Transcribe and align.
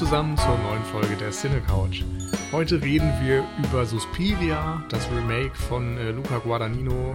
zusammen 0.00 0.34
zur 0.38 0.56
neuen 0.56 0.82
Folge 0.84 1.14
der 1.16 1.30
Cine 1.30 1.60
Couch. 1.60 2.04
Heute 2.52 2.80
reden 2.80 3.12
wir 3.22 3.44
über 3.62 3.84
Suspiria, 3.84 4.82
das 4.88 5.06
Remake 5.10 5.54
von 5.54 5.98
äh, 5.98 6.12
Luca 6.12 6.38
Guadagnino, 6.38 7.14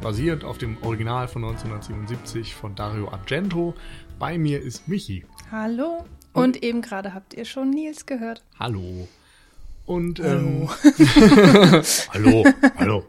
basiert 0.00 0.44
auf 0.44 0.58
dem 0.58 0.80
Original 0.84 1.26
von 1.26 1.42
1977 1.42 2.54
von 2.54 2.76
Dario 2.76 3.08
Argento. 3.08 3.74
Bei 4.20 4.38
mir 4.38 4.62
ist 4.62 4.86
Michi. 4.86 5.24
Hallo. 5.50 6.04
Und, 6.34 6.44
Und 6.44 6.62
eben 6.62 6.82
gerade 6.82 7.14
habt 7.14 7.34
ihr 7.34 7.44
schon 7.44 7.70
Nils 7.70 8.06
gehört. 8.06 8.44
Hallo. 8.60 9.08
Und 9.84 10.20
ähm, 10.20 10.68
hallo, 12.14 12.44
hallo. 12.76 13.04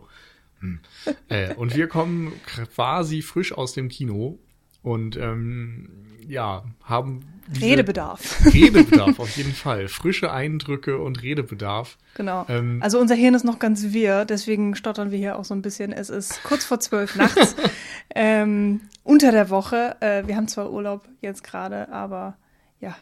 Hm. 0.61 0.79
Äh, 1.27 1.53
und 1.53 1.75
wir 1.75 1.87
kommen 1.87 2.33
quasi 2.73 3.21
frisch 3.21 3.53
aus 3.53 3.73
dem 3.73 3.87
Kino 3.87 4.39
und 4.81 5.15
ähm, 5.15 5.89
ja, 6.27 6.63
haben 6.81 7.38
Redebedarf. 7.59 8.45
Redebedarf, 8.53 9.19
auf 9.19 9.35
jeden 9.37 9.53
Fall. 9.53 9.87
Frische 9.87 10.31
Eindrücke 10.31 10.99
und 10.99 11.21
Redebedarf. 11.21 11.97
Genau. 12.15 12.45
Ähm, 12.49 12.79
also 12.81 12.99
unser 12.99 13.15
Hirn 13.15 13.33
ist 13.33 13.45
noch 13.45 13.59
ganz 13.59 13.91
wirr, 13.93 14.25
deswegen 14.25 14.75
stottern 14.75 15.11
wir 15.11 15.17
hier 15.17 15.37
auch 15.37 15.45
so 15.45 15.53
ein 15.53 15.61
bisschen. 15.61 15.91
Es 15.91 16.09
ist 16.09 16.43
kurz 16.43 16.65
vor 16.65 16.79
zwölf 16.79 17.15
nachts, 17.15 17.55
ähm, 18.15 18.81
unter 19.03 19.31
der 19.31 19.49
Woche. 19.49 19.97
Äh, 19.99 20.27
wir 20.27 20.35
haben 20.35 20.47
zwar 20.47 20.71
Urlaub 20.71 21.07
jetzt 21.21 21.43
gerade, 21.43 21.89
aber 21.89 22.37
ja, 22.79 22.95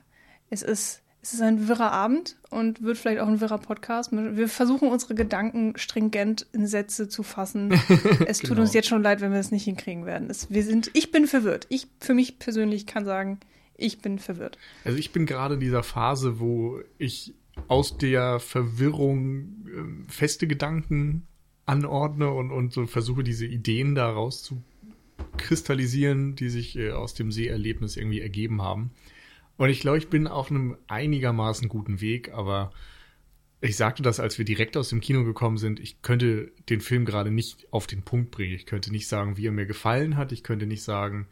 es 0.50 0.62
ist 0.62 1.02
es 1.28 1.34
ist 1.34 1.42
ein 1.42 1.68
wirrer 1.68 1.92
Abend 1.92 2.38
und 2.52 2.82
wird 2.82 2.98
vielleicht 2.98 3.20
auch 3.20 3.28
ein 3.28 3.42
wirrer 3.42 3.58
Podcast. 3.58 4.12
Wir 4.14 4.48
versuchen 4.48 4.88
unsere 4.88 5.14
Gedanken 5.14 5.74
stringent 5.76 6.48
in 6.54 6.68
Sätze 6.68 7.10
zu 7.10 7.22
fassen. 7.22 7.74
Es 8.26 8.40
tut 8.40 8.52
genau. 8.52 8.62
uns 8.62 8.74
jetzt 8.74 8.88
schon 8.88 9.04
leid, 9.04 9.20
wenn 9.20 9.34
wir 9.34 9.40
es 9.40 9.52
nicht 9.52 9.66
hinkriegen 9.66 10.06
werden. 10.06 10.30
Es, 10.30 10.50
wir 10.50 10.64
sind, 10.64 10.90
ich 10.94 11.12
bin 11.12 11.28
verwirrt. 11.28 11.66
Ich 11.68 11.88
für 12.00 12.14
mich 12.14 12.40
persönlich 12.40 12.86
kann 12.86 13.04
sagen, 13.04 13.42
ich 13.78 14.00
bin 14.00 14.20
verwirrt. 14.20 14.58
Also 14.84 14.98
ich 14.98 15.12
bin 15.12 15.26
gerade 15.26 15.56
in 15.56 15.60
dieser 15.60 15.84
Phase, 15.84 16.40
wo 16.40 16.82
ich 16.98 17.34
aus 17.68 17.98
der 17.98 18.40
Verwirrung 18.40 19.66
äh, 19.68 20.12
feste 20.12 20.48
Gedanken 20.48 21.28
anordne 21.66 22.32
und, 22.32 22.52
und 22.52 22.74
so 22.74 22.86
versuche, 22.86 23.24
diese 23.24 23.46
Ideen 23.46 23.96
daraus 23.96 24.44
zu 24.44 24.64
kristallisieren, 25.38 26.36
die 26.36 26.50
sich 26.50 26.78
äh, 26.78 26.92
aus 26.92 27.14
dem 27.14 27.32
Seherlebnis 27.32 27.98
irgendwie 27.98 28.22
ergeben 28.22 28.62
haben. 28.62 28.92
Und 29.58 29.70
ich 29.70 29.80
glaube, 29.80 29.98
ich 29.98 30.10
bin 30.10 30.28
auf 30.28 30.52
einem 30.52 30.78
einigermaßen 30.88 31.68
guten 31.68 32.00
Weg, 32.00 32.32
aber 32.32 32.72
ich 33.60 33.76
sagte 33.76 34.04
das, 34.04 34.20
als 34.20 34.38
wir 34.38 34.46
direkt 34.46 34.78
aus 34.78 34.90
dem 34.90 35.02
Kino 35.02 35.24
gekommen 35.24 35.58
sind, 35.58 35.80
ich 35.80 36.04
könnte 36.04 36.52
den 36.70 36.80
Film 36.80 37.06
gerade 37.06 37.32
nicht 37.32 37.68
auf 37.72 37.88
den 37.88 38.04
Punkt 38.04 38.30
bringen. 38.30 38.54
Ich 38.54 38.68
könnte 38.68 38.92
nicht 38.92 39.08
sagen, 39.08 39.36
wie 39.36 39.48
er 39.48 39.52
mir 39.52 39.66
gefallen 39.66 40.16
hat. 40.16 40.32
Ich 40.32 40.44
könnte 40.44 40.68
nicht 40.68 40.84
sagen, 40.84 41.28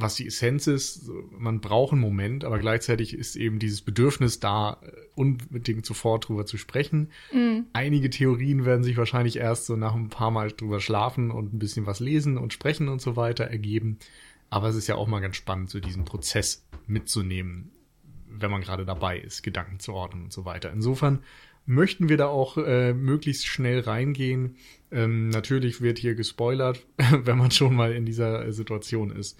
was 0.00 0.14
die 0.14 0.28
Essenz 0.28 0.68
ist. 0.68 1.10
Man 1.36 1.60
braucht 1.60 1.92
einen 1.92 2.00
Moment, 2.00 2.44
aber 2.44 2.58
gleichzeitig 2.58 3.14
ist 3.14 3.34
eben 3.34 3.58
dieses 3.58 3.82
Bedürfnis 3.82 4.38
da, 4.38 4.80
unbedingt 5.16 5.84
sofort 5.84 6.28
drüber 6.28 6.46
zu 6.46 6.56
sprechen. 6.56 7.10
Mhm. 7.32 7.66
Einige 7.72 8.08
Theorien 8.08 8.64
werden 8.64 8.84
sich 8.84 8.96
wahrscheinlich 8.96 9.38
erst 9.38 9.66
so 9.66 9.74
nach 9.74 9.94
ein 9.94 10.08
paar 10.08 10.30
Mal 10.30 10.52
drüber 10.52 10.80
schlafen 10.80 11.32
und 11.32 11.52
ein 11.52 11.58
bisschen 11.58 11.86
was 11.86 11.98
lesen 11.98 12.38
und 12.38 12.52
sprechen 12.52 12.88
und 12.88 13.00
so 13.00 13.16
weiter 13.16 13.44
ergeben. 13.44 13.98
Aber 14.50 14.68
es 14.68 14.76
ist 14.76 14.86
ja 14.86 14.94
auch 14.94 15.08
mal 15.08 15.20
ganz 15.20 15.36
spannend, 15.36 15.68
so 15.68 15.80
diesen 15.80 16.04
Prozess 16.04 16.64
mitzunehmen, 16.86 17.72
wenn 18.28 18.52
man 18.52 18.60
gerade 18.60 18.86
dabei 18.86 19.18
ist, 19.18 19.42
Gedanken 19.42 19.80
zu 19.80 19.94
ordnen 19.94 20.24
und 20.24 20.32
so 20.32 20.44
weiter. 20.44 20.72
Insofern 20.72 21.24
möchten 21.66 22.08
wir 22.08 22.16
da 22.16 22.28
auch 22.28 22.56
äh, 22.56 22.94
möglichst 22.94 23.46
schnell 23.46 23.80
reingehen. 23.80 24.56
Ähm, 24.92 25.28
natürlich 25.28 25.82
wird 25.82 25.98
hier 25.98 26.14
gespoilert, 26.14 26.86
wenn 27.24 27.36
man 27.36 27.50
schon 27.50 27.74
mal 27.74 27.92
in 27.92 28.06
dieser 28.06 28.52
Situation 28.52 29.10
ist. 29.10 29.38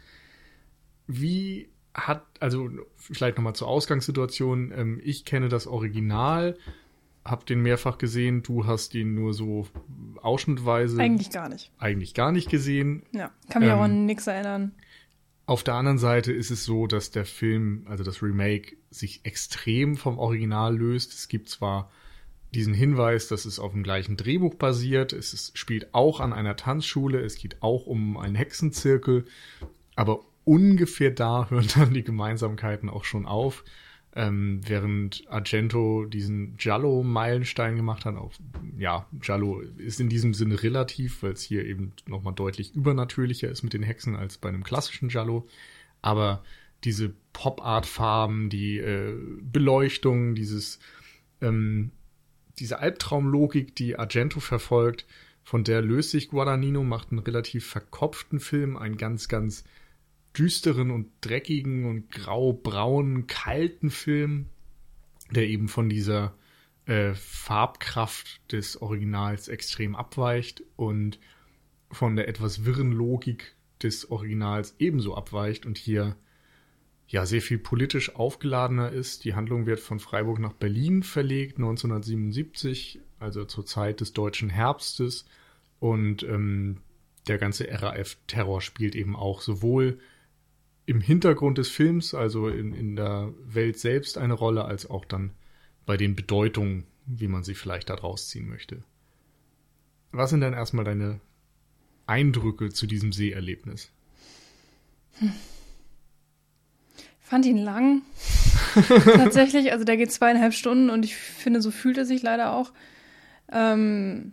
Wie 1.08 1.68
hat, 1.94 2.24
also 2.38 2.68
vielleicht 2.96 3.36
nochmal 3.36 3.54
zur 3.54 3.66
Ausgangssituation, 3.66 4.72
ähm, 4.72 5.00
ich 5.02 5.24
kenne 5.24 5.48
das 5.48 5.66
Original, 5.66 6.56
hab 7.24 7.44
den 7.46 7.60
mehrfach 7.60 7.98
gesehen, 7.98 8.42
du 8.42 8.66
hast 8.66 8.94
ihn 8.94 9.14
nur 9.14 9.34
so 9.34 9.66
ausschnittweise. 10.22 11.00
Eigentlich 11.00 11.30
gar 11.30 11.48
nicht. 11.48 11.72
Eigentlich 11.78 12.14
gar 12.14 12.32
nicht 12.32 12.48
gesehen. 12.48 13.02
Ja, 13.12 13.32
kann 13.50 13.62
mich 13.62 13.70
ähm, 13.70 13.78
auch 13.78 13.82
an 13.82 14.06
nichts 14.06 14.26
erinnern. 14.26 14.72
Auf 15.46 15.64
der 15.64 15.74
anderen 15.74 15.98
Seite 15.98 16.32
ist 16.32 16.50
es 16.50 16.64
so, 16.64 16.86
dass 16.86 17.10
der 17.10 17.24
Film, 17.24 17.86
also 17.88 18.04
das 18.04 18.22
Remake, 18.22 18.76
sich 18.90 19.24
extrem 19.24 19.96
vom 19.96 20.18
Original 20.18 20.76
löst. 20.76 21.12
Es 21.14 21.28
gibt 21.28 21.48
zwar 21.48 21.90
diesen 22.54 22.74
Hinweis, 22.74 23.28
dass 23.28 23.44
es 23.44 23.58
auf 23.58 23.72
dem 23.72 23.82
gleichen 23.82 24.16
Drehbuch 24.16 24.54
basiert, 24.54 25.12
es 25.12 25.34
ist, 25.34 25.58
spielt 25.58 25.94
auch 25.94 26.20
an 26.20 26.32
einer 26.32 26.56
Tanzschule, 26.56 27.20
es 27.20 27.36
geht 27.36 27.62
auch 27.62 27.86
um 27.86 28.16
einen 28.16 28.34
Hexenzirkel, 28.34 29.26
aber 29.96 30.20
ungefähr 30.48 31.10
da 31.10 31.46
hören 31.50 31.68
dann 31.74 31.94
die 31.94 32.02
Gemeinsamkeiten 32.04 32.88
auch 32.88 33.04
schon 33.04 33.26
auf. 33.26 33.64
Ähm, 34.14 34.62
während 34.66 35.22
Argento 35.28 36.06
diesen 36.06 36.56
Giallo-Meilenstein 36.56 37.76
gemacht 37.76 38.06
hat, 38.06 38.16
auch, 38.16 38.32
ja, 38.76 39.06
Giallo 39.12 39.60
ist 39.60 40.00
in 40.00 40.08
diesem 40.08 40.32
Sinne 40.32 40.62
relativ, 40.62 41.22
weil 41.22 41.32
es 41.32 41.42
hier 41.42 41.64
eben 41.66 41.92
nochmal 42.06 42.32
deutlich 42.32 42.74
übernatürlicher 42.74 43.48
ist 43.48 43.62
mit 43.62 43.74
den 43.74 43.82
Hexen 43.82 44.16
als 44.16 44.38
bei 44.38 44.48
einem 44.48 44.64
klassischen 44.64 45.08
Giallo. 45.08 45.46
Aber 46.00 46.42
diese 46.84 47.12
Pop-Art-Farben, 47.34 48.48
die 48.48 48.78
äh, 48.78 49.14
Beleuchtung, 49.42 50.34
dieses, 50.34 50.78
ähm, 51.42 51.90
diese 52.58 52.78
Albtraumlogik, 52.78 53.76
die 53.76 53.98
Argento 53.98 54.40
verfolgt, 54.40 55.06
von 55.44 55.64
der 55.64 55.82
löst 55.82 56.10
sich 56.10 56.28
Guadagnino, 56.28 56.82
macht 56.82 57.10
einen 57.10 57.20
relativ 57.20 57.66
verkopften 57.66 58.40
Film, 58.40 58.76
einen 58.76 58.96
ganz, 58.96 59.28
ganz 59.28 59.64
düsteren 60.38 60.90
und 60.90 61.10
dreckigen 61.20 61.84
und 61.84 62.10
grau-braunen, 62.10 63.26
kalten 63.26 63.90
Film, 63.90 64.46
der 65.30 65.48
eben 65.48 65.68
von 65.68 65.88
dieser 65.88 66.34
äh, 66.86 67.14
Farbkraft 67.14 68.40
des 68.52 68.80
Originals 68.80 69.48
extrem 69.48 69.96
abweicht 69.96 70.62
und 70.76 71.18
von 71.90 72.16
der 72.16 72.28
etwas 72.28 72.64
wirren 72.64 72.92
Logik 72.92 73.56
des 73.82 74.10
Originals 74.10 74.74
ebenso 74.78 75.14
abweicht 75.14 75.66
und 75.66 75.78
hier 75.78 76.16
ja 77.06 77.24
sehr 77.24 77.40
viel 77.40 77.58
politisch 77.58 78.14
aufgeladener 78.14 78.90
ist. 78.90 79.24
Die 79.24 79.34
Handlung 79.34 79.66
wird 79.66 79.80
von 79.80 79.98
Freiburg 79.98 80.38
nach 80.38 80.52
Berlin 80.52 81.02
verlegt, 81.02 81.56
1977, 81.56 83.00
also 83.18 83.44
zur 83.44 83.64
Zeit 83.64 84.00
des 84.00 84.12
deutschen 84.12 84.50
Herbstes. 84.50 85.24
Und 85.80 86.22
ähm, 86.22 86.78
der 87.26 87.38
ganze 87.38 87.66
RAF-Terror 87.70 88.60
spielt 88.60 88.94
eben 88.94 89.16
auch 89.16 89.40
sowohl 89.40 89.98
im 90.88 91.02
Hintergrund 91.02 91.58
des 91.58 91.68
Films, 91.68 92.14
also 92.14 92.48
in, 92.48 92.72
in 92.72 92.96
der 92.96 93.34
Welt 93.44 93.78
selbst 93.78 94.16
eine 94.16 94.32
Rolle, 94.32 94.64
als 94.64 94.88
auch 94.88 95.04
dann 95.04 95.32
bei 95.84 95.98
den 95.98 96.16
Bedeutungen, 96.16 96.86
wie 97.04 97.28
man 97.28 97.44
sie 97.44 97.54
vielleicht 97.54 97.90
da 97.90 97.96
draus 97.96 98.28
ziehen 98.28 98.48
möchte. 98.48 98.82
Was 100.12 100.30
sind 100.30 100.40
denn 100.40 100.54
erstmal 100.54 100.86
deine 100.86 101.20
Eindrücke 102.06 102.70
zu 102.70 102.86
diesem 102.86 103.12
Seherlebnis? 103.12 103.92
Hm. 105.18 105.32
Fand 107.20 107.44
ihn 107.44 107.58
lang. 107.58 108.00
Tatsächlich, 108.88 109.72
also 109.72 109.84
der 109.84 109.98
geht 109.98 110.10
zweieinhalb 110.10 110.54
Stunden 110.54 110.88
und 110.88 111.04
ich 111.04 111.16
finde, 111.16 111.60
so 111.60 111.70
fühlt 111.70 111.98
er 111.98 112.06
sich 112.06 112.22
leider 112.22 112.54
auch. 112.54 112.72
Ähm, 113.52 114.32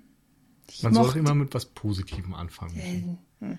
man 0.81 0.93
soll 0.93 1.05
auch 1.05 1.15
immer 1.17 1.35
mit 1.35 1.53
was 1.53 1.65
Positivem 1.65 2.33
anfangen. 2.33 3.19
Hm. 3.39 3.57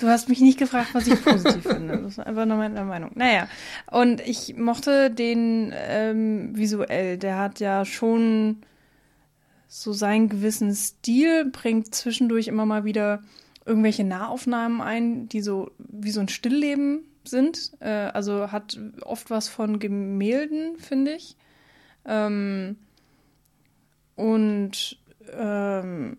Du 0.00 0.08
hast 0.08 0.28
mich 0.28 0.40
nicht 0.40 0.58
gefragt, 0.58 0.90
was 0.92 1.06
ich 1.06 1.22
positiv 1.24 1.62
finde. 1.62 1.98
Das 1.98 2.12
ist 2.12 2.18
einfach 2.18 2.46
nur 2.46 2.56
meine 2.56 2.84
Meinung. 2.84 3.12
Naja, 3.14 3.48
und 3.90 4.20
ich 4.20 4.56
mochte 4.56 5.10
den 5.10 5.72
ähm, 5.74 6.56
visuell. 6.56 7.16
Der 7.16 7.38
hat 7.38 7.60
ja 7.60 7.84
schon 7.84 8.58
so 9.68 9.92
seinen 9.92 10.28
gewissen 10.28 10.74
Stil, 10.74 11.46
bringt 11.46 11.94
zwischendurch 11.94 12.48
immer 12.48 12.66
mal 12.66 12.84
wieder 12.84 13.22
irgendwelche 13.64 14.04
Nahaufnahmen 14.04 14.80
ein, 14.80 15.28
die 15.28 15.40
so 15.40 15.70
wie 15.78 16.10
so 16.10 16.20
ein 16.20 16.28
Stillleben 16.28 17.00
sind. 17.24 17.72
Äh, 17.80 17.88
also 17.88 18.52
hat 18.52 18.78
oft 19.02 19.30
was 19.30 19.48
von 19.48 19.78
Gemälden, 19.78 20.76
finde 20.78 21.14
ich. 21.14 21.36
Ähm, 22.04 22.76
und 24.16 24.98
ähm, 25.32 26.18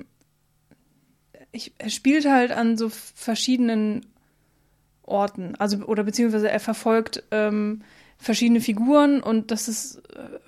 ich, 1.55 1.73
er 1.77 1.89
spielt 1.89 2.25
halt 2.25 2.51
an 2.51 2.77
so 2.77 2.89
verschiedenen 2.89 4.05
Orten, 5.03 5.55
also 5.55 5.77
oder 5.85 6.03
beziehungsweise 6.03 6.49
er 6.49 6.59
verfolgt 6.59 7.23
ähm, 7.31 7.81
verschiedene 8.17 8.61
Figuren 8.61 9.21
und 9.21 9.51
das 9.51 9.67
ist 9.67 9.97
äh, 10.15 10.39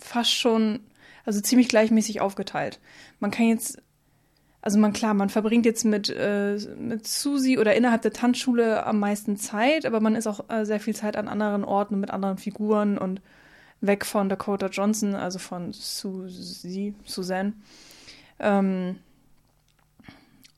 fast 0.00 0.32
schon, 0.32 0.80
also 1.24 1.40
ziemlich 1.40 1.68
gleichmäßig 1.68 2.20
aufgeteilt. 2.20 2.78
Man 3.20 3.30
kann 3.30 3.48
jetzt, 3.48 3.82
also 4.60 4.78
man 4.78 4.92
klar, 4.92 5.14
man 5.14 5.30
verbringt 5.30 5.66
jetzt 5.66 5.84
mit 5.84 6.10
äh, 6.10 6.58
mit 6.78 7.06
Susi 7.06 7.58
oder 7.58 7.74
innerhalb 7.74 8.02
der 8.02 8.12
Tanzschule 8.12 8.84
am 8.84 8.98
meisten 8.98 9.36
Zeit, 9.36 9.86
aber 9.86 10.00
man 10.00 10.14
ist 10.14 10.26
auch 10.26 10.48
äh, 10.50 10.64
sehr 10.64 10.80
viel 10.80 10.94
Zeit 10.94 11.16
an 11.16 11.28
anderen 11.28 11.64
Orten 11.64 11.98
mit 11.98 12.10
anderen 12.10 12.38
Figuren 12.38 12.98
und 12.98 13.20
weg 13.80 14.04
von 14.04 14.28
Dakota 14.28 14.66
Johnson, 14.66 15.14
also 15.14 15.38
von 15.38 15.72
Susie, 15.72 16.94
Suzanne. 17.04 17.54
Ähm, 18.38 18.98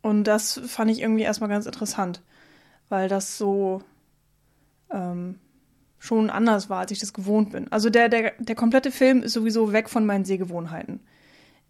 und 0.02 0.24
das 0.24 0.60
fand 0.66 0.90
ich 0.90 1.00
irgendwie 1.00 1.22
erstmal 1.22 1.50
ganz 1.50 1.66
interessant, 1.66 2.22
weil 2.88 3.08
das 3.08 3.38
so, 3.38 3.82
ähm, 4.90 5.38
schon 5.98 6.30
anders 6.30 6.70
war, 6.70 6.80
als 6.80 6.92
ich 6.92 7.00
das 7.00 7.12
gewohnt 7.12 7.50
bin. 7.50 7.70
Also 7.72 7.90
der, 7.90 8.08
der, 8.08 8.32
der 8.38 8.54
komplette 8.54 8.90
Film 8.90 9.22
ist 9.22 9.32
sowieso 9.32 9.72
weg 9.72 9.88
von 9.88 10.06
meinen 10.06 10.24
Sehgewohnheiten. 10.24 11.00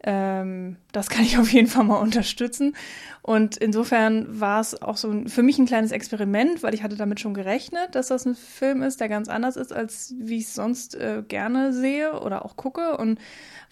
Ähm, 0.04 0.76
das 0.92 1.08
kann 1.08 1.24
ich 1.24 1.38
auf 1.38 1.50
jeden 1.50 1.68
Fall 1.68 1.84
mal 1.84 1.96
unterstützen. 1.96 2.76
Und 3.22 3.56
insofern 3.56 4.40
war 4.40 4.60
es 4.60 4.80
auch 4.80 4.96
so 4.96 5.10
ein, 5.10 5.28
für 5.28 5.42
mich 5.42 5.58
ein 5.58 5.66
kleines 5.66 5.92
Experiment, 5.92 6.62
weil 6.62 6.74
ich 6.74 6.82
hatte 6.82 6.96
damit 6.96 7.20
schon 7.20 7.34
gerechnet, 7.34 7.94
dass 7.94 8.08
das 8.08 8.26
ein 8.26 8.34
Film 8.34 8.82
ist, 8.82 9.00
der 9.00 9.08
ganz 9.08 9.28
anders 9.28 9.56
ist, 9.56 9.72
als 9.72 10.14
wie 10.18 10.38
ich 10.38 10.44
es 10.44 10.54
sonst 10.54 10.94
äh, 10.94 11.22
gerne 11.26 11.72
sehe 11.72 12.20
oder 12.20 12.44
auch 12.44 12.56
gucke. 12.56 12.96
Und 12.98 13.18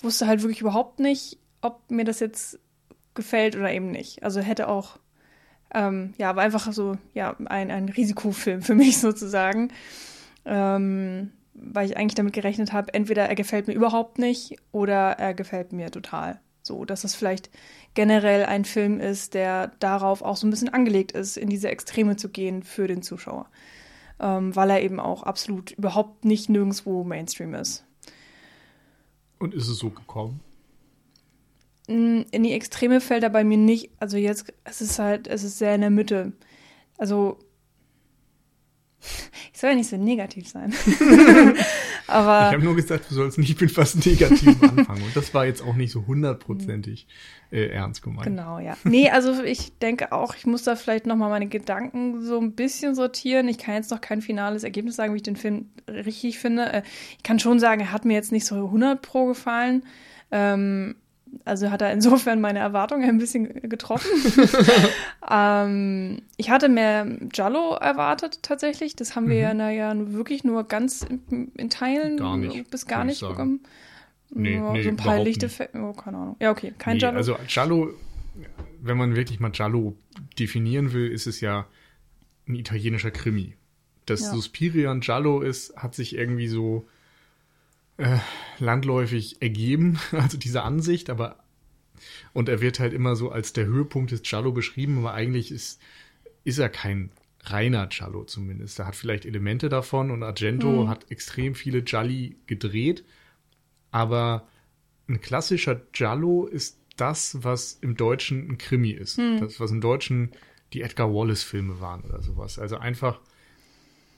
wusste 0.00 0.26
halt 0.26 0.42
wirklich 0.42 0.62
überhaupt 0.62 1.00
nicht, 1.00 1.38
ob 1.60 1.90
mir 1.90 2.04
das 2.04 2.20
jetzt 2.20 2.58
gefällt 3.16 3.56
oder 3.56 3.72
eben 3.72 3.90
nicht. 3.90 4.22
Also 4.22 4.40
hätte 4.40 4.68
auch, 4.68 4.98
ähm, 5.74 6.14
ja, 6.18 6.36
war 6.36 6.44
einfach 6.44 6.72
so, 6.72 6.96
ja, 7.14 7.36
ein, 7.46 7.70
ein 7.70 7.88
Risikofilm 7.88 8.62
für 8.62 8.74
mich 8.76 8.98
sozusagen. 8.98 9.72
Ähm, 10.44 11.32
weil 11.58 11.86
ich 11.86 11.96
eigentlich 11.96 12.14
damit 12.14 12.34
gerechnet 12.34 12.72
habe, 12.72 12.92
entweder 12.94 13.28
er 13.28 13.34
gefällt 13.34 13.66
mir 13.66 13.74
überhaupt 13.74 14.18
nicht 14.18 14.56
oder 14.72 15.12
er 15.12 15.34
gefällt 15.34 15.72
mir 15.72 15.90
total. 15.90 16.40
So, 16.62 16.84
dass 16.84 17.04
es 17.04 17.14
vielleicht 17.14 17.50
generell 17.94 18.44
ein 18.44 18.64
Film 18.64 19.00
ist, 19.00 19.34
der 19.34 19.68
darauf 19.78 20.22
auch 20.22 20.36
so 20.36 20.46
ein 20.46 20.50
bisschen 20.50 20.68
angelegt 20.68 21.12
ist, 21.12 21.36
in 21.36 21.48
diese 21.48 21.68
Extreme 21.68 22.16
zu 22.16 22.28
gehen 22.28 22.62
für 22.62 22.88
den 22.88 23.02
Zuschauer. 23.02 23.48
Ähm, 24.18 24.54
weil 24.56 24.70
er 24.70 24.82
eben 24.82 24.98
auch 24.98 25.22
absolut 25.22 25.72
überhaupt 25.72 26.24
nicht 26.24 26.48
nirgendwo 26.48 27.04
Mainstream 27.04 27.54
ist. 27.54 27.84
Und 29.38 29.54
ist 29.54 29.68
es 29.68 29.78
so 29.78 29.90
gekommen? 29.90 30.40
In 31.86 32.26
die 32.32 32.52
Extreme 32.52 33.00
fällt 33.00 33.22
er 33.22 33.30
bei 33.30 33.44
mir 33.44 33.58
nicht. 33.58 33.90
Also 34.00 34.16
jetzt, 34.16 34.52
es 34.64 34.80
ist 34.80 34.98
halt, 34.98 35.28
es 35.28 35.44
ist 35.44 35.58
sehr 35.58 35.74
in 35.74 35.82
der 35.82 35.90
Mitte. 35.90 36.32
Also 36.98 37.38
ich 39.52 39.60
soll 39.60 39.70
ja 39.70 39.76
nicht 39.76 39.88
so 39.88 39.96
negativ 39.96 40.48
sein. 40.48 40.72
Aber. 42.06 42.48
Ich 42.48 42.54
habe 42.54 42.64
nur 42.64 42.76
gesagt, 42.76 43.10
du 43.10 43.14
sollst 43.14 43.38
nicht 43.38 43.60
mit 43.60 43.76
was 43.76 43.94
Negativem 43.94 44.62
anfangen. 44.62 45.02
Und 45.02 45.16
das 45.16 45.32
war 45.34 45.46
jetzt 45.46 45.62
auch 45.62 45.74
nicht 45.74 45.92
so 45.92 46.06
hundertprozentig 46.06 47.06
äh, 47.50 47.68
ernst 47.68 48.02
gemeint. 48.02 48.26
Genau, 48.26 48.58
ja. 48.58 48.76
Nee, 48.84 49.10
also 49.10 49.42
ich 49.42 49.78
denke 49.78 50.12
auch, 50.12 50.34
ich 50.34 50.46
muss 50.46 50.64
da 50.64 50.76
vielleicht 50.76 51.06
nochmal 51.06 51.30
meine 51.30 51.46
Gedanken 51.46 52.22
so 52.22 52.38
ein 52.38 52.52
bisschen 52.52 52.94
sortieren. 52.94 53.48
Ich 53.48 53.58
kann 53.58 53.74
jetzt 53.74 53.90
noch 53.90 54.00
kein 54.00 54.22
finales 54.22 54.64
Ergebnis 54.64 54.96
sagen, 54.96 55.14
wie 55.14 55.18
ich 55.18 55.22
den 55.22 55.36
Film 55.36 55.70
richtig 55.88 56.38
finde. 56.38 56.72
Äh, 56.72 56.82
ich 57.16 57.22
kann 57.22 57.38
schon 57.38 57.58
sagen, 57.58 57.80
er 57.80 57.92
hat 57.92 58.04
mir 58.04 58.14
jetzt 58.14 58.32
nicht 58.32 58.46
so 58.46 58.56
100 58.56 59.00
pro 59.00 59.26
gefallen. 59.26 59.84
Ähm, 60.30 60.96
also 61.44 61.70
hat 61.70 61.82
er 61.82 61.92
insofern 61.92 62.40
meine 62.40 62.58
Erwartungen 62.58 63.08
ein 63.08 63.18
bisschen 63.18 63.68
getroffen. 63.68 64.10
ähm, 65.30 66.22
ich 66.36 66.50
hatte 66.50 66.68
mehr 66.68 67.06
Jallo 67.32 67.74
erwartet 67.74 68.42
tatsächlich. 68.42 68.96
Das 68.96 69.16
haben 69.16 69.28
wir 69.28 69.54
mhm. 69.54 69.60
ja, 69.60 69.70
ja 69.70 70.12
wirklich 70.12 70.44
nur 70.44 70.64
ganz 70.64 71.02
in, 71.02 71.52
in 71.56 71.70
Teilen 71.70 72.16
gar 72.16 72.36
nicht, 72.36 72.70
bis 72.70 72.86
gar 72.86 73.04
nicht 73.04 73.20
bekommen. 73.20 73.60
Nee, 74.30 74.58
nur 74.58 74.72
nee, 74.72 74.82
so 74.82 74.88
ein 74.88 74.96
paar 74.96 75.22
lichte 75.22 75.48
oh, 75.74 75.92
keine 75.92 76.16
Ahnung. 76.18 76.36
Ja, 76.40 76.50
okay, 76.50 76.74
kein 76.78 76.94
nee, 76.96 77.02
Jallo. 77.02 77.16
Also 77.16 77.36
Jallo, 77.48 77.90
wenn 78.82 78.96
man 78.96 79.14
wirklich 79.14 79.40
mal 79.40 79.52
Jallo 79.54 79.96
definieren 80.38 80.92
will, 80.92 81.10
ist 81.10 81.26
es 81.26 81.40
ja 81.40 81.66
ein 82.48 82.54
italienischer 82.54 83.10
Krimi. 83.10 83.54
Dass 84.06 84.20
ja. 84.22 84.30
Suspiria 84.30 84.90
ein 84.90 85.00
Giallo 85.00 85.40
ist, 85.40 85.76
hat 85.76 85.94
sich 85.94 86.16
irgendwie 86.16 86.48
so 86.48 86.88
äh, 87.96 88.18
landläufig 88.58 89.40
ergeben, 89.40 89.98
also 90.12 90.38
diese 90.38 90.62
Ansicht, 90.62 91.10
aber 91.10 91.42
und 92.32 92.48
er 92.48 92.60
wird 92.60 92.78
halt 92.78 92.92
immer 92.92 93.16
so 93.16 93.30
als 93.30 93.54
der 93.54 93.64
Höhepunkt 93.64 94.10
des 94.10 94.22
Giallo 94.22 94.52
beschrieben, 94.52 94.98
aber 94.98 95.14
eigentlich 95.14 95.50
ist, 95.50 95.80
ist 96.44 96.58
er 96.58 96.68
kein 96.68 97.10
reiner 97.44 97.86
Giallo 97.86 98.24
zumindest. 98.24 98.78
Er 98.78 98.86
hat 98.86 98.96
vielleicht 98.96 99.24
Elemente 99.24 99.68
davon 99.68 100.10
und 100.10 100.22
Argento 100.22 100.84
mhm. 100.84 100.88
hat 100.88 101.10
extrem 101.10 101.54
viele 101.54 101.82
Gialli 101.82 102.36
gedreht, 102.46 103.04
aber 103.90 104.46
ein 105.08 105.20
klassischer 105.20 105.76
Giallo 105.92 106.46
ist 106.46 106.78
das, 106.96 107.38
was 107.42 107.74
im 107.80 107.96
Deutschen 107.96 108.50
ein 108.50 108.58
Krimi 108.58 108.90
ist. 108.90 109.18
Mhm. 109.18 109.40
Das, 109.40 109.60
was 109.60 109.70
im 109.70 109.80
Deutschen 109.80 110.32
die 110.72 110.82
Edgar 110.82 111.12
Wallace-Filme 111.12 111.80
waren 111.80 112.02
oder 112.02 112.22
sowas. 112.22 112.58
Also 112.58 112.76
einfach 112.76 113.20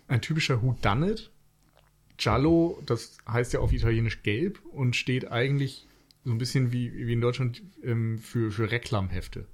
ein 0.06 0.22
typischer 0.22 0.62
Who 0.62 0.76
Done 0.80 1.10
It, 1.10 1.30
Giallo, 2.18 2.82
das 2.84 3.16
heißt 3.26 3.52
ja 3.52 3.60
auf 3.60 3.72
Italienisch 3.72 4.22
gelb 4.22 4.60
und 4.72 4.96
steht 4.96 5.30
eigentlich 5.30 5.86
so 6.24 6.32
ein 6.32 6.38
bisschen 6.38 6.72
wie, 6.72 6.92
wie 7.06 7.12
in 7.12 7.20
Deutschland 7.20 7.62
ähm, 7.82 8.18
für, 8.18 8.50
für 8.50 8.70
Reklamhefte. 8.70 9.46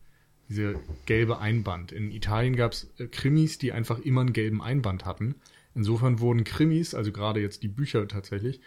Diese 0.49 0.75
gelbe 1.06 1.38
Einband. 1.38 1.93
In 1.93 2.11
Italien 2.11 2.56
gab 2.56 2.72
es 2.72 2.90
äh, 2.99 3.06
Krimis, 3.06 3.58
die 3.58 3.72
einfach 3.72 3.99
immer 4.00 4.22
einen 4.22 4.32
gelben 4.32 4.61
Einband 4.61 5.05
hatten. 5.05 5.37
Insofern 5.75 6.20
wurden 6.20 6.44
Krimis, 6.44 6.94
also 6.94 7.12
gerade 7.12 7.40
jetzt 7.40 7.62
die 7.62 7.69
Bücher 7.69 8.08
tatsächlich, 8.08 8.61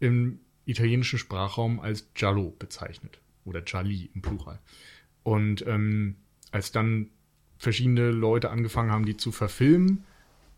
im 0.00 0.40
italienischen 0.64 1.18
Sprachraum 1.18 1.80
als 1.80 2.12
Giallo 2.14 2.54
bezeichnet. 2.58 3.20
Oder 3.44 3.60
Gialli 3.60 4.10
im 4.14 4.22
Plural. 4.22 4.58
Und 5.22 5.64
ähm, 5.66 6.16
als 6.50 6.72
dann 6.72 7.10
verschiedene 7.58 8.10
Leute 8.10 8.50
angefangen 8.50 8.90
haben, 8.90 9.06
die 9.06 9.16
zu 9.16 9.32
verfilmen, 9.32 10.04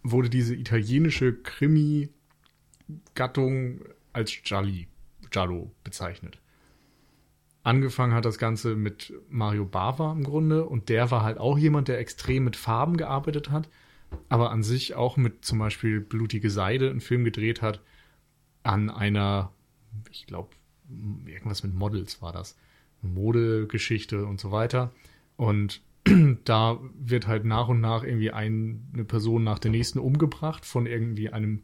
wurde 0.03 0.31
diese 0.31 0.55
italienische 0.55 1.35
Krimi 1.35 2.11
Gattung 3.15 3.81
als 4.13 4.33
Jolly, 4.45 4.89
Jallo 5.33 5.73
bezeichnet. 5.83 6.39
Angefangen 7.63 8.13
hat 8.13 8.27
das 8.27 8.39
Ganze 8.39 8.77
mit 8.77 9.13
Mario 9.31 9.65
Bava 9.65 10.13
im 10.13 10.23
Grunde 10.23 10.67
und 10.67 10.91
der 10.91 11.11
war 11.11 11.23
halt 11.23 11.39
auch 11.39 11.57
jemand, 11.57 11.89
der 11.89 11.99
extrem 11.99 12.45
mit 12.45 12.57
Farben 12.57 12.97
gearbeitet 12.99 13.51
hat, 13.51 13.71
aber 14.29 14.51
an 14.51 14.63
sich 14.63 14.95
auch 14.95 15.17
mit 15.17 15.45
zum 15.45 15.59
Beispiel 15.59 16.01
Blutige 16.01 16.51
Seide 16.51 16.91
einen 16.91 17.01
Film 17.01 17.25
gedreht 17.25 17.63
hat, 17.63 17.81
an 18.63 18.91
einer, 18.91 19.51
ich 20.11 20.27
glaube, 20.27 20.51
irgendwas 21.27 21.63
mit 21.63 21.75
Models 21.75 22.21
war 22.21 22.33
das, 22.33 22.57
Modegeschichte 23.01 24.27
und 24.27 24.41
so 24.41 24.53
weiter. 24.53 24.93
Und 25.37 25.83
da 26.45 26.79
wird 26.99 27.27
halt 27.27 27.45
nach 27.45 27.69
und 27.69 27.81
nach 27.81 28.05
irgendwie 28.05 28.31
eine 28.31 29.05
Person 29.07 29.43
nach 29.43 29.59
der 29.59 29.71
nächsten 29.71 29.99
umgebracht 29.99 30.65
von 30.67 30.87
irgendwie 30.87 31.31
einem 31.31 31.63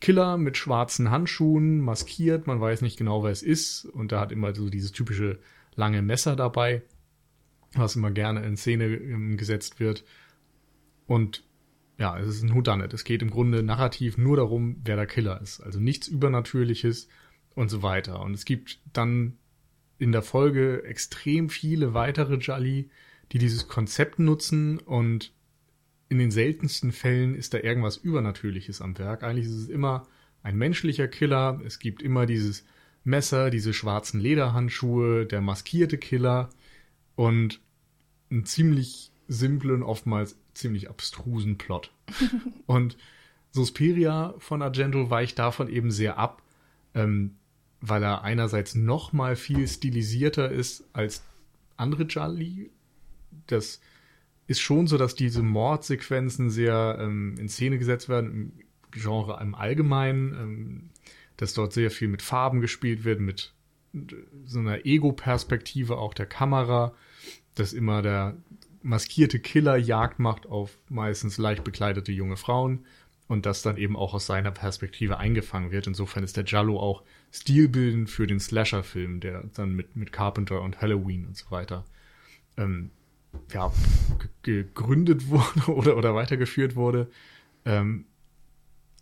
Killer 0.00 0.38
mit 0.38 0.56
schwarzen 0.56 1.10
Handschuhen, 1.10 1.80
maskiert, 1.80 2.46
man 2.46 2.60
weiß 2.60 2.80
nicht 2.82 2.96
genau, 2.96 3.22
wer 3.22 3.30
es 3.30 3.42
ist. 3.42 3.84
Und 3.84 4.12
da 4.12 4.20
hat 4.20 4.32
immer 4.32 4.54
so 4.54 4.70
dieses 4.70 4.92
typische 4.92 5.38
lange 5.74 6.02
Messer 6.02 6.36
dabei, 6.36 6.82
was 7.74 7.96
immer 7.96 8.10
gerne 8.10 8.42
in 8.44 8.56
Szene 8.56 8.86
ähm, 8.86 9.36
gesetzt 9.36 9.78
wird. 9.78 10.04
Und 11.06 11.44
ja, 11.98 12.18
es 12.18 12.28
ist 12.28 12.42
ein 12.42 12.54
Whodunit. 12.54 12.94
Es 12.94 13.04
geht 13.04 13.20
im 13.20 13.30
Grunde 13.30 13.62
narrativ 13.62 14.16
nur 14.16 14.38
darum, 14.38 14.76
wer 14.84 14.96
der 14.96 15.06
Killer 15.06 15.40
ist. 15.42 15.60
Also 15.60 15.78
nichts 15.78 16.08
Übernatürliches 16.08 17.08
und 17.54 17.68
so 17.68 17.82
weiter. 17.82 18.20
Und 18.20 18.32
es 18.32 18.46
gibt 18.46 18.80
dann 18.92 19.36
in 19.98 20.12
der 20.12 20.22
Folge 20.22 20.82
extrem 20.84 21.50
viele 21.50 21.92
weitere 21.92 22.36
Jolly, 22.36 22.88
die 23.32 23.38
dieses 23.38 23.68
Konzept 23.68 24.18
nutzen 24.18 24.78
und 24.78 25.34
in 26.10 26.18
den 26.18 26.32
seltensten 26.32 26.92
Fällen 26.92 27.36
ist 27.36 27.54
da 27.54 27.58
irgendwas 27.58 27.96
Übernatürliches 27.96 28.82
am 28.82 28.98
Werk. 28.98 29.22
Eigentlich 29.22 29.46
ist 29.46 29.54
es 29.54 29.68
immer 29.68 30.08
ein 30.42 30.56
menschlicher 30.56 31.06
Killer. 31.06 31.60
Es 31.64 31.78
gibt 31.78 32.02
immer 32.02 32.26
dieses 32.26 32.64
Messer, 33.04 33.48
diese 33.48 33.72
schwarzen 33.72 34.20
Lederhandschuhe, 34.20 35.24
der 35.24 35.40
maskierte 35.40 35.98
Killer 35.98 36.50
und 37.14 37.60
einen 38.28 38.44
ziemlich 38.44 39.12
simplen, 39.28 39.84
oftmals 39.84 40.36
ziemlich 40.52 40.90
abstrusen 40.90 41.58
Plot. 41.58 41.92
und 42.66 42.96
Suspiria 43.52 44.34
von 44.38 44.62
Argento 44.62 45.10
weicht 45.10 45.38
davon 45.38 45.68
eben 45.68 45.92
sehr 45.92 46.18
ab, 46.18 46.42
ähm, 46.92 47.36
weil 47.80 48.02
er 48.02 48.22
einerseits 48.22 48.74
noch 48.74 49.12
mal 49.12 49.36
viel 49.36 49.68
stilisierter 49.68 50.50
ist 50.50 50.84
als 50.92 51.22
andere 51.76 52.02
Jolly. 52.02 52.70
Das 53.46 53.80
ist 54.50 54.58
schon 54.58 54.88
so, 54.88 54.98
dass 54.98 55.14
diese 55.14 55.44
Mordsequenzen 55.44 56.50
sehr 56.50 56.98
ähm, 57.00 57.36
in 57.38 57.48
Szene 57.48 57.78
gesetzt 57.78 58.08
werden, 58.08 58.30
im 58.32 58.52
Genre 58.90 59.38
im 59.40 59.54
Allgemeinen, 59.54 60.34
ähm, 60.34 60.90
dass 61.36 61.54
dort 61.54 61.72
sehr 61.72 61.92
viel 61.92 62.08
mit 62.08 62.20
Farben 62.20 62.60
gespielt 62.60 63.04
wird, 63.04 63.20
mit 63.20 63.54
so 64.44 64.58
einer 64.58 64.84
Ego-Perspektive 64.84 65.98
auch 65.98 66.14
der 66.14 66.26
Kamera, 66.26 66.92
dass 67.54 67.72
immer 67.72 68.02
der 68.02 68.38
maskierte 68.82 69.38
Killer 69.38 69.76
Jagd 69.76 70.18
macht 70.18 70.46
auf 70.46 70.76
meistens 70.88 71.38
leicht 71.38 71.62
bekleidete 71.62 72.10
junge 72.10 72.36
Frauen 72.36 72.86
und 73.28 73.46
das 73.46 73.62
dann 73.62 73.76
eben 73.76 73.96
auch 73.96 74.14
aus 74.14 74.26
seiner 74.26 74.50
Perspektive 74.50 75.18
eingefangen 75.18 75.70
wird. 75.70 75.86
Insofern 75.86 76.24
ist 76.24 76.36
der 76.36 76.44
Jallo 76.44 76.80
auch 76.80 77.04
stilbildend 77.30 78.10
für 78.10 78.26
den 78.26 78.40
Slasher-Film, 78.40 79.20
der 79.20 79.44
dann 79.54 79.76
mit, 79.76 79.94
mit 79.94 80.10
Carpenter 80.10 80.60
und 80.60 80.80
Halloween 80.80 81.26
und 81.26 81.36
so 81.36 81.52
weiter 81.52 81.84
ähm, 82.56 82.90
ja, 83.52 83.72
gegründet 84.42 85.28
wurde 85.28 85.66
oder, 85.72 85.96
oder 85.96 86.14
weitergeführt 86.14 86.76
wurde. 86.76 87.10
Ähm, 87.64 88.06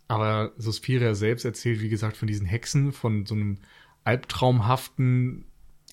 aber 0.07 0.53
Suspiria 0.57 1.13
selbst 1.13 1.45
erzählt, 1.45 1.81
wie 1.81 1.89
gesagt, 1.89 2.17
von 2.17 2.27
diesen 2.27 2.47
Hexen, 2.47 2.91
von 2.91 3.25
so 3.25 3.35
einem 3.35 3.59
albtraumhaften. 4.03 5.45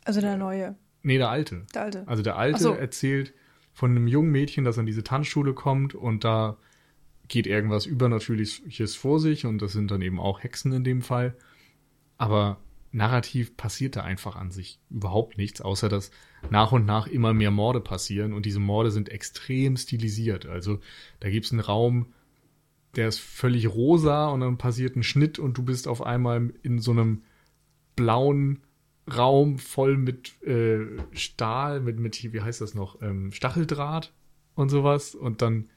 Also 0.05 0.21
der 0.21 0.37
neue. 0.37 0.75
Nee, 1.03 1.19
der 1.19 1.29
alte. 1.29 1.67
Der 1.75 1.83
alte. 1.83 2.09
Also 2.09 2.23
der 2.23 2.37
alte 2.37 2.59
so. 2.59 2.73
erzählt 2.73 3.35
von 3.73 3.91
einem 3.91 4.09
jungen 4.09 4.33
Mädchen, 4.33 4.65
das 4.65 4.79
an 4.79 4.87
diese 4.87 5.05
Tanzschule 5.05 5.53
kommt 5.53 5.95
und 5.95 6.25
da 6.25 6.57
geht 7.29 7.47
irgendwas 7.47 7.85
Übernatürliches 7.85 8.97
vor 8.97 9.21
sich 9.21 9.45
und 9.45 9.61
das 9.61 9.73
sind 9.73 9.91
dann 9.91 10.01
eben 10.01 10.19
auch 10.19 10.43
Hexen 10.43 10.73
in 10.73 10.83
dem 10.83 11.03
Fall. 11.03 11.37
Aber 12.17 12.59
narrativ 12.93 13.57
passiert 13.57 13.97
da 13.97 14.03
einfach 14.03 14.37
an 14.37 14.51
sich 14.51 14.81
überhaupt 14.91 15.39
nichts, 15.39 15.61
außer 15.61 15.89
dass 15.89 16.11
nach 16.51 16.73
und 16.73 16.87
nach 16.87 17.07
immer 17.07 17.33
mehr 17.33 17.51
Morde 17.51 17.81
passieren 17.81 18.33
und 18.33 18.47
diese 18.47 18.61
Morde 18.61 18.91
sind 18.91 19.09
extrem 19.09 19.77
stilisiert. 19.77 20.47
Also 20.47 20.81
da 21.21 21.29
gibt's 21.29 21.53
einen 21.53 21.61
Raum, 21.61 22.13
der 22.95 23.09
ist 23.09 23.21
völlig 23.21 23.69
rosa 23.69 24.29
und 24.29 24.41
dann 24.41 24.59
passiert 24.59 24.97
ein 24.97 25.03
Schnitt 25.03 25.39
und 25.39 25.59
du 25.59 25.63
bist 25.63 25.89
auf 25.89 26.03
einmal 26.03 26.53
in 26.63 26.79
so 26.79 26.93
einem 26.93 27.23
blauen 27.95 28.63
Raum 29.15 29.59
voll 29.59 29.97
mit 29.97 30.43
äh, 30.43 30.81
Stahl, 31.13 31.81
mit, 31.81 31.99
mit, 31.99 32.33
wie 32.33 32.41
heißt 32.41 32.61
das 32.61 32.75
noch, 32.75 33.01
ähm, 33.03 33.31
Stacheldraht 33.33 34.13
und 34.55 34.69
sowas 34.69 35.15
und 35.15 35.43
dann 35.43 35.69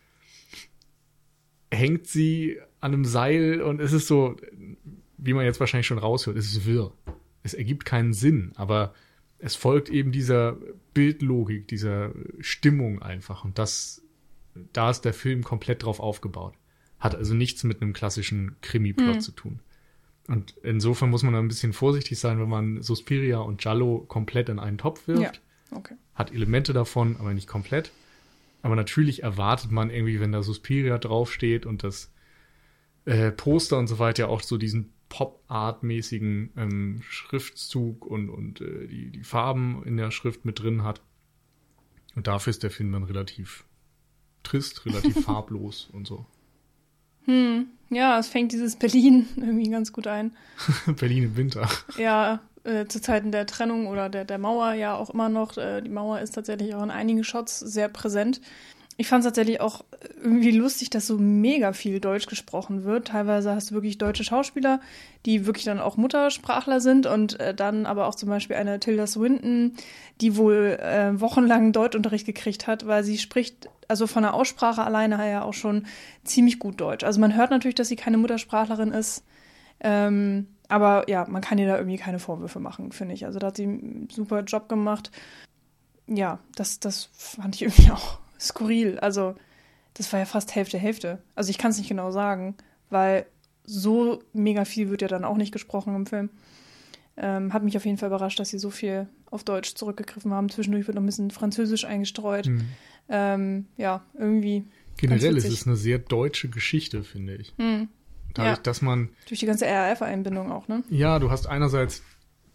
hängt 1.72 2.08
sie 2.08 2.60
an 2.80 2.94
einem 2.94 3.06
Seil 3.06 3.62
und 3.62 3.82
es 3.82 3.94
ist 3.94 4.08
so, 4.08 4.36
wie 5.22 5.34
man 5.34 5.46
jetzt 5.46 5.60
wahrscheinlich 5.60 5.88
schon 5.88 5.98
raushört, 5.98 6.38
es 6.38 6.52
ist 6.52 6.66
wirr. 6.66 6.92
Es 7.44 7.54
ergibt 7.54 7.86
keinen 7.86 8.14
Sinn, 8.14 8.52
aber 8.56 8.94
es 9.38 9.56
folgt 9.56 9.90
eben 9.90 10.12
dieser 10.12 10.58
Bildlogik, 10.94 11.68
dieser 11.68 12.12
Stimmung 12.40 13.02
einfach 13.02 13.46
und 13.46 13.58
das, 13.58 14.02
da 14.74 14.90
ist 14.90 15.02
der 15.02 15.14
Film 15.14 15.44
komplett 15.44 15.84
drauf 15.84 16.00
aufgebaut. 16.00 16.56
Hat 17.00 17.16
also 17.16 17.34
nichts 17.34 17.64
mit 17.64 17.82
einem 17.82 17.94
klassischen 17.94 18.58
Krimi-Plot 18.62 19.16
hm. 19.16 19.22
zu 19.22 19.32
tun. 19.32 19.60
Und 20.28 20.56
insofern 20.62 21.10
muss 21.10 21.24
man 21.24 21.34
ein 21.34 21.48
bisschen 21.48 21.74
vorsichtig 21.74 22.20
sein, 22.20 22.40
wenn 22.40 22.50
man 22.50 22.82
Suspiria 22.82 23.40
und 23.40 23.62
Giallo 23.62 24.06
komplett 24.08 24.50
in 24.50 24.60
einen 24.60 24.78
Topf 24.78 25.08
wirft. 25.08 25.42
Ja, 25.72 25.78
okay. 25.78 25.96
Hat 26.14 26.34
Elemente 26.34 26.74
davon, 26.74 27.16
aber 27.18 27.34
nicht 27.34 27.48
komplett. 27.48 27.92
Aber 28.62 28.76
natürlich 28.76 29.24
erwartet 29.24 29.72
man 29.72 29.90
irgendwie, 29.90 30.20
wenn 30.20 30.32
da 30.32 30.44
Suspiria 30.44 30.98
draufsteht 30.98 31.66
und 31.66 31.84
das 31.84 32.12
äh, 33.06 33.32
Poster 33.32 33.78
und 33.78 33.88
so 33.88 33.98
weiter 33.98 34.30
auch 34.30 34.42
so 34.42 34.58
diesen 34.58 34.92
Pop-Art-mäßigen 35.10 36.51
ähm, 36.56 37.01
Schriftzug 37.01 38.06
und, 38.06 38.30
und 38.30 38.62
äh, 38.62 38.88
die, 38.88 39.10
die 39.10 39.24
Farben 39.24 39.84
in 39.84 39.98
der 39.98 40.12
Schrift 40.12 40.46
mit 40.46 40.62
drin 40.62 40.84
hat. 40.84 41.01
Und 42.16 42.28
dafür 42.28 42.51
ist 42.51 42.63
der 42.63 42.72
Film 42.72 42.92
dann 42.92 43.04
relativ 43.04 43.66
trist, 44.44 44.86
relativ 44.86 45.22
farblos 45.25 45.89
und 45.92 46.08
so. 46.08 46.25
Hm, 47.25 47.68
ja, 47.89 48.20
es 48.20 48.28
fängt 48.28 48.51
dieses 48.51 48.75
Berlin 48.75 49.28
irgendwie 49.36 49.70
ganz 49.70 49.92
gut 49.92 50.08
ein. 50.08 50.36
Berlin 51.00 51.24
im 51.24 51.38
Winter. 51.38 51.68
Ja, 51.98 52.42
äh, 52.63 52.86
zu 52.86 53.01
Zeiten 53.01 53.32
der 53.32 53.46
Trennung 53.46 53.88
oder 53.88 54.10
der, 54.10 54.25
der 54.25 54.38
Mauer 54.38 54.74
ja 54.74 54.96
auch 54.96 55.10
immer 55.10 55.30
noch. 55.30 55.58
Äh, 55.58 55.82
die 55.82 55.89
Mauer 55.89 56.20
ist 56.20 56.36
tatsächlich 56.36 56.75
auch 56.75 56.84
in 56.84 56.92
einigen 56.92 57.24
Shots 57.24 57.60
sehr 57.60 57.89
präsent. 57.89 58.42
Ich 59.00 59.08
fand 59.08 59.22
es 59.22 59.27
tatsächlich 59.27 59.62
auch 59.62 59.86
irgendwie 60.22 60.51
lustig, 60.51 60.89
dass 60.89 61.08
so 61.08 61.18
mega 61.18 61.72
viel 61.72 62.01
Deutsch 62.01 62.25
gesprochen 62.25 62.84
wird. 62.84 63.08
Teilweise 63.08 63.56
hast 63.56 63.72
du 63.72 63.75
wirklich 63.75 63.98
deutsche 63.98 64.25
Schauspieler, 64.25 64.82
die 65.25 65.46
wirklich 65.46 65.63
dann 65.63 65.79
auch 65.79 65.96
Muttersprachler 65.96 66.82
sind 66.82 67.06
und 67.06 67.39
äh, 67.39 67.56
dann 67.56 67.86
aber 67.86 68.08
auch 68.08 68.15
zum 68.15 68.27
Beispiel 68.27 68.58
eine 68.58 68.77
Tilda 68.82 69.08
Swinton, 69.08 69.72
die 70.20 70.36
wohl 70.36 70.77
äh, 70.82 71.18
wochenlang 71.18 71.72
Deutschunterricht 71.72 72.25
gekriegt 72.25 72.68
hat, 72.68 72.88
weil 72.88 73.06
sie 73.06 73.18
spricht 73.18 73.70
also 73.88 74.06
von 74.06 74.24
der 74.24 74.34
Aussprache 74.34 74.84
alleine 74.84 75.18
her 75.18 75.46
auch 75.46 75.53
schon 75.53 75.86
ziemlich 76.25 76.60
gut 76.60 76.82
Deutsch. 76.82 77.06
Also 77.06 77.22
man 77.22 77.38
hört 77.38 77.51
natürlich, 77.51 77.75
dass 77.75 77.88
sie 77.88 77.96
keine 77.96 78.18
Muttersprachlerin 78.18 78.91
ist. 78.91 79.24
Ähm, 79.79 80.48
aber 80.68 81.10
ja, 81.10 81.25
man 81.25 81.41
kann 81.41 81.58
ihr 81.58 81.68
da 81.68 81.77
irgendwie 81.77 81.96
keine 81.96 82.20
Vorwürfe 82.20 82.60
machen, 82.60 82.91
finde 82.91 83.13
ich. 83.13 83.25
Also 83.25 83.39
da 83.39 83.48
hat 83.48 83.56
sie 83.56 83.63
einen 83.63 84.10
super 84.12 84.41
Job 84.41 84.68
gemacht. 84.68 85.10
Ja, 86.06 86.39
das, 86.53 86.82
das 86.82 87.08
fand 87.13 87.56
ich 87.56 87.62
irgendwie 87.62 87.91
auch 87.91 88.20
skurril. 88.39 89.00
Also 89.00 89.36
das 89.93 90.12
war 90.12 90.19
ja 90.19 90.25
fast 90.25 90.55
Hälfte, 90.55 90.77
Hälfte. 90.77 91.22
Also 91.36 91.50
ich 91.50 91.58
kann 91.58 91.72
es 91.72 91.77
nicht 91.77 91.89
genau 91.89 92.12
sagen, 92.12 92.55
weil 92.89 93.25
so 93.63 94.24
mega 94.34 94.65
viel 94.65 94.89
wird 94.89 95.01
ja 95.01 95.08
dann 95.08 95.25
auch 95.25 95.38
nicht 95.38 95.51
gesprochen 95.51 95.96
im 95.96 96.05
Film. 96.05 96.29
Ähm, 97.17 97.53
hat 97.53 97.63
mich 97.63 97.75
auf 97.75 97.86
jeden 97.86 97.98
Fall 97.98 98.08
überrascht, 98.08 98.39
dass 98.39 98.50
sie 98.50 98.60
so 98.60 98.69
viel 98.69 99.08
auf 99.29 99.43
Deutsch 99.43 99.75
zurückgegriffen 99.75 100.31
haben. 100.31 100.50
Zwischendurch 100.50 100.88
wird 100.88 100.96
noch 100.96 101.03
ein 101.03 101.05
bisschen 101.05 101.31
Französisch 101.31 101.86
eingestreut. 101.86 102.48
Mhm. 102.48 102.65
Ähm, 103.10 103.65
ja, 103.77 104.03
irgendwie. 104.17 104.63
Generell 104.98 105.38
ist 105.38 105.46
es 105.46 105.67
eine 105.67 105.75
sehr 105.75 106.00
deutsche 106.00 106.50
Geschichte, 106.50 107.03
finde 107.03 107.36
ich. 107.36 107.53
Mhm. 107.58 107.89
Dadurch, 108.34 108.58
ja. 108.58 108.63
dass 108.63 108.81
man. 108.81 109.10
Durch 109.27 109.39
die 109.39 109.46
ganze 109.46 109.65
RAF-Einbindung 109.65 110.51
auch, 110.51 110.67
ne? 110.67 110.84
Ja, 110.89 111.19
du 111.19 111.29
hast 111.29 111.48
einerseits 111.48 112.03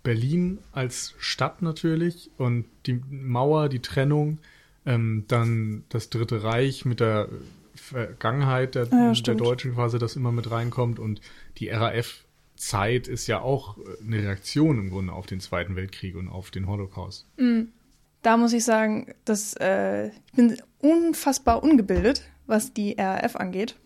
Berlin 0.03 0.59
als 0.73 1.15
Stadt 1.19 1.63
natürlich 1.63 2.31
und 2.39 2.67
die 2.87 3.01
Mauer, 3.11 3.69
die 3.69 3.81
Trennung, 3.81 4.39
ähm, 4.87 5.25
dann 5.29 5.85
das 5.89 6.11
Dritte 6.11 6.43
Reich 6.43 6.85
mit 6.85 7.01
der 7.01 7.29
Vergangenheit 7.75 8.75
der, 8.75 8.87
ja, 8.87 9.13
der 9.13 9.35
Deutschen 9.35 9.75
quasi, 9.75 9.99
das 9.99 10.17
immer 10.17 10.33
mit 10.33 10.51
reinkommt 10.51 10.99
und 10.99 11.21
die 11.59 11.69
RAF-Zeit 11.69 13.09
ist 13.09 13.27
ja 13.27 13.41
auch 13.41 13.77
eine 14.05 14.19
Reaktion 14.19 14.79
im 14.79 14.91
Grunde 14.91 15.13
auf 15.13 15.27
den 15.27 15.41
Zweiten 15.41 15.77
Weltkrieg 15.77 16.17
und 16.17 16.29
auf 16.29 16.51
den 16.51 16.67
Holocaust. 16.67 17.27
Mhm. 17.37 17.69
Da 18.23 18.39
muss 18.39 18.55
ich 18.55 18.65
sagen, 18.65 19.13
dass 19.27 19.55
äh, 19.61 20.07
ich 20.07 20.33
bin 20.35 20.57
unfassbar 20.79 21.63
ungebildet, 21.63 22.23
was 22.47 22.73
die 22.73 22.97
RAF 22.99 23.37
angeht. 23.37 23.77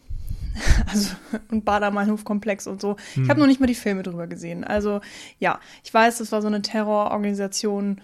Also, 0.88 1.14
und 1.50 1.64
Bader-Meinhof-Komplex 1.64 2.66
und 2.66 2.80
so. 2.80 2.96
Hm. 3.14 3.24
Ich 3.24 3.30
habe 3.30 3.38
noch 3.38 3.46
nicht 3.46 3.60
mal 3.60 3.66
die 3.66 3.74
Filme 3.74 4.02
drüber 4.02 4.26
gesehen. 4.26 4.64
Also, 4.64 5.00
ja, 5.38 5.60
ich 5.84 5.92
weiß, 5.92 6.18
das 6.18 6.32
war 6.32 6.40
so 6.40 6.48
eine 6.48 6.62
Terrororganisation. 6.62 8.00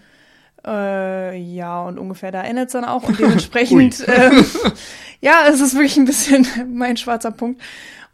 Äh, 0.65 1.37
ja, 1.37 1.81
und 1.83 1.99
ungefähr 1.99 2.31
da 2.31 2.41
endet 2.41 2.67
es 2.67 2.73
dann 2.73 2.85
auch. 2.85 3.03
Und 3.03 3.19
dementsprechend, 3.19 4.03
ähm, 4.07 4.45
ja, 5.21 5.47
es 5.49 5.61
ist 5.61 5.73
wirklich 5.75 5.97
ein 5.97 6.05
bisschen 6.05 6.47
mein 6.73 6.97
schwarzer 6.97 7.31
Punkt. 7.31 7.61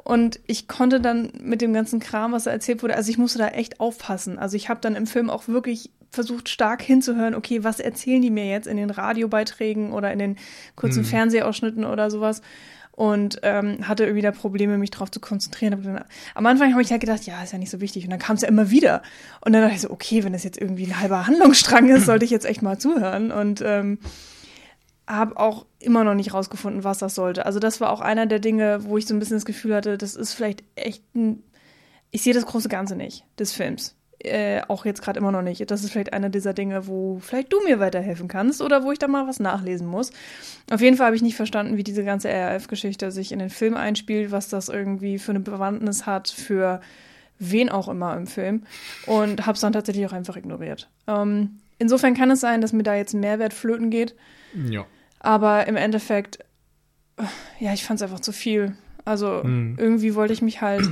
Und 0.03 0.39
ich 0.47 0.67
konnte 0.67 0.99
dann 0.99 1.31
mit 1.39 1.61
dem 1.61 1.73
ganzen 1.73 1.99
Kram, 1.99 2.31
was 2.31 2.45
da 2.45 2.51
erzählt 2.51 2.81
wurde, 2.81 2.95
also 2.95 3.11
ich 3.11 3.19
musste 3.19 3.37
da 3.37 3.49
echt 3.49 3.79
aufpassen. 3.79 4.39
Also 4.39 4.57
ich 4.57 4.67
habe 4.67 4.81
dann 4.81 4.95
im 4.95 5.05
Film 5.05 5.29
auch 5.29 5.47
wirklich 5.47 5.91
versucht, 6.09 6.49
stark 6.49 6.81
hinzuhören, 6.81 7.35
okay, 7.35 7.63
was 7.63 7.79
erzählen 7.79 8.21
die 8.21 8.31
mir 8.31 8.49
jetzt 8.49 8.67
in 8.67 8.77
den 8.77 8.89
Radiobeiträgen 8.89 9.93
oder 9.93 10.11
in 10.11 10.19
den 10.19 10.37
kurzen 10.75 11.03
hm. 11.03 11.09
Fernsehausschnitten 11.09 11.85
oder 11.85 12.09
sowas 12.09 12.41
und 12.91 13.39
ähm, 13.43 13.87
hatte 13.87 14.03
irgendwie 14.03 14.21
da 14.21 14.31
Probleme, 14.31 14.77
mich 14.77 14.91
drauf 14.91 15.09
zu 15.09 15.19
konzentrieren. 15.19 15.81
Dann, 15.83 16.03
am 16.35 16.45
Anfang 16.45 16.71
habe 16.71 16.81
ich 16.81 16.91
halt 16.91 17.01
gedacht, 17.01 17.25
ja, 17.25 17.41
ist 17.41 17.53
ja 17.53 17.57
nicht 17.57 17.71
so 17.71 17.81
wichtig. 17.81 18.03
Und 18.03 18.11
dann 18.11 18.19
kam 18.19 18.35
es 18.35 18.41
ja 18.41 18.47
immer 18.47 18.69
wieder. 18.69 19.01
Und 19.43 19.53
dann 19.53 19.61
dachte 19.61 19.75
ich 19.75 19.81
so, 19.81 19.91
okay, 19.91 20.23
wenn 20.23 20.33
das 20.33 20.43
jetzt 20.43 20.59
irgendwie 20.59 20.85
ein 20.85 20.99
halber 20.99 21.27
Handlungsstrang 21.27 21.89
ist, 21.89 22.05
sollte 22.05 22.25
ich 22.25 22.31
jetzt 22.31 22.45
echt 22.45 22.61
mal 22.61 22.77
zuhören. 22.77 23.31
Und 23.31 23.61
ähm, 23.65 23.99
habe 25.07 25.37
auch 25.37 25.65
immer 25.79 26.03
noch 26.03 26.13
nicht 26.13 26.33
rausgefunden, 26.33 26.83
was 26.83 26.99
das 26.99 27.15
sollte. 27.15 27.45
Also 27.45 27.59
das 27.59 27.81
war 27.81 27.91
auch 27.91 28.01
einer 28.01 28.25
der 28.25 28.39
Dinge, 28.39 28.83
wo 28.83 28.97
ich 28.97 29.05
so 29.05 29.13
ein 29.13 29.19
bisschen 29.19 29.37
das 29.37 29.45
Gefühl 29.45 29.75
hatte, 29.75 29.97
das 29.97 30.15
ist 30.15 30.33
vielleicht 30.33 30.63
echt 30.75 31.03
ein, 31.15 31.43
ich 32.11 32.21
sehe 32.21 32.33
das 32.33 32.45
große 32.45 32.69
Ganze 32.69 32.95
nicht 32.95 33.25
des 33.37 33.51
Films 33.51 33.95
äh, 34.25 34.61
auch 34.67 34.85
jetzt 34.85 35.01
gerade 35.01 35.19
immer 35.19 35.31
noch 35.31 35.41
nicht. 35.41 35.69
Das 35.69 35.83
ist 35.83 35.91
vielleicht 35.91 36.13
einer 36.13 36.29
dieser 36.29 36.53
Dinge, 36.53 36.87
wo 36.87 37.19
vielleicht 37.19 37.51
du 37.51 37.63
mir 37.63 37.79
weiterhelfen 37.79 38.27
kannst 38.27 38.61
oder 38.61 38.83
wo 38.83 38.91
ich 38.91 38.99
da 38.99 39.07
mal 39.07 39.27
was 39.27 39.39
nachlesen 39.39 39.87
muss. 39.87 40.11
Auf 40.71 40.81
jeden 40.81 40.97
Fall 40.97 41.07
habe 41.07 41.15
ich 41.15 41.21
nicht 41.21 41.35
verstanden, 41.35 41.77
wie 41.77 41.83
diese 41.83 42.03
ganze 42.03 42.29
RAF-Geschichte 42.29 43.11
sich 43.11 43.31
in 43.31 43.39
den 43.39 43.49
Film 43.49 43.75
einspielt, 43.75 44.31
was 44.31 44.49
das 44.49 44.69
irgendwie 44.69 45.19
für 45.19 45.31
eine 45.31 45.39
Bewandtnis 45.39 46.05
hat 46.05 46.29
für 46.29 46.81
wen 47.39 47.69
auch 47.69 47.87
immer 47.87 48.15
im 48.15 48.27
Film 48.27 48.63
und 49.07 49.45
habe 49.45 49.55
es 49.55 49.61
dann 49.61 49.73
tatsächlich 49.73 50.05
auch 50.05 50.13
einfach 50.13 50.37
ignoriert. 50.37 50.89
Ähm, 51.07 51.59
insofern 51.79 52.13
kann 52.13 52.29
es 52.29 52.39
sein, 52.39 52.61
dass 52.61 52.71
mir 52.71 52.83
da 52.83 52.95
jetzt 52.95 53.13
ein 53.13 53.19
Mehrwert 53.19 53.53
flöten 53.53 53.89
geht. 53.89 54.15
Ja. 54.69 54.85
Aber 55.19 55.67
im 55.67 55.75
Endeffekt, 55.75 56.39
ja, 57.59 57.73
ich 57.73 57.83
fand 57.83 57.99
es 57.99 58.03
einfach 58.03 58.19
zu 58.19 58.31
viel. 58.31 58.75
Also 59.05 59.41
mhm. 59.43 59.75
irgendwie 59.79 60.13
wollte 60.13 60.33
ich 60.33 60.41
mich 60.41 60.61
halt 60.61 60.87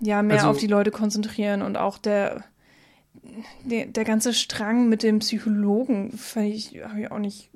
ja, 0.00 0.22
mehr 0.22 0.38
also, 0.38 0.48
auf 0.48 0.58
die 0.58 0.66
Leute 0.66 0.90
konzentrieren 0.90 1.62
und 1.62 1.76
auch 1.76 1.98
der, 1.98 2.44
der, 3.64 3.86
der 3.86 4.04
ganze 4.04 4.32
Strang 4.32 4.88
mit 4.88 5.02
dem 5.02 5.18
Psychologen, 5.18 6.16
fand 6.16 6.54
ich, 6.54 6.82
habe 6.82 7.00
ich 7.00 7.10
auch 7.10 7.18
nicht, 7.18 7.50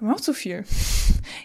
aber 0.00 0.14
auch 0.14 0.20
zu 0.20 0.32
viel. 0.32 0.64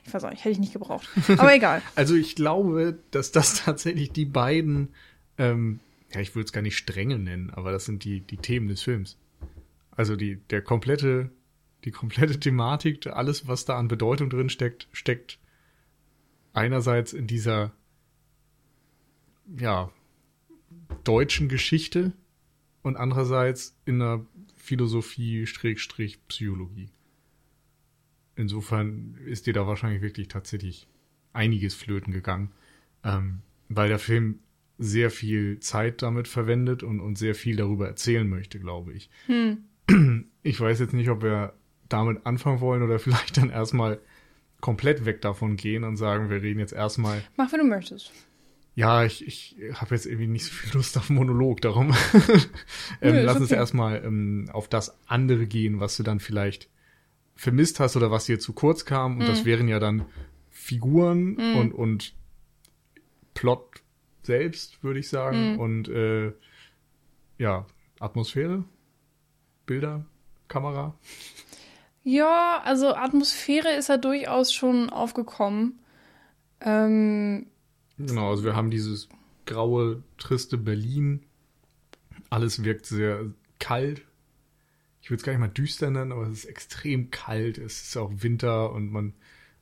Ich 0.04 0.14
weiß 0.14 0.24
auch 0.26 0.30
nicht, 0.30 0.44
hätte 0.44 0.52
ich 0.52 0.60
nicht 0.60 0.74
gebraucht. 0.74 1.08
Aber 1.38 1.56
egal. 1.56 1.82
also 1.96 2.16
ich 2.16 2.36
glaube, 2.36 3.00
dass 3.12 3.32
das 3.32 3.56
tatsächlich 3.66 4.12
die 4.12 4.26
beiden, 4.26 4.90
ähm, 5.38 5.80
ja, 6.14 6.20
ich 6.20 6.36
würde 6.36 6.46
es 6.46 6.52
gar 6.52 6.62
nicht 6.62 6.78
Stränge 6.78 7.18
nennen, 7.18 7.50
aber 7.50 7.72
das 7.72 7.86
sind 7.86 8.04
die, 8.04 8.20
die 8.20 8.38
Themen 8.38 8.68
des 8.68 8.82
Films. 8.82 9.18
Also 9.92 10.16
die, 10.16 10.36
der 10.50 10.62
komplette, 10.62 11.30
die 11.86 11.92
komplette 11.92 12.40
Thematik, 12.40 13.08
alles, 13.08 13.48
was 13.48 13.66
da 13.66 13.78
an 13.78 13.88
Bedeutung 13.88 14.30
drin 14.30 14.50
steckt, 14.50 14.88
steckt 14.92 15.40
einerseits 16.54 17.14
in 17.14 17.26
dieser 17.26 17.72
ja, 19.58 19.92
deutschen 21.04 21.50
Geschichte 21.50 22.14
und 22.82 22.98
andererseits 22.98 23.76
in 23.86 24.00
der 24.00 24.26
Philosophie, 24.56 25.46
Strich, 25.46 26.20
Psychologie. 26.28 26.90
Insofern 28.36 29.18
ist 29.26 29.48
dir 29.48 29.54
da 29.54 29.68
wahrscheinlich 29.68 30.02
wirklich 30.02 30.28
tatsächlich 30.28 30.88
einiges 31.34 31.74
flöten 31.74 32.14
gegangen, 32.14 32.52
ähm, 33.04 33.40
weil 33.70 33.90
der 33.90 34.00
Film 34.00 34.40
sehr 34.78 35.12
viel 35.12 35.60
Zeit 35.60 36.02
damit 36.02 36.28
verwendet 36.28 36.82
und, 36.82 37.00
und 37.00 37.18
sehr 37.18 37.36
viel 37.36 37.56
darüber 37.56 37.88
erzählen 37.88 38.28
möchte, 38.28 38.60
glaube 38.60 38.94
ich. 38.94 39.10
Hm. 39.28 39.66
Ich 40.44 40.60
weiß 40.60 40.80
jetzt 40.80 40.94
nicht, 40.94 41.10
ob 41.10 41.22
wir 41.22 41.54
damit 41.88 42.26
anfangen 42.26 42.62
wollen 42.62 42.82
oder 42.82 42.98
vielleicht 43.00 43.38
dann 43.38 43.50
erstmal 43.50 44.00
komplett 44.60 45.06
weg 45.06 45.22
davon 45.22 45.56
gehen 45.56 45.84
und 45.84 45.98
sagen, 45.98 46.30
wir 46.30 46.42
reden 46.42 46.60
jetzt 46.60 46.74
erstmal. 46.74 47.22
Mach, 47.36 47.52
wenn 47.52 47.60
du 47.60 47.66
möchtest. 47.66 48.12
Ja, 48.74 49.04
ich, 49.04 49.26
ich 49.28 49.58
habe 49.74 49.94
jetzt 49.96 50.06
irgendwie 50.06 50.28
nicht 50.28 50.46
so 50.46 50.52
viel 50.52 50.74
Lust 50.74 50.98
auf 50.98 51.10
Monolog, 51.10 51.60
darum 51.62 51.94
ähm, 53.02 53.16
Nö, 53.16 53.22
lass 53.24 53.36
uns 53.38 53.52
okay. 53.52 53.56
erstmal 53.56 54.04
ähm, 54.04 54.50
auf 54.54 54.68
das 54.70 54.98
andere 55.08 55.46
gehen, 55.46 55.80
was 55.80 55.98
du 55.98 56.04
dann 56.04 56.20
vielleicht 56.20 56.70
vermisst 57.36 57.80
hast 57.80 57.98
oder 57.98 58.12
was 58.12 58.26
dir 58.26 58.40
zu 58.40 58.54
kurz 58.54 58.86
kam. 58.86 59.14
Und 59.18 59.24
Mhm. 59.24 59.28
das 59.28 59.46
wären 59.46 59.68
ja 59.68 59.80
dann 59.80 60.06
Figuren 60.50 61.36
und, 61.56 61.74
und 61.74 62.14
Plot 63.34 63.82
selbst, 64.24 64.84
würde 64.84 65.00
ich 65.00 65.10
sagen. 65.10 65.54
Mhm. 65.54 65.60
Und 65.60 65.90
äh, 65.90 66.32
ja, 67.38 67.66
Atmosphäre, 68.00 68.64
Bilder, 69.66 70.06
Kamera. 70.48 70.96
Ja, 72.04 72.62
also 72.64 72.94
Atmosphäre 72.96 73.74
ist 73.74 73.90
ja 73.90 73.98
durchaus 73.98 74.54
schon 74.54 74.90
aufgekommen. 74.90 75.80
Ähm, 76.62 77.48
Genau, 77.98 78.30
also 78.30 78.44
wir 78.44 78.56
haben 78.56 78.72
dieses 78.72 79.10
graue, 79.46 80.04
triste 80.18 80.58
Berlin. 80.58 81.24
Alles 82.30 82.64
wirkt 82.64 82.86
sehr 82.86 83.26
kalt. 83.60 84.02
Ich 85.02 85.10
würde 85.10 85.20
es 85.20 85.24
gar 85.24 85.34
nicht 85.34 85.40
mal 85.40 85.48
düster 85.48 85.90
nennen, 85.90 86.12
aber 86.12 86.28
es 86.28 86.40
ist 86.40 86.46
extrem 86.46 87.12
kalt. 87.12 87.58
Es 87.58 87.82
ist 87.82 87.98
auch 87.98 88.12
Winter 88.18 88.72
und 88.72 88.92
man, 88.92 89.14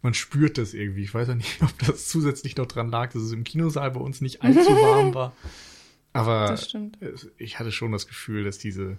man 0.01 0.13
spürt 0.13 0.57
das 0.57 0.73
irgendwie. 0.73 1.03
Ich 1.03 1.13
weiß 1.13 1.29
ja 1.29 1.35
nicht, 1.35 1.61
ob 1.61 1.77
das 1.79 2.07
zusätzlich 2.07 2.57
noch 2.57 2.67
dran 2.67 2.89
lag, 2.89 3.11
dass 3.13 3.21
es 3.21 3.31
im 3.31 3.43
Kinosaal 3.43 3.91
bei 3.91 3.99
uns 3.99 4.21
nicht 4.21 4.41
allzu 4.41 4.69
warm 4.69 5.13
war. 5.13 5.33
Aber 6.11 6.57
ich 7.37 7.59
hatte 7.59 7.71
schon 7.71 7.91
das 7.91 8.07
Gefühl, 8.07 8.43
dass 8.43 8.57
diese, 8.57 8.97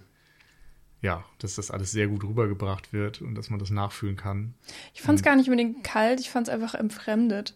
ja, 1.01 1.25
dass 1.39 1.55
das 1.55 1.69
alles 1.69 1.91
sehr 1.91 2.07
gut 2.07 2.23
rübergebracht 2.23 2.93
wird 2.93 3.21
und 3.21 3.35
dass 3.35 3.49
man 3.49 3.59
das 3.59 3.69
nachfühlen 3.69 4.15
kann. 4.15 4.53
ich 4.93 5.01
fand 5.01 5.19
es 5.19 5.23
gar 5.23 5.35
nicht 5.35 5.47
unbedingt 5.47 5.83
kalt, 5.83 6.21
ich 6.21 6.29
fand 6.29 6.47
es 6.47 6.53
einfach 6.53 6.73
entfremdet. 6.73 7.53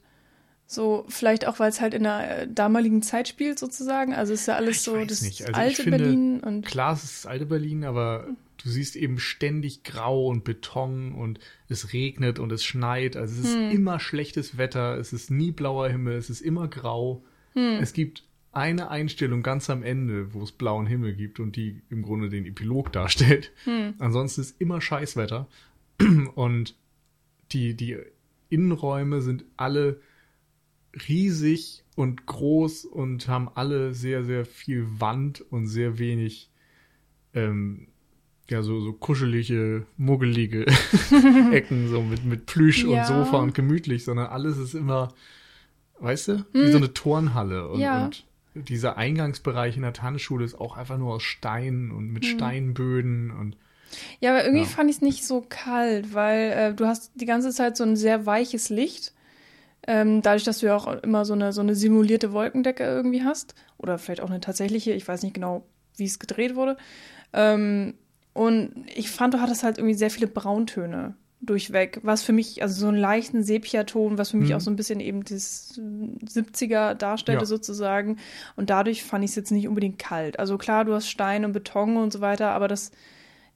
So, 0.67 1.05
vielleicht 1.09 1.47
auch, 1.47 1.59
weil 1.59 1.69
es 1.69 1.79
halt 1.79 1.93
in 1.93 2.03
der 2.03 2.41
äh, 2.41 2.47
damaligen 2.51 3.01
Zeit 3.03 3.27
spielt, 3.27 3.59
sozusagen. 3.59 4.13
Also 4.13 4.33
es 4.33 4.41
ist 4.41 4.47
ja 4.47 4.55
alles 4.55 4.77
Ich 4.77 4.81
so 4.81 5.05
das. 5.05 5.21
Also 5.23 5.53
alte 5.53 5.83
finde, 5.83 5.97
Berlin 5.99 6.39
und 6.39 6.65
Klar, 6.65 6.93
es 6.93 7.03
ist 7.03 7.23
das 7.23 7.25
alte 7.31 7.45
Berlin, 7.45 7.83
aber 7.83 8.27
du 8.63 8.69
siehst 8.69 8.95
eben 8.95 9.19
ständig 9.19 9.83
Grau 9.83 10.27
und 10.27 10.43
Beton 10.43 11.13
und 11.13 11.39
es 11.69 11.93
regnet 11.93 12.39
und 12.39 12.51
es 12.51 12.63
schneit. 12.63 13.15
Also 13.15 13.39
es 13.39 13.47
ist 13.49 13.55
Hm. 13.55 13.71
immer 13.71 13.99
schlechtes 13.99 14.57
Wetter, 14.57 14.97
es 14.97 15.13
ist 15.13 15.29
nie 15.29 15.51
blauer 15.51 15.87
Himmel, 15.89 16.15
es 16.15 16.31
ist 16.31 16.41
immer 16.41 16.67
grau. 16.67 17.23
Hm. 17.53 17.77
Es 17.79 17.93
gibt 17.93 18.23
eine 18.51 18.89
Einstellung 18.89 19.43
ganz 19.43 19.69
am 19.69 19.83
Ende, 19.83 20.33
wo 20.33 20.41
es 20.41 20.51
blauen 20.51 20.87
Himmel 20.87 21.13
gibt 21.13 21.39
und 21.39 21.57
die 21.57 21.81
im 21.89 22.01
Grunde 22.01 22.29
den 22.29 22.45
Epilog 22.45 22.91
darstellt. 22.91 23.51
Hm. 23.65 23.93
Ansonsten 23.99 24.41
ist 24.41 24.59
immer 24.59 24.81
Scheißwetter. 24.81 25.47
Und 26.35 26.75
die, 27.51 27.75
die 27.75 27.97
Innenräume 28.49 29.21
sind 29.21 29.45
alle 29.57 29.99
riesig 31.07 31.83
und 31.95 32.25
groß 32.25 32.85
und 32.85 33.27
haben 33.27 33.49
alle 33.55 33.93
sehr, 33.93 34.23
sehr 34.23 34.45
viel 34.45 34.85
Wand 34.99 35.41
und 35.51 35.67
sehr 35.67 35.97
wenig, 35.99 36.49
ähm, 37.33 37.87
ja, 38.49 38.61
so, 38.61 38.79
so 38.81 38.93
kuschelige, 38.93 39.85
muggelige 39.97 40.65
Ecken, 41.51 41.87
so 41.89 42.01
mit, 42.01 42.23
mit 42.25 42.45
Plüsch 42.45 42.83
Ja. 42.83 42.89
und 42.91 43.05
Sofa 43.05 43.37
und 43.37 43.53
gemütlich, 43.55 44.03
sondern 44.03 44.27
alles 44.27 44.57
ist 44.57 44.73
immer, 44.73 45.13
weißt 45.99 46.27
du, 46.29 46.45
wie 46.53 46.69
so 46.69 46.77
eine 46.77 46.93
Turnhalle. 46.93 47.67
Und, 47.67 47.75
Hm. 47.77 47.81
Ja. 47.81 48.05
und 48.05 48.25
dieser 48.55 48.97
Eingangsbereich 48.97 49.75
in 49.75 49.81
der 49.81 49.93
Tanzschule 49.93 50.45
ist 50.45 50.55
auch 50.55 50.77
einfach 50.77 50.97
nur 50.97 51.13
aus 51.15 51.23
Stein 51.23 51.91
und 51.91 52.09
mit 52.11 52.23
Hm. 52.25 52.31
Steinböden 52.31 53.31
und 53.31 53.57
Ja, 54.19 54.31
aber 54.31 54.43
irgendwie 54.45 54.63
Ja. 54.65 54.69
fand 54.69 54.89
ich 54.89 54.97
es 54.97 55.01
nicht 55.01 55.25
so 55.25 55.45
kalt, 55.47 56.13
weil 56.13 56.51
äh, 56.51 56.73
du 56.73 56.85
hast 56.85 57.11
die 57.15 57.25
ganze 57.25 57.51
Zeit 57.51 57.77
so 57.77 57.83
ein 57.83 57.95
sehr 57.95 58.25
weiches 58.25 58.69
Licht. 58.69 59.13
Ähm, 59.87 60.21
dadurch, 60.21 60.43
dass 60.43 60.59
du 60.59 60.65
ja 60.67 60.75
auch 60.75 60.87
immer 61.03 61.25
so 61.25 61.33
eine, 61.33 61.53
so 61.53 61.61
eine 61.61 61.75
simulierte 61.75 62.31
Wolkendecke 62.33 62.83
irgendwie 62.83 63.23
hast. 63.23 63.53
Oder 63.77 63.97
vielleicht 63.97 64.21
auch 64.21 64.29
eine 64.29 64.39
tatsächliche, 64.39 64.93
ich 64.93 65.07
weiß 65.07 65.21
nicht 65.23 65.33
genau, 65.35 65.63
wie 65.95 66.05
es 66.05 66.19
gedreht 66.19 66.55
wurde. 66.55 66.77
Ähm, 67.33 67.93
und 68.33 68.85
ich 68.95 69.09
fand, 69.11 69.33
du 69.33 69.41
hattest 69.41 69.63
halt 69.63 69.77
irgendwie 69.77 69.95
sehr 69.95 70.09
viele 70.09 70.27
Brauntöne 70.27 71.15
durchweg, 71.41 71.99
was 72.01 72.23
für 72.23 72.33
mich, 72.33 72.63
also 72.63 72.79
so 72.79 72.87
einen 72.87 72.97
leichten 72.97 73.43
Sepiaton, 73.43 74.17
was 74.17 74.31
für 74.31 74.37
mich 74.37 74.49
Mhm. 74.49 74.55
auch 74.55 74.61
so 74.61 74.71
ein 74.71 74.75
bisschen 74.75 74.99
eben 74.99 75.23
das 75.23 75.79
70er 75.79 76.95
darstellte 76.95 77.41
Ja. 77.41 77.45
sozusagen. 77.45 78.17
Und 78.55 78.69
dadurch 78.71 79.03
fand 79.03 79.23
ich 79.23 79.31
es 79.31 79.35
jetzt 79.35 79.51
nicht 79.51 79.67
unbedingt 79.67 79.99
kalt. 79.99 80.39
Also 80.39 80.57
klar, 80.57 80.85
du 80.85 80.93
hast 80.93 81.07
Stein 81.09 81.45
und 81.45 81.51
Beton 81.53 81.97
und 81.97 82.11
so 82.11 82.21
weiter, 82.21 82.49
aber 82.51 82.67
das 82.67 82.91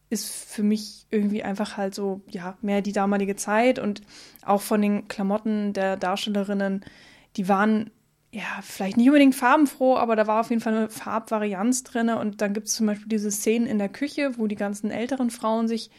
ist 0.10 0.30
für 0.30 0.63
mich 0.63 1.06
irgendwie 1.12 1.43
einfach 1.43 1.78
halt 1.78 1.93
so, 1.93 2.22
ja, 2.28 2.58
mehr 2.62 2.82
die 2.82 2.91
damalige 2.91 3.36
Zeit 3.36 3.80
und 3.80 4.02
auch 4.43 4.62
von 4.62 4.82
den 4.82 5.08
Klamotten 5.08 5.74
der 5.74 5.98
Darstellerinnen, 5.98 6.84
die 7.36 7.48
waren 7.48 7.91
ja 8.32 8.43
vielleicht 8.62 8.98
nicht 8.98 9.08
unbedingt 9.08 9.36
farbenfroh, 9.36 9.98
aber 9.98 10.15
da 10.15 10.28
war 10.28 10.41
auf 10.41 10.50
jeden 10.50 10.62
Fall 10.62 10.76
eine 10.76 10.89
Farbvarianz 10.89 11.84
drin. 11.84 12.10
Und 12.10 12.41
dann 12.41 12.54
gibt 12.54 12.67
es 12.67 12.76
zum 12.76 12.88
Beispiel 12.88 13.08
diese 13.08 13.32
Szenen 13.32 13.67
in 13.67 13.80
der 13.80 13.89
Küche, 13.89 14.38
wo 14.38 14.48
die 14.48 14.56
ganzen 14.56 14.91
älteren 14.91 15.30
Frauen 15.30 15.67
sich 15.67 15.89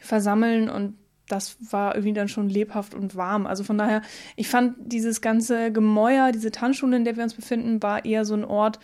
versammeln 0.00 0.68
und 0.68 0.96
das 1.28 1.56
war 1.72 1.94
irgendwie 1.94 2.12
dann 2.12 2.28
schon 2.28 2.48
lebhaft 2.48 2.94
und 2.94 3.16
warm. 3.16 3.46
Also 3.46 3.64
von 3.64 3.78
daher, 3.78 4.02
ich 4.36 4.48
fand 4.48 4.74
dieses 4.80 5.20
ganze 5.20 5.72
Gemäuer, 5.72 6.30
diese 6.32 6.50
Tanzschule, 6.50 6.96
in 6.96 7.04
der 7.04 7.16
wir 7.16 7.22
uns 7.22 7.34
befinden, 7.34 7.82
war 7.82 8.04
eher 8.04 8.24
so 8.24 8.34
ein 8.34 8.44
Ort, 8.44 8.80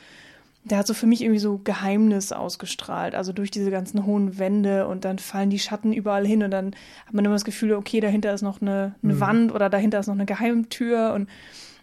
der 0.64 0.78
hat 0.78 0.86
so 0.86 0.92
für 0.94 1.06
mich 1.06 1.22
irgendwie 1.22 1.38
so 1.40 1.58
Geheimnis 1.58 2.32
ausgestrahlt. 2.32 3.14
Also 3.14 3.32
durch 3.32 3.50
diese 3.50 3.70
ganzen 3.70 4.04
hohen 4.04 4.38
Wände 4.38 4.86
und 4.86 5.04
dann 5.04 5.18
fallen 5.18 5.50
die 5.50 5.58
Schatten 5.58 5.92
überall 5.92 6.26
hin 6.26 6.42
und 6.42 6.50
dann 6.50 6.74
hat 7.06 7.14
man 7.14 7.24
immer 7.24 7.34
das 7.34 7.44
Gefühl, 7.44 7.72
okay, 7.72 8.00
dahinter 8.00 8.34
ist 8.34 8.42
noch 8.42 8.60
eine, 8.60 8.94
eine 9.02 9.14
Mhm. 9.14 9.20
Wand 9.20 9.52
oder 9.54 9.70
dahinter 9.70 9.98
ist 10.00 10.08
noch 10.08 10.14
eine 10.14 10.26
Geheimtür 10.26 11.12
und 11.14 11.28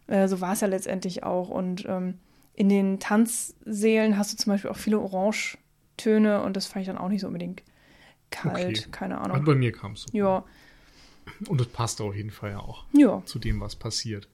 äh, 0.08 0.28
so 0.28 0.40
war 0.42 0.54
es 0.54 0.62
ja 0.62 0.68
letztendlich 0.68 1.24
auch. 1.24 1.50
Und 1.50 1.86
ähm, 1.88 2.20
in 2.54 2.70
den 2.70 3.00
Tanzsälen 3.00 4.18
hast 4.18 4.34
du 4.34 4.38
zum 4.38 4.54
Beispiel 4.54 4.70
auch 4.70 4.78
viele 4.78 5.00
Orangetöne 5.00 6.42
und 6.44 6.56
das 6.56 6.68
fand 6.68 6.82
ich 6.84 6.88
dann 6.88 6.98
auch 6.98 7.10
nicht 7.10 7.22
so 7.22 7.28
unbedingt 7.28 7.64
kalt. 8.30 8.80
Okay. 8.80 8.90
Keine 8.92 9.18
also 9.20 9.32
Ahnung. 9.34 9.46
bei 9.46 9.56
mir 9.56 9.72
kam 9.72 9.94
es 9.94 10.04
so. 10.04 10.18
Ja, 10.18 10.44
Und 11.48 11.60
das 11.60 11.68
passt 11.68 12.02
auf 12.02 12.16
jeden 12.16 12.32
Fall 12.32 12.52
ja 12.52 12.60
auch 12.60 12.86
ja. 12.94 13.24
zu 13.26 13.40
dem, 13.40 13.60
was 13.62 13.76
passiert. 13.76 14.28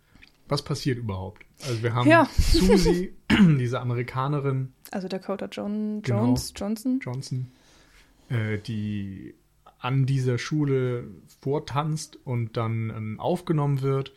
Was 0.52 0.62
passiert 0.64 0.98
überhaupt? 0.98 1.46
Also 1.66 1.82
wir 1.82 1.94
haben 1.96 2.10
Ja. 2.10 2.26
Susie, 2.38 3.14
diese 3.58 3.80
Amerikanerin 3.80 4.74
Also 4.92 5.08
Dakota 5.08 5.48
John, 5.50 6.02
Genau. 6.02 6.26
Jones, 6.26 6.54
Johnson. 6.56 7.00
Johnson, 7.00 7.52
äh, 8.30 8.58
die 8.58 9.34
an 9.80 10.06
dieser 10.06 10.38
Schule 10.38 11.08
vortanzt 11.40 12.20
und 12.26 12.58
dann 12.58 12.90
ähm, 12.90 13.20
aufgenommen 13.20 13.82
wird 13.82 14.14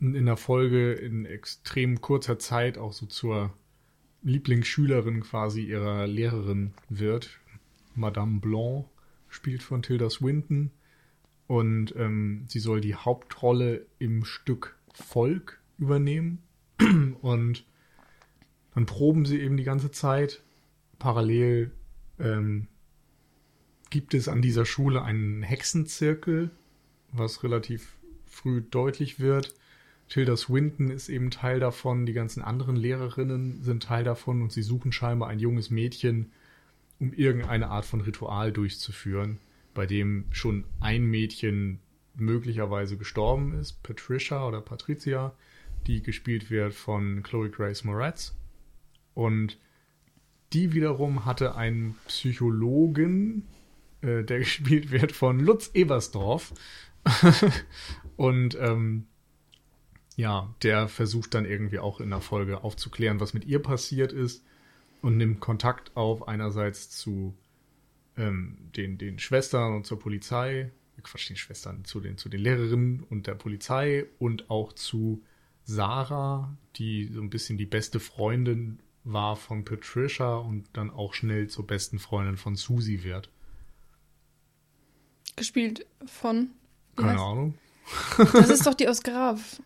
und 0.00 0.14
in 0.14 0.26
der 0.26 0.36
Folge 0.36 0.92
in 0.92 1.24
extrem 1.24 2.02
kurzer 2.02 2.38
Zeit 2.38 2.76
auch 2.76 2.92
so 2.92 3.06
zur 3.06 3.50
Lieblingsschülerin 4.22 5.22
quasi 5.22 5.62
ihrer 5.62 6.06
Lehrerin 6.06 6.74
wird. 6.90 7.30
Madame 7.94 8.38
Blanc 8.40 8.84
spielt 9.30 9.62
von 9.62 9.80
Tilda 9.80 10.10
Swinton 10.10 10.70
und 11.46 11.94
ähm, 11.96 12.44
sie 12.48 12.60
soll 12.60 12.82
die 12.82 12.94
Hauptrolle 12.94 13.86
im 13.98 14.24
Stück 14.26 14.76
Volk 14.92 15.59
übernehmen. 15.80 16.38
Und 17.20 17.64
dann 18.74 18.86
proben 18.86 19.26
sie 19.26 19.40
eben 19.40 19.56
die 19.56 19.64
ganze 19.64 19.90
Zeit. 19.90 20.42
Parallel 20.98 21.72
ähm, 22.18 22.68
gibt 23.90 24.14
es 24.14 24.28
an 24.28 24.42
dieser 24.42 24.64
Schule 24.64 25.02
einen 25.02 25.42
Hexenzirkel, 25.42 26.50
was 27.12 27.42
relativ 27.42 27.96
früh 28.26 28.62
deutlich 28.62 29.18
wird. 29.18 29.54
Tilda 30.08 30.36
Swinton 30.36 30.90
ist 30.90 31.08
eben 31.08 31.30
Teil 31.30 31.60
davon, 31.60 32.04
die 32.04 32.12
ganzen 32.12 32.42
anderen 32.42 32.76
Lehrerinnen 32.76 33.62
sind 33.62 33.82
Teil 33.82 34.04
davon. 34.04 34.42
Und 34.42 34.52
sie 34.52 34.62
suchen 34.62 34.92
scheinbar 34.92 35.28
ein 35.28 35.38
junges 35.38 35.70
Mädchen, 35.70 36.32
um 36.98 37.12
irgendeine 37.12 37.68
Art 37.68 37.84
von 37.84 38.00
Ritual 38.00 38.52
durchzuführen, 38.52 39.38
bei 39.74 39.86
dem 39.86 40.26
schon 40.30 40.64
ein 40.80 41.04
Mädchen 41.04 41.80
möglicherweise 42.16 42.96
gestorben 42.96 43.54
ist, 43.54 43.82
Patricia 43.82 44.46
oder 44.46 44.60
Patricia, 44.60 45.32
die 45.86 46.02
gespielt 46.02 46.50
wird 46.50 46.74
von 46.74 47.22
Chloe 47.22 47.50
Grace 47.50 47.84
Moretz. 47.84 48.36
Und 49.14 49.58
die 50.52 50.72
wiederum 50.72 51.24
hatte 51.24 51.54
einen 51.56 51.96
Psychologen, 52.06 53.46
äh, 54.02 54.24
der 54.24 54.38
gespielt 54.40 54.90
wird 54.90 55.12
von 55.12 55.40
Lutz 55.40 55.70
Ebersdorf. 55.74 56.52
und 58.16 58.56
ähm, 58.60 59.06
ja, 60.16 60.54
der 60.62 60.88
versucht 60.88 61.34
dann 61.34 61.46
irgendwie 61.46 61.78
auch 61.78 62.00
in 62.00 62.10
der 62.10 62.20
Folge 62.20 62.62
aufzuklären, 62.62 63.20
was 63.20 63.32
mit 63.32 63.46
ihr 63.46 63.60
passiert 63.60 64.12
ist 64.12 64.44
und 65.00 65.16
nimmt 65.16 65.40
Kontakt 65.40 65.96
auf 65.96 66.28
einerseits 66.28 66.90
zu 66.90 67.34
ähm, 68.16 68.58
den, 68.76 68.98
den 68.98 69.18
Schwestern 69.18 69.74
und 69.74 69.86
zur 69.86 69.98
Polizei, 69.98 70.70
äh, 70.98 71.00
Quatsch, 71.02 71.30
den 71.30 71.36
Schwestern, 71.36 71.84
zu 71.84 72.00
den, 72.00 72.18
zu 72.18 72.28
den 72.28 72.40
Lehrerinnen 72.40 73.02
und 73.08 73.26
der 73.26 73.34
Polizei 73.34 74.06
und 74.18 74.50
auch 74.50 74.72
zu 74.74 75.22
Sarah, 75.64 76.56
die 76.76 77.06
so 77.12 77.20
ein 77.20 77.30
bisschen 77.30 77.58
die 77.58 77.66
beste 77.66 78.00
Freundin 78.00 78.80
war 79.04 79.36
von 79.36 79.64
Patricia 79.64 80.36
und 80.36 80.66
dann 80.74 80.90
auch 80.90 81.14
schnell 81.14 81.48
zur 81.48 81.66
besten 81.66 81.98
Freundin 81.98 82.36
von 82.36 82.56
Susie 82.56 83.02
wird. 83.02 83.30
Gespielt 85.36 85.86
von. 86.06 86.50
Keine 86.96 87.12
heißt- 87.12 87.30
Ahnung. 87.32 87.54
Das 88.34 88.50
ist 88.50 88.66
doch 88.66 88.74
die 88.74 88.88
aus 88.88 89.02
Graf. 89.02 89.60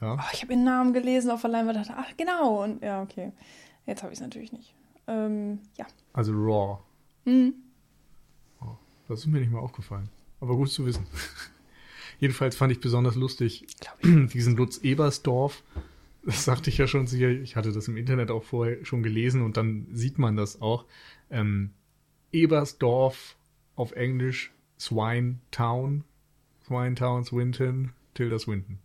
Ja. 0.00 0.14
Oh, 0.14 0.28
ich 0.32 0.42
habe 0.42 0.52
ihren 0.52 0.64
Namen 0.64 0.92
gelesen 0.92 1.30
auf 1.30 1.40
der 1.40 1.50
Leinwand 1.50 1.76
dachte, 1.78 1.94
ach 1.96 2.16
genau. 2.16 2.62
Und 2.62 2.82
ja, 2.82 3.02
okay. 3.02 3.32
Jetzt 3.86 4.02
habe 4.02 4.12
ich 4.12 4.18
es 4.18 4.22
natürlich 4.22 4.52
nicht. 4.52 4.74
Ähm, 5.06 5.60
ja. 5.76 5.86
Also 6.12 6.32
Raw. 6.32 6.78
Hm. 7.24 7.54
Das 9.08 9.20
ist 9.20 9.26
mir 9.26 9.40
nicht 9.40 9.52
mal 9.52 9.58
aufgefallen. 9.60 10.08
Aber 10.40 10.56
gut 10.56 10.70
zu 10.70 10.86
wissen. 10.86 11.06
Jedenfalls 12.20 12.56
fand 12.56 12.72
ich 12.72 12.80
besonders 12.80 13.14
lustig 13.14 13.54
ich. 13.54 13.66
diesen 14.32 14.56
Lutz 14.56 14.78
Ebersdorf. 14.78 15.62
Das 16.24 16.44
sagte 16.44 16.70
ich 16.70 16.78
ja 16.78 16.86
schon 16.86 17.06
sicher. 17.06 17.28
Ich 17.28 17.56
hatte 17.56 17.72
das 17.72 17.88
im 17.88 17.96
Internet 17.96 18.30
auch 18.30 18.44
vorher 18.44 18.84
schon 18.84 19.02
gelesen 19.02 19.42
und 19.42 19.56
dann 19.56 19.86
sieht 19.92 20.18
man 20.18 20.36
das 20.36 20.60
auch. 20.62 20.86
Ähm, 21.30 21.70
Ebersdorf 22.32 23.36
auf 23.76 23.92
Englisch 23.92 24.52
Swine 24.78 25.38
Town. 25.50 26.04
Swine 26.66 26.94
Town, 26.94 27.24
Swinton, 27.24 27.92
Tilda 28.14 28.38
Swinton. 28.38 28.78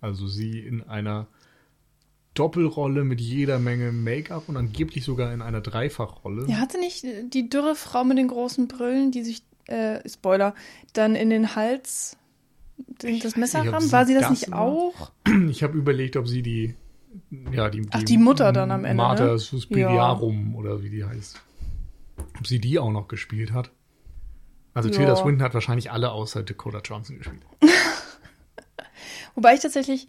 Also 0.00 0.26
sie 0.26 0.58
in 0.58 0.82
einer 0.82 1.26
Doppelrolle 2.32 3.04
mit 3.04 3.20
jeder 3.20 3.58
Menge 3.58 3.92
Make-up 3.92 4.48
und 4.48 4.56
angeblich 4.56 5.04
sogar 5.04 5.34
in 5.34 5.42
einer 5.42 5.60
Dreifachrolle. 5.60 6.46
Ja, 6.48 6.56
hatte 6.56 6.78
nicht 6.78 7.04
die 7.34 7.50
dürre 7.50 7.74
Frau 7.74 8.04
mit 8.04 8.16
den 8.16 8.28
großen 8.28 8.68
Brillen, 8.68 9.10
die 9.10 9.22
sich, 9.22 9.42
äh, 9.66 10.08
Spoiler, 10.08 10.54
dann 10.94 11.14
in 11.16 11.28
den 11.28 11.54
Hals 11.54 12.16
das 13.22 13.36
Messer 13.36 13.62
nicht, 13.64 13.92
War 13.92 14.06
sie 14.06 14.14
das, 14.14 14.22
das 14.24 14.30
nicht 14.30 14.50
war. 14.50 14.60
auch? 14.60 15.10
Ich 15.50 15.62
habe 15.62 15.76
überlegt, 15.78 16.16
ob 16.16 16.26
sie 16.28 16.42
die, 16.42 16.74
ja, 17.52 17.68
die, 17.70 17.86
Ach, 17.90 18.02
die 18.02 18.18
Mutter 18.18 18.52
dann 18.52 18.70
am 18.70 18.84
Ende, 18.84 19.02
Mater 19.02 19.32
ne? 19.32 19.38
Suspiriarum 19.38 20.54
oder 20.56 20.82
wie 20.82 20.90
die 20.90 21.04
heißt. 21.04 21.40
Ob 22.38 22.46
sie 22.46 22.60
die 22.60 22.78
auch 22.78 22.90
noch 22.90 23.08
gespielt 23.08 23.52
hat. 23.52 23.70
Also 24.74 24.88
Ja. 24.88 24.96
Tilda 24.96 25.16
Swinton 25.16 25.42
hat 25.42 25.54
wahrscheinlich 25.54 25.90
alle 25.90 26.12
außer 26.12 26.42
Dakota 26.42 26.80
Johnson 26.84 27.18
gespielt. 27.18 27.42
Wobei 29.34 29.54
ich 29.54 29.60
tatsächlich. 29.60 30.08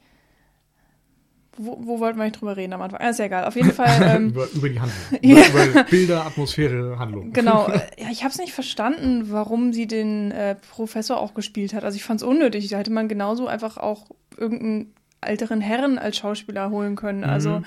Wo, 1.57 1.77
wo 1.81 1.99
wollten 1.99 2.17
wir 2.17 2.25
nicht 2.25 2.39
drüber 2.39 2.55
reden 2.55 2.73
am 2.73 2.81
Anfang? 2.81 2.99
Ah, 3.01 3.09
ist 3.09 3.19
ja 3.19 3.25
egal. 3.25 3.45
Auf 3.45 3.55
jeden 3.55 3.71
Fall. 3.73 3.89
Ähm, 4.15 4.29
über, 4.29 4.47
über 4.53 4.69
die 4.69 4.79
Handlung. 4.79 4.99
Ja. 5.21 5.45
Über, 5.47 5.65
über 5.65 5.83
Bilder, 5.83 6.25
Atmosphäre, 6.25 6.97
Handlung. 6.97 7.33
Genau, 7.33 7.67
äh, 7.67 7.81
ja, 8.01 8.09
ich 8.09 8.23
habe 8.23 8.31
es 8.31 8.39
nicht 8.39 8.53
verstanden, 8.53 9.31
warum 9.31 9.73
sie 9.73 9.85
den 9.87 10.31
äh, 10.31 10.55
Professor 10.71 11.19
auch 11.19 11.33
gespielt 11.33 11.73
hat. 11.73 11.83
Also 11.83 11.95
ich 11.97 12.03
fand 12.03 12.21
es 12.21 12.27
unnötig. 12.27 12.69
Da 12.69 12.77
hätte 12.77 12.91
man 12.91 13.07
genauso 13.07 13.47
einfach 13.47 13.77
auch 13.77 14.05
irgendeinen 14.37 14.93
älteren 15.19 15.61
Herren 15.61 15.99
als 15.99 16.17
Schauspieler 16.17 16.69
holen 16.71 16.95
können. 16.95 17.23
Also 17.23 17.59
Mhm. 17.59 17.65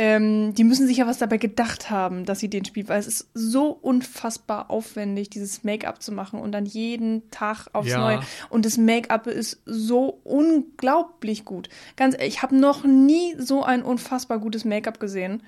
Ähm, 0.00 0.54
die 0.54 0.62
müssen 0.62 0.86
sich 0.86 0.98
ja 0.98 1.08
was 1.08 1.18
dabei 1.18 1.38
gedacht 1.38 1.90
haben, 1.90 2.24
dass 2.24 2.38
sie 2.38 2.48
den 2.48 2.64
spielt, 2.64 2.88
weil 2.88 3.00
es 3.00 3.08
ist 3.08 3.30
so 3.34 3.70
unfassbar 3.70 4.70
aufwendig, 4.70 5.28
dieses 5.28 5.64
Make-up 5.64 6.00
zu 6.00 6.12
machen 6.12 6.38
und 6.38 6.52
dann 6.52 6.66
jeden 6.66 7.28
Tag 7.32 7.66
aufs 7.72 7.88
Ja. 7.88 7.98
Neue. 7.98 8.20
Und 8.48 8.64
das 8.64 8.76
Make-up 8.76 9.26
ist 9.26 9.60
so 9.66 10.20
unglaublich 10.22 11.44
gut. 11.44 11.68
Ganz 11.96 12.14
ehrlich, 12.14 12.34
ich 12.34 12.42
habe 12.42 12.54
noch 12.54 12.84
nie 12.84 13.34
so 13.38 13.64
ein 13.64 13.82
unfassbar 13.82 14.38
gutes 14.38 14.64
Make-up 14.64 15.00
gesehen, 15.00 15.42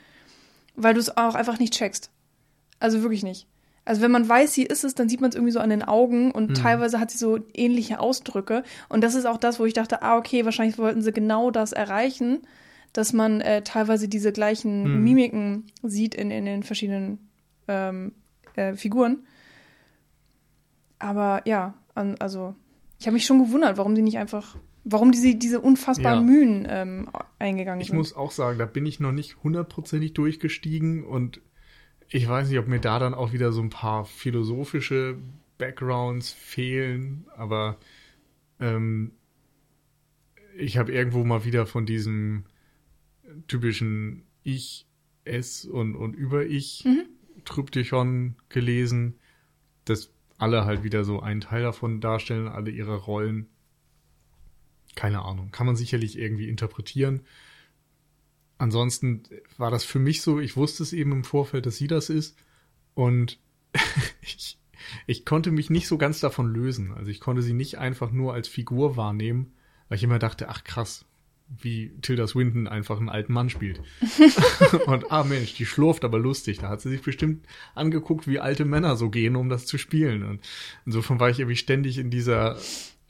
weil 0.74 0.94
du 0.94 1.00
es 1.00 1.16
auch 1.16 1.36
einfach 1.36 1.60
nicht 1.60 1.72
checkst. 1.72 2.10
Also 2.80 3.02
wirklich 3.02 3.22
nicht. 3.22 3.46
Also 3.84 4.02
wenn 4.02 4.10
man 4.10 4.28
weiß, 4.28 4.52
sie 4.52 4.64
ist 4.64 4.82
es, 4.82 4.96
dann 4.96 5.08
sieht 5.08 5.20
man 5.20 5.30
es 5.30 5.36
irgendwie 5.36 5.52
so 5.52 5.60
an 5.60 5.70
den 5.70 5.84
Augen 5.84 6.32
und 6.32 6.56
teilweise 6.56 6.98
hat 6.98 7.12
sie 7.12 7.18
so 7.18 7.38
ähnliche 7.54 8.00
Ausdrücke. 8.00 8.64
Und 8.88 9.02
das 9.02 9.14
ist 9.14 9.26
auch 9.26 9.36
das, 9.36 9.60
wo 9.60 9.64
ich 9.64 9.74
dachte, 9.74 10.02
ah, 10.02 10.16
okay, 10.16 10.44
wahrscheinlich 10.44 10.76
wollten 10.76 11.02
sie 11.02 11.12
genau 11.12 11.52
das 11.52 11.70
erreichen, 11.72 12.40
dass 12.92 13.12
man 13.12 13.40
äh, 13.40 13.62
teilweise 13.62 14.08
diese 14.08 14.32
gleichen 14.32 14.96
Mhm. 14.96 15.04
Mimiken 15.04 15.64
sieht 15.82 16.14
in, 16.14 16.30
in 16.30 16.44
den 16.44 16.62
verschiedenen 16.62 17.18
ähm, 17.68 18.12
äh, 18.56 18.74
Figuren. 18.74 19.24
Aber 20.98 21.42
ja, 21.46 21.74
an, 21.94 22.16
also 22.18 22.54
ich 22.98 23.06
habe 23.06 23.14
mich 23.14 23.26
schon 23.26 23.38
gewundert, 23.44 23.78
warum 23.78 23.96
sie 23.96 24.02
nicht 24.02 24.18
einfach, 24.18 24.56
warum 24.84 25.12
diese, 25.12 25.34
diese 25.34 25.60
unfassbaren 25.60 26.20
Ja. 26.20 26.24
Mühen 26.32 26.66
ähm, 26.68 27.08
eingegangen 27.38 27.80
Ich 27.80 27.88
sind. 27.88 27.96
muss 27.96 28.14
auch 28.14 28.30
sagen, 28.32 28.58
da 28.58 28.66
bin 28.66 28.84
ich 28.86 29.00
noch 29.00 29.12
nicht 29.12 29.42
hundertprozentig 29.42 30.12
durchgestiegen 30.12 31.04
und 31.04 31.40
ich 32.08 32.28
weiß 32.28 32.48
nicht, 32.48 32.58
ob 32.58 32.66
mir 32.66 32.80
da 32.80 32.98
dann 32.98 33.14
auch 33.14 33.32
wieder 33.32 33.52
so 33.52 33.62
ein 33.62 33.70
paar 33.70 34.04
philosophische 34.04 35.16
Backgrounds 35.58 36.32
fehlen, 36.32 37.26
aber 37.36 37.76
ähm, 38.58 39.12
ich 40.58 40.76
habe 40.76 40.92
irgendwo 40.92 41.24
mal 41.24 41.44
wieder 41.44 41.66
von 41.66 41.86
diesem 41.86 42.44
typischen 43.48 44.24
Ich, 44.42 44.86
Es 45.24 45.64
und, 45.64 45.96
und 45.96 46.14
Über-Ich 46.14 46.86
Tryptychon 47.44 48.36
gelesen, 48.48 49.18
dass 49.84 50.10
alle 50.38 50.64
halt 50.64 50.82
wieder 50.82 51.04
so 51.04 51.20
einen 51.20 51.40
Teil 51.40 51.62
davon 51.62 52.00
darstellen, 52.00 52.48
alle 52.48 52.70
ihre 52.70 52.96
Rollen. 52.96 53.48
Keine 54.94 55.22
Ahnung, 55.22 55.50
kann 55.50 55.66
man 55.66 55.76
sicherlich 55.76 56.18
irgendwie 56.18 56.48
interpretieren. 56.48 57.22
Ansonsten 58.58 59.22
war 59.56 59.70
das 59.70 59.84
für 59.84 59.98
mich 59.98 60.22
so, 60.22 60.40
ich 60.40 60.56
wusste 60.56 60.82
es 60.82 60.92
eben 60.92 61.12
im 61.12 61.24
Vorfeld, 61.24 61.66
dass 61.66 61.76
sie 61.76 61.86
das 61.86 62.10
ist. 62.10 62.36
Und 62.94 63.38
ich, 64.22 64.58
ich 65.06 65.24
konnte 65.24 65.50
mich 65.50 65.70
nicht 65.70 65.86
so 65.86 65.98
ganz 65.98 66.20
davon 66.20 66.52
lösen. 66.52 66.92
Also 66.92 67.10
ich 67.10 67.20
konnte 67.20 67.42
sie 67.42 67.54
nicht 67.54 67.78
einfach 67.78 68.10
nur 68.10 68.34
als 68.34 68.48
Figur 68.48 68.96
wahrnehmen, 68.96 69.52
weil 69.88 69.96
ich 69.96 70.04
immer 70.04 70.18
dachte, 70.18 70.48
ach 70.48 70.64
krass, 70.64 71.06
wie 71.58 71.90
Tilda 72.00 72.26
Swinton 72.26 72.68
einfach 72.68 72.98
einen 72.98 73.08
alten 73.08 73.32
Mann 73.32 73.50
spielt. 73.50 73.80
Und 74.86 75.10
ah 75.10 75.24
Mensch, 75.24 75.54
die 75.54 75.66
schlurft 75.66 76.04
aber 76.04 76.18
lustig. 76.18 76.58
Da 76.58 76.68
hat 76.68 76.80
sie 76.80 76.90
sich 76.90 77.02
bestimmt 77.02 77.44
angeguckt, 77.74 78.28
wie 78.28 78.38
alte 78.38 78.64
Männer 78.64 78.96
so 78.96 79.10
gehen, 79.10 79.36
um 79.36 79.48
das 79.48 79.66
zu 79.66 79.76
spielen. 79.76 80.22
Und 80.22 80.40
insofern 80.86 81.18
war 81.18 81.28
ich 81.28 81.40
irgendwie 81.40 81.56
ständig 81.56 81.98
in 81.98 82.10
dieser 82.10 82.56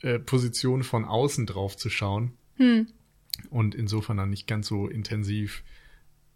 äh, 0.01 0.17
Position 0.19 0.83
von 0.83 1.05
außen 1.05 1.45
drauf 1.45 1.77
zu 1.77 1.89
schauen 1.89 2.33
Hm. 2.57 2.87
und 3.49 3.73
insofern 3.75 4.17
dann 4.17 4.29
nicht 4.29 4.45
ganz 4.47 4.67
so 4.67 4.87
intensiv 4.87 5.63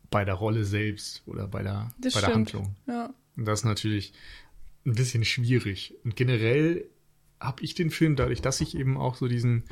bei 0.09 0.23
der 0.25 0.35
Rolle 0.35 0.63
selbst 0.63 1.23
oder 1.25 1.47
bei 1.47 1.61
der, 1.61 1.91
Das 1.99 2.13
bei 2.13 2.21
der. 2.21 2.33
Handlung. 2.33 2.75
Ja. 2.87 3.13
Und 3.35 3.45
das 3.45 3.59
ist 3.61 3.65
natürlich 3.65 4.13
ein 4.85 4.93
bisschen 4.93 5.25
schwierig. 5.25 5.93
Und 6.03 6.15
generell 6.15 6.85
habe 7.39 7.63
ich 7.63 7.73
den 7.73 7.89
Film, 7.89 8.15
dadurch, 8.15 8.41
dass 8.41 8.61
ich 8.61 8.77
eben 8.77 8.97
auch 8.97 9.15
so 9.15 9.27
diesen 9.27 9.63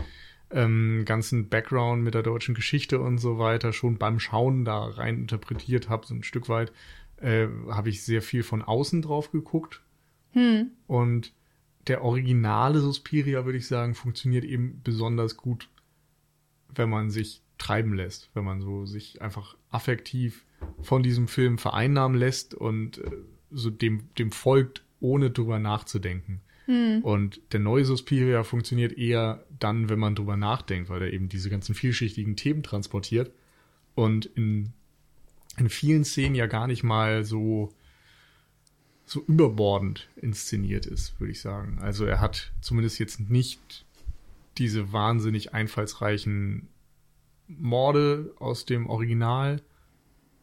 ähm, 0.54 1.04
ganzen 1.06 1.50
Background 1.50 2.04
mit 2.04 2.14
der 2.14 2.24
deutschen 2.24 2.56
Geschichte 2.56 3.00
und 3.00 3.18
so 3.18 3.40
weiter 3.40 3.74
schon 3.74 3.98
beim 3.98 4.20
Schauen 4.20 4.66
da 4.66 4.86
rein 4.86 5.18
interpretiert 5.18 5.90
habe, 5.90 6.06
so 6.06 6.14
ein 6.14 6.24
Stück 6.24 6.48
weit, 6.48 6.72
äh, 7.18 7.48
habe 7.70 7.90
ich 7.90 8.04
sehr 8.04 8.22
viel 8.22 8.44
von 8.44 8.62
außen 8.62 9.02
drauf 9.02 9.32
geguckt. 9.32 9.82
Hm. 10.32 10.72
Und 10.88 11.34
der 11.88 12.04
originale 12.04 12.80
Suspiria, 12.80 13.46
würde 13.46 13.58
ich 13.58 13.68
sagen, 13.68 13.96
funktioniert 13.96 14.46
eben 14.46 14.82
besonders 14.84 15.38
gut, 15.38 15.70
wenn 16.74 16.90
man 16.90 17.10
sich 17.10 17.42
treiben 17.58 17.94
lässt, 17.94 18.30
wenn 18.34 18.44
man 18.44 18.62
so 18.62 18.86
sich 18.86 19.22
einfach 19.22 19.56
affektiv 19.70 20.46
von 20.82 21.04
diesem 21.04 21.28
Film 21.28 21.58
vereinnahmen 21.58 22.18
lässt 22.18 22.54
und 22.54 23.00
äh, 23.00 23.12
so 23.52 23.70
dem, 23.70 24.10
dem 24.18 24.32
folgt, 24.32 24.84
ohne 25.00 25.32
drüber 25.32 25.60
nachzudenken. 25.60 26.42
Und 27.02 27.42
der 27.52 27.60
neue 27.60 27.86
Suspiria 27.86 28.44
funktioniert 28.44 28.98
eher 28.98 29.44
dann, 29.60 29.90
wenn 29.90 30.00
man 30.00 30.16
drüber 30.16 30.38
nachdenkt, 30.38 30.90
weil 30.90 31.02
er 31.02 31.14
eben 31.14 31.30
diese 31.30 31.50
ganzen 31.50 31.76
vielschichtigen 31.76 32.36
Themen 32.36 32.64
transportiert 32.64 33.32
und 33.96 34.26
in, 34.26 34.74
in 35.58 35.70
vielen 35.70 36.06
Szenen 36.06 36.36
ja 36.36 36.48
gar 36.48 36.68
nicht 36.68 36.84
mal 36.84 37.26
so 37.26 37.74
so 39.06 39.24
überbordend 39.28 40.08
inszeniert 40.16 40.86
ist, 40.86 41.20
würde 41.20 41.32
ich 41.32 41.42
sagen. 41.42 41.78
Also 41.82 42.06
er 42.06 42.22
hat 42.22 42.52
zumindest 42.62 43.00
jetzt 43.00 43.20
nicht 43.30 43.86
diese 44.58 44.94
wahnsinnig 44.94 45.54
einfallsreichen 45.54 46.68
Morde 47.48 48.34
aus 48.40 48.66
dem 48.66 48.88
Original. 48.88 49.62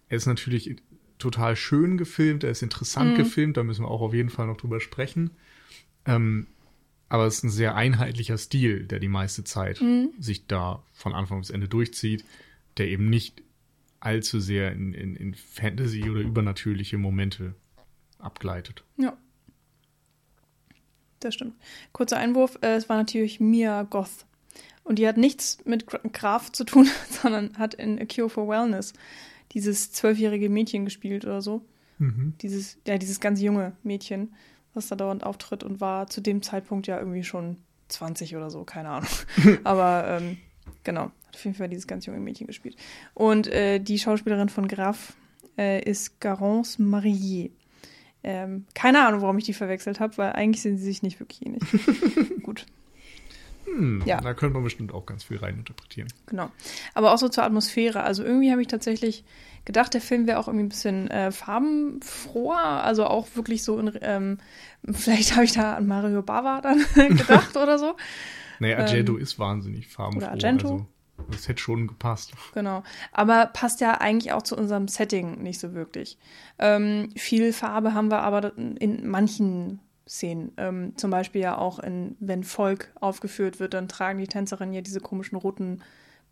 Er 0.08 0.16
ist 0.16 0.26
natürlich 0.26 0.76
total 1.18 1.56
schön 1.56 1.96
gefilmt, 1.96 2.44
er 2.44 2.50
ist 2.50 2.62
interessant 2.62 3.16
gefilmt, 3.16 3.56
da 3.56 3.62
müssen 3.62 3.84
wir 3.84 3.90
auch 3.90 4.00
auf 4.00 4.14
jeden 4.14 4.30
Fall 4.30 4.46
noch 4.46 4.56
drüber 4.56 4.80
sprechen. 4.80 5.30
Ähm, 6.06 6.46
aber 7.08 7.26
es 7.26 7.38
ist 7.38 7.44
ein 7.44 7.50
sehr 7.50 7.74
einheitlicher 7.74 8.38
Stil, 8.38 8.84
der 8.86 9.00
die 9.00 9.08
meiste 9.08 9.42
Zeit 9.44 9.82
sich 10.20 10.46
da 10.46 10.82
von 10.92 11.12
Anfang 11.12 11.40
bis 11.40 11.50
Ende 11.50 11.68
durchzieht, 11.68 12.24
der 12.76 12.88
eben 12.88 13.10
nicht 13.10 13.42
allzu 13.98 14.38
sehr 14.40 14.72
in, 14.72 14.94
in, 14.94 15.16
in 15.16 15.34
Fantasy 15.34 16.08
oder 16.08 16.20
übernatürliche 16.20 16.98
Momente 16.98 17.54
abgleitet. 18.18 18.84
Ja. 18.96 19.16
Das 21.18 21.34
stimmt. 21.34 21.54
Kurzer 21.92 22.16
Einwurf, 22.16 22.58
äh, 22.62 22.76
es 22.76 22.88
war 22.88 22.96
natürlich 22.96 23.40
Mia 23.40 23.82
Goth. 23.82 24.24
Und 24.84 24.98
die 24.98 25.06
hat 25.06 25.18
nichts 25.18 25.58
mit 25.66 25.86
Gra- 25.86 26.08
Graf 26.12 26.50
zu 26.50 26.64
tun, 26.64 26.88
sondern 27.10 27.58
hat 27.58 27.74
in 27.74 27.98
A 28.00 28.06
Cure 28.06 28.30
for 28.30 28.48
Wellness 28.48 28.94
dieses 29.52 29.92
zwölfjährige 29.92 30.48
Mädchen 30.48 30.84
gespielt 30.84 31.24
oder 31.24 31.42
so. 31.42 31.64
Mhm. 31.98 32.34
Dieses, 32.40 32.78
ja, 32.86 32.96
dieses 32.96 33.20
ganz 33.20 33.40
junge 33.42 33.76
Mädchen, 33.82 34.32
was 34.74 34.88
da 34.88 34.96
dauernd 34.96 35.24
auftritt 35.24 35.64
und 35.64 35.80
war 35.80 36.06
zu 36.06 36.20
dem 36.20 36.42
Zeitpunkt 36.42 36.86
ja 36.86 36.98
irgendwie 36.98 37.24
schon 37.24 37.56
20 37.88 38.36
oder 38.36 38.50
so, 38.50 38.64
keine 38.64 38.90
Ahnung. 38.90 39.10
Aber 39.64 40.04
ähm, 40.06 40.38
genau, 40.84 41.10
hat 41.26 41.34
auf 41.34 41.44
jeden 41.44 41.56
Fall 41.56 41.68
dieses 41.68 41.86
ganz 41.86 42.06
junge 42.06 42.20
Mädchen 42.20 42.46
gespielt. 42.46 42.76
Und 43.14 43.46
äh, 43.48 43.78
die 43.80 43.98
Schauspielerin 43.98 44.48
von 44.48 44.68
Graf 44.68 45.14
äh, 45.58 45.82
ist 45.82 46.20
Garance 46.20 46.80
Marillier. 46.80 47.50
Ähm, 48.22 48.66
keine 48.74 49.06
Ahnung, 49.06 49.22
warum 49.22 49.38
ich 49.38 49.44
die 49.44 49.54
verwechselt 49.54 49.98
habe, 49.98 50.18
weil 50.18 50.32
eigentlich 50.32 50.62
sind 50.62 50.76
sie 50.76 50.84
sich 50.84 51.02
nicht 51.02 51.20
wirklich 51.20 51.46
ähnlich. 51.46 51.62
Gut. 52.42 52.66
Hm, 53.76 54.02
ja. 54.04 54.20
Da 54.20 54.34
könnte 54.34 54.54
man 54.54 54.64
bestimmt 54.64 54.92
auch 54.92 55.06
ganz 55.06 55.24
viel 55.24 55.38
reininterpretieren. 55.38 56.12
Genau. 56.26 56.50
Aber 56.94 57.12
auch 57.12 57.18
so 57.18 57.28
zur 57.28 57.44
Atmosphäre. 57.44 58.02
Also 58.02 58.24
irgendwie 58.24 58.50
habe 58.50 58.62
ich 58.62 58.68
tatsächlich 58.68 59.24
gedacht, 59.64 59.94
der 59.94 60.00
Film 60.00 60.26
wäre 60.26 60.38
auch 60.38 60.48
irgendwie 60.48 60.66
ein 60.66 60.70
bisschen 60.70 61.10
äh, 61.10 61.32
farbenfroher. 61.32 62.84
Also 62.84 63.06
auch 63.06 63.28
wirklich 63.34 63.62
so 63.62 63.78
in, 63.78 63.92
ähm, 64.00 64.38
vielleicht 64.90 65.34
habe 65.34 65.44
ich 65.44 65.52
da 65.52 65.74
an 65.74 65.86
Mario 65.86 66.22
Bava 66.22 66.60
dann 66.60 66.84
gedacht 66.94 67.56
oder 67.56 67.78
so. 67.78 67.96
Naja, 68.58 68.78
Argento 68.78 69.16
ähm, 69.16 69.22
ist 69.22 69.38
wahnsinnig 69.38 69.88
farbenfroh. 69.88 70.18
Oder 70.18 70.30
Argento. 70.32 70.68
Also. 70.68 70.86
Das 71.30 71.48
hätte 71.48 71.60
schon 71.60 71.86
gepasst. 71.86 72.32
Genau. 72.54 72.82
Aber 73.12 73.46
passt 73.46 73.82
ja 73.82 74.00
eigentlich 74.00 74.32
auch 74.32 74.42
zu 74.42 74.56
unserem 74.56 74.88
Setting 74.88 75.42
nicht 75.42 75.60
so 75.60 75.74
wirklich. 75.74 76.18
Ähm, 76.58 77.10
viel 77.14 77.52
Farbe 77.52 77.92
haben 77.92 78.10
wir 78.10 78.22
aber 78.22 78.56
in 78.56 79.06
manchen 79.06 79.80
Szenen. 80.10 80.50
Ähm, 80.56 80.92
zum 80.96 81.12
Beispiel 81.12 81.40
ja 81.40 81.56
auch, 81.56 81.78
in, 81.78 82.16
wenn 82.18 82.42
Volk 82.42 82.90
aufgeführt 82.96 83.60
wird, 83.60 83.74
dann 83.74 83.86
tragen 83.86 84.18
die 84.18 84.26
Tänzerinnen 84.26 84.74
ja 84.74 84.80
diese 84.80 85.00
komischen 85.00 85.38
roten 85.38 85.82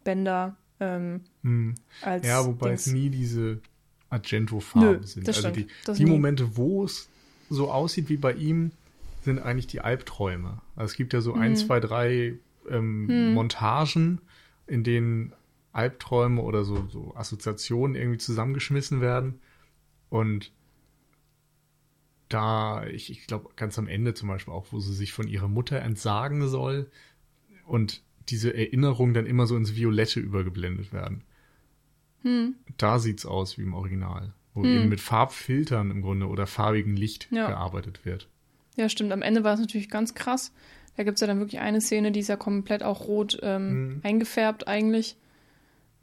Bänder. 0.03 0.57
Ähm, 0.81 1.21
hm. 1.43 1.77
ja, 2.23 2.45
wobei 2.45 2.71
Dings. 2.71 2.89
es 2.89 2.93
nie 2.93 3.09
diese 3.09 3.61
Argento-Farben 4.11 5.05
sind. 5.05 5.29
also 5.29 5.51
die, 5.51 5.69
die 5.97 6.07
Momente, 6.07 6.57
wo 6.57 6.85
es 6.85 7.09
so 7.51 7.71
aussieht 7.71 8.09
wie 8.09 8.17
bei 8.17 8.33
ihm, 8.33 8.73
sind 9.23 9.39
eigentlich 9.39 9.69
die 9.69 9.81
Albträume. 9.81 10.61
Also 10.75 10.91
es 10.91 10.97
gibt 10.97 11.13
ja 11.13 11.21
so 11.21 11.35
hm. 11.35 11.41
ein, 11.41 11.57
zwei, 11.57 11.79
drei 11.79 12.35
ähm, 12.69 13.07
hm. 13.09 13.35
Montagen, 13.35 14.21
in 14.67 14.83
denen 14.83 15.33
Albträume 15.73 16.43
oder 16.43 16.65
so, 16.65 16.89
so 16.91 17.15
Assoziationen 17.15 17.95
irgendwie 17.95 18.19
zusammengeschmissen 18.19 19.01
werden. 19.01 19.41
Und 20.11 20.51
da, 22.29 22.87
ich, 22.87 23.11
ich 23.11 23.27
glaube, 23.27 23.51
ganz 23.57 23.79
am 23.79 23.89
Ende 23.89 24.15
zum 24.15 24.29
Beispiel 24.29 24.53
auch, 24.53 24.67
wo 24.71 24.81
sie 24.81 24.95
sich 24.95 25.13
von 25.13 25.29
ihrer 25.29 25.49
Mutter 25.49 25.81
entsagen 25.81 26.47
soll 26.49 26.91
und 27.67 28.03
diese 28.29 28.55
Erinnerungen 28.55 29.15
dann 29.15 29.27
immer 29.27 29.47
so 29.47 29.57
ins 29.57 29.75
Violette 29.75 30.21
übergeblendet 30.21 30.93
werden. 30.93 31.25
Hm. 32.23 32.57
Da 32.77 32.99
sieht's 32.99 33.25
aus 33.25 33.59
wie 33.59 33.63
im 33.63 33.75
Original, 33.75 34.35
wo 34.55 34.63
hm. 34.63 34.71
eben 34.71 34.89
mit 34.89 35.01
Farbfiltern 35.01 35.91
im 35.91 36.03
Grunde 36.03 36.27
oder 36.27 36.47
farbigem 36.47 36.95
Licht 36.95 37.29
ja. 37.31 37.49
gearbeitet 37.49 38.05
wird. 38.05 38.29
Ja, 38.77 38.89
stimmt. 38.89 39.13
Am 39.13 39.23
Ende 39.23 39.45
war 39.45 39.55
es 39.55 39.61
natürlich 39.61 39.89
ganz 39.89 40.15
krass. 40.15 40.53
Da 40.97 41.05
gibt 41.05 41.17
es 41.17 41.21
ja 41.21 41.27
dann 41.27 41.39
wirklich 41.39 41.61
eine 41.61 41.81
Szene, 41.81 42.13
die 42.13 42.21
ist 42.21 42.29
ja 42.29 42.37
komplett 42.37 42.83
auch 42.83 43.03
rot 43.07 43.39
ähm, 43.43 43.71
mhm. 43.71 44.01
eingefärbt 44.03 44.69
eigentlich. 44.69 45.17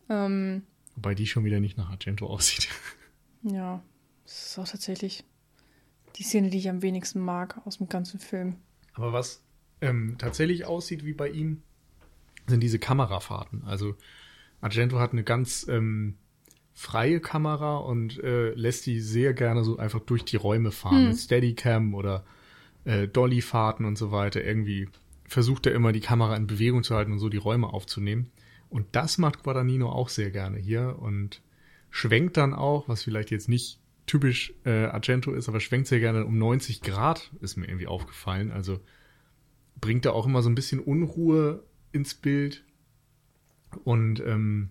Ähm, 0.10 0.64
Wobei 0.96 1.16
die 1.16 1.28
schon 1.28 1.44
wieder 1.44 1.60
nicht 1.60 1.78
nach 1.78 1.90
Argento 1.90 2.28
aussieht. 2.28 2.70
Ja, 3.44 3.84
das 4.24 4.48
ist 4.48 4.60
auch 4.60 4.68
tatsächlich 4.68 5.24
die 6.16 6.24
Szene, 6.24 6.50
die 6.50 6.58
ich 6.58 6.70
am 6.70 6.82
wenigsten 6.82 7.20
mag 7.20 7.62
aus 7.66 7.78
dem 7.78 7.90
ganzen 7.90 8.20
Film. 8.20 8.56
Aber 8.94 9.14
was 9.14 9.44
ähm, 9.82 10.16
tatsächlich 10.18 10.66
aussieht 10.66 11.06
wie 11.06 11.14
bei 11.14 11.30
ihm, 11.30 11.62
sind 12.48 12.62
diese 12.62 12.80
Kamerafahrten. 12.80 13.64
Also 13.66 13.96
Argento 14.62 15.00
hat 15.00 15.12
eine 15.12 15.24
ganz 15.24 15.68
ähm, 15.68 16.16
freie 16.74 17.20
Kamera 17.20 17.78
und 17.78 18.22
äh, 18.24 18.52
lässt 18.54 18.86
die 18.86 19.00
sehr 19.00 19.34
gerne 19.34 19.64
so 19.64 19.78
einfach 19.78 20.02
durch 20.02 20.24
die 20.26 20.38
Räume 20.38 20.72
fahren 20.72 21.04
hm. 21.04 21.08
mit 21.10 21.18
Steadicam 21.18 21.94
oder 21.94 22.26
äh, 22.84 23.08
Dolly-Fahrten 23.08 23.86
und 23.86 23.98
so 23.98 24.12
weiter. 24.12 24.44
Irgendwie 24.44 24.90
versucht 25.28 25.66
er 25.66 25.74
immer 25.74 25.92
die 25.92 26.02
Kamera 26.02 26.36
in 26.36 26.48
Bewegung 26.48 26.84
zu 26.84 26.96
halten 26.96 27.12
und 27.12 27.20
so 27.20 27.30
die 27.30 27.38
Räume 27.38 27.68
aufzunehmen. 27.68 28.32
Und 28.70 28.88
das 28.92 29.18
macht 29.18 29.44
Guadagnino 29.44 29.90
auch 29.90 30.10
sehr 30.10 30.32
gerne 30.32 30.58
hier 30.58 30.98
und 31.00 31.42
schwenkt 31.90 32.38
dann 32.38 32.54
auch, 32.54 32.88
was 32.88 33.04
vielleicht 33.04 33.32
jetzt 33.32 33.48
nicht 33.48 33.80
typisch 34.06 34.54
äh, 34.66 34.86
Argento 34.86 35.32
ist, 35.32 35.50
aber 35.50 35.60
schwenkt 35.60 35.88
sehr 35.88 36.00
gerne 36.00 36.26
um 36.26 36.38
90 36.38 36.82
Grad, 36.82 37.32
ist 37.42 37.58
mir 37.58 37.68
irgendwie 37.68 37.88
aufgefallen. 37.88 38.52
Also 38.52 38.80
bringt 39.80 40.06
er 40.06 40.14
auch 40.14 40.26
immer 40.26 40.42
so 40.42 40.50
ein 40.50 40.56
bisschen 40.56 40.80
Unruhe 40.80 41.64
ins 41.92 42.14
Bild 42.14 42.64
und 43.84 44.20
ähm, 44.22 44.70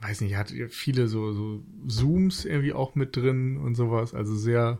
weiß 0.00 0.22
nicht, 0.22 0.36
hat 0.36 0.52
viele 0.70 1.08
so, 1.08 1.32
so 1.32 1.62
Zooms 1.86 2.44
irgendwie 2.44 2.72
auch 2.72 2.94
mit 2.94 3.16
drin 3.16 3.58
und 3.58 3.74
sowas. 3.74 4.14
Also 4.14 4.34
sehr 4.34 4.78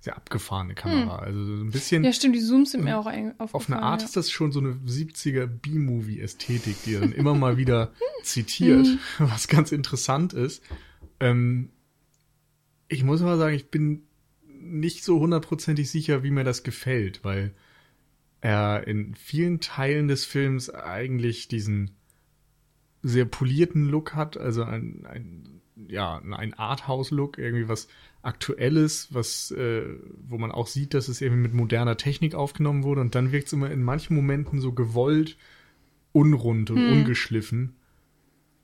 sehr 0.00 0.16
abgefahrene 0.16 0.74
Kamera. 0.74 1.18
Hm. 1.18 1.24
Also 1.24 1.56
so 1.56 1.64
ein 1.64 1.70
bisschen. 1.70 2.04
Ja, 2.04 2.12
stimmt, 2.12 2.36
die 2.36 2.40
Zooms 2.40 2.72
sind 2.72 2.84
mir 2.84 2.98
auch 2.98 3.06
aufgefallen. 3.06 3.34
Auf 3.38 3.68
eine 3.68 3.82
Art 3.82 4.02
ja. 4.02 4.06
ist 4.06 4.16
das 4.16 4.30
schon 4.30 4.52
so 4.52 4.60
eine 4.60 4.74
70er 4.86 5.46
B-Movie-Ästhetik, 5.46 6.76
die 6.84 6.94
er 6.94 7.00
dann 7.00 7.12
immer 7.12 7.34
mal 7.34 7.56
wieder 7.56 7.92
zitiert, 8.22 8.86
hm. 8.86 8.98
was 9.18 9.48
ganz 9.48 9.72
interessant 9.72 10.34
ist. 10.34 10.62
Ähm, 11.18 11.70
ich 12.88 13.04
muss 13.04 13.20
mal 13.20 13.38
sagen, 13.38 13.54
ich 13.54 13.70
bin 13.70 14.02
nicht 14.46 15.04
so 15.04 15.20
hundertprozentig 15.20 15.90
sicher, 15.90 16.22
wie 16.22 16.30
mir 16.30 16.44
das 16.44 16.62
gefällt, 16.62 17.24
weil 17.24 17.54
er 18.40 18.86
in 18.86 19.14
vielen 19.14 19.60
Teilen 19.60 20.08
des 20.08 20.24
Films 20.24 20.70
eigentlich 20.70 21.48
diesen 21.48 21.92
sehr 23.02 23.24
polierten 23.24 23.88
Look 23.88 24.14
hat, 24.14 24.36
also 24.36 24.64
ein, 24.64 25.06
ein 25.06 25.58
ja, 25.86 26.18
ein 26.18 26.54
Arthouse-Look, 26.54 27.38
irgendwie 27.38 27.68
was 27.68 27.88
Aktuelles, 28.22 29.14
was, 29.14 29.52
äh, 29.52 29.84
wo 30.26 30.38
man 30.38 30.50
auch 30.50 30.66
sieht, 30.66 30.92
dass 30.92 31.06
es 31.08 31.20
irgendwie 31.20 31.42
mit 31.42 31.54
moderner 31.54 31.96
Technik 31.96 32.34
aufgenommen 32.34 32.82
wurde 32.82 33.00
und 33.00 33.14
dann 33.14 33.30
wirkt 33.30 33.46
es 33.46 33.52
immer 33.52 33.70
in 33.70 33.82
manchen 33.82 34.16
Momenten 34.16 34.60
so 34.60 34.72
gewollt 34.72 35.36
unrund 36.12 36.70
und 36.70 36.78
hm. 36.78 36.92
ungeschliffen 36.92 37.76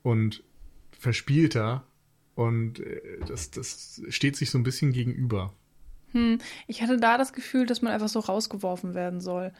und 0.03 0.43
verspielter 0.91 1.87
und 2.35 2.79
äh, 2.79 3.01
das, 3.27 3.51
das 3.51 4.01
steht 4.09 4.35
sich 4.35 4.51
so 4.51 4.57
ein 4.57 4.63
bisschen 4.63 4.91
gegenüber. 4.91 5.53
Hm. 6.11 6.39
Ich 6.67 6.81
hatte 6.81 6.97
da 6.97 7.17
das 7.17 7.33
Gefühl, 7.33 7.65
dass 7.65 7.81
man 7.81 7.91
einfach 7.91 8.09
so 8.09 8.19
rausgeworfen 8.19 8.93
werden 8.93 9.21
soll. 9.21 9.51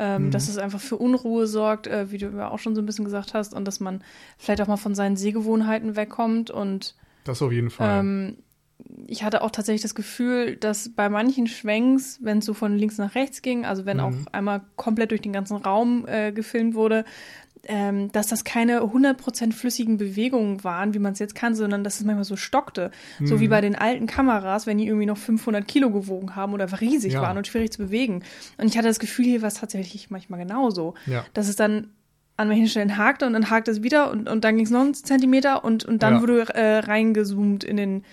Ähm, 0.00 0.26
mhm. 0.26 0.30
Dass 0.30 0.48
es 0.48 0.58
einfach 0.58 0.78
für 0.78 0.96
Unruhe 0.96 1.48
sorgt, 1.48 1.88
äh, 1.88 2.12
wie 2.12 2.18
du 2.18 2.28
ja 2.28 2.50
auch 2.50 2.60
schon 2.60 2.76
so 2.76 2.80
ein 2.80 2.86
bisschen 2.86 3.04
gesagt 3.04 3.34
hast, 3.34 3.52
und 3.52 3.64
dass 3.64 3.80
man 3.80 4.04
vielleicht 4.38 4.62
auch 4.62 4.68
mal 4.68 4.76
von 4.76 4.94
seinen 4.94 5.16
Sehgewohnheiten 5.16 5.96
wegkommt 5.96 6.52
und 6.52 6.94
das 7.24 7.42
auf 7.42 7.50
jeden 7.50 7.70
Fall. 7.70 8.00
Ähm, 8.00 8.36
ich 9.06 9.24
hatte 9.24 9.42
auch 9.42 9.50
tatsächlich 9.50 9.82
das 9.82 9.94
Gefühl, 9.94 10.56
dass 10.56 10.94
bei 10.94 11.08
manchen 11.08 11.46
Schwenks, 11.46 12.20
wenn 12.22 12.38
es 12.38 12.44
so 12.44 12.54
von 12.54 12.76
links 12.76 12.96
nach 12.96 13.14
rechts 13.14 13.42
ging, 13.42 13.66
also 13.66 13.86
wenn 13.86 13.96
mhm. 13.96 14.02
auch 14.02 14.32
einmal 14.32 14.62
komplett 14.76 15.10
durch 15.10 15.20
den 15.20 15.32
ganzen 15.32 15.56
Raum 15.56 16.06
äh, 16.06 16.32
gefilmt 16.32 16.74
wurde, 16.74 17.04
ähm, 17.64 18.10
dass 18.12 18.28
das 18.28 18.44
keine 18.44 18.80
100% 18.80 19.52
flüssigen 19.52 19.96
Bewegungen 19.96 20.62
waren, 20.64 20.94
wie 20.94 20.98
man 20.98 21.12
es 21.12 21.18
jetzt 21.18 21.34
kann, 21.34 21.54
sondern 21.54 21.84
dass 21.84 21.98
es 21.98 22.04
manchmal 22.04 22.24
so 22.24 22.36
stockte. 22.36 22.90
Mhm. 23.18 23.26
So 23.26 23.40
wie 23.40 23.46
mhm. 23.46 23.50
bei 23.50 23.60
den 23.60 23.74
alten 23.74 24.06
Kameras, 24.06 24.66
wenn 24.66 24.78
die 24.78 24.86
irgendwie 24.86 25.06
noch 25.06 25.18
500 25.18 25.66
Kilo 25.66 25.90
gewogen 25.90 26.36
haben 26.36 26.52
oder 26.52 26.80
riesig 26.80 27.14
ja. 27.14 27.22
waren 27.22 27.36
und 27.36 27.46
schwierig 27.46 27.72
zu 27.72 27.78
bewegen. 27.78 28.22
Und 28.56 28.66
ich 28.66 28.76
hatte 28.76 28.88
das 28.88 28.98
Gefühl, 28.98 29.24
hier 29.24 29.42
war 29.42 29.48
es 29.48 29.54
tatsächlich 29.54 30.10
manchmal 30.10 30.40
genauso. 30.40 30.94
Ja. 31.06 31.24
Dass 31.34 31.48
es 31.48 31.56
dann 31.56 31.88
an 32.36 32.48
manchen 32.48 32.68
Stellen 32.68 32.96
hakte 32.96 33.26
und 33.26 33.32
dann 33.32 33.50
hakte 33.50 33.70
es 33.70 33.82
wieder 33.82 34.10
und, 34.12 34.28
und 34.28 34.44
dann 34.44 34.56
ging 34.56 34.64
es 34.64 34.70
noch 34.70 34.80
einen 34.80 34.94
Zentimeter 34.94 35.64
und, 35.64 35.84
und 35.84 36.02
dann 36.04 36.14
ja. 36.14 36.20
wurde 36.20 36.54
äh, 36.54 36.78
reingezoomt 36.78 37.64
in 37.64 37.76
den 37.76 38.04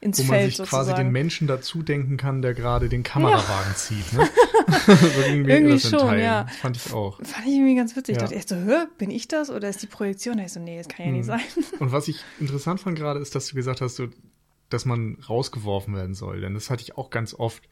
ins 0.00 0.18
Wo 0.18 0.22
man 0.24 0.36
Feld 0.36 0.46
sich 0.46 0.56
sozusagen. 0.56 0.86
quasi 0.86 1.02
den 1.02 1.12
Menschen 1.12 1.46
dazu 1.46 1.82
denken 1.82 2.16
kann, 2.16 2.40
der 2.40 2.54
gerade 2.54 2.88
den 2.88 3.02
Kamerawagen 3.02 3.70
ja. 3.70 3.74
zieht. 3.74 4.12
Ne? 4.14 4.28
so 4.86 5.20
irgendwie, 5.26 5.50
irgendwie 5.50 5.80
schon, 5.80 6.18
ja. 6.18 6.44
Das 6.44 6.56
fand 6.56 6.76
ich 6.76 6.92
auch. 6.92 7.18
Fand 7.18 7.46
ich 7.46 7.54
irgendwie 7.54 7.74
ganz 7.74 7.94
witzig. 7.96 8.16
Ja. 8.16 8.18
Ich 8.18 8.22
dachte 8.22 8.34
erst 8.34 8.48
so, 8.48 8.56
hör, 8.56 8.88
bin 8.96 9.10
ich 9.10 9.28
das 9.28 9.50
oder 9.50 9.68
ist 9.68 9.82
die 9.82 9.86
Projektion? 9.86 10.38
Da 10.38 10.44
ich 10.44 10.52
so, 10.52 10.60
nee, 10.60 10.78
das 10.78 10.88
kann 10.88 11.06
ja 11.06 11.12
nicht 11.12 11.28
hm. 11.28 11.38
sein. 11.38 11.40
Und 11.80 11.92
was 11.92 12.08
ich 12.08 12.24
interessant 12.38 12.80
fand 12.80 12.98
gerade 12.98 13.20
ist, 13.20 13.34
dass 13.34 13.48
du 13.48 13.54
gesagt 13.54 13.82
hast, 13.82 13.96
so, 13.96 14.08
dass 14.70 14.86
man 14.86 15.18
rausgeworfen 15.28 15.94
werden 15.94 16.14
soll. 16.14 16.40
Denn 16.40 16.54
das 16.54 16.70
hatte 16.70 16.82
ich 16.82 16.96
auch 16.96 17.10
ganz 17.10 17.34
oft. 17.34 17.68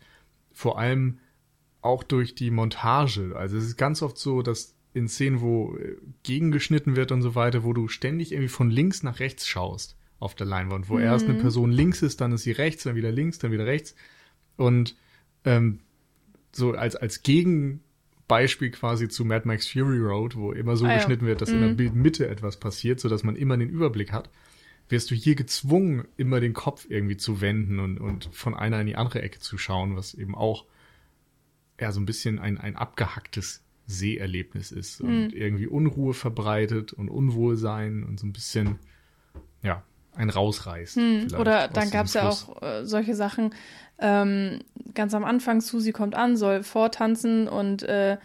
Vor 0.52 0.78
allem 0.78 1.20
auch 1.82 2.02
durch 2.02 2.34
die 2.34 2.50
Montage. 2.50 3.36
Also 3.36 3.56
es 3.56 3.64
ist 3.64 3.76
ganz 3.76 4.02
oft 4.02 4.18
so, 4.18 4.42
dass 4.42 4.74
in 4.92 5.08
Szenen, 5.08 5.40
wo 5.40 5.76
äh, 5.76 5.96
gegengeschnitten 6.24 6.96
wird 6.96 7.12
und 7.12 7.22
so 7.22 7.36
weiter, 7.36 7.62
wo 7.62 7.72
du 7.72 7.86
ständig 7.86 8.32
irgendwie 8.32 8.48
von 8.48 8.68
links 8.68 9.02
nach 9.02 9.20
rechts 9.20 9.46
schaust 9.46 9.97
auf 10.18 10.34
der 10.34 10.46
Leinwand, 10.46 10.88
wo 10.88 10.94
mhm. 10.94 11.02
erst 11.02 11.26
eine 11.26 11.38
Person 11.38 11.70
links 11.70 12.02
ist, 12.02 12.20
dann 12.20 12.32
ist 12.32 12.42
sie 12.42 12.52
rechts, 12.52 12.84
dann 12.84 12.96
wieder 12.96 13.12
links, 13.12 13.38
dann 13.38 13.52
wieder 13.52 13.66
rechts. 13.66 13.94
Und 14.56 14.96
ähm, 15.44 15.80
so 16.52 16.72
als, 16.72 16.96
als 16.96 17.22
Gegenbeispiel 17.22 18.70
quasi 18.70 19.08
zu 19.08 19.24
Mad 19.24 19.46
Max 19.46 19.68
Fury 19.68 20.00
Road, 20.00 20.36
wo 20.36 20.52
immer 20.52 20.76
so 20.76 20.86
ah, 20.86 20.94
geschnitten 20.94 21.24
ja. 21.24 21.30
wird, 21.30 21.40
dass 21.40 21.50
mhm. 21.50 21.54
in 21.54 21.60
der 21.60 21.70
mhm. 21.70 21.76
Bildmitte 21.76 22.28
etwas 22.28 22.58
passiert, 22.58 23.00
sodass 23.00 23.22
man 23.22 23.36
immer 23.36 23.56
den 23.56 23.70
Überblick 23.70 24.12
hat, 24.12 24.30
wirst 24.88 25.10
du 25.10 25.14
hier 25.14 25.34
gezwungen, 25.34 26.08
immer 26.16 26.40
den 26.40 26.54
Kopf 26.54 26.86
irgendwie 26.88 27.16
zu 27.16 27.40
wenden 27.40 27.78
und, 27.78 27.98
und 27.98 28.30
von 28.32 28.54
einer 28.54 28.80
in 28.80 28.86
die 28.86 28.96
andere 28.96 29.22
Ecke 29.22 29.38
zu 29.38 29.58
schauen, 29.58 29.96
was 29.96 30.14
eben 30.14 30.34
auch 30.34 30.64
ja 31.78 31.92
so 31.92 32.00
ein 32.00 32.06
bisschen 32.06 32.38
ein, 32.38 32.58
ein 32.58 32.74
abgehacktes 32.74 33.62
Seherlebnis 33.86 34.72
ist 34.72 35.00
und 35.00 35.28
mhm. 35.28 35.30
irgendwie 35.30 35.66
Unruhe 35.66 36.12
verbreitet 36.12 36.92
und 36.92 37.08
Unwohlsein 37.08 38.02
und 38.02 38.18
so 38.18 38.26
ein 38.26 38.32
bisschen, 38.32 38.78
ja, 39.62 39.82
ein 40.18 40.30
rausreißt. 40.30 40.96
Hm, 40.96 41.28
oder 41.38 41.68
dann 41.68 41.90
gab 41.90 42.06
es 42.06 42.14
ja 42.14 42.28
auch 42.28 42.62
äh, 42.62 42.84
solche 42.84 43.14
Sachen, 43.14 43.54
ähm, 43.98 44.60
ganz 44.94 45.14
am 45.14 45.24
Anfang, 45.24 45.60
Susi 45.60 45.92
kommt 45.92 46.14
an, 46.14 46.36
soll 46.36 46.62
vortanzen 46.62 47.48
und 47.48 47.82
äh, 47.82 48.18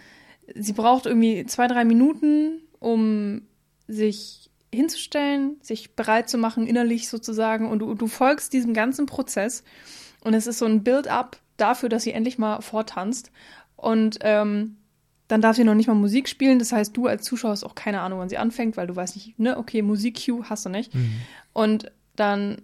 sie 0.55 0.73
braucht 0.73 1.05
irgendwie 1.05 1.45
zwei, 1.45 1.67
drei 1.67 1.85
Minuten, 1.85 2.61
um 2.79 3.43
sich 3.87 4.49
hinzustellen, 4.73 5.57
sich 5.61 5.95
bereit 5.95 6.29
zu 6.29 6.37
machen, 6.37 6.67
innerlich 6.67 7.07
sozusagen. 7.09 7.69
Und 7.69 7.79
du, 7.79 7.93
du 7.93 8.07
folgst 8.07 8.53
diesem 8.53 8.73
ganzen 8.73 9.05
Prozess. 9.05 9.63
Und 10.23 10.33
es 10.33 10.47
ist 10.47 10.59
so 10.59 10.65
ein 10.65 10.83
Build-up 10.83 11.37
dafür, 11.57 11.89
dass 11.89 12.03
sie 12.03 12.11
endlich 12.11 12.37
mal 12.37 12.61
vortanzt. 12.61 13.31
Und 13.75 14.19
ähm, 14.21 14.77
dann 15.27 15.41
darf 15.41 15.55
sie 15.55 15.63
noch 15.63 15.75
nicht 15.75 15.87
mal 15.87 15.93
Musik 15.93 16.27
spielen. 16.27 16.59
Das 16.59 16.71
heißt, 16.71 16.95
du 16.95 17.07
als 17.07 17.23
Zuschauer 17.23 17.51
hast 17.51 17.63
auch 17.63 17.75
keine 17.75 18.01
Ahnung, 18.01 18.19
wann 18.19 18.29
sie 18.29 18.37
anfängt, 18.37 18.77
weil 18.77 18.87
du 18.87 18.95
weißt 18.95 19.15
nicht, 19.15 19.39
ne, 19.39 19.57
okay, 19.57 19.81
Musik-Cue 19.81 20.49
hast 20.49 20.65
du 20.65 20.69
nicht. 20.69 20.93
Mhm. 20.93 21.13
Und 21.53 21.91
dann 22.15 22.61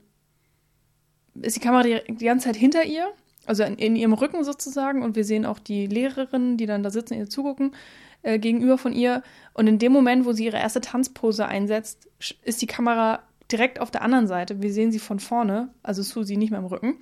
ist 1.42 1.56
die 1.56 1.62
Kamera 1.62 1.84
die, 1.84 2.00
die 2.14 2.26
ganze 2.26 2.48
Zeit 2.48 2.56
hinter 2.56 2.84
ihr, 2.84 3.08
also 3.46 3.64
in, 3.64 3.76
in, 3.76 3.96
ihrem 3.96 4.14
Rücken 4.14 4.44
sozusagen. 4.44 5.04
Und 5.04 5.16
wir 5.16 5.24
sehen 5.24 5.46
auch 5.46 5.60
die 5.60 5.88
Lehrerinnen, 5.88 6.58
die 6.58 6.66
dann 6.66 6.84
da 6.84 6.90
sitzen, 6.90 7.16
ihr 7.16 7.30
zugucken, 7.30 7.76
äh, 8.22 8.40
gegenüber 8.40 8.78
von 8.78 8.94
ihr. 8.94 9.24
Und 9.54 9.68
in 9.68 9.80
dem 9.80 9.92
Moment, 9.92 10.26
wo 10.26 10.34
sie 10.34 10.46
ihre 10.46 10.58
erste 10.58 10.82
Tanzpose 10.82 11.46
einsetzt, 11.46 12.10
ist 12.44 12.62
die 12.62 12.68
Kamera 12.68 13.24
direkt 13.52 13.80
auf 13.80 13.90
der 13.90 14.02
anderen 14.02 14.28
Seite. 14.28 14.62
Wir 14.62 14.72
sehen 14.72 14.92
sie 14.92 15.00
von 15.00 15.20
vorne, 15.20 15.70
also 15.82 16.04
Susi 16.04 16.38
nicht 16.38 16.52
mehr 16.52 16.60
im 16.60 16.66
Rücken. 16.66 16.98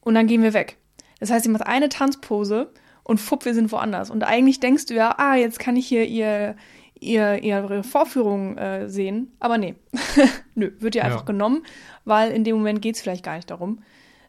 Und 0.00 0.14
dann 0.14 0.26
gehen 0.26 0.42
wir 0.42 0.54
weg. 0.54 0.78
Das 1.20 1.30
heißt, 1.30 1.44
sie 1.44 1.50
macht 1.50 1.66
eine 1.66 1.88
Tanzpose 1.88 2.72
und 3.04 3.20
fupp, 3.20 3.44
wir 3.44 3.54
sind 3.54 3.70
woanders. 3.70 4.10
Und 4.10 4.24
eigentlich 4.24 4.60
denkst 4.60 4.86
du 4.86 4.94
ja, 4.94 5.14
ah, 5.18 5.36
jetzt 5.36 5.58
kann 5.58 5.76
ich 5.76 5.86
hier 5.86 6.06
ihr, 6.06 6.56
ihr, 6.98 7.42
ihre 7.42 7.84
Vorführung 7.84 8.56
äh, 8.56 8.88
sehen. 8.88 9.32
Aber 9.38 9.58
nee, 9.58 9.74
nö, 10.54 10.72
wird 10.80 10.94
ihr 10.94 11.04
einfach 11.04 11.20
ja. 11.20 11.26
genommen, 11.26 11.62
weil 12.04 12.32
in 12.32 12.44
dem 12.44 12.56
Moment 12.56 12.82
geht 12.82 12.96
es 12.96 13.02
vielleicht 13.02 13.24
gar 13.24 13.36
nicht 13.36 13.50
darum. 13.50 13.80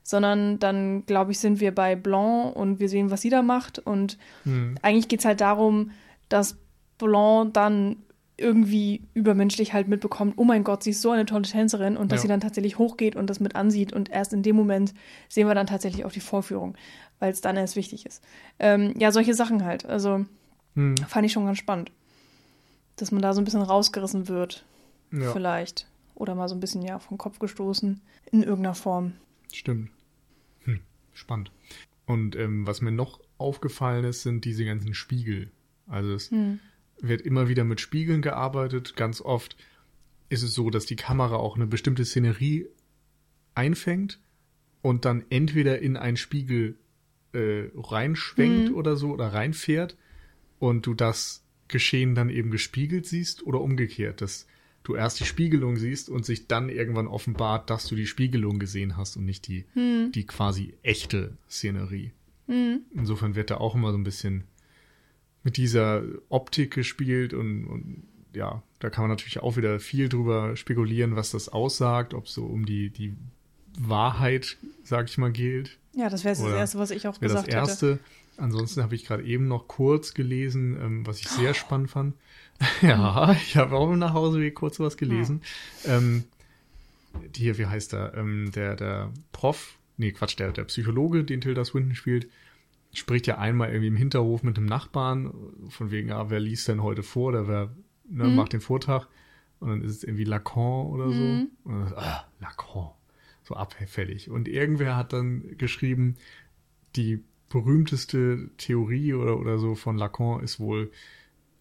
Sondern 0.03 0.59
dann, 0.59 1.05
glaube 1.07 1.31
ich, 1.31 1.39
sind 1.39 1.59
wir 1.59 1.73
bei 1.73 1.95
Blanc 1.95 2.55
und 2.55 2.79
wir 2.79 2.89
sehen, 2.89 3.09
was 3.09 3.21
sie 3.21 3.31
da 3.31 3.41
macht. 3.41 3.79
Und 3.79 4.19
mhm. 4.43 4.77
eigentlich 4.83 5.07
geht 5.07 5.21
es 5.21 5.25
halt 5.25 5.41
darum, 5.41 5.91
dass 6.29 6.57
Blanc 6.99 7.53
dann 7.53 7.95
irgendwie 8.37 9.07
übermenschlich 9.13 9.73
halt 9.73 9.87
mitbekommt, 9.87 10.33
oh 10.37 10.43
mein 10.43 10.63
Gott, 10.63 10.83
sie 10.83 10.89
ist 10.89 11.01
so 11.01 11.11
eine 11.11 11.25
tolle 11.25 11.43
Tänzerin 11.43 11.95
und 11.95 12.11
dass 12.11 12.19
ja. 12.19 12.21
sie 12.23 12.27
dann 12.27 12.41
tatsächlich 12.41 12.77
hochgeht 12.77 13.15
und 13.15 13.29
das 13.29 13.39
mit 13.39 13.55
ansieht 13.55 13.93
und 13.93 14.09
erst 14.09 14.33
in 14.33 14.43
dem 14.43 14.55
Moment 14.55 14.93
sehen 15.29 15.47
wir 15.47 15.55
dann 15.55 15.67
tatsächlich 15.67 16.03
auch 16.03 16.11
die 16.11 16.19
Vorführung, 16.19 16.75
weil 17.19 17.31
es 17.31 17.41
dann 17.41 17.57
erst 17.57 17.75
wichtig 17.75 18.05
ist. 18.05 18.23
Ähm, 18.59 18.93
ja, 18.97 19.11
solche 19.11 19.33
Sachen 19.33 19.63
halt. 19.63 19.85
Also 19.85 20.25
hm. 20.75 20.97
fand 20.97 21.25
ich 21.25 21.33
schon 21.33 21.45
ganz 21.45 21.57
spannend, 21.57 21.91
dass 22.95 23.11
man 23.11 23.21
da 23.21 23.33
so 23.33 23.41
ein 23.41 23.45
bisschen 23.45 23.61
rausgerissen 23.61 24.27
wird, 24.27 24.65
ja. 25.11 25.31
vielleicht. 25.31 25.87
Oder 26.15 26.35
mal 26.35 26.47
so 26.47 26.55
ein 26.55 26.61
bisschen, 26.61 26.81
ja, 26.81 26.99
vom 26.99 27.17
Kopf 27.17 27.39
gestoßen 27.39 28.01
in 28.31 28.43
irgendeiner 28.43 28.75
Form. 28.75 29.13
Stimmt. 29.51 29.89
Hm. 30.63 30.79
Spannend. 31.13 31.51
Und 32.05 32.35
ähm, 32.35 32.65
was 32.65 32.81
mir 32.81 32.91
noch 32.91 33.19
aufgefallen 33.37 34.05
ist, 34.05 34.21
sind 34.21 34.45
diese 34.45 34.63
ganzen 34.63 34.93
Spiegel. 34.93 35.51
Also 35.87 36.13
es 36.13 36.31
hm 36.31 36.59
wird 37.01 37.21
immer 37.21 37.47
wieder 37.47 37.63
mit 37.63 37.81
Spiegeln 37.81 38.21
gearbeitet. 38.21 38.95
Ganz 38.95 39.21
oft 39.21 39.55
ist 40.29 40.43
es 40.43 40.53
so, 40.53 40.69
dass 40.69 40.85
die 40.85 40.95
Kamera 40.95 41.35
auch 41.35 41.55
eine 41.55 41.67
bestimmte 41.67 42.05
Szenerie 42.05 42.67
einfängt 43.53 44.19
und 44.81 45.05
dann 45.05 45.25
entweder 45.29 45.79
in 45.79 45.97
einen 45.97 46.17
Spiegel 46.17 46.77
äh, 47.35 47.69
reinschwenkt 47.75 48.69
mhm. 48.69 48.75
oder 48.75 48.95
so 48.95 49.11
oder 49.11 49.27
reinfährt 49.27 49.97
und 50.59 50.85
du 50.85 50.93
das 50.93 51.43
Geschehen 51.67 52.15
dann 52.15 52.29
eben 52.29 52.51
gespiegelt 52.51 53.05
siehst 53.05 53.45
oder 53.45 53.61
umgekehrt, 53.61 54.21
dass 54.21 54.47
du 54.83 54.95
erst 54.95 55.19
die 55.19 55.25
Spiegelung 55.25 55.77
siehst 55.77 56.09
und 56.09 56.25
sich 56.25 56.47
dann 56.47 56.69
irgendwann 56.69 57.07
offenbart, 57.07 57.69
dass 57.69 57.87
du 57.87 57.95
die 57.95 58.05
Spiegelung 58.05 58.59
gesehen 58.59 58.97
hast 58.97 59.17
und 59.17 59.25
nicht 59.25 59.47
die, 59.47 59.65
mhm. 59.73 60.11
die 60.13 60.25
quasi 60.25 60.75
echte 60.83 61.37
Szenerie. 61.49 62.11
Mhm. 62.47 62.81
Insofern 62.93 63.35
wird 63.35 63.49
da 63.49 63.57
auch 63.57 63.75
immer 63.75 63.91
so 63.91 63.97
ein 63.97 64.03
bisschen 64.03 64.43
mit 65.43 65.57
dieser 65.57 66.03
Optik 66.29 66.73
gespielt 66.73 67.33
und, 67.33 67.65
und 67.65 68.03
ja, 68.33 68.63
da 68.79 68.89
kann 68.89 69.03
man 69.03 69.11
natürlich 69.11 69.39
auch 69.39 69.57
wieder 69.57 69.79
viel 69.79 70.09
drüber 70.09 70.55
spekulieren, 70.55 71.15
was 71.15 71.31
das 71.31 71.49
aussagt, 71.49 72.13
ob 72.13 72.27
so 72.27 72.45
um 72.45 72.65
die, 72.65 72.89
die 72.89 73.15
Wahrheit, 73.79 74.57
sag 74.83 75.09
ich 75.09 75.17
mal, 75.17 75.31
gilt. 75.31 75.77
Ja, 75.95 76.09
das 76.09 76.23
wäre 76.23 76.35
das 76.35 76.45
Erste, 76.45 76.77
was 76.77 76.91
ich 76.91 77.07
auch 77.07 77.19
gesagt 77.19 77.47
hätte. 77.47 77.57
Das 77.57 77.69
Erste. 77.69 77.91
Hätte. 77.93 77.99
Ansonsten 78.37 78.83
habe 78.83 78.95
ich 78.95 79.05
gerade 79.05 79.23
eben 79.23 79.47
noch 79.47 79.67
kurz 79.67 80.13
gelesen, 80.13 80.77
ähm, 80.81 81.07
was 81.07 81.19
ich 81.21 81.29
sehr 81.29 81.51
oh. 81.51 81.53
spannend 81.53 81.89
fand. 81.89 82.15
ja, 82.81 83.31
ich 83.31 83.55
habe 83.57 83.75
auch 83.75 83.91
im 83.91 83.99
Nachhauseweg 83.99 84.55
kurz 84.55 84.79
was 84.79 84.97
gelesen. 84.97 85.41
Ja. 85.85 85.97
Ähm, 85.97 86.25
hier, 87.35 87.57
wie 87.57 87.65
heißt 87.65 87.93
er? 87.93 88.13
Ähm, 88.15 88.51
der, 88.53 88.75
der 88.75 89.11
Prof, 89.31 89.77
nee, 89.97 90.11
Quatsch, 90.11 90.37
der, 90.37 90.51
der 90.51 90.65
Psychologe, 90.65 91.23
den 91.23 91.39
Tilda 91.39 91.63
Swinton 91.63 91.95
spielt, 91.95 92.29
spricht 92.93 93.27
ja 93.27 93.37
einmal 93.37 93.69
irgendwie 93.69 93.87
im 93.87 93.95
Hinterhof 93.95 94.43
mit 94.43 94.57
dem 94.57 94.65
Nachbarn, 94.65 95.33
von 95.69 95.91
wegen, 95.91 96.09
ja, 96.09 96.29
wer 96.29 96.39
liest 96.39 96.67
denn 96.67 96.83
heute 96.83 97.03
vor 97.03 97.29
oder 97.29 97.47
wer 97.47 97.69
ne, 98.09 98.25
mhm. 98.25 98.35
macht 98.35 98.53
den 98.53 98.61
Vortrag? 98.61 99.07
Und 99.59 99.69
dann 99.69 99.81
ist 99.81 99.97
es 99.97 100.03
irgendwie 100.03 100.25
Lacan 100.25 100.87
oder 100.87 101.09
so. 101.09 101.13
Mhm. 101.13 101.47
Und 101.63 101.73
dann, 101.73 101.93
ah, 101.95 102.25
Lacan. 102.41 102.89
So 103.45 103.55
abfällig. 103.55 104.29
Und 104.29 104.47
irgendwer 104.47 104.97
hat 104.97 105.13
dann 105.13 105.57
geschrieben, 105.57 106.17
die 106.95 107.23
berühmteste 107.49 108.49
Theorie 108.57 109.13
oder, 109.13 109.39
oder 109.39 109.59
so 109.59 109.75
von 109.75 109.97
Lacan 109.97 110.43
ist 110.43 110.59
wohl 110.59 110.91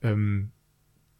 ähm, 0.03 0.51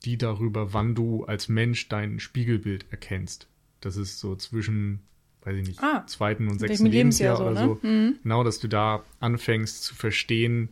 die 0.05 0.19
darüber, 0.19 0.73
wann 0.73 0.95
du 0.95 1.25
als 1.25 1.49
Mensch 1.49 1.89
dein 1.89 2.19
Spiegelbild 2.19 2.87
erkennst. 2.91 3.47
Das 3.81 3.97
ist 3.97 4.19
so 4.19 4.37
zwischen 4.37 5.01
weiß 5.45 5.57
ich 5.57 5.69
nicht, 5.69 5.83
ah, 5.83 6.07
zweiten 6.07 6.49
und 6.49 6.59
sechsten 6.59 6.87
Lebensjahr, 6.87 7.39
Lebensjahr, 7.39 7.67
oder 7.67 7.79
so. 7.81 7.87
Ne? 7.87 7.93
Mhm. 7.93 8.19
Genau, 8.23 8.45
dass 8.45 8.59
du 8.59 8.69
da 8.69 9.05
anfängst 9.21 9.85
zu 9.85 9.95
verstehen, 9.95 10.71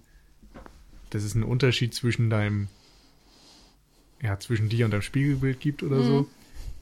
dass 1.10 1.24
es 1.24 1.34
einen 1.34 1.44
Unterschied 1.44 1.94
zwischen 1.94 2.30
deinem, 2.30 2.68
ja, 4.22 4.38
zwischen 4.38 4.68
dir 4.68 4.86
und 4.86 4.92
deinem 4.92 5.02
Spiegelbild 5.02 5.60
gibt 5.60 5.82
oder 5.82 5.96
mhm. 5.96 6.04
so. 6.04 6.30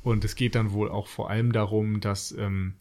Und 0.03 0.25
es 0.25 0.37
geht 0.37 0.55
dann 0.55 0.73
wohl 0.73 0.89
auch 0.89 1.09
vor 1.09 1.31
allem 1.31 1.53
darum, 1.53 2.01
dass 2.01 2.33
ähm, 2.33 2.75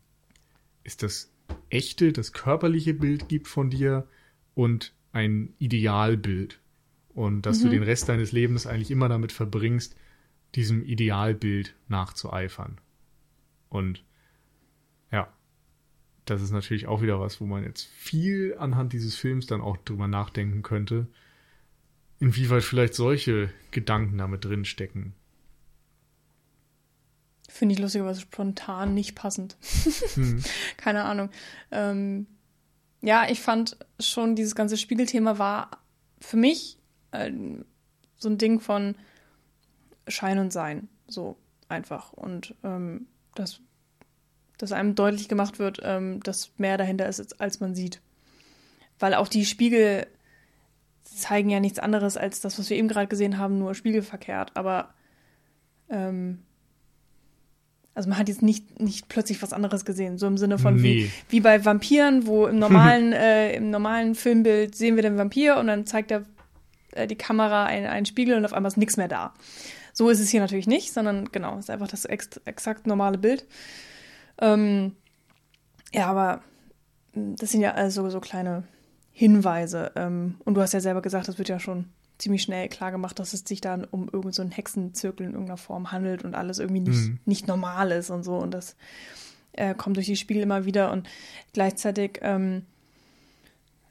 es 0.84 0.98
das 0.98 1.32
echte, 1.70 2.14
das 2.14 2.34
körperliche 2.34 2.94
Bild 2.94 3.30
gibt 3.30 3.48
von 3.48 3.70
dir 3.70 4.08
und 4.54 4.94
ein 5.12 5.54
Idealbild. 5.60 6.60
Und 7.10 7.44
dass 7.44 7.60
mhm. 7.60 7.64
du 7.64 7.70
den 7.72 7.84
Rest 7.84 8.10
deines 8.10 8.32
Lebens 8.32 8.68
eigentlich 8.68 8.92
immer 8.92 9.10
damit 9.10 9.32
verbringst, 9.32 9.96
diesem 10.56 10.84
Idealbild 10.84 11.76
nachzueifern. 11.88 12.80
Und 13.70 14.04
ja. 15.12 15.32
Das 16.26 16.42
ist 16.44 16.52
natürlich 16.52 16.86
auch 16.86 17.02
wieder 17.02 17.20
was, 17.20 17.42
wo 17.42 17.46
man 17.46 17.64
jetzt 17.64 17.88
viel 17.88 18.56
anhand 18.60 18.94
dieses 18.94 19.16
Films 19.16 19.48
dann 19.48 19.62
auch 19.62 19.78
drüber 19.78 20.08
nachdenken 20.08 20.62
könnte, 20.62 21.08
inwieweit 22.20 22.64
vielleicht 22.64 22.94
solche 22.94 23.50
Gedanken 23.72 24.20
damit 24.20 24.46
drin 24.46 24.64
stecken. 24.64 25.16
Finde 27.50 27.74
ich 27.74 27.80
lustigerweise 27.80 28.22
spontan 28.22 28.94
nicht 28.94 29.16
passend. 29.16 29.58
Hm. 30.14 30.44
Keine 30.78 31.04
Ahnung. 31.04 31.30
Ähm, 31.72 32.28
ja, 33.02 33.30
ich 33.30 33.42
fand 33.42 33.78
schon, 34.00 34.36
dieses 34.36 34.56
ganze 34.56 34.78
Spiegelthema 34.78 35.38
war 35.38 35.70
für 36.20 36.38
mich 36.38 36.78
äh, 37.12 37.32
so 38.18 38.30
ein 38.30 38.38
Ding 38.38 38.60
von 38.60 38.96
Schein 40.08 40.40
und 40.40 40.54
Sein. 40.54 40.90
So 41.08 41.38
einfach. 41.68 42.14
Und 42.14 42.56
ähm, 42.64 43.08
das 43.36 43.62
dass 44.60 44.74
einem 44.74 44.94
deutlich 44.94 45.30
gemacht 45.30 45.58
wird, 45.58 45.80
ähm, 45.84 46.22
dass 46.22 46.52
mehr 46.58 46.78
dahinter 46.78 47.08
ist, 47.08 47.42
als 47.42 47.62
man 47.62 47.74
sieht. 47.74 48.02
Weil 49.00 49.14
auch 49.16 49.30
die 49.30 49.46
Spiegel 49.46 50.06
zeigen 51.04 51.50
ja 51.50 51.62
nichts 51.62 51.80
anderes 51.80 52.18
als 52.18 52.42
das, 52.42 52.60
was 52.60 52.70
wir 52.70 52.78
eben 52.78 52.90
gerade 52.90 53.08
gesehen 53.08 53.38
haben, 53.38 53.58
nur 53.58 53.74
spiegelverkehrt. 53.74 54.56
Aber 54.56 54.94
ähm, 55.90 56.44
also 58.00 58.08
man 58.08 58.18
hat 58.18 58.30
jetzt 58.30 58.42
nicht, 58.42 58.80
nicht 58.80 59.10
plötzlich 59.10 59.42
was 59.42 59.52
anderes 59.52 59.84
gesehen, 59.84 60.18
so 60.18 60.26
im 60.26 60.38
Sinne 60.38 60.58
von 60.58 60.78
nee. 60.78 60.84
wie, 60.84 61.12
wie 61.28 61.40
bei 61.42 61.66
Vampiren, 61.66 62.26
wo 62.26 62.48
im 62.48 62.58
normalen, 62.60 63.12
äh, 63.12 63.52
im 63.52 63.72
normalen 63.72 64.16
Filmbild 64.16 64.74
sehen 64.74 64.96
wir 64.96 65.04
den 65.04 65.18
Vampir 65.18 65.58
und 65.58 65.68
dann 65.68 65.86
zeigt 65.86 66.12
der, 66.12 66.24
äh, 66.94 67.08
die 67.08 67.18
Kamera 67.18 67.66
einen 67.66 68.06
Spiegel 68.06 68.38
und 68.38 68.46
auf 68.46 68.54
einmal 68.54 68.72
ist 68.72 68.78
nichts 68.78 68.96
mehr 68.96 69.10
da. 69.10 69.34
So 69.92 70.10
ist 70.10 70.22
es 70.22 70.30
hier 70.30 70.40
natürlich 70.40 70.66
nicht, 70.66 70.94
sondern 70.94 71.30
genau, 71.34 71.56
es 71.56 71.66
ist 71.66 71.72
einfach 71.72 71.90
das 71.90 72.06
ex 72.06 72.38
exakt 72.46 72.88
normale 72.88 73.18
Bild. 73.18 73.46
Ähm, 74.40 74.96
ja, 75.94 76.08
aber 76.08 76.42
hm, 77.12 77.36
das 77.36 77.52
sind 77.52 77.60
ja 77.60 77.74
also 77.74 78.10
so 78.10 78.22
kleine 78.22 78.64
Hinweise. 79.12 79.92
Ähm, 79.98 80.36
und 80.46 80.54
du 80.54 80.62
hast 80.62 80.72
ja 80.72 80.80
selber 80.80 81.02
gesagt, 81.02 81.28
das 81.28 81.38
wird 81.38 81.50
ja 81.50 81.60
schon 81.60 81.90
ziemlich 82.20 82.44
schnell 82.44 82.70
klar 82.70 82.92
gemacht, 82.92 83.18
dass 83.18 83.34
es 83.34 83.42
sich 83.42 83.62
dann 83.62 83.86
um 83.86 84.04
irgendeinen 84.04 84.50
so 84.52 84.56
Hexenzirkel 84.56 85.26
in 85.26 85.32
irgendeiner 85.32 85.58
Form 85.58 85.92
handelt 85.92 86.24
und 86.24 86.36
alles 86.36 86.60
irgendwie 86.60 86.82
nicht, 86.82 87.10
mhm. 87.10 87.20
nicht 87.26 87.48
normal 87.48 87.92
ist 87.92 88.12
und 88.12 88.24
so. 88.24 88.36
Und 88.36 88.52
das 88.52 88.76
äh, 89.54 89.74
kommt 89.74 89.96
durch 89.96 90.06
die 90.06 90.16
Spiegel 90.16 90.44
immer 90.44 90.66
wieder. 90.66 90.92
Und 90.92 91.10
gleichzeitig 91.54 92.20
ähm, 92.22 92.66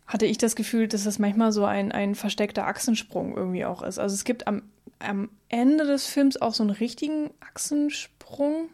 hatte 0.07 0.27
ich 0.27 0.39
das 0.39 0.55
Gefühl, 0.55 0.87
dass 0.87 1.05
das 1.05 1.19
manchmal 1.19 1.53
so 1.53 1.65
ein, 1.65 1.91
ein 1.91 2.15
versteckter 2.15 2.67
Achsensprung 2.67 3.37
irgendwie 3.37 3.65
auch 3.65 3.83
ist. 3.83 3.99
Also 3.99 4.15
es 4.15 4.25
gibt 4.25 4.47
am, 4.47 4.63
am 5.01 5.31
Ende 5.49 5.87
des 5.87 6.07
Films 6.07 6.41
auch 6.41 6.55
so 6.55 6.63
einen 6.63 6.71
richtigen 6.71 7.31
Achsensprung, 7.41 8.69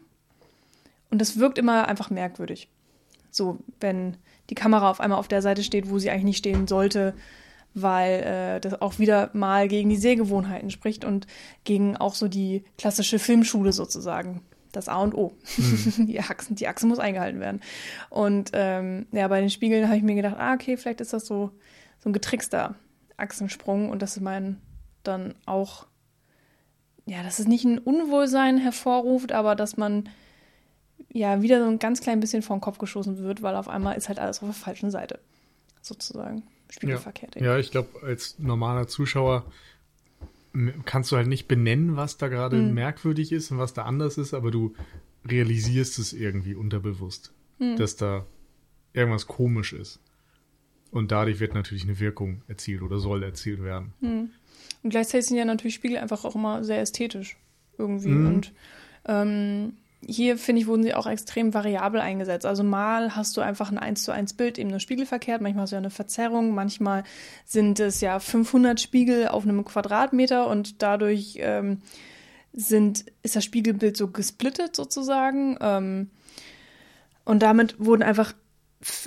und 1.15 1.19
das 1.19 1.39
wirkt 1.39 1.57
immer 1.57 1.87
einfach 1.87 2.09
merkwürdig. 2.09 2.67
So, 3.31 3.59
wenn 3.79 4.17
die 4.49 4.55
Kamera 4.55 4.89
auf 4.89 4.99
einmal 4.99 5.19
auf 5.19 5.27
der 5.27 5.41
Seite 5.41 5.63
steht, 5.63 5.89
wo 5.89 5.97
sie 5.97 6.09
eigentlich 6.09 6.23
nicht 6.25 6.37
stehen 6.39 6.67
sollte, 6.67 7.13
weil 7.75 8.23
äh, 8.23 8.59
das 8.61 8.81
auch 8.81 8.97
wieder 8.99 9.29
mal 9.33 9.67
gegen 9.67 9.89
die 9.89 9.97
Sehgewohnheiten 9.97 10.71
spricht 10.71 11.05
und 11.05 11.27
gegen 11.65 11.97
auch 11.97 12.15
so 12.15 12.27
die 12.27 12.63
klassische 12.77 13.19
Filmschule 13.19 13.73
sozusagen. 13.73 14.41
Das 14.71 14.89
A 14.89 15.01
und 15.01 15.13
O. 15.13 15.33
Mhm. 15.57 16.07
die, 16.07 16.19
Achsen, 16.19 16.55
die 16.55 16.67
Achse 16.67 16.87
muss 16.87 16.99
eingehalten 16.99 17.39
werden. 17.39 17.61
Und 18.09 18.51
ähm, 18.53 19.07
ja, 19.11 19.27
bei 19.27 19.41
den 19.41 19.49
Spiegeln 19.49 19.87
habe 19.87 19.97
ich 19.97 20.03
mir 20.03 20.15
gedacht, 20.15 20.37
ah, 20.39 20.53
okay, 20.53 20.77
vielleicht 20.77 21.01
ist 21.01 21.13
das 21.13 21.25
so, 21.25 21.51
so 21.99 22.09
ein 22.09 22.13
getrickster 22.13 22.75
Achsensprung 23.17 23.89
und 23.89 24.01
das 24.01 24.17
ist 24.17 24.23
mein 24.23 24.61
dann 25.03 25.35
auch, 25.45 25.85
ja, 27.05 27.23
dass 27.23 27.39
es 27.39 27.47
nicht 27.47 27.65
ein 27.65 27.77
Unwohlsein 27.77 28.57
hervorruft, 28.57 29.33
aber 29.33 29.55
dass 29.55 29.77
man 29.77 30.09
ja 31.11 31.41
wieder 31.41 31.59
so 31.59 31.69
ein 31.69 31.79
ganz 31.79 32.01
klein 32.01 32.19
bisschen 32.19 32.41
vor 32.41 32.55
den 32.57 32.61
Kopf 32.61 32.77
geschossen 32.77 33.17
wird, 33.17 33.41
weil 33.41 33.55
auf 33.55 33.67
einmal 33.67 33.95
ist 33.95 34.07
halt 34.07 34.19
alles 34.19 34.41
auf 34.41 34.47
der 34.47 34.53
falschen 34.53 34.91
Seite. 34.91 35.19
Sozusagen. 35.81 36.43
Spiegelverkehrt. 36.69 37.35
Ja, 37.35 37.43
ja 37.43 37.57
ich 37.57 37.71
glaube, 37.71 38.01
als 38.03 38.39
normaler 38.39 38.87
Zuschauer 38.87 39.45
kannst 40.85 41.11
du 41.11 41.17
halt 41.17 41.27
nicht 41.27 41.47
benennen, 41.47 41.95
was 41.95 42.17
da 42.17 42.27
gerade 42.27 42.57
mhm. 42.57 42.73
merkwürdig 42.73 43.31
ist 43.31 43.51
und 43.51 43.57
was 43.57 43.73
da 43.73 43.83
anders 43.83 44.17
ist, 44.17 44.33
aber 44.33 44.51
du 44.51 44.73
realisierst 45.27 45.99
es 45.99 46.13
irgendwie 46.13 46.55
unterbewusst, 46.55 47.33
mhm. 47.59 47.75
dass 47.75 47.95
da 47.95 48.25
irgendwas 48.93 49.27
komisch 49.27 49.73
ist. 49.73 49.99
Und 50.91 51.11
dadurch 51.11 51.39
wird 51.39 51.53
natürlich 51.53 51.83
eine 51.83 51.99
Wirkung 51.99 52.41
erzielt 52.47 52.81
oder 52.81 52.99
soll 52.99 53.23
erzielt 53.23 53.61
werden. 53.63 53.93
Mhm. 53.99 54.29
Und 54.83 54.89
gleichzeitig 54.89 55.27
sind 55.27 55.37
ja 55.37 55.45
natürlich 55.45 55.75
Spiegel 55.75 55.97
einfach 55.97 56.23
auch 56.23 56.35
immer 56.35 56.63
sehr 56.63 56.79
ästhetisch 56.79 57.37
irgendwie. 57.77 58.09
Mhm. 58.09 58.27
Und 58.27 58.53
ähm, 59.05 59.73
hier, 60.07 60.37
finde 60.37 60.61
ich, 60.61 60.67
wurden 60.67 60.83
sie 60.83 60.93
auch 60.93 61.07
extrem 61.07 61.53
variabel 61.53 61.99
eingesetzt. 61.99 62.45
Also 62.45 62.63
mal 62.63 63.15
hast 63.15 63.35
du 63.37 63.41
einfach 63.41 63.71
ein 63.71 63.79
1 63.79 64.03
zu 64.03 64.11
1 64.11 64.33
Bild, 64.33 64.59
eben 64.59 64.69
nur 64.69 64.79
spiegelverkehrt, 64.79 65.41
manchmal 65.41 65.63
hast 65.63 65.71
du 65.71 65.75
ja 65.75 65.79
eine 65.79 65.89
Verzerrung, 65.89 66.53
manchmal 66.53 67.03
sind 67.45 67.79
es 67.79 68.01
ja 68.01 68.19
500 68.19 68.79
Spiegel 68.79 69.27
auf 69.27 69.43
einem 69.43 69.65
Quadratmeter 69.65 70.47
und 70.47 70.83
dadurch 70.83 71.37
ähm, 71.39 71.81
sind, 72.53 73.05
ist 73.23 73.35
das 73.35 73.43
Spiegelbild 73.43 73.97
so 73.97 74.09
gesplittet 74.09 74.75
sozusagen. 74.75 75.57
Ähm, 75.59 76.11
und 77.23 77.41
damit 77.41 77.75
wurden 77.79 78.03
einfach 78.03 78.33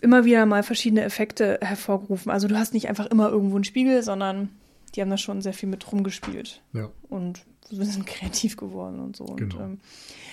immer 0.03 0.25
wieder 0.25 0.45
mal 0.47 0.65
verschiedene 0.65 1.03
Effekte 1.03 1.61
hervorgerufen. 1.63 2.33
Also 2.33 2.49
du 2.49 2.59
hast 2.59 2.75
nicht 2.75 2.89
einfach 2.89 3.07
immer 3.07 3.29
irgendwo 3.29 3.55
einen 3.55 3.65
Spiegel, 3.65 4.03
sondern 4.03 4.49
die 4.95 5.01
haben 5.01 5.11
da 5.11 5.17
schon 5.17 5.43
sehr 5.43 5.53
viel 5.53 5.69
mit 5.69 5.91
rumgespielt. 5.93 6.61
Ja. 6.73 6.91
Und 7.09 7.45
wir 7.71 7.85
sind 7.85 8.07
kreativ 8.07 8.57
geworden 8.57 9.01
und 9.01 9.17
so. 9.17 9.25
Genau. 9.25 9.57
Und 9.57 9.63
ähm, 9.63 9.81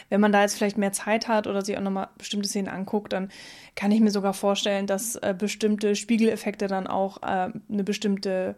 wenn 0.10 0.22
man 0.22 0.32
da 0.32 0.42
jetzt 0.42 0.56
vielleicht 0.56 0.78
mehr 0.78 0.92
Zeit 0.92 1.28
hat 1.28 1.48
oder 1.48 1.64
sich 1.64 1.78
auch 1.78 1.82
nochmal 1.82 2.10
bestimmte 2.18 2.48
Szenen 2.48 2.68
anguckt, 2.68 3.14
dann 3.14 3.30
kann 3.76 3.92
ich 3.92 4.02
mir 4.02 4.12
sogar 4.12 4.34
vorstellen, 4.34 4.88
dass 4.88 5.16
äh, 5.16 5.36
bestimmte 5.38 5.96
Spiegeleffekte 5.96 6.68
dann 6.68 6.88
auch 6.88 7.22
äh, 7.24 7.52
eine 7.70 7.84
bestimmte 7.84 8.56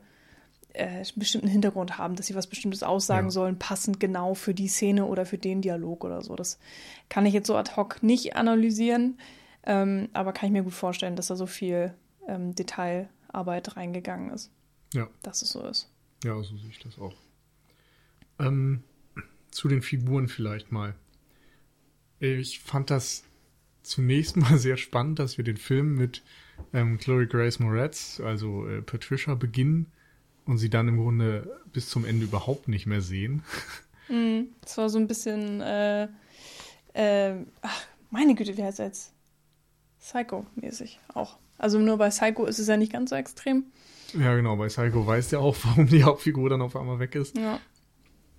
äh, 0.73 0.87
einen 0.87 1.05
bestimmten 1.15 1.47
Hintergrund 1.47 1.97
haben, 1.97 2.15
dass 2.15 2.27
sie 2.27 2.35
was 2.35 2.47
Bestimmtes 2.47 2.83
aussagen 2.83 3.27
ja. 3.27 3.31
sollen, 3.31 3.59
passend 3.59 3.99
genau 3.99 4.33
für 4.33 4.53
die 4.53 4.67
Szene 4.67 5.05
oder 5.05 5.25
für 5.25 5.37
den 5.37 5.61
Dialog 5.61 6.03
oder 6.03 6.21
so. 6.21 6.35
Das 6.35 6.59
kann 7.09 7.25
ich 7.25 7.33
jetzt 7.33 7.47
so 7.47 7.55
ad 7.55 7.75
hoc 7.75 8.03
nicht 8.03 8.35
analysieren, 8.35 9.19
ähm, 9.63 10.09
aber 10.13 10.33
kann 10.33 10.47
ich 10.47 10.53
mir 10.53 10.63
gut 10.63 10.73
vorstellen, 10.73 11.15
dass 11.15 11.27
da 11.27 11.35
so 11.35 11.45
viel 11.47 11.93
ähm, 12.27 12.53
Detailarbeit 12.55 13.75
reingegangen 13.75 14.31
ist. 14.31 14.51
Ja. 14.93 15.07
Dass 15.23 15.41
es 15.41 15.49
so 15.49 15.61
ist. 15.63 15.89
Ja, 16.23 16.35
so 16.41 16.57
sehe 16.57 16.69
ich 16.69 16.79
das 16.79 16.97
auch. 16.99 17.13
Ähm, 18.39 18.83
zu 19.51 19.67
den 19.67 19.81
Figuren 19.81 20.27
vielleicht 20.27 20.71
mal. 20.71 20.95
Ich 22.19 22.59
fand 22.59 22.89
das 22.89 23.23
zunächst 23.83 24.37
mal 24.37 24.57
sehr 24.59 24.77
spannend, 24.77 25.19
dass 25.19 25.37
wir 25.37 25.43
den 25.43 25.57
Film 25.57 25.95
mit 25.95 26.23
ähm, 26.73 26.97
Chloe 26.97 27.27
Grace 27.27 27.59
Moretz, 27.59 28.21
also 28.23 28.67
äh, 28.67 28.81
Patricia, 28.81 29.35
beginnen 29.35 29.87
und 30.45 30.57
sie 30.57 30.69
dann 30.69 30.87
im 30.87 30.97
Grunde 30.97 31.59
bis 31.73 31.89
zum 31.89 32.05
Ende 32.05 32.25
überhaupt 32.25 32.67
nicht 32.67 32.85
mehr 32.85 33.01
sehen. 33.01 33.43
Mm, 34.09 34.43
das 34.61 34.77
war 34.77 34.89
so 34.89 34.99
ein 34.99 35.07
bisschen, 35.07 35.59
äh, 35.59 36.07
äh, 36.93 37.33
ach, 37.61 37.87
meine 38.09 38.35
Güte, 38.35 38.55
wie 38.55 38.63
heißt 38.63 38.79
er 38.79 38.85
jetzt? 38.85 39.11
Psycho-mäßig 39.99 41.01
auch. 41.13 41.37
Also 41.57 41.77
nur 41.77 41.97
bei 41.97 42.07
Psycho 42.07 42.45
ist 42.45 42.57
es 42.57 42.67
ja 42.69 42.77
nicht 42.77 42.93
ganz 42.93 43.09
so 43.09 43.17
extrem. 43.17 43.65
Ja, 44.17 44.33
genau, 44.35 44.55
bei 44.55 44.67
Psycho 44.67 45.05
weiß 45.05 45.31
ja 45.31 45.39
auch, 45.39 45.57
warum 45.63 45.87
die 45.87 46.05
Hauptfigur 46.05 46.49
dann 46.49 46.61
auf 46.61 46.77
einmal 46.77 46.99
weg 46.99 47.15
ist. 47.15 47.37
Ja. 47.37 47.59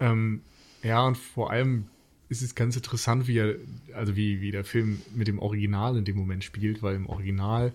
Ähm, 0.00 0.42
ja, 0.82 1.04
und 1.06 1.16
vor 1.16 1.50
allem 1.50 1.86
ist 2.28 2.42
es 2.42 2.54
ganz 2.54 2.76
interessant, 2.76 3.26
wie 3.26 3.38
er, 3.38 3.56
also 3.94 4.16
wie, 4.16 4.40
wie 4.40 4.50
der 4.50 4.64
Film 4.64 5.00
mit 5.14 5.28
dem 5.28 5.38
Original 5.38 5.96
in 5.96 6.04
dem 6.04 6.16
Moment 6.16 6.44
spielt, 6.44 6.82
weil 6.82 6.94
im 6.94 7.06
Original 7.06 7.72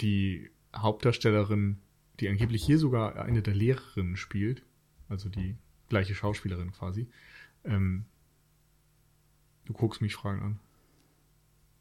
die 0.00 0.50
Hauptdarstellerin, 0.74 1.78
die 2.20 2.28
angeblich 2.28 2.64
hier 2.64 2.78
sogar 2.78 3.16
eine 3.16 3.42
der 3.42 3.54
Lehrerinnen 3.54 4.16
spielt, 4.16 4.62
also 5.08 5.28
die 5.28 5.56
gleiche 5.88 6.14
Schauspielerin 6.14 6.72
quasi, 6.72 7.08
ähm, 7.64 8.04
du 9.66 9.72
guckst 9.72 10.00
mich 10.00 10.14
Fragen 10.14 10.42
an. 10.42 10.58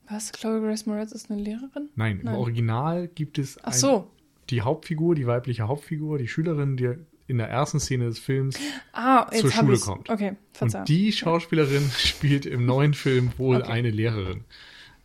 Was? 0.09 0.31
Chloe 0.31 0.61
Grace 0.61 0.85
Moretz 0.85 1.11
ist 1.11 1.29
eine 1.29 1.41
Lehrerin? 1.41 1.89
Nein, 1.95 2.21
Nein. 2.23 2.33
im 2.33 2.39
Original 2.39 3.07
gibt 3.07 3.37
es 3.39 3.57
Ach 3.63 3.73
so. 3.73 4.11
die 4.49 4.61
Hauptfigur, 4.61 5.15
die 5.15 5.27
weibliche 5.27 5.67
Hauptfigur, 5.67 6.17
die 6.17 6.27
Schülerin, 6.27 6.77
die 6.77 6.95
in 7.27 7.37
der 7.37 7.49
ersten 7.49 7.79
Szene 7.79 8.05
des 8.05 8.19
Films 8.19 8.57
ah, 8.93 9.29
zur 9.31 9.51
Schule 9.51 9.73
ich's. 9.73 9.85
kommt. 9.85 10.09
Okay, 10.09 10.37
verzeihung. 10.53 10.81
Und 10.81 10.89
die 10.89 11.11
Schauspielerin 11.11 11.89
spielt 11.97 12.45
im 12.45 12.65
neuen 12.65 12.93
Film 12.93 13.31
wohl 13.37 13.57
okay. 13.57 13.71
eine 13.71 13.91
Lehrerin. 13.91 14.45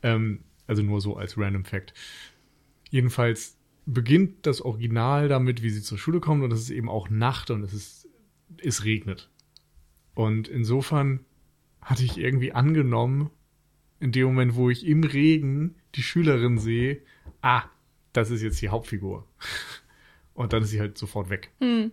Ähm, 0.03 0.41
also 0.66 0.83
nur 0.83 1.01
so 1.01 1.16
als 1.16 1.37
random 1.37 1.64
Fact. 1.64 1.95
Jedenfalls 2.91 3.59
beginnt 3.85 4.47
das 4.47 4.62
Original 4.62 5.29
damit, 5.29 5.62
wie 5.62 5.70
sie 5.70 5.83
zur 5.83 5.99
Schule 5.99 6.20
kommt 6.20 6.45
und 6.45 6.53
es 6.53 6.61
ist 6.61 6.70
eben 6.70 6.89
auch 6.89 7.11
Nacht 7.11 7.51
und 7.51 7.62
es 7.64 7.73
ist, 7.73 8.09
es 8.59 8.85
regnet. 8.85 9.29
Und 10.14 10.47
insofern 10.47 11.20
hatte 11.81 12.05
ich 12.05 12.18
irgendwie 12.18 12.53
angenommen, 12.53 13.31
in 13.99 14.12
dem 14.12 14.27
Moment, 14.27 14.55
wo 14.55 14.70
ich 14.70 14.87
im 14.87 15.05
Regen 15.05 15.77
die 15.95 16.03
Schülerin 16.03 16.59
sehe, 16.59 17.03
ah, 17.41 17.64
das 18.12 18.31
ist 18.31 18.43
jetzt 18.43 18.61
die 18.61 18.68
Hauptfigur. 18.68 19.27
Und 20.35 20.53
dann 20.53 20.62
ist 20.62 20.70
sie 20.70 20.81
halt 20.81 20.97
sofort 20.97 21.29
weg. 21.31 21.51
Hm. 21.61 21.93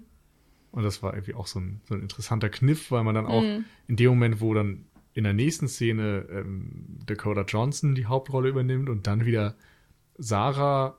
Und 0.71 0.83
das 0.83 1.01
war 1.01 1.13
irgendwie 1.13 1.33
auch 1.33 1.47
so 1.47 1.59
ein, 1.59 1.81
so 1.87 1.95
ein 1.95 2.01
interessanter 2.01 2.49
Kniff, 2.49 2.91
weil 2.91 3.03
man 3.03 3.15
dann 3.15 3.25
auch 3.25 3.41
mhm. 3.41 3.65
in 3.87 3.95
dem 3.95 4.09
Moment, 4.09 4.41
wo 4.41 4.53
dann 4.53 4.85
in 5.13 5.23
der 5.23 5.33
nächsten 5.33 5.67
Szene 5.67 6.25
ähm, 6.31 6.99
Dakota 7.05 7.41
Johnson 7.41 7.95
die 7.95 8.05
Hauptrolle 8.05 8.49
übernimmt 8.49 8.89
und 8.89 9.07
dann 9.07 9.25
wieder 9.25 9.55
Sarah 10.17 10.97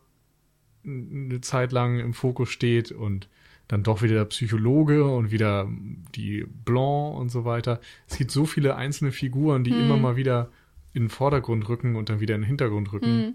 eine 0.84 1.40
Zeit 1.40 1.72
lang 1.72 2.00
im 2.00 2.14
Fokus 2.14 2.50
steht 2.50 2.90
und 2.90 3.28
dann 3.68 3.82
doch 3.84 4.02
wieder 4.02 4.14
der 4.14 4.24
Psychologe 4.24 5.04
und 5.04 5.30
wieder 5.30 5.68
die 6.16 6.44
Blanc 6.64 7.16
und 7.16 7.28
so 7.28 7.44
weiter. 7.44 7.80
Es 8.08 8.16
gibt 8.16 8.32
so 8.32 8.44
viele 8.44 8.74
einzelne 8.74 9.12
Figuren, 9.12 9.62
die 9.62 9.70
mhm. 9.70 9.80
immer 9.80 9.96
mal 9.96 10.16
wieder 10.16 10.50
in 10.92 11.04
den 11.04 11.10
Vordergrund 11.10 11.68
rücken 11.68 11.94
und 11.94 12.08
dann 12.08 12.18
wieder 12.18 12.34
in 12.34 12.40
den 12.40 12.48
Hintergrund 12.48 12.92
rücken. 12.92 13.16
Mhm. 13.16 13.34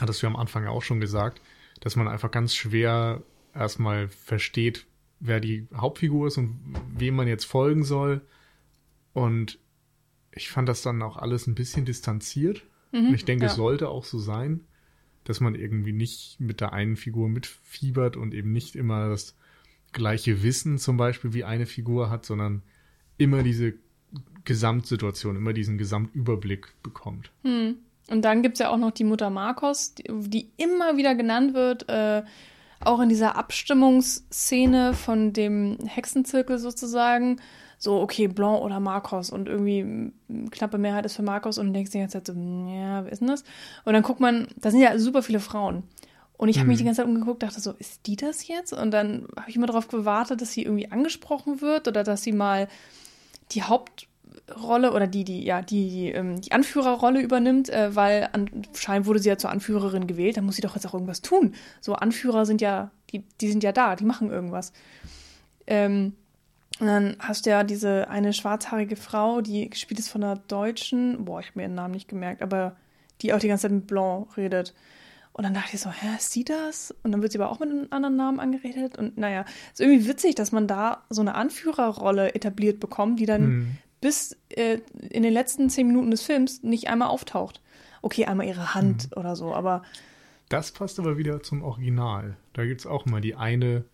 Hattest 0.00 0.22
du 0.22 0.28
am 0.28 0.36
Anfang 0.36 0.66
auch 0.68 0.82
schon 0.82 1.00
gesagt, 1.00 1.40
dass 1.80 1.96
man 1.96 2.06
einfach 2.06 2.30
ganz 2.30 2.54
schwer 2.54 3.22
erstmal 3.54 4.08
versteht, 4.08 4.86
wer 5.20 5.40
die 5.40 5.68
Hauptfigur 5.74 6.26
ist 6.26 6.38
und 6.38 6.58
wem 6.96 7.14
man 7.14 7.28
jetzt 7.28 7.44
folgen 7.44 7.84
soll. 7.84 8.22
Und 9.12 9.58
ich 10.32 10.50
fand 10.50 10.68
das 10.68 10.82
dann 10.82 11.02
auch 11.02 11.16
alles 11.16 11.46
ein 11.46 11.54
bisschen 11.54 11.84
distanziert. 11.84 12.64
Mhm, 12.92 13.08
und 13.08 13.14
ich 13.14 13.24
denke, 13.24 13.44
ja. 13.44 13.50
es 13.50 13.56
sollte 13.56 13.88
auch 13.88 14.04
so 14.04 14.18
sein, 14.18 14.64
dass 15.24 15.40
man 15.40 15.54
irgendwie 15.54 15.92
nicht 15.92 16.40
mit 16.40 16.60
der 16.60 16.72
einen 16.72 16.96
Figur 16.96 17.28
mitfiebert 17.28 18.16
und 18.16 18.34
eben 18.34 18.52
nicht 18.52 18.74
immer 18.74 19.08
das 19.08 19.36
gleiche 19.92 20.42
Wissen 20.42 20.78
zum 20.78 20.96
Beispiel 20.96 21.34
wie 21.34 21.44
eine 21.44 21.66
Figur 21.66 22.10
hat, 22.10 22.24
sondern 22.24 22.62
immer 23.18 23.42
diese 23.42 23.74
Gesamtsituation, 24.44 25.36
immer 25.36 25.52
diesen 25.52 25.78
Gesamtüberblick 25.78 26.68
bekommt. 26.82 27.30
Mhm. 27.42 27.76
Und 28.08 28.22
dann 28.22 28.42
gibt 28.42 28.54
es 28.54 28.60
ja 28.60 28.70
auch 28.70 28.76
noch 28.76 28.90
die 28.90 29.04
Mutter 29.04 29.30
Marcos, 29.30 29.94
die, 29.94 30.04
die 30.08 30.50
immer 30.56 30.96
wieder 30.96 31.14
genannt 31.14 31.54
wird, 31.54 31.88
äh, 31.88 32.22
auch 32.84 33.00
in 33.00 33.08
dieser 33.08 33.36
Abstimmungsszene 33.36 34.94
von 34.94 35.32
dem 35.32 35.78
Hexenzirkel 35.86 36.58
sozusagen, 36.58 37.40
so, 37.78 38.00
okay, 38.00 38.28
Blanc 38.28 38.60
oder 38.62 38.78
Marcos 38.78 39.30
und 39.30 39.48
irgendwie 39.48 40.12
knappe 40.50 40.76
Mehrheit 40.76 41.06
ist 41.06 41.16
für 41.16 41.22
Marcos 41.22 41.56
und 41.58 41.68
du 41.68 41.72
denkst 41.72 41.92
die 41.92 41.98
ganze 41.98 42.22
Zeit 42.22 42.26
so, 42.26 42.34
ja, 42.34 43.04
wer 43.04 43.12
ist 43.12 43.20
denn 43.20 43.28
das? 43.28 43.42
Und 43.84 43.94
dann 43.94 44.02
guckt 44.02 44.20
man, 44.20 44.48
da 44.56 44.70
sind 44.70 44.80
ja 44.80 44.98
super 44.98 45.22
viele 45.22 45.40
Frauen. 45.40 45.84
Und 46.36 46.48
ich 46.48 46.58
habe 46.58 46.68
mich 46.68 46.76
hm. 46.76 46.78
die 46.78 46.84
ganze 46.84 47.02
Zeit 47.02 47.08
umgeguckt, 47.08 47.42
dachte 47.42 47.60
so, 47.60 47.72
ist 47.72 48.06
die 48.06 48.16
das 48.16 48.48
jetzt? 48.48 48.72
Und 48.72 48.92
dann 48.92 49.28
habe 49.36 49.50
ich 49.50 49.56
immer 49.56 49.66
darauf 49.66 49.88
gewartet, 49.88 50.40
dass 50.40 50.52
sie 50.52 50.62
irgendwie 50.62 50.90
angesprochen 50.90 51.60
wird 51.60 51.86
oder 51.86 52.02
dass 52.02 52.22
sie 52.22 52.32
mal 52.32 52.68
die 53.52 53.62
Haupt 53.62 54.08
Rolle 54.62 54.92
oder 54.92 55.06
die, 55.06 55.24
die, 55.24 55.44
ja, 55.44 55.62
die, 55.62 55.88
die, 55.88 56.12
ähm, 56.12 56.40
die 56.40 56.52
Anführerrolle 56.52 57.20
übernimmt, 57.20 57.68
äh, 57.68 57.94
weil 57.94 58.28
anscheinend 58.32 59.06
wurde 59.06 59.18
sie 59.18 59.28
ja 59.28 59.38
zur 59.38 59.50
Anführerin 59.50 60.06
gewählt, 60.06 60.36
dann 60.36 60.44
muss 60.44 60.56
sie 60.56 60.62
doch 60.62 60.74
jetzt 60.74 60.86
auch 60.86 60.94
irgendwas 60.94 61.22
tun. 61.22 61.54
So, 61.80 61.94
Anführer 61.94 62.46
sind 62.46 62.60
ja, 62.60 62.90
die, 63.12 63.24
die 63.40 63.50
sind 63.50 63.62
ja 63.62 63.72
da, 63.72 63.96
die 63.96 64.04
machen 64.04 64.30
irgendwas. 64.30 64.72
Ähm, 65.66 66.14
und 66.80 66.86
dann 66.86 67.16
hast 67.18 67.44
du 67.44 67.50
ja 67.50 67.62
diese 67.62 68.08
eine 68.08 68.32
schwarzhaarige 68.32 68.96
Frau, 68.96 69.40
die 69.42 69.68
gespielt 69.68 70.00
ist 70.00 70.08
von 70.08 70.24
einer 70.24 70.36
Deutschen, 70.36 71.24
boah, 71.24 71.40
ich 71.40 71.48
habe 71.48 71.58
mir 71.58 71.64
ihren 71.64 71.74
Namen 71.74 71.92
nicht 71.92 72.08
gemerkt, 72.08 72.42
aber 72.42 72.76
die 73.20 73.34
auch 73.34 73.38
die 73.38 73.48
ganze 73.48 73.62
Zeit 73.62 73.72
mit 73.72 73.86
Blanc 73.86 74.36
redet. 74.36 74.74
Und 75.32 75.44
dann 75.44 75.54
dachte 75.54 75.74
ich 75.74 75.80
so, 75.80 75.90
hä, 75.90 76.16
ist 76.16 76.32
sie 76.32 76.44
das? 76.44 76.94
Und 77.02 77.12
dann 77.12 77.22
wird 77.22 77.32
sie 77.32 77.38
aber 77.38 77.50
auch 77.50 77.60
mit 77.60 77.70
einem 77.70 77.86
anderen 77.90 78.16
Namen 78.16 78.40
angeredet. 78.40 78.98
Und 78.98 79.16
naja, 79.16 79.44
ist 79.72 79.80
irgendwie 79.80 80.08
witzig, 80.08 80.34
dass 80.34 80.52
man 80.52 80.66
da 80.66 81.04
so 81.08 81.20
eine 81.20 81.34
Anführerrolle 81.34 82.34
etabliert 82.34 82.80
bekommt, 82.80 83.20
die 83.20 83.26
dann 83.26 83.42
mhm. 83.42 83.76
Bis 84.00 84.36
äh, 84.50 84.78
in 85.10 85.22
den 85.22 85.32
letzten 85.32 85.70
zehn 85.70 85.86
Minuten 85.86 86.10
des 86.10 86.22
Films 86.22 86.62
nicht 86.62 86.88
einmal 86.88 87.08
auftaucht. 87.08 87.60
Okay, 88.02 88.24
einmal 88.24 88.46
ihre 88.46 88.74
Hand 88.74 89.10
mhm. 89.10 89.20
oder 89.20 89.36
so, 89.36 89.54
aber. 89.54 89.82
Das 90.48 90.72
passt 90.72 90.98
aber 90.98 91.18
wieder 91.18 91.42
zum 91.42 91.62
Original. 91.62 92.36
Da 92.54 92.64
gibt 92.64 92.80
es 92.80 92.86
auch 92.86 93.06
mal 93.06 93.20
die 93.20 93.34
eine 93.34 93.84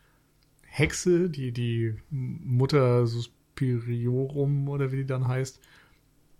Hexe, 0.62 1.28
die, 1.28 1.52
die 1.52 1.94
Mutter 2.10 3.06
Suspiriorum 3.06 4.68
oder 4.68 4.92
wie 4.92 4.98
die 4.98 5.06
dann 5.06 5.26
heißt, 5.26 5.60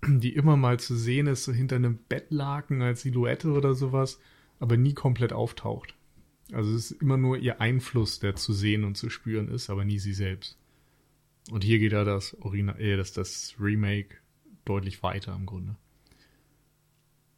die 0.06 0.34
immer 0.34 0.56
mal 0.56 0.78
zu 0.78 0.96
sehen 0.96 1.26
ist, 1.26 1.44
so 1.44 1.52
hinter 1.52 1.76
einem 1.76 1.98
Bettlaken 2.08 2.82
als 2.82 3.02
Silhouette 3.02 3.50
oder 3.50 3.74
sowas, 3.74 4.20
aber 4.60 4.76
nie 4.76 4.94
komplett 4.94 5.32
auftaucht. 5.32 5.94
Also 6.52 6.74
es 6.74 6.90
ist 6.92 7.02
immer 7.02 7.16
nur 7.16 7.38
ihr 7.38 7.60
Einfluss, 7.60 8.20
der 8.20 8.36
zu 8.36 8.52
sehen 8.52 8.84
und 8.84 8.96
zu 8.96 9.10
spüren 9.10 9.48
ist, 9.48 9.68
aber 9.68 9.84
nie 9.84 9.98
sie 9.98 10.14
selbst. 10.14 10.56
Und 11.50 11.64
hier 11.64 11.78
geht 11.78 11.92
ja 11.92 12.04
das, 12.04 12.36
Original, 12.40 12.80
äh, 12.80 12.96
das, 12.96 13.12
das 13.12 13.54
Remake 13.60 14.16
deutlich 14.64 15.02
weiter 15.02 15.34
im 15.34 15.46
Grunde. 15.46 15.76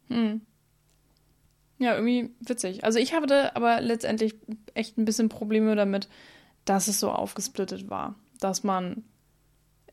Hm. 0.07 0.41
Ja, 1.77 1.95
irgendwie 1.95 2.31
witzig. 2.41 2.83
Also 2.83 2.99
ich 2.99 3.13
hatte 3.13 3.55
aber 3.55 3.81
letztendlich 3.81 4.35
echt 4.73 4.97
ein 4.97 5.05
bisschen 5.05 5.29
Probleme 5.29 5.75
damit, 5.75 6.09
dass 6.65 6.87
es 6.87 6.99
so 6.99 7.11
aufgesplittet 7.11 7.89
war. 7.89 8.15
Dass 8.39 8.63
man 8.63 9.03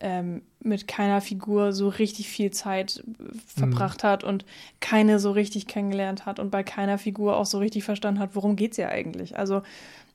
ähm, 0.01 0.43
mit 0.61 0.89
keiner 0.89 1.21
Figur 1.21 1.73
so 1.73 1.89
richtig 1.89 2.29
viel 2.29 2.51
Zeit 2.51 3.05
äh, 3.07 3.39
verbracht 3.47 4.03
mhm. 4.03 4.09
hat 4.09 4.25
und 4.25 4.45
keine 4.81 5.19
so 5.19 5.31
richtig 5.31 5.67
kennengelernt 5.67 6.27
hat 6.27 6.41
und 6.41 6.51
bei 6.51 6.63
keiner 6.63 6.99
Figur 6.99 7.37
auch 7.37 7.47
so 7.47 7.59
richtig 7.59 7.85
verstanden 7.85 8.21
hat, 8.21 8.35
worum 8.35 8.57
geht 8.57 8.73
es 8.73 8.77
ja 8.79 8.89
eigentlich. 8.89 9.39
Also 9.39 9.63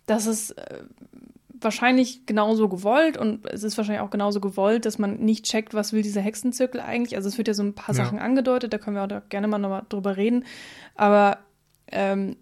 das 0.06 0.26
ist 0.26 0.52
äh, 0.52 0.84
wahrscheinlich 1.64 2.26
genauso 2.26 2.70
gewollt 2.70 3.18
und 3.18 3.46
es 3.46 3.64
ist 3.64 3.78
wahrscheinlich 3.78 4.02
auch 4.02 4.10
genauso 4.10 4.40
gewollt, 4.40 4.86
dass 4.86 5.00
man 5.00 5.20
nicht 5.20 5.46
checkt, 5.46 5.74
was 5.74 5.94
will 5.94 6.02
dieser 6.02 6.22
Hexenzirkel 6.22 6.82
eigentlich. 6.82 7.16
Also 7.16 7.30
es 7.30 7.38
wird 7.38 7.48
ja 7.48 7.54
so 7.54 7.64
ein 7.64 7.74
paar 7.74 7.96
ja. 7.96 8.04
Sachen 8.04 8.20
angedeutet, 8.20 8.74
da 8.74 8.78
können 8.78 8.96
wir 8.96 9.04
auch 9.04 9.30
gerne 9.30 9.48
mal 9.48 9.58
nochmal 9.58 9.84
drüber 9.90 10.18
reden. 10.18 10.46
Aber 10.96 11.40
ähm, 11.92 12.36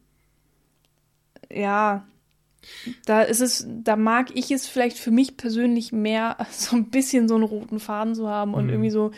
ja, 1.52 2.06
da 3.06 3.22
ist 3.22 3.42
es, 3.42 3.68
da 3.68 3.96
mag 3.96 4.36
ich 4.36 4.52
es 4.52 4.68
vielleicht 4.68 4.98
für 4.98 5.12
mich 5.12 5.38
persönlich 5.38 5.92
mehr, 5.92 6.38
so 6.52 6.76
ein 6.76 6.90
bisschen 6.90 7.28
so 7.28 7.36
einen 7.36 7.44
roten 7.44 7.80
Faden 7.80 8.16
zu 8.16 8.28
haben 8.28 8.54
und 8.54 8.66
mhm. 8.66 8.70
irgendwie 8.72 8.92
so 8.92 9.12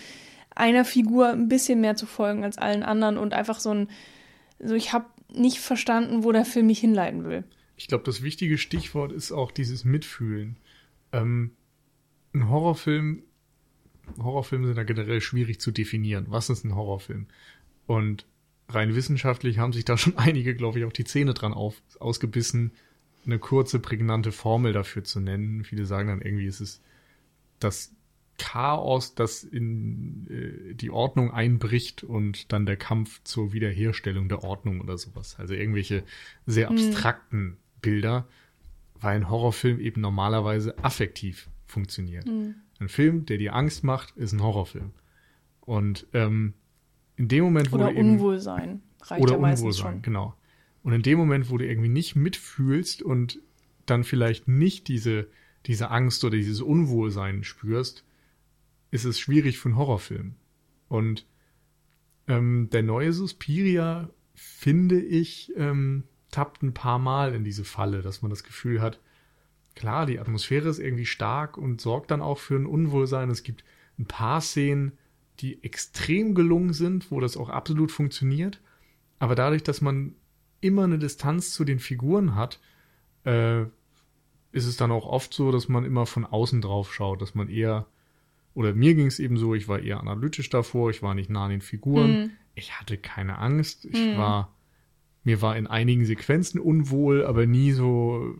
einer 0.56 0.86
Figur 0.86 1.30
ein 1.30 1.48
bisschen 1.48 1.82
mehr 1.82 1.96
zu 1.96 2.06
folgen 2.06 2.44
als 2.44 2.58
allen 2.58 2.84
anderen 2.84 3.18
und 3.18 3.34
einfach 3.34 3.60
so 3.60 3.74
ein, 3.74 3.90
so 4.60 4.76
ich 4.76 4.94
habe 4.94 5.06
nicht 5.34 5.60
verstanden, 5.60 6.24
wo 6.24 6.32
der 6.32 6.46
Film 6.46 6.68
mich 6.68 6.80
hinleiten 6.80 7.24
will. 7.24 7.44
Ich 7.82 7.88
glaube, 7.88 8.04
das 8.04 8.22
wichtige 8.22 8.60
Stichwort 8.60 9.12
ist 9.12 9.32
auch 9.32 9.50
dieses 9.50 9.86
Mitfühlen. 9.86 10.56
Ähm, 11.12 11.50
ein 12.32 12.48
Horrorfilm, 12.48 13.24
Horrorfilme 14.20 14.68
sind 14.68 14.78
ja 14.78 14.84
generell 14.84 15.20
schwierig 15.20 15.60
zu 15.60 15.72
definieren. 15.72 16.28
Was 16.30 16.52
ist 16.52 16.64
ein 16.64 16.76
Horrorfilm? 16.76 17.26
Und 17.88 18.28
rein 18.70 18.94
wissenschaftlich 18.94 19.58
haben 19.58 19.74
sich 19.74 19.84
da 19.84 19.98
schon 19.98 20.16
einige, 20.18 20.54
glaube 20.54 20.78
ich, 20.78 20.86
auch 20.86 20.94
die 20.94 21.06
Zähne 21.06 21.34
dran 21.34 21.54
auf, 21.54 21.82
ausgebissen, 22.00 22.72
eine 23.26 23.40
kurze, 23.40 23.80
prägnante 23.80 24.32
Formel 24.32 24.74
dafür 24.74 25.04
zu 25.04 25.20
nennen. 25.20 25.64
Viele 25.64 25.88
sagen 25.88 26.10
dann 26.10 26.22
irgendwie, 26.22 26.46
ist 26.46 26.62
es 26.62 26.82
das 27.58 27.96
Chaos, 28.38 29.16
das 29.16 29.44
in 29.44 30.28
äh, 30.30 30.76
die 30.76 30.92
Ordnung 30.92 31.32
einbricht 31.32 32.04
und 32.04 32.52
dann 32.52 32.68
der 32.68 32.78
Kampf 32.78 33.22
zur 33.24 33.54
Wiederherstellung 33.54 34.30
der 34.30 34.44
Ordnung 34.44 34.82
oder 34.82 35.00
sowas. 35.00 35.36
Also 35.40 35.56
irgendwelche 35.56 36.04
sehr 36.46 36.70
hm. 36.70 36.78
abstrakten. 36.78 37.58
Bilder, 37.82 38.28
weil 39.00 39.16
ein 39.16 39.30
Horrorfilm 39.30 39.80
eben 39.80 40.02
normalerweise 40.02 40.78
affektiv 40.84 41.50
funktioniert. 41.66 42.26
Mhm. 42.26 42.56
Ein 42.80 42.90
Film, 42.90 43.26
der 43.26 43.38
dir 43.38 43.56
Angst 43.56 43.84
macht, 43.84 44.16
ist 44.18 44.34
ein 44.34 44.42
Horrorfilm. 44.42 44.92
Und 45.62 46.08
ähm, 46.14 46.54
in 47.16 47.28
dem 47.28 47.44
Moment, 47.44 47.72
wo 47.72 47.76
oder 47.76 47.92
du 47.92 48.00
eben, 48.00 48.14
Unwohlsein 48.14 48.82
reicht 49.04 49.22
oder 49.22 49.34
ja 49.34 49.38
Unwohlsein, 49.40 49.94
schon. 49.94 50.02
genau. 50.02 50.36
Und 50.84 50.94
in 50.94 51.04
dem 51.04 51.18
Moment, 51.18 51.50
wo 51.50 51.58
du 51.58 51.68
irgendwie 51.68 51.90
nicht 51.90 52.16
mitfühlst 52.16 53.04
und 53.04 53.40
dann 53.86 54.04
vielleicht 54.04 54.48
nicht 54.48 54.88
diese, 54.88 55.28
diese 55.68 55.92
Angst 55.92 56.24
oder 56.24 56.38
dieses 56.38 56.62
Unwohlsein 56.62 57.44
spürst, 57.44 58.04
ist 58.90 59.06
es 59.06 59.20
schwierig 59.20 59.58
für 59.60 59.70
einen 59.70 59.78
Horrorfilm. 59.78 60.36
Und 60.88 61.26
ähm, 62.28 62.70
der 62.72 62.84
neue 62.84 63.14
Suspiria, 63.14 64.10
finde 64.34 65.00
ich, 65.00 65.54
ähm, 65.56 66.04
tappt 66.32 66.64
ein 66.64 66.74
paar 66.74 67.00
Mal 67.00 67.36
in 67.36 67.44
diese 67.44 67.64
Falle, 67.66 68.02
dass 68.02 68.22
man 68.22 68.30
das 68.30 68.44
Gefühl 68.44 68.82
hat, 68.82 69.00
klar, 69.76 70.06
die 70.06 70.20
Atmosphäre 70.20 70.70
ist 70.70 70.80
irgendwie 70.80 71.06
stark 71.06 71.58
und 71.58 71.82
sorgt 71.82 72.12
dann 72.12 72.22
auch 72.22 72.40
für 72.40 72.56
ein 72.56 72.66
Unwohlsein. 72.66 73.30
Es 73.30 73.44
gibt 73.44 73.64
ein 74.00 74.06
paar 74.06 74.42
Szenen, 74.42 74.94
die 75.40 75.64
extrem 75.64 76.36
gelungen 76.36 76.74
sind, 76.74 77.12
wo 77.12 77.20
das 77.20 77.38
auch 77.38 77.50
absolut 77.50 77.92
funktioniert. 77.92 78.62
Aber 79.20 79.36
dadurch, 79.36 79.64
dass 79.64 79.82
man 79.82 80.16
immer 80.62 80.84
eine 80.84 81.00
Distanz 81.00 81.52
zu 81.52 81.66
den 81.66 81.80
Figuren 81.80 82.36
hat, 82.36 82.60
äh, 83.26 83.64
ist 84.52 84.66
es 84.66 84.78
dann 84.78 84.92
auch 84.92 85.06
oft 85.06 85.34
so, 85.34 85.52
dass 85.52 85.70
man 85.70 85.86
immer 85.86 86.06
von 86.06 86.26
außen 86.26 86.62
drauf 86.62 86.94
schaut, 86.94 87.22
dass 87.22 87.36
man 87.36 87.50
eher, 87.50 87.88
oder 88.54 88.74
mir 88.74 88.96
ging 88.96 89.08
es 89.08 89.20
eben 89.20 89.38
so, 89.38 89.56
ich 89.56 89.68
war 89.68 89.80
eher 89.80 90.00
analytisch 90.00 90.50
davor, 90.50 90.90
ich 90.90 91.02
war 91.02 91.16
nicht 91.16 91.30
nah 91.30 91.46
an 91.46 91.52
den 91.52 91.62
Figuren, 91.62 92.12
mhm. 92.12 92.30
ich 92.54 92.80
hatte 92.80 92.98
keine 92.98 93.38
Angst, 93.38 93.86
ich 93.86 94.00
mhm. 94.00 94.18
war, 94.18 94.54
mir 95.24 95.42
war 95.42 95.56
in 95.56 95.68
einigen 95.68 96.06
Sequenzen 96.06 96.60
unwohl, 96.60 97.26
aber 97.26 97.46
nie 97.46 97.72
so 97.72 98.36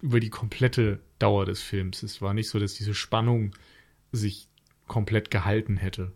über 0.00 0.20
die 0.20 0.30
komplette 0.30 1.00
Dauer 1.18 1.44
des 1.44 1.60
Films. 1.60 2.02
Es 2.02 2.22
war 2.22 2.34
nicht 2.34 2.48
so, 2.48 2.58
dass 2.58 2.74
diese 2.74 2.94
Spannung 2.94 3.52
sich 4.12 4.48
komplett 4.86 5.30
gehalten 5.30 5.76
hätte. 5.76 6.12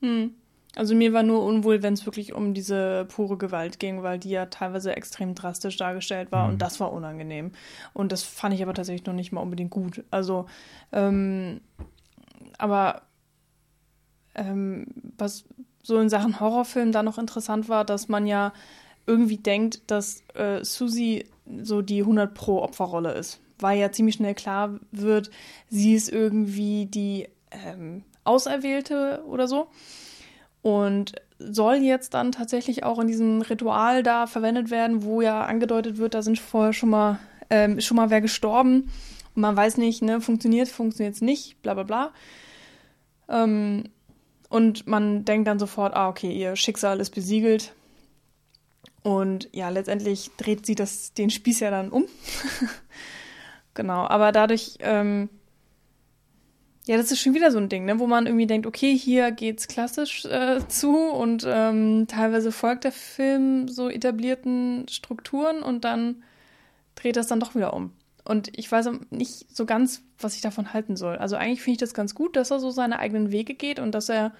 Mhm. 0.00 0.32
Also 0.76 0.94
mir 0.94 1.12
war 1.12 1.24
nur 1.24 1.44
unwohl, 1.44 1.82
wenn 1.82 1.94
es 1.94 2.06
wirklich 2.06 2.32
um 2.32 2.54
diese 2.54 3.04
pure 3.06 3.36
Gewalt 3.36 3.80
ging, 3.80 4.04
weil 4.04 4.20
die 4.20 4.30
ja 4.30 4.46
teilweise 4.46 4.94
extrem 4.94 5.34
drastisch 5.34 5.76
dargestellt 5.76 6.30
war 6.30 6.46
mhm. 6.46 6.52
und 6.52 6.62
das 6.62 6.78
war 6.78 6.92
unangenehm. 6.92 7.50
Und 7.92 8.12
das 8.12 8.22
fand 8.22 8.54
ich 8.54 8.62
aber 8.62 8.74
tatsächlich 8.74 9.06
noch 9.06 9.14
nicht 9.14 9.32
mal 9.32 9.40
unbedingt 9.40 9.70
gut. 9.70 10.04
Also, 10.12 10.46
ähm, 10.92 11.60
aber 12.56 13.02
ähm, 14.36 14.86
was 15.18 15.44
so 15.82 15.98
in 15.98 16.08
Sachen 16.08 16.38
Horrorfilm 16.38 16.92
da 16.92 17.02
noch 17.02 17.18
interessant 17.18 17.68
war, 17.68 17.84
dass 17.84 18.08
man 18.08 18.26
ja 18.26 18.52
irgendwie 19.10 19.38
denkt, 19.38 19.90
dass 19.90 20.22
äh, 20.34 20.64
Susie 20.64 21.26
so 21.62 21.82
die 21.82 22.00
100 22.00 22.32
pro 22.32 22.62
Opferrolle 22.62 23.12
ist. 23.12 23.40
Weil 23.58 23.78
ja 23.78 23.92
ziemlich 23.92 24.14
schnell 24.14 24.34
klar 24.34 24.78
wird, 24.90 25.30
sie 25.68 25.94
ist 25.94 26.10
irgendwie 26.10 26.86
die 26.86 27.28
ähm, 27.50 28.04
Auserwählte 28.24 29.22
oder 29.26 29.48
so 29.48 29.68
und 30.62 31.12
soll 31.38 31.76
jetzt 31.76 32.14
dann 32.14 32.32
tatsächlich 32.32 32.84
auch 32.84 32.98
in 32.98 33.06
diesem 33.06 33.40
Ritual 33.42 34.02
da 34.02 34.26
verwendet 34.26 34.70
werden, 34.70 35.02
wo 35.02 35.22
ja 35.22 35.42
angedeutet 35.44 35.98
wird, 35.98 36.14
da 36.14 36.22
sind 36.22 36.38
vorher 36.38 36.72
schon 36.72 36.90
mal 36.90 37.18
ähm, 37.50 37.80
schon 37.80 37.96
mal 37.96 38.10
wer 38.10 38.20
gestorben 38.20 38.90
und 39.34 39.42
man 39.42 39.56
weiß 39.56 39.76
nicht, 39.78 40.02
ne, 40.02 40.20
funktioniert, 40.20 40.68
funktioniert 40.68 41.14
es 41.14 41.20
nicht, 41.20 41.60
bla 41.62 41.74
bla 41.74 41.82
bla. 41.82 42.12
Ähm, 43.28 43.84
und 44.48 44.86
man 44.86 45.24
denkt 45.24 45.46
dann 45.48 45.58
sofort, 45.58 45.94
ah, 45.94 46.08
okay, 46.08 46.32
ihr 46.32 46.56
Schicksal 46.56 47.00
ist 47.00 47.10
besiegelt. 47.10 47.72
Und 49.02 49.48
ja, 49.52 49.68
letztendlich 49.70 50.30
dreht 50.36 50.66
sie 50.66 50.74
das, 50.74 51.14
den 51.14 51.30
Spieß 51.30 51.60
ja 51.60 51.70
dann 51.70 51.90
um. 51.90 52.04
genau, 53.74 54.06
aber 54.06 54.32
dadurch 54.32 54.76
ähm, 54.80 55.30
ja, 56.90 56.96
das 56.96 57.12
ist 57.12 57.20
schon 57.20 57.34
wieder 57.34 57.52
so 57.52 57.58
ein 57.58 57.68
Ding, 57.68 57.84
ne, 57.84 58.00
wo 58.00 58.06
man 58.06 58.26
irgendwie 58.26 58.48
denkt, 58.48 58.66
okay, 58.66 58.96
hier 58.96 59.30
geht's 59.30 59.68
klassisch 59.68 60.24
äh, 60.24 60.66
zu 60.66 60.96
und 60.96 61.46
ähm, 61.46 62.06
teilweise 62.08 62.52
folgt 62.52 62.82
der 62.82 62.90
Film 62.90 63.68
so 63.68 63.88
etablierten 63.88 64.88
Strukturen 64.88 65.62
und 65.62 65.84
dann 65.84 66.24
dreht 66.96 67.16
das 67.16 67.28
dann 67.28 67.38
doch 67.38 67.54
wieder 67.54 67.74
um. 67.74 67.92
Und 68.24 68.56
ich 68.58 68.70
weiß 68.70 68.90
nicht 69.10 69.54
so 69.54 69.66
ganz, 69.66 70.02
was 70.18 70.34
ich 70.34 70.40
davon 70.40 70.72
halten 70.72 70.96
soll. 70.96 71.16
Also 71.16 71.36
eigentlich 71.36 71.62
finde 71.62 71.74
ich 71.74 71.80
das 71.80 71.94
ganz 71.94 72.14
gut, 72.14 72.34
dass 72.34 72.50
er 72.50 72.60
so 72.60 72.70
seine 72.70 72.98
eigenen 72.98 73.30
Wege 73.30 73.54
geht 73.54 73.78
und 73.78 73.94
dass 73.94 74.08
er 74.08 74.32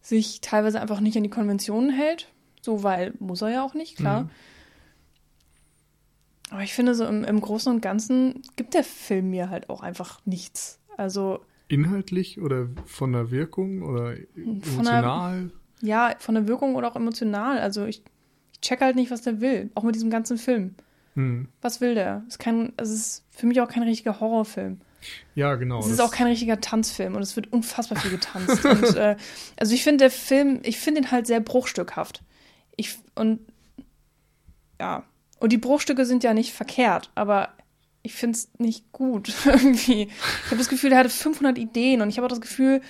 sich 0.00 0.40
teilweise 0.40 0.80
einfach 0.80 1.00
nicht 1.00 1.16
an 1.16 1.22
die 1.22 1.30
Konventionen 1.30 1.90
hält. 1.90 2.28
So, 2.64 2.82
weil 2.82 3.12
muss 3.18 3.42
er 3.42 3.50
ja 3.50 3.62
auch 3.62 3.74
nicht, 3.74 3.98
klar. 3.98 4.22
Mhm. 4.22 4.30
Aber 6.48 6.62
ich 6.62 6.72
finde, 6.72 6.94
so 6.94 7.04
im, 7.04 7.22
im 7.22 7.38
Großen 7.38 7.70
und 7.70 7.82
Ganzen 7.82 8.40
gibt 8.56 8.72
der 8.72 8.84
Film 8.84 9.28
mir 9.28 9.50
halt 9.50 9.68
auch 9.68 9.82
einfach 9.82 10.22
nichts. 10.24 10.80
Also 10.96 11.40
Inhaltlich 11.68 12.40
oder 12.40 12.68
von 12.86 13.12
der 13.12 13.30
Wirkung 13.30 13.82
oder 13.82 14.14
emotional? 14.34 15.50
Der, 15.82 15.88
ja, 15.88 16.14
von 16.18 16.36
der 16.36 16.48
Wirkung 16.48 16.74
oder 16.74 16.90
auch 16.90 16.96
emotional. 16.96 17.58
Also 17.58 17.84
ich, 17.84 18.02
ich 18.52 18.60
check 18.62 18.80
halt 18.80 18.96
nicht, 18.96 19.10
was 19.10 19.20
der 19.20 19.42
will. 19.42 19.70
Auch 19.74 19.82
mit 19.82 19.94
diesem 19.94 20.08
ganzen 20.08 20.38
Film. 20.38 20.74
Hm. 21.16 21.48
Was 21.60 21.82
will 21.82 21.94
der? 21.94 22.22
Es 22.28 22.36
ist, 22.36 22.38
kein, 22.38 22.72
es 22.78 22.88
ist 22.88 23.24
für 23.28 23.46
mich 23.46 23.60
auch 23.60 23.68
kein 23.68 23.82
richtiger 23.82 24.20
Horrorfilm. 24.20 24.80
Ja, 25.34 25.54
genau. 25.56 25.80
Es 25.80 25.88
ist 25.88 26.00
auch 26.00 26.12
kein 26.12 26.28
richtiger 26.28 26.62
Tanzfilm 26.62 27.14
und 27.14 27.20
es 27.20 27.36
wird 27.36 27.52
unfassbar 27.52 27.98
viel 27.98 28.12
getanzt. 28.12 28.64
und, 28.64 28.84
äh, 28.96 29.16
also 29.56 29.74
ich 29.74 29.84
finde 29.84 30.04
der 30.04 30.10
Film, 30.10 30.60
ich 30.62 30.78
finde 30.78 31.02
ihn 31.02 31.10
halt 31.10 31.26
sehr 31.26 31.40
bruchstückhaft. 31.40 32.22
Ich, 32.76 32.98
und 33.14 33.40
ja, 34.80 35.04
Und 35.40 35.52
die 35.52 35.58
Bruchstücke 35.58 36.04
sind 36.04 36.24
ja 36.24 36.34
nicht 36.34 36.52
verkehrt, 36.52 37.10
aber 37.14 37.50
ich 38.02 38.14
finde 38.14 38.36
es 38.36 38.48
nicht 38.58 38.92
gut 38.92 39.32
irgendwie. 39.44 40.08
Ich 40.44 40.46
habe 40.46 40.58
das 40.58 40.68
Gefühl, 40.68 40.92
er 40.92 40.98
hatte 40.98 41.10
500 41.10 41.58
Ideen 41.58 42.02
und 42.02 42.08
ich 42.08 42.18
habe 42.18 42.26
auch 42.26 42.30
das 42.30 42.40
Gefühl, 42.40 42.80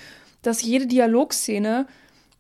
dass 0.43 0.63
jede 0.63 0.87
Dialogszene 0.87 1.87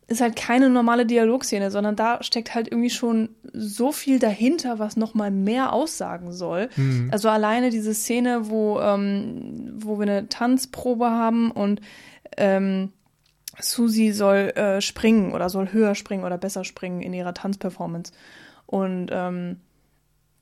ist 0.06 0.20
halt 0.20 0.36
keine 0.36 0.68
normale 0.68 1.06
Dialogszene, 1.06 1.70
sondern 1.70 1.96
da 1.96 2.22
steckt 2.22 2.54
halt 2.54 2.68
irgendwie 2.68 2.90
schon 2.90 3.30
so 3.52 3.90
viel 3.90 4.18
dahinter, 4.18 4.78
was 4.78 4.96
noch 4.96 5.14
mal 5.14 5.30
mehr 5.30 5.72
aussagen 5.72 6.32
soll. 6.32 6.68
Mhm. 6.76 7.08
Also 7.10 7.30
alleine 7.30 7.70
diese 7.70 7.94
Szene, 7.94 8.50
wo 8.50 8.80
ähm, 8.80 9.72
wo 9.76 9.98
wir 9.98 10.02
eine 10.02 10.28
Tanzprobe 10.28 11.10
haben 11.10 11.50
und 11.50 11.80
ähm, 12.36 12.92
Susi 13.60 14.12
soll 14.12 14.52
äh, 14.56 14.80
springen 14.80 15.32
oder 15.32 15.48
soll 15.48 15.72
höher 15.72 15.94
springen 15.94 16.24
oder 16.24 16.38
besser 16.38 16.64
springen 16.64 17.00
in 17.02 17.12
ihrer 17.12 17.34
Tanzperformance 17.34 18.12
und 18.66 19.08
ähm, 19.10 19.60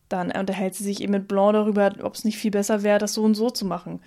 dann 0.08 0.30
unterhält 0.30 0.74
sie 0.74 0.84
sich 0.84 1.00
eben 1.00 1.12
mit 1.12 1.28
Blanc 1.28 1.54
darüber, 1.54 1.92
ob 2.02 2.14
es 2.14 2.24
nicht 2.24 2.36
viel 2.38 2.50
besser 2.50 2.82
wäre, 2.82 2.98
das 2.98 3.14
so 3.14 3.22
und 3.22 3.34
so 3.34 3.50
zu 3.50 3.64
machen 3.64 4.00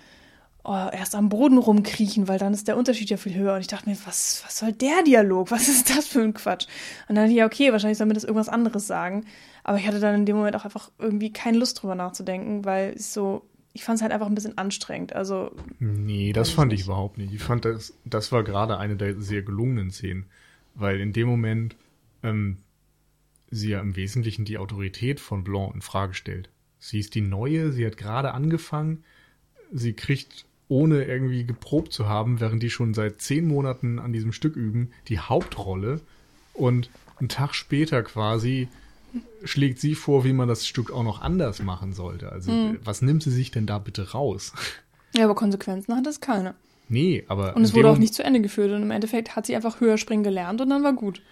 oh, 0.66 0.88
erst 0.92 1.14
am 1.14 1.28
Boden 1.28 1.58
rumkriechen, 1.58 2.28
weil 2.28 2.38
dann 2.38 2.52
ist 2.52 2.68
der 2.68 2.76
Unterschied 2.76 3.08
ja 3.08 3.16
viel 3.16 3.34
höher. 3.34 3.54
Und 3.54 3.60
ich 3.60 3.66
dachte 3.68 3.88
mir, 3.88 3.96
was, 4.04 4.42
was 4.44 4.58
soll 4.58 4.72
der 4.72 5.02
Dialog? 5.04 5.50
Was 5.50 5.68
ist 5.68 5.90
das 5.90 6.06
für 6.06 6.22
ein 6.22 6.34
Quatsch? 6.34 6.66
Und 7.08 7.14
dann 7.14 7.24
dachte 7.24 7.30
ich, 7.30 7.38
ja, 7.38 7.46
okay, 7.46 7.72
wahrscheinlich 7.72 7.98
soll 7.98 8.06
mir 8.06 8.14
das 8.14 8.24
irgendwas 8.24 8.48
anderes 8.48 8.86
sagen. 8.86 9.24
Aber 9.64 9.78
ich 9.78 9.86
hatte 9.86 10.00
dann 10.00 10.14
in 10.14 10.26
dem 10.26 10.36
Moment 10.36 10.56
auch 10.56 10.64
einfach 10.64 10.90
irgendwie 10.98 11.32
keine 11.32 11.58
Lust 11.58 11.80
drüber 11.80 11.94
nachzudenken, 11.94 12.64
weil 12.64 12.94
es 12.96 13.12
so, 13.12 13.46
ich 13.76 13.84
fand 13.84 13.96
es 13.96 14.02
halt 14.02 14.12
einfach 14.12 14.26
ein 14.26 14.34
bisschen 14.34 14.56
anstrengend. 14.56 15.14
Also. 15.14 15.52
Nee, 15.78 16.32
das 16.32 16.48
fand 16.48 16.72
ich 16.72 16.84
überhaupt 16.84 17.18
nicht. 17.18 17.34
Ich 17.34 17.42
fand 17.42 17.66
das, 17.66 17.92
das 18.06 18.32
war 18.32 18.42
gerade 18.42 18.78
eine 18.78 18.96
der 18.96 19.20
sehr 19.20 19.42
gelungenen 19.42 19.90
Szenen. 19.90 20.24
Weil 20.74 20.98
in 20.98 21.12
dem 21.12 21.28
Moment, 21.28 21.76
ähm, 22.22 22.56
sie 23.50 23.68
ja 23.68 23.80
im 23.80 23.94
Wesentlichen 23.94 24.46
die 24.46 24.56
Autorität 24.56 25.20
von 25.20 25.44
Blanc 25.44 25.74
in 25.74 25.82
Frage 25.82 26.14
stellt. 26.14 26.48
Sie 26.78 26.98
ist 26.98 27.14
die 27.14 27.20
Neue, 27.20 27.70
sie 27.70 27.84
hat 27.84 27.98
gerade 27.98 28.32
angefangen, 28.32 29.04
sie 29.70 29.92
kriegt 29.92 30.46
ohne 30.68 31.04
irgendwie 31.04 31.44
geprobt 31.44 31.92
zu 31.92 32.08
haben, 32.08 32.40
während 32.40 32.62
die 32.62 32.70
schon 32.70 32.94
seit 32.94 33.20
zehn 33.20 33.46
Monaten 33.46 33.98
an 33.98 34.14
diesem 34.14 34.32
Stück 34.32 34.56
üben, 34.56 34.90
die 35.08 35.18
Hauptrolle. 35.18 36.00
Und 36.54 36.88
einen 37.18 37.28
Tag 37.28 37.54
später 37.54 38.02
quasi 38.02 38.68
schlägt 39.44 39.78
sie 39.78 39.94
vor, 39.94 40.24
wie 40.24 40.32
man 40.32 40.48
das 40.48 40.66
Stück 40.66 40.90
auch 40.90 41.02
noch 41.02 41.20
anders 41.20 41.62
machen 41.62 41.92
sollte. 41.92 42.32
Also, 42.32 42.50
mhm. 42.52 42.78
was 42.84 43.02
nimmt 43.02 43.22
sie 43.22 43.30
sich 43.30 43.50
denn 43.50 43.66
da 43.66 43.78
bitte 43.78 44.12
raus? 44.12 44.52
Ja, 45.14 45.24
aber 45.24 45.34
Konsequenzen 45.34 45.96
hat 45.96 46.06
es 46.06 46.20
keine. 46.20 46.56
Nee, 46.90 47.24
aber. 47.28 47.56
Und 47.56 47.62
es 47.62 47.72
wurde 47.72 47.88
auch 47.88 47.96
nicht 47.96 48.12
zu 48.12 48.22
Ende 48.22 48.42
geführt. 48.42 48.70
Und 48.72 48.82
im 48.82 48.90
Endeffekt 48.90 49.34
hat 49.34 49.46
sie 49.46 49.56
einfach 49.56 49.80
höher 49.80 49.96
springen 49.96 50.24
gelernt 50.24 50.60
und 50.60 50.68
dann 50.68 50.82
war 50.82 50.92
gut. 50.92 51.22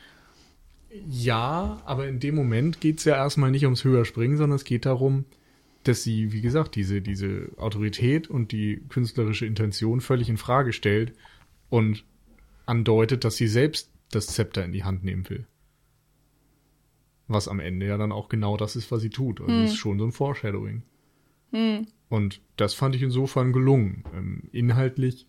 Ja, 1.07 1.83
aber 1.85 2.09
in 2.09 2.21
dem 2.21 2.35
Moment 2.35 2.81
geht 2.81 2.99
es 2.99 3.05
ja 3.05 3.17
erstmal 3.17 3.51
nicht 3.51 3.65
ums 3.65 3.85
Höherspringen, 3.85 4.37
sondern 4.37 4.57
es 4.57 4.65
geht 4.65 4.87
darum, 4.87 5.25
dass 5.83 6.03
sie, 6.03 6.33
wie 6.33 6.41
gesagt, 6.41 6.77
diese, 6.77 7.03
diese 7.03 7.51
Autorität 7.57 8.29
und 8.29 8.53
die 8.53 8.81
künstlerische 8.89 9.45
Intention 9.45 10.01
völlig 10.01 10.29
in 10.29 10.37
Frage 10.37 10.73
stellt 10.73 11.13
und 11.69 12.05
andeutet, 12.65 13.25
dass 13.25 13.37
sie 13.37 13.49
selbst 13.49 13.91
das 14.11 14.29
Zepter 14.29 14.65
in 14.65 14.73
die 14.73 14.85
Hand 14.85 15.05
nehmen 15.05 15.29
will. 15.29 15.47
Was 17.27 17.49
am 17.49 17.61
Ende 17.61 17.87
ja 17.87 17.97
dann 17.97 18.13
auch 18.13 18.29
genau 18.29 18.57
das 18.57 18.77
ist, 18.77 18.91
was 18.91 19.01
sie 19.01 19.11
tut. 19.11 19.41
Also 19.41 19.53
hm. 19.53 19.65
ist 19.65 19.77
schon 19.77 19.99
so 19.99 20.05
ein 20.05 20.13
Foreshadowing. 20.13 20.83
Hm. 21.53 21.87
Und 22.09 22.41
das 22.57 22.75
fand 22.75 22.95
ich 22.95 23.03
insofern 23.03 23.53
gelungen. 23.53 24.05
Ähm, 24.15 24.49
inhaltlich, 24.53 25.27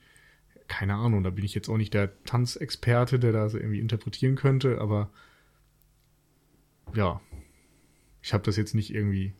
keine 0.67 0.95
Ahnung, 0.95 1.23
da 1.23 1.29
bin 1.29 1.45
ich 1.45 1.55
jetzt 1.55 1.69
auch 1.69 1.77
nicht 1.77 1.93
der 1.93 2.23
Tanzexperte, 2.23 3.19
der 3.19 3.31
das 3.31 3.53
irgendwie 3.53 3.79
interpretieren 3.79 4.35
könnte, 4.35 4.81
aber 4.81 5.09
ja, 6.93 7.21
ich 8.21 8.33
habe 8.33 8.43
das 8.43 8.57
jetzt 8.57 8.75
nicht 8.75 8.93
irgendwie 8.93 9.33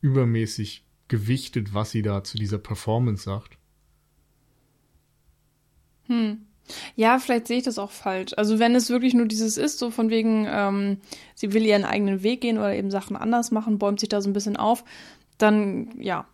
übermäßig 0.00 0.84
gewichtet, 1.08 1.74
was 1.74 1.90
sie 1.90 2.02
da 2.02 2.24
zu 2.24 2.38
dieser 2.38 2.58
Performance 2.58 3.24
sagt. 3.24 3.58
Hm. 6.06 6.47
Ja, 6.96 7.18
vielleicht 7.18 7.46
sehe 7.46 7.58
ich 7.58 7.64
das 7.64 7.78
auch 7.78 7.90
falsch. 7.90 8.32
Also 8.36 8.58
wenn 8.58 8.74
es 8.74 8.90
wirklich 8.90 9.14
nur 9.14 9.26
dieses 9.26 9.56
ist, 9.56 9.78
so 9.78 9.90
von 9.90 10.10
wegen, 10.10 10.46
ähm, 10.50 10.98
sie 11.34 11.52
will 11.52 11.64
ihren 11.64 11.84
eigenen 11.84 12.22
Weg 12.22 12.40
gehen 12.40 12.58
oder 12.58 12.74
eben 12.74 12.90
Sachen 12.90 13.16
anders 13.16 13.50
machen, 13.50 13.78
bäumt 13.78 14.00
sich 14.00 14.08
da 14.08 14.20
so 14.20 14.28
ein 14.28 14.32
bisschen 14.32 14.56
auf, 14.56 14.84
dann 15.38 15.90
ja, 15.98 16.26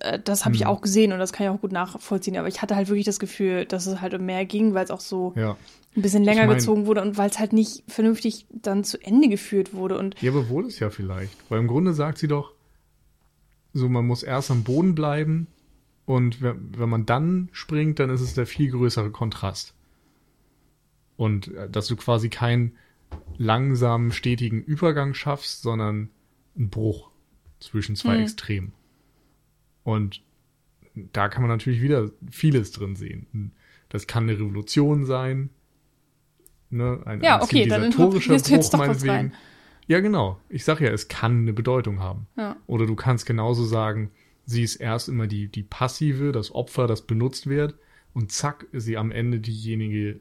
äh, 0.00 0.18
das 0.22 0.44
habe 0.44 0.54
hm. 0.54 0.60
ich 0.60 0.66
auch 0.66 0.80
gesehen 0.80 1.12
und 1.12 1.18
das 1.18 1.32
kann 1.32 1.46
ich 1.46 1.52
auch 1.52 1.60
gut 1.60 1.72
nachvollziehen. 1.72 2.36
Aber 2.36 2.48
ich 2.48 2.62
hatte 2.62 2.76
halt 2.76 2.88
wirklich 2.88 3.06
das 3.06 3.18
Gefühl, 3.18 3.64
dass 3.64 3.86
es 3.86 4.00
halt 4.00 4.14
um 4.14 4.24
mehr 4.24 4.44
ging, 4.44 4.74
weil 4.74 4.84
es 4.84 4.90
auch 4.90 5.00
so 5.00 5.32
ja. 5.36 5.56
ein 5.96 6.02
bisschen 6.02 6.24
länger 6.24 6.42
ich 6.42 6.48
mein, 6.48 6.56
gezogen 6.58 6.86
wurde 6.86 7.02
und 7.02 7.16
weil 7.16 7.30
es 7.30 7.38
halt 7.38 7.52
nicht 7.52 7.84
vernünftig 7.88 8.46
dann 8.50 8.84
zu 8.84 8.98
Ende 9.02 9.28
geführt 9.28 9.74
wurde. 9.74 9.98
Und 9.98 10.20
ja, 10.20 10.30
aber 10.30 10.48
wohl 10.48 10.66
es 10.66 10.78
ja 10.78 10.90
vielleicht. 10.90 11.36
Weil 11.50 11.60
im 11.60 11.68
Grunde 11.68 11.94
sagt 11.94 12.18
sie 12.18 12.28
doch, 12.28 12.52
so, 13.72 13.88
man 13.88 14.06
muss 14.06 14.22
erst 14.22 14.50
am 14.50 14.64
Boden 14.64 14.94
bleiben 14.94 15.46
und 16.06 16.40
wenn, 16.40 16.72
wenn 16.76 16.88
man 16.88 17.06
dann 17.06 17.48
springt, 17.52 17.98
dann 17.98 18.10
ist 18.10 18.22
es 18.22 18.34
der 18.34 18.46
viel 18.46 18.70
größere 18.70 19.10
Kontrast. 19.10 19.74
Und 21.18 21.54
äh, 21.54 21.68
dass 21.68 21.86
du 21.88 21.96
quasi 21.96 22.30
keinen 22.30 22.72
langsamen, 23.36 24.12
stetigen 24.12 24.62
Übergang 24.62 25.12
schaffst, 25.12 25.60
sondern 25.60 26.08
einen 26.56 26.70
Bruch 26.70 27.10
zwischen 27.60 27.96
zwei 27.96 28.16
mhm. 28.16 28.22
Extremen. 28.22 28.72
Und 29.84 30.22
da 31.12 31.28
kann 31.28 31.42
man 31.42 31.50
natürlich 31.50 31.82
wieder 31.82 32.10
vieles 32.30 32.72
drin 32.72 32.96
sehen. 32.96 33.52
Das 33.90 34.06
kann 34.06 34.24
eine 34.24 34.38
Revolution 34.38 35.04
sein, 35.04 35.50
ne? 36.70 37.00
ein, 37.04 37.22
ja, 37.22 37.42
okay, 37.42 37.66
dann 37.66 37.90
Bruch 37.90 38.14
meinetwegen. 38.72 39.10
Rein. 39.10 39.34
Ja, 39.86 40.00
genau. 40.00 40.38
Ich 40.48 40.64
sag 40.64 40.80
ja, 40.80 40.90
es 40.90 41.08
kann 41.08 41.42
eine 41.42 41.52
Bedeutung 41.52 42.00
haben. 42.00 42.26
Ja. 42.36 42.56
Oder 42.66 42.86
du 42.86 42.94
kannst 42.94 43.24
genauso 43.24 43.64
sagen, 43.64 44.10
sie 44.44 44.62
ist 44.62 44.76
erst 44.76 45.08
immer 45.08 45.26
die, 45.26 45.48
die 45.48 45.62
passive, 45.62 46.32
das 46.32 46.54
Opfer, 46.54 46.86
das 46.86 47.02
benutzt 47.06 47.48
wird, 47.48 47.74
und 48.12 48.32
zack, 48.32 48.66
ist 48.72 48.84
sie 48.84 48.96
am 48.96 49.12
Ende 49.12 49.38
diejenige, 49.38 50.20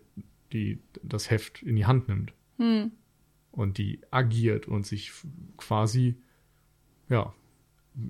die 0.53 0.79
das 1.03 1.29
Heft 1.29 1.61
in 1.63 1.75
die 1.75 1.85
Hand 1.85 2.07
nimmt. 2.07 2.33
Hm. 2.57 2.91
Und 3.51 3.77
die 3.77 3.99
agiert 4.11 4.67
und 4.67 4.85
sich 4.85 5.11
quasi, 5.57 6.15
ja, 7.09 7.33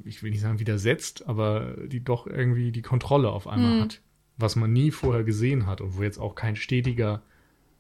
ich 0.04 0.22
will 0.22 0.32
nicht 0.32 0.42
sagen 0.42 0.60
widersetzt, 0.60 1.28
aber 1.28 1.76
die 1.88 2.04
doch 2.04 2.28
irgendwie 2.28 2.72
die 2.72 2.82
Kontrolle 2.82 3.30
auf 3.30 3.48
einmal 3.48 3.76
hm. 3.76 3.82
hat. 3.82 4.02
Was 4.38 4.56
man 4.56 4.72
nie 4.72 4.92
vorher 4.92 5.24
gesehen 5.24 5.66
hat 5.66 5.82
und 5.82 5.98
wo 5.98 6.04
jetzt 6.04 6.20
auch 6.20 6.36
kein 6.36 6.56
stetiger 6.56 7.24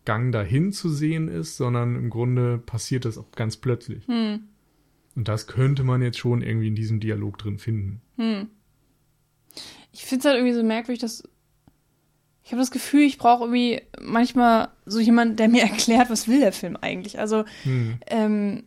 Gang 0.05 0.31
dahin 0.31 0.71
zu 0.71 0.89
sehen 0.89 1.27
ist, 1.27 1.57
sondern 1.57 1.95
im 1.95 2.09
Grunde 2.09 2.57
passiert 2.57 3.05
das 3.05 3.17
auch 3.17 3.29
ganz 3.31 3.57
plötzlich. 3.57 4.07
Hm. 4.07 4.47
Und 5.15 5.27
das 5.27 5.47
könnte 5.47 5.83
man 5.83 6.01
jetzt 6.01 6.17
schon 6.17 6.41
irgendwie 6.41 6.67
in 6.67 6.75
diesem 6.75 6.99
Dialog 6.99 7.37
drin 7.37 7.57
finden. 7.57 8.01
Hm. 8.15 8.47
Ich 9.91 10.05
finde 10.05 10.19
es 10.19 10.25
halt 10.25 10.37
irgendwie 10.37 10.53
so 10.53 10.63
merkwürdig, 10.63 11.01
dass 11.01 11.23
ich 12.47 12.53
habe 12.53 12.61
das 12.61 12.71
Gefühl, 12.71 13.01
ich 13.01 13.17
brauche 13.17 13.43
irgendwie 13.43 13.81
manchmal 13.99 14.69
so 14.85 15.01
jemand, 15.01 15.37
der 15.37 15.49
mir 15.49 15.63
erklärt, 15.63 16.09
was 16.09 16.29
will 16.29 16.39
der 16.39 16.53
Film 16.53 16.77
eigentlich. 16.79 17.19
Also 17.19 17.43
hm. 17.63 17.99
ähm, 18.07 18.63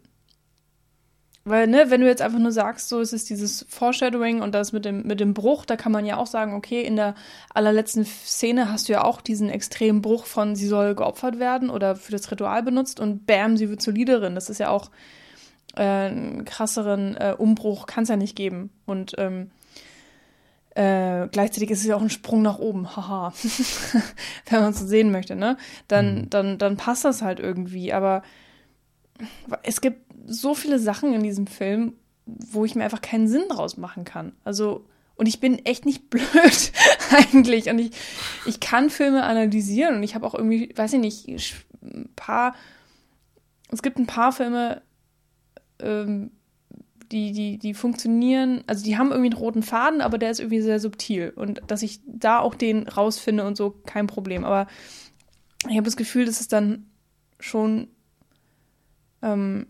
weil, 1.47 1.67
ne, 1.67 1.87
wenn 1.89 2.03
du 2.03 2.07
jetzt 2.07 2.21
einfach 2.21 2.39
nur 2.39 2.53
sagst, 2.53 2.91
so 2.91 3.01
es 3.01 3.15
ist 3.15 3.31
dieses 3.31 3.65
Foreshadowing 3.71 4.43
und 4.43 4.55
das 4.55 4.73
mit 4.73 4.85
dem, 4.85 5.07
mit 5.07 5.19
dem 5.19 5.33
Bruch, 5.33 5.65
da 5.65 5.77
kann 5.77 5.93
man 5.93 6.05
ja 6.05 6.19
auch 6.19 6.27
sagen, 6.27 6.53
okay, 6.53 6.83
in 6.83 6.97
der 6.97 7.15
allerletzten 7.55 8.05
Szene 8.05 8.71
hast 8.71 8.91
du 8.91 8.93
ja 8.93 9.03
auch 9.03 9.23
diesen 9.23 9.49
extremen 9.49 10.03
Bruch 10.03 10.27
von, 10.27 10.55
sie 10.57 10.67
soll 10.67 10.95
geopfert 10.95 11.39
werden 11.39 11.71
oder 11.71 11.97
für 11.97 12.13
das 12.13 12.31
Ritual 12.31 12.63
benutzt 12.63 13.01
und 13.01 13.25
bam, 13.25 13.57
sie 13.57 13.71
wird 13.71 13.81
zur 13.81 13.95
Leaderin. 13.95 14.35
Das 14.35 14.51
ist 14.51 14.59
ja 14.59 14.69
auch 14.69 14.91
äh, 15.75 15.83
einen 15.83 16.45
krasseren 16.45 17.17
äh, 17.17 17.35
Umbruch, 17.39 17.87
kann 17.87 18.03
es 18.03 18.11
ja 18.11 18.17
nicht 18.17 18.37
geben. 18.37 18.69
Und 18.85 19.15
ähm, 19.17 19.51
äh, 20.75 21.27
gleichzeitig 21.29 21.71
ist 21.71 21.81
es 21.81 21.87
ja 21.87 21.97
auch 21.97 22.03
ein 22.03 22.11
Sprung 22.11 22.43
nach 22.43 22.59
oben, 22.59 22.97
haha. 22.97 23.33
wenn 24.51 24.61
man 24.61 24.71
es 24.71 24.79
so 24.79 24.87
sehen 24.87 25.11
möchte, 25.11 25.35
ne? 25.35 25.57
Dann, 25.89 26.15
mhm. 26.15 26.31
dann, 26.31 26.59
dann 26.59 26.77
passt 26.77 27.05
das 27.05 27.23
halt 27.23 27.41
irgendwie. 27.41 27.93
Aber 27.93 28.23
es 29.63 29.81
gibt 29.81 30.07
so 30.27 30.55
viele 30.55 30.79
Sachen 30.79 31.13
in 31.13 31.23
diesem 31.23 31.47
Film, 31.47 31.95
wo 32.27 32.65
ich 32.65 32.75
mir 32.75 32.85
einfach 32.85 33.01
keinen 33.01 33.27
Sinn 33.27 33.49
draus 33.49 33.77
machen 33.77 34.05
kann. 34.05 34.33
Also, 34.45 34.87
und 35.17 35.27
ich 35.27 35.41
bin 35.41 35.65
echt 35.67 35.87
nicht 35.87 36.09
blöd 36.11 36.73
eigentlich. 37.11 37.69
Und 37.69 37.79
ich, 37.79 37.91
ich 38.47 38.61
kann 38.61 38.91
Filme 38.91 39.25
analysieren 39.25 39.97
und 39.97 40.03
ich 40.05 40.15
habe 40.15 40.27
auch 40.27 40.35
irgendwie, 40.35 40.73
weiß 40.75 40.93
ich 40.93 41.01
nicht, 41.01 41.67
ein 41.83 42.11
paar, 42.15 42.55
es 43.73 43.83
gibt 43.83 43.99
ein 43.99 44.07
paar 44.07 44.33
Filme, 44.33 44.83
ähm, 45.81 46.31
die, 47.13 47.33
die, 47.33 47.59
die 47.59 47.75
funktionieren, 47.75 48.63
also 48.67 48.85
die 48.85 48.97
haben 48.97 49.11
irgendwie 49.11 49.31
einen 49.31 49.39
roten 49.39 49.63
Faden, 49.63 50.01
aber 50.01 50.19
der 50.19 50.31
ist 50.31 50.41
irgendwie 50.41 50.61
sehr 50.61 50.81
subtil. 50.81 51.33
Und 51.35 51.61
dass 51.67 51.83
ich 51.83 52.01
da 52.07 52.39
auch 52.39 52.55
den 52.55 52.87
rausfinde 52.87 53.45
und 53.45 53.57
so, 53.57 53.71
kein 53.87 54.07
Problem. 54.07 54.45
Aber 54.45 54.67
ich 55.69 55.77
habe 55.77 55.85
das 55.85 55.97
Gefühl, 55.97 56.25
dass 56.25 56.41
es 56.41 56.49
dann 56.49 56.87
schon 57.41 57.89
ähm, 59.23 59.67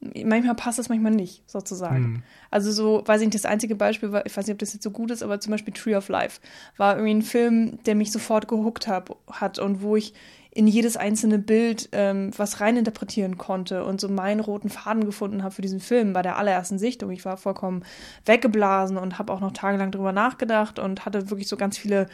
manchmal 0.00 0.54
passt 0.54 0.78
das, 0.78 0.88
manchmal 0.88 1.12
nicht, 1.12 1.48
sozusagen. 1.48 2.02
Mhm. 2.02 2.22
Also 2.50 2.72
so, 2.72 3.02
weiß 3.04 3.20
ich 3.20 3.26
nicht, 3.26 3.34
das 3.34 3.44
einzige 3.44 3.76
Beispiel 3.76 4.12
war, 4.12 4.24
ich 4.24 4.36
weiß 4.36 4.46
nicht, 4.46 4.54
ob 4.54 4.58
das 4.58 4.72
jetzt 4.72 4.82
so 4.82 4.90
gut 4.90 5.10
ist, 5.10 5.22
aber 5.22 5.40
zum 5.40 5.50
Beispiel 5.50 5.74
Tree 5.74 5.94
of 5.94 6.08
Life 6.08 6.40
war 6.76 6.96
irgendwie 6.96 7.14
ein 7.14 7.22
Film, 7.22 7.78
der 7.84 7.94
mich 7.94 8.10
sofort 8.10 8.48
gehuckt 8.48 8.88
hab, 8.88 9.16
hat 9.30 9.58
und 9.58 9.82
wo 9.82 9.96
ich 9.96 10.14
in 10.60 10.66
jedes 10.66 10.98
einzelne 10.98 11.38
Bild 11.38 11.88
ähm, 11.92 12.32
was 12.36 12.60
reininterpretieren 12.60 13.38
konnte 13.38 13.82
und 13.82 13.98
so 13.98 14.10
meinen 14.10 14.40
roten 14.40 14.68
Faden 14.68 15.06
gefunden 15.06 15.42
habe 15.42 15.54
für 15.54 15.62
diesen 15.62 15.80
Film 15.80 16.12
bei 16.12 16.20
der 16.20 16.36
allerersten 16.36 16.78
Sichtung. 16.78 17.10
Ich 17.12 17.24
war 17.24 17.38
vollkommen 17.38 17.82
weggeblasen 18.26 18.98
und 18.98 19.18
habe 19.18 19.32
auch 19.32 19.40
noch 19.40 19.52
tagelang 19.52 19.90
drüber 19.90 20.12
nachgedacht 20.12 20.78
und 20.78 21.06
hatte 21.06 21.30
wirklich 21.30 21.48
so 21.48 21.56
ganz 21.56 21.78
viele 21.78 22.08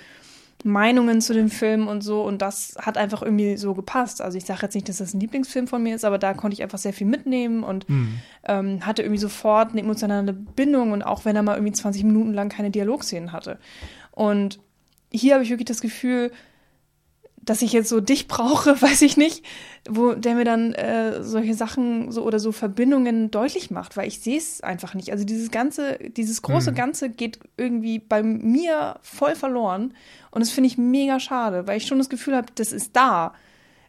Meinungen 0.63 1.21
zu 1.21 1.35
dem 1.35 1.51
Film 1.51 1.89
und 1.89 2.03
so 2.03 2.23
und 2.23 2.41
das 2.41 2.77
hat 2.79 2.97
einfach 2.97 3.21
irgendwie 3.21 3.57
so 3.57 3.75
gepasst. 3.75 4.23
Also 4.23 4.39
ich 4.39 4.45
sage 4.45 4.61
jetzt 4.63 4.75
nicht, 4.77 4.89
dass 4.89 4.99
das 4.99 5.13
ein 5.13 5.19
Lieblingsfilm 5.19 5.67
von 5.67 5.83
mir 5.83 5.97
ist, 5.97 6.05
aber 6.05 6.19
da 6.19 6.33
konnte 6.33 6.55
ich 6.55 6.63
einfach 6.63 6.79
sehr 6.79 6.93
viel 6.93 7.09
mitnehmen 7.09 7.65
und 7.65 7.89
mhm. 7.89 8.21
ähm, 8.45 8.87
hatte 8.87 9.03
irgendwie 9.03 9.21
sofort 9.21 9.73
eine 9.73 9.81
emotionale 9.81 10.33
Bindung 10.33 10.93
und 10.93 11.03
auch 11.03 11.25
wenn 11.25 11.35
er 11.35 11.43
mal 11.43 11.57
irgendwie 11.57 11.73
20 11.73 12.05
Minuten 12.05 12.33
lang 12.33 12.49
keine 12.49 12.71
Dialogszenen 12.71 13.33
hatte. 13.33 13.59
Und 14.13 14.61
hier 15.11 15.35
habe 15.35 15.43
ich 15.43 15.51
wirklich 15.51 15.67
das 15.67 15.81
Gefühl, 15.81 16.31
dass 17.47 17.63
ich 17.63 17.73
jetzt 17.73 17.89
so 17.89 18.01
dich 18.01 18.29
brauche, 18.29 18.81
weiß 18.83 19.01
ich 19.03 19.17
nicht, 19.17 19.43
wo 19.89 20.13
der 20.13 20.35
mir 20.35 20.45
dann 20.45 20.75
äh, 20.75 21.23
solche 21.23 21.55
Sachen 21.55 22.13
so 22.13 22.23
oder 22.23 22.39
so 22.39 22.53
Verbindungen 22.53 23.31
deutlich 23.31 23.71
macht, 23.71 23.97
weil 23.97 24.09
ich 24.09 24.21
sehe 24.21 24.37
es 24.37 24.61
einfach 24.61 24.95
nicht. 24.95 25.13
Also 25.13 25.25
dieses 25.25 25.51
ganze, 25.51 25.99
dieses 25.99 26.43
große 26.43 26.73
mhm. 26.73 26.77
Ganze 26.77 27.09
geht 27.09 27.39
irgendwie 27.57 27.99
bei 27.99 28.23
mir 28.23 28.99
voll 29.01 29.35
verloren 29.35 29.95
und 30.31 30.41
das 30.41 30.51
finde 30.51 30.67
ich 30.67 30.77
mega 30.77 31.19
schade, 31.19 31.67
weil 31.67 31.79
ich 31.79 31.87
schon 31.87 31.99
das 31.99 32.11
Gefühl 32.11 32.37
habe, 32.37 32.49
das 32.55 32.73
ist 32.73 32.95
da. 32.95 33.33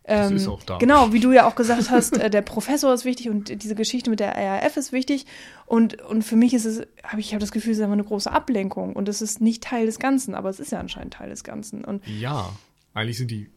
Das 0.08 0.32
ähm, 0.32 0.38
ist 0.38 0.47
auch 0.47 0.64
da. 0.64 0.78
Genau, 0.78 1.12
wie 1.12 1.20
du 1.20 1.34
ja 1.34 1.45
auch 1.45 1.55
gesagt 1.55 1.91
hast, 1.91 2.18
äh, 2.18 2.30
der 2.30 2.41
Professor 2.41 2.93
ist 2.93 3.03
wichtig 3.03 3.30
und 3.30 3.62
diese 3.62 3.76
Geschichte 3.76 4.10
mit 4.10 4.22
der 4.22 4.36
RAF 4.36 4.78
ist 4.78 4.93
wichtig. 4.93 5.26
Und, 5.66 6.01
und 6.03 6.22
für 6.24 6.38
mich 6.38 6.53
ist 6.53 6.64
es, 6.64 6.88
habe 7.03 7.20
ich 7.20 7.34
hab 7.34 7.41
das 7.41 7.51
Gefühl, 7.51 7.74
es 7.74 7.80
ist 7.80 7.84
einfach 7.84 7.93
eine 7.93 8.05
große 8.05 8.32
Ablenkung 8.32 8.95
und 8.95 9.10
es 9.10 9.22
ist 9.22 9.41
nicht 9.41 9.64
Teil 9.64 9.86
des 9.86 9.99
Ganzen, 9.99 10.34
aber 10.34 10.49
es 10.49 10.62
ist 10.62 10.72
ja 10.72 10.80
anscheinend 10.80 11.16
Teil 11.16 11.30
des 11.30 11.43
Ganzen. 11.43 11.84
Und 11.84 12.08
ja, 12.08 12.49
eigentlich 12.98 13.18
sind 13.18 13.32
die, 13.32 13.50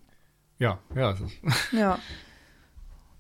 ja, 0.59 0.79
ja. 0.95 1.15
ja. 1.73 1.99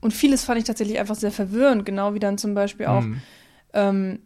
Und 0.00 0.12
vieles 0.12 0.44
fand 0.44 0.58
ich 0.58 0.64
tatsächlich 0.64 0.98
einfach 0.98 1.14
sehr 1.14 1.32
verwirrend, 1.32 1.84
genau 1.84 2.14
wie 2.14 2.18
dann 2.18 2.38
zum 2.38 2.54
Beispiel 2.54 2.86
auch 2.86 3.02
mhm. 3.02 3.22
ähm, 3.74 4.18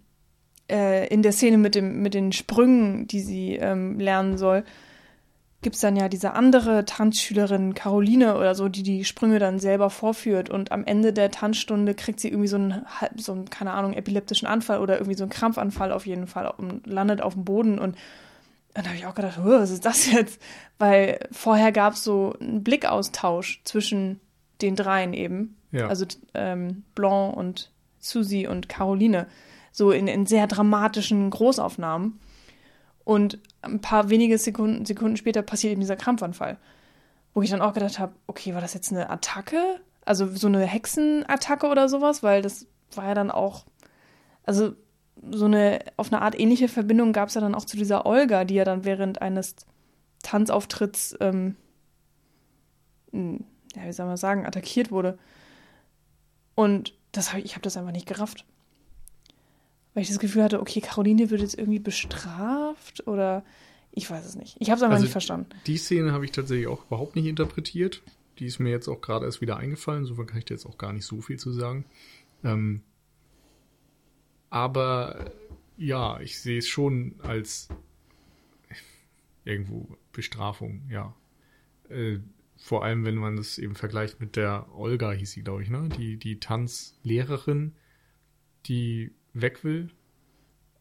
äh, 0.71 1.09
in 1.09 1.23
der 1.23 1.33
Szene 1.33 1.59
mit, 1.59 1.75
dem, 1.75 2.03
mit 2.03 2.15
den 2.15 2.33
Sprüngen, 2.33 3.07
die 3.09 3.21
sie 3.21 3.57
ähm, 3.57 3.99
lernen 3.99 4.39
soll 4.39 4.65
gibt 5.65 5.77
es 5.77 5.81
dann 5.81 5.97
ja 5.97 6.09
diese 6.09 6.35
andere 6.35 6.85
Tanzschülerin, 6.85 7.75
Caroline 7.75 8.37
oder 8.37 8.55
so, 8.55 8.69
die 8.69 8.83
die 8.85 9.05
Sprünge 9.05 9.41
dann 9.41 9.59
selber 9.59 9.91
vorführt 9.91 10.51
und 10.51 10.71
am 10.71 10.85
Ende 10.85 11.13
der 11.13 11.31
Tanzstunde 11.31 11.95
kriegt 11.95 12.21
sie 12.21 12.29
irgendwie 12.29 12.49
so 12.49 12.57
einen, 12.57 12.87
so 13.17 13.33
einen 13.33 13.51
keine 13.51 13.73
Ahnung, 13.73 13.95
epileptischen 13.95 14.47
Anfall 14.47 14.79
oder 14.79 14.97
irgendwie 14.97 15.17
so 15.17 15.25
einen 15.25 15.31
Krampfanfall 15.31 15.91
auf 15.91 16.07
jeden 16.07 16.27
Fall 16.27 16.53
und 16.57 16.87
landet 16.87 17.23
auf 17.23 17.33
dem 17.33 17.45
Boden 17.45 17.79
und 17.79 17.97
dann 18.75 18.87
habe 18.87 18.97
ich 18.97 19.07
auch 19.07 19.15
gedacht, 19.15 19.39
was 19.43 19.71
ist 19.71 19.85
das 19.85 20.11
jetzt? 20.11 20.43
Weil 20.79 21.21
vorher 21.31 21.73
gab 21.73 21.95
es 21.95 22.05
so 22.05 22.35
einen 22.41 22.65
Blickaustausch 22.65 23.63
zwischen 23.65 24.21
den 24.61 24.77
dreien 24.77 25.15
eben. 25.15 25.57
Ja. 25.71 25.87
Also 25.87 26.07
ähm, 26.35 26.85
Blanc 26.95 27.37
und 27.37 27.71
Susie 28.01 28.47
und 28.47 28.69
Caroline. 28.69 29.27
So 29.73 29.91
in, 29.93 30.09
in 30.09 30.27
sehr 30.27 30.47
dramatischen 30.47 31.31
Großaufnahmen. 31.31 32.19
Und 33.05 33.39
ein 33.63 33.81
paar 33.81 34.11
wenige 34.11 34.39
Sekunden, 34.39 34.85
Sekunden 34.85 35.17
später 35.17 35.43
passiert 35.43 35.73
eben 35.73 35.81
dieser 35.81 35.97
Krampfanfall. 35.97 36.59
Wo 37.33 37.43
ich 37.43 37.51
dann 37.51 37.61
auch 37.61 37.75
gedacht 37.75 37.99
habe, 37.99 38.15
okay, 38.27 38.55
war 38.55 38.61
das 38.61 38.75
jetzt 38.75 38.93
eine 38.93 39.11
Attacke? 39.11 39.81
Also 40.05 40.27
so 40.27 40.47
eine 40.47 40.65
Hexenattacke 40.65 41.67
oder 41.67 41.89
sowas? 41.89 42.23
Weil 42.23 42.43
das 42.43 42.67
war 42.95 43.07
ja 43.07 43.15
dann 43.15 43.31
auch, 43.31 43.67
also 44.45 44.75
so 45.31 45.47
eine, 45.47 45.81
auf 45.97 46.13
eine 46.13 46.23
Art 46.23 46.39
ähnliche 46.39 46.69
Verbindung 46.69 47.13
gab 47.13 47.29
es 47.29 47.35
ja 47.35 47.41
dann 47.41 47.55
auch 47.55 47.65
zu 47.65 47.77
dieser 47.77 48.07
Olga, 48.07 48.45
die 48.45 48.55
ja 48.55 48.65
dann 48.65 48.85
während 48.85 49.23
eines 49.23 49.57
Tanzauftritts, 50.23 51.17
ähm, 51.21 51.57
hm, 53.13 53.45
ja, 53.77 53.87
wie 53.87 53.93
soll 53.93 54.07
man 54.07 54.17
sagen, 54.17 54.47
attackiert 54.47 54.91
wurde. 54.91 55.19
Und 56.55 56.95
das 57.13 57.33
hab, 57.33 57.45
ich 57.45 57.53
habe 57.53 57.63
das 57.63 57.77
einfach 57.77 57.93
nicht 57.93 58.07
gerafft 58.07 58.45
weil 59.95 60.03
ich 60.03 60.09
das 60.09 60.19
Gefühl 60.19 60.43
hatte, 60.43 60.61
okay, 60.61 60.81
Caroline 60.81 61.31
wird 61.31 61.41
jetzt 61.41 61.57
irgendwie 61.57 61.79
bestraft 61.79 63.07
oder 63.07 63.45
ich 63.93 64.11
weiß 64.11 64.27
es 64.27 64.35
nicht. 64.35 64.57
Ich 64.59 64.71
habe 64.71 64.77
es 64.77 64.83
einfach 64.83 64.95
also 64.95 65.05
nicht 65.05 65.13
verstanden. 65.13 65.49
Die 65.67 65.79
Szene 65.79 66.13
habe 66.13 66.25
ich 66.25 66.33
tatsächlich 66.33 66.67
auch 66.67 66.85
überhaupt 66.87 67.15
nicht 67.15 67.27
interpretiert. 67.27 68.03
Die 68.41 68.47
ist 68.47 68.59
mir 68.59 68.71
jetzt 68.71 68.89
auch 68.89 69.01
gerade 69.01 69.25
erst 69.25 69.41
wieder 69.41 69.57
eingefallen. 69.57 70.03
Insofern 70.03 70.27
kann 70.27 70.39
ich 70.39 70.45
dir 70.45 70.55
jetzt 70.55 70.67
auch 70.67 70.79
gar 70.79 70.93
nicht 70.93 71.07
so 71.07 71.21
viel 71.21 71.39
zu 71.39 71.53
sagen. 71.53 71.85
Ähm, 72.43 72.83
aber 74.55 75.33
ja, 75.77 76.21
ich 76.21 76.41
sehe 76.41 76.59
es 76.59 76.69
schon 76.69 77.17
als 77.25 77.69
irgendwo 79.45 79.89
Bestrafung, 80.13 80.83
ja. 80.89 81.13
Äh, 81.89 82.19
vor 82.57 82.85
allem, 82.85 83.05
wenn 83.05 83.17
man 83.17 83.35
das 83.35 83.59
eben 83.59 83.75
vergleicht 83.75 84.21
mit 84.21 84.37
der 84.37 84.67
Olga, 84.73 85.11
hieß 85.11 85.33
sie, 85.33 85.43
glaube 85.43 85.65
ich, 85.65 85.71
ne? 85.71 85.89
Die, 85.99 86.19
die 86.19 86.39
Tanzlehrerin, 86.39 87.75
die 88.67 89.11
weg 89.33 89.65
will? 89.65 89.91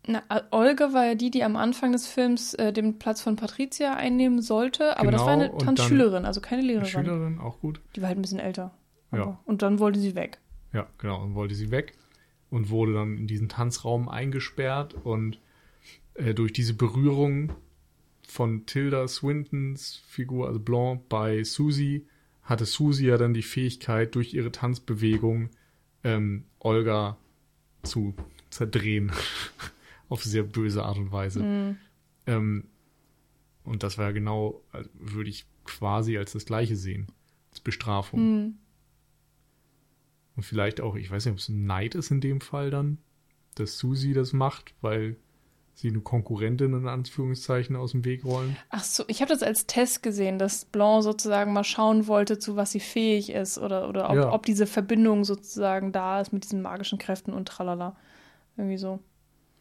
Na, 0.05 0.21
Olga 0.51 0.93
war 0.93 1.07
ja 1.07 1.15
die, 1.15 1.31
die 1.31 1.43
am 1.43 1.55
Anfang 1.55 1.93
des 1.93 2.05
Films 2.05 2.53
äh, 2.53 2.71
den 2.71 2.99
Platz 2.99 3.21
von 3.21 3.37
Patricia 3.37 3.95
einnehmen 3.95 4.43
sollte, 4.43 4.97
aber 4.97 5.09
genau, 5.09 5.17
das 5.17 5.25
war 5.25 5.33
eine 5.33 5.57
Tanzschülerin, 5.57 6.25
also 6.25 6.41
keine 6.41 6.61
Lehrerin. 6.61 6.89
Schülerin, 6.89 7.39
auch 7.39 7.59
gut. 7.59 7.81
Die 7.95 8.03
war 8.03 8.09
halt 8.09 8.19
ein 8.19 8.21
bisschen 8.21 8.39
älter. 8.39 8.77
Ja. 9.11 9.39
Und 9.45 9.63
dann 9.63 9.79
wollte 9.79 9.99
sie 9.99 10.13
weg. 10.13 10.37
Ja, 10.73 10.85
genau, 10.99 11.23
und 11.23 11.33
wollte 11.33 11.55
sie 11.55 11.71
weg 11.71 11.95
und 12.53 12.69
wurde 12.69 12.93
dann 12.93 13.17
in 13.17 13.25
diesen 13.25 13.49
Tanzraum 13.49 14.07
eingesperrt 14.07 14.93
und 14.93 15.39
äh, 16.13 16.35
durch 16.35 16.53
diese 16.53 16.75
Berührung 16.75 17.51
von 18.27 18.67
Tilda 18.67 19.07
Swintons 19.07 20.03
Figur, 20.07 20.47
also 20.47 20.59
Blanc, 20.59 21.09
bei 21.09 21.43
Susie, 21.43 22.05
hatte 22.43 22.65
Susie 22.65 23.07
ja 23.07 23.17
dann 23.17 23.33
die 23.33 23.41
Fähigkeit, 23.41 24.13
durch 24.13 24.35
ihre 24.35 24.51
Tanzbewegung 24.51 25.49
ähm, 26.03 26.43
Olga 26.59 27.17
zu 27.81 28.13
zerdrehen. 28.51 29.11
Auf 30.07 30.23
sehr 30.23 30.43
böse 30.43 30.83
Art 30.83 30.97
und 30.97 31.11
Weise. 31.11 31.41
Mhm. 31.41 31.77
Ähm, 32.27 32.65
und 33.63 33.81
das 33.81 33.97
war 33.97 34.05
ja 34.05 34.11
genau, 34.11 34.61
also 34.71 34.91
würde 34.93 35.31
ich 35.31 35.47
quasi 35.63 36.19
als 36.19 36.33
das 36.33 36.45
Gleiche 36.45 36.75
sehen. 36.75 37.07
Als 37.49 37.61
Bestrafung. 37.61 38.19
Mhm. 38.19 38.53
Und 40.35 40.43
vielleicht 40.43 40.81
auch, 40.81 40.95
ich 40.95 41.09
weiß 41.09 41.25
nicht, 41.25 41.33
ob 41.33 41.39
es 41.39 41.49
Neid 41.49 41.95
ist 41.95 42.11
in 42.11 42.21
dem 42.21 42.41
Fall 42.41 42.71
dann, 42.71 42.97
dass 43.55 43.77
Susi 43.77 44.13
das 44.13 44.33
macht, 44.33 44.73
weil 44.81 45.17
sie 45.75 45.89
eine 45.89 46.01
Konkurrentin 46.01 46.73
in 46.73 46.87
Anführungszeichen 46.87 47.75
aus 47.75 47.91
dem 47.91 48.05
Weg 48.05 48.25
rollen. 48.25 48.55
Ach 48.69 48.83
so, 48.83 49.03
ich 49.07 49.21
habe 49.21 49.29
das 49.29 49.41
als 49.41 49.65
Test 49.65 50.03
gesehen, 50.03 50.37
dass 50.37 50.65
Blanc 50.65 51.03
sozusagen 51.03 51.53
mal 51.53 51.63
schauen 51.63 52.07
wollte, 52.07 52.37
zu 52.37 52.55
was 52.55 52.71
sie 52.71 52.79
fähig 52.79 53.31
ist 53.31 53.57
oder, 53.57 53.89
oder 53.89 54.09
ob, 54.09 54.15
ja. 54.15 54.31
ob 54.31 54.45
diese 54.45 54.67
Verbindung 54.67 55.23
sozusagen 55.23 55.91
da 55.91 56.21
ist 56.21 56.31
mit 56.31 56.43
diesen 56.43 56.61
magischen 56.61 56.99
Kräften 56.99 57.33
und 57.33 57.47
tralala. 57.47 57.95
Irgendwie 58.55 58.77
so. 58.77 58.99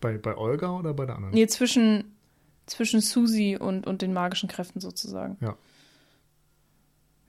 Bei, 0.01 0.19
bei 0.19 0.37
Olga 0.37 0.71
oder 0.79 0.93
bei 0.93 1.07
der 1.07 1.17
anderen? 1.17 1.35
Nee, 1.35 1.47
zwischen, 1.47 2.15
zwischen 2.67 3.01
Susi 3.01 3.57
und, 3.59 3.87
und 3.87 4.03
den 4.03 4.13
magischen 4.13 4.49
Kräften 4.49 4.81
sozusagen. 4.81 5.39
Ja. 5.41 5.57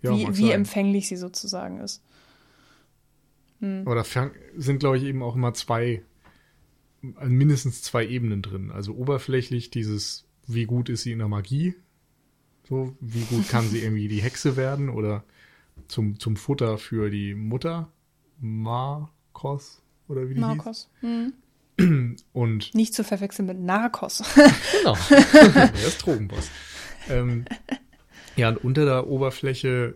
ja 0.02 0.12
wie 0.12 0.38
wie 0.38 0.52
empfänglich 0.52 1.08
sie 1.08 1.18
sozusagen 1.18 1.80
ist. 1.80 2.04
Hm. 3.64 3.84
Aber 3.86 3.96
da 3.96 4.04
sind, 4.58 4.80
glaube 4.80 4.98
ich, 4.98 5.04
eben 5.04 5.24
auch 5.24 5.36
immer 5.36 5.54
zwei, 5.54 6.04
mindestens 7.02 7.82
zwei 7.82 8.06
Ebenen 8.06 8.42
drin. 8.42 8.72
Also 8.72 8.94
oberflächlich 8.94 9.72
dieses, 9.72 10.26
wie 10.48 10.66
gut 10.66 10.90
ist 10.90 11.04
sie 11.04 11.14
in 11.14 11.20
der 11.20 11.30
Magie? 11.30 11.74
So, 12.68 12.96
wie 13.00 13.24
gut 13.24 13.48
kann 13.48 13.70
sie 13.70 13.80
irgendwie 13.84 14.10
die 14.10 14.22
Hexe 14.22 14.58
werden 14.58 14.90
oder 14.90 15.24
zum, 15.88 16.20
zum 16.20 16.36
Futter 16.36 16.78
für 16.78 17.10
die 17.10 17.36
Mutter? 17.36 17.90
Marcos 18.42 19.82
oder 20.10 20.28
wie 20.28 20.34
die 20.34 20.42
Marcos. 20.42 20.90
hieß? 21.00 21.10
Hm. 21.78 22.18
Und 22.34 22.76
Nicht 22.76 22.94
zu 22.94 23.06
verwechseln 23.06 23.46
mit 23.46 23.60
Narcos. 23.60 24.24
genau. 24.78 24.98
er 25.10 25.74
ist 25.74 26.06
Drogenboss. 26.06 26.50
Ähm, 27.10 27.46
ja, 28.36 28.50
und 28.50 28.64
unter 28.64 28.86
der 28.86 29.08
Oberfläche 29.08 29.96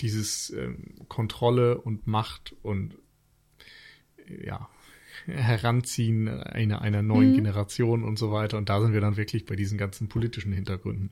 dieses 0.00 0.50
ähm, 0.50 0.94
Kontrolle 1.08 1.78
und 1.80 2.06
Macht 2.06 2.54
und 2.62 2.96
ja, 4.44 4.68
Heranziehen 5.26 6.28
einer, 6.28 6.82
einer 6.82 7.02
neuen 7.02 7.32
mhm. 7.32 7.36
Generation 7.36 8.04
und 8.04 8.18
so 8.18 8.32
weiter. 8.32 8.58
Und 8.58 8.68
da 8.68 8.80
sind 8.80 8.92
wir 8.92 9.00
dann 9.00 9.16
wirklich 9.16 9.44
bei 9.46 9.56
diesen 9.56 9.78
ganzen 9.78 10.08
politischen 10.08 10.52
Hintergründen. 10.52 11.10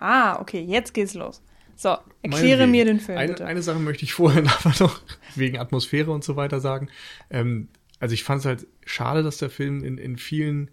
Ah, 0.00 0.40
okay, 0.40 0.60
jetzt 0.60 0.94
geht's 0.94 1.14
los. 1.14 1.42
So, 1.76 1.96
erkläre 2.22 2.66
mir 2.66 2.84
den 2.84 3.00
Film. 3.00 3.18
Eine, 3.18 3.32
bitte. 3.32 3.46
eine 3.46 3.62
Sache 3.62 3.78
möchte 3.78 4.04
ich 4.04 4.12
vorher 4.12 4.42
aber 4.64 4.74
noch 4.78 5.00
wegen 5.34 5.58
Atmosphäre 5.58 6.10
und 6.12 6.24
so 6.24 6.36
weiter 6.36 6.60
sagen. 6.60 6.88
Ähm, 7.30 7.68
also 7.98 8.14
ich 8.14 8.24
fand 8.24 8.40
es 8.40 8.46
halt 8.46 8.66
schade, 8.84 9.22
dass 9.22 9.38
der 9.38 9.50
Film 9.50 9.82
in, 9.82 9.98
in 9.98 10.16
vielen 10.16 10.70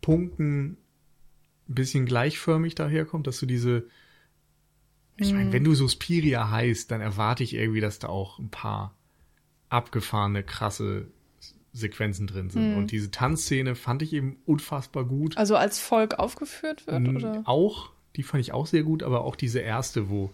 Punkten 0.00 0.76
ein 1.68 1.74
bisschen 1.74 2.06
gleichförmig 2.06 2.74
daherkommt, 2.74 3.26
dass 3.26 3.38
du 3.38 3.46
diese, 3.46 3.86
ich 5.22 5.32
meine, 5.32 5.46
mhm. 5.46 5.52
wenn 5.52 5.64
du 5.64 5.74
Suspiria 5.74 6.50
heißt, 6.50 6.90
dann 6.90 7.00
erwarte 7.00 7.42
ich 7.42 7.54
irgendwie, 7.54 7.80
dass 7.80 7.98
da 7.98 8.08
auch 8.08 8.38
ein 8.38 8.50
paar 8.50 8.94
abgefahrene, 9.68 10.42
krasse 10.42 11.06
Sequenzen 11.72 12.26
drin 12.26 12.50
sind. 12.50 12.74
Mm. 12.74 12.76
Und 12.76 12.90
diese 12.92 13.10
Tanzszene 13.10 13.74
fand 13.74 14.02
ich 14.02 14.12
eben 14.12 14.36
unfassbar 14.44 15.04
gut. 15.04 15.38
Also 15.38 15.56
als 15.56 15.78
Volk 15.78 16.18
aufgeführt 16.18 16.86
wird, 16.86 17.08
oder? 17.08 17.42
Auch, 17.46 17.90
die 18.16 18.22
fand 18.22 18.42
ich 18.42 18.52
auch 18.52 18.66
sehr 18.66 18.82
gut, 18.82 19.02
aber 19.02 19.24
auch 19.24 19.36
diese 19.36 19.60
erste, 19.60 20.10
wo 20.10 20.30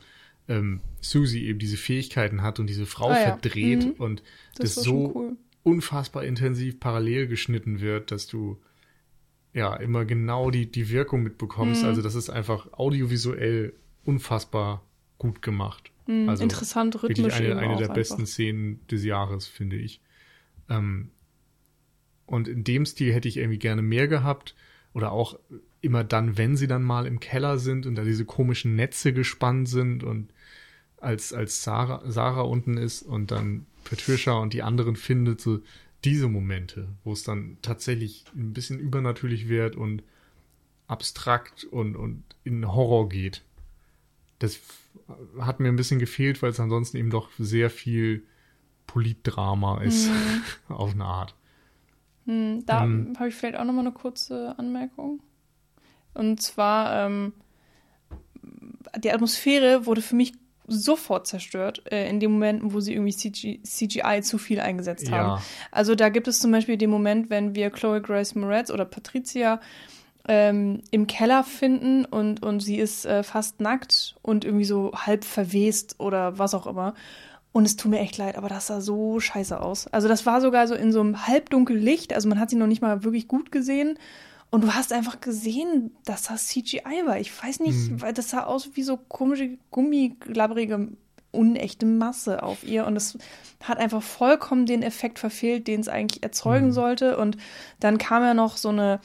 ähm, 0.49 0.81
Susie 1.01 1.47
eben 1.47 1.61
diese 1.61 1.77
Fähigkeiten 1.77 2.43
hat 2.43 2.59
und 2.59 2.67
diese 2.67 2.87
Frau 2.87 3.11
Ah 3.11 3.21
ja. 3.21 3.25
verdreht 3.27 3.85
Mhm. 3.85 3.93
und 4.03 4.23
Das 4.57 4.75
das, 4.75 4.85
so 4.85 5.13
cool. 5.15 5.37
unfassbar 5.63 6.25
intensiv 6.25 6.81
parallel 6.81 7.29
geschnitten 7.29 7.81
wird, 7.81 8.11
dass 8.11 8.27
du 8.27 8.59
ja 9.53 9.77
immer 9.77 10.05
genau 10.05 10.51
die, 10.51 10.71
die 10.71 10.91
Wirkung 10.91 11.23
mitbekommst. 11.23 11.83
Mhm. 11.83 11.89
Also 11.89 12.03
das 12.03 12.17
ist 12.17 12.31
einfach 12.31 12.73
audiovisuell 12.73 13.75
unfassbar 14.09 14.83
gut 15.19 15.43
gemacht. 15.43 15.91
Mhm, 16.07 16.29
Also 16.29 16.43
interessant, 16.43 16.95
Wirklich 16.95 17.19
rhythmisch 17.19 17.35
eine, 17.35 17.49
eben 17.51 17.59
eine 17.59 17.73
auch 17.75 17.79
der 17.79 17.87
einfach. 17.91 17.95
besten 17.95 18.27
Szenen 18.27 18.81
des 18.89 19.05
Jahres, 19.05 19.47
finde 19.47 19.77
ich. 19.77 20.01
Ähm, 20.69 21.11
und 22.27 22.49
in 22.49 22.65
dem 22.65 22.87
Stil 22.87 23.13
hätte 23.13 23.29
ich 23.29 23.37
irgendwie 23.37 23.59
gerne 23.59 23.83
mehr 23.83 24.09
gehabt. 24.09 24.55
Oder 24.95 25.13
auch 25.13 25.39
immer 25.83 26.03
dann, 26.03 26.39
wenn 26.39 26.57
sie 26.57 26.67
dann 26.67 26.83
mal 26.83 27.07
im 27.07 27.21
Keller 27.21 27.59
sind 27.59 27.87
und 27.87 27.95
da 27.95 28.03
diese 28.05 28.25
komischen 28.25 28.75
Netze 28.75 29.13
gespannt 29.13 29.69
sind 29.69 30.03
und 30.03 30.33
als, 30.97 31.33
als 31.33 31.63
Sarah, 31.63 32.03
Sarah 32.11 32.41
unten 32.41 32.77
ist 32.79 33.03
und 33.03 33.31
dann 33.31 33.67
Patricia 33.85 34.33
und 34.33 34.55
die 34.55 34.63
anderen 34.63 34.97
findet, 34.97 35.41
so 35.41 35.61
diese 36.05 36.29
Momente, 36.29 36.89
wo 37.05 37.13
es 37.13 37.23
dann 37.23 37.59
tatsächlich 37.63 38.25
ein 38.35 38.53
bisschen 38.55 38.79
übernatürlich 38.81 39.49
wird 39.49 39.77
und 39.77 40.03
abstrakt 40.87 41.65
und, 41.65 41.97
und 41.97 42.25
in 42.45 42.67
Horror 42.67 43.09
geht. 43.09 43.43
Das 44.39 44.61
hat 45.41 45.61
mir 45.61 45.69
ein 45.69 45.77
bisschen 45.77 45.99
gefehlt, 45.99 46.43
weil 46.43 46.51
es 46.51 46.61
ansonsten 46.61 46.97
eben 46.97 47.11
doch 47.11 47.29
sehr 47.39 47.71
viel 47.71 48.25
Politdrama 48.87 49.81
ist, 49.83 50.09
auf 50.69 50.93
eine 50.93 51.05
Art. 51.05 51.35
Hm, 52.27 52.65
da 52.67 52.85
Ähm, 52.85 53.15
habe 53.19 53.29
ich 53.29 53.35
vielleicht 53.35 53.57
auch 53.57 53.65
nochmal 53.65 53.87
eine 53.87 53.93
kurze 53.93 54.55
Anmerkung. 54.59 55.21
Und 56.15 56.41
zwar, 56.43 57.07
ähm, 57.07 57.33
die 58.97 59.13
Atmosphäre 59.13 59.87
wurde 59.87 60.03
für 60.03 60.17
mich 60.17 60.33
sofort 60.67 61.27
zerstört, 61.27 61.83
äh, 61.91 62.09
in 62.11 62.21
den 62.21 62.31
Momenten, 62.33 62.73
wo 62.75 62.81
sie 62.81 62.93
irgendwie 62.93 63.15
CG, 63.17 63.61
CGI 63.63 64.21
zu 64.23 64.37
viel 64.37 64.61
eingesetzt 64.61 65.11
haben. 65.11 65.39
Ja, 65.39 65.43
Also 65.71 65.95
da 65.95 66.11
gibt 66.11 66.29
es 66.29 66.41
zum 66.41 66.51
Beispiel 66.51 66.77
den 66.77 66.91
Moment, 66.91 67.31
wenn 67.31 67.55
wir 67.55 67.71
Chloe 67.71 68.03
Grace 68.03 68.35
Moretz 68.35 68.71
oder 68.71 68.85
Patricia 68.85 69.61
ähm, 70.29 70.83
im 70.91 71.07
Keller 71.07 71.43
finden 71.43 72.05
und, 72.05 72.43
und 72.43 72.61
sie 72.61 72.77
ist 72.77 73.07
äh, 73.07 73.23
fast 73.23 73.61
nackt 73.61 74.15
und 74.23 74.45
irgendwie 74.45 74.67
so 74.67 74.93
halb 74.95 75.25
verwest 75.25 75.97
oder 75.99 76.39
was 76.39 76.55
auch 76.55 76.67
immer. 76.67 76.95
Und 77.53 77.65
es 77.65 77.77
tut 77.77 77.91
mir 77.91 77.99
echt 77.99 78.19
leid, 78.19 78.37
aber 78.37 78.49
das 78.49 78.67
sah 78.67 78.81
so 78.81 79.19
scheiße 79.19 79.61
aus. 79.61 79.87
Also 79.89 80.07
das 80.07 80.27
war 80.27 80.41
sogar 80.41 80.69
so 80.69 80.75
in 80.75 80.93
so 80.93 81.01
einem 81.01 81.27
halbdunkel 81.27 81.77
Licht, 81.77 82.13
also 82.13 82.29
man 82.29 82.39
hat 82.39 82.51
sie 82.51 82.57
noch 82.57 82.67
nicht 82.67 82.83
mal 82.83 83.03
wirklich 83.05 83.27
gut 83.27 83.51
gesehen. 83.51 83.99
Und 84.51 84.65
du 84.65 84.75
hast 84.75 84.93
einfach 84.93 85.21
gesehen, 85.21 85.91
dass 86.05 86.23
das 86.23 86.47
CGI 86.47 87.05
war. 87.05 87.19
Ich 87.19 87.31
weiß 87.43 87.61
nicht, 87.61 88.01
weil 88.01 88.15
das 88.15 88.31
sah 88.31 88.45
aus 88.45 88.71
wie 88.75 88.83
so 88.83 88.97
komische, 88.97 89.59
gummiglabberige, 89.71 90.89
unechte 91.33 91.85
Masse 91.85 92.43
auf 92.43 92.65
ihr. 92.65 92.87
Und 92.87 92.97
es 92.97 93.19
hat 93.63 93.79
einfach 93.79 94.03
vollkommen 94.03 94.65
den 94.65 94.83
Effekt 94.83 95.19
verfehlt, 95.19 95.67
den 95.67 95.81
es 95.81 95.89
eigentlich 95.89 96.23
erzeugen 96.23 96.73
sollte. 96.73 97.19
Und 97.19 97.37
dann 97.79 97.99
kam 97.99 98.23
ja 98.23 98.33
noch 98.33 98.57
so 98.57 98.71
eine 98.71 99.01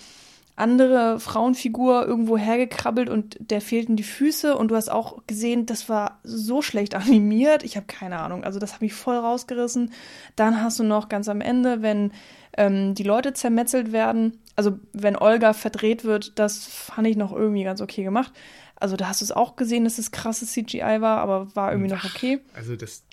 andere 0.55 1.19
Frauenfigur 1.19 2.05
irgendwo 2.05 2.37
hergekrabbelt 2.37 3.09
und 3.09 3.37
der 3.39 3.59
fehlten 3.59 3.95
die 3.95 4.03
Füße 4.03 4.55
und 4.55 4.69
du 4.69 4.75
hast 4.75 4.89
auch 4.89 5.25
gesehen, 5.25 5.65
das 5.65 5.89
war 5.89 6.19
so 6.23 6.61
schlecht 6.61 6.95
animiert. 6.95 7.63
Ich 7.63 7.75
habe 7.75 7.87
keine 7.87 8.19
Ahnung. 8.19 8.43
Also 8.43 8.59
das 8.59 8.73
hat 8.73 8.81
mich 8.81 8.93
voll 8.93 9.15
rausgerissen. 9.15 9.91
Dann 10.35 10.61
hast 10.61 10.79
du 10.79 10.83
noch 10.83 11.09
ganz 11.09 11.27
am 11.27 11.41
Ende, 11.41 11.81
wenn 11.81 12.11
ähm, 12.55 12.93
die 12.93 13.03
Leute 13.03 13.33
zermetzelt 13.33 13.91
werden, 13.91 14.39
also 14.55 14.77
wenn 14.93 15.15
Olga 15.15 15.53
verdreht 15.53 16.03
wird, 16.03 16.37
das 16.37 16.67
fand 16.67 17.07
ich 17.07 17.17
noch 17.17 17.31
irgendwie 17.31 17.63
ganz 17.63 17.81
okay 17.81 18.03
gemacht. 18.03 18.31
Also 18.75 18.95
da 18.95 19.07
hast 19.07 19.21
du 19.21 19.25
es 19.25 19.31
auch 19.31 19.55
gesehen, 19.55 19.85
dass 19.85 19.97
es 19.97 20.11
krasses 20.11 20.51
CGI 20.51 20.97
war, 20.99 21.19
aber 21.19 21.55
war 21.55 21.71
irgendwie 21.71 21.91
noch 21.91 22.03
okay. 22.03 22.39
also 22.53 22.75
das. 22.75 23.03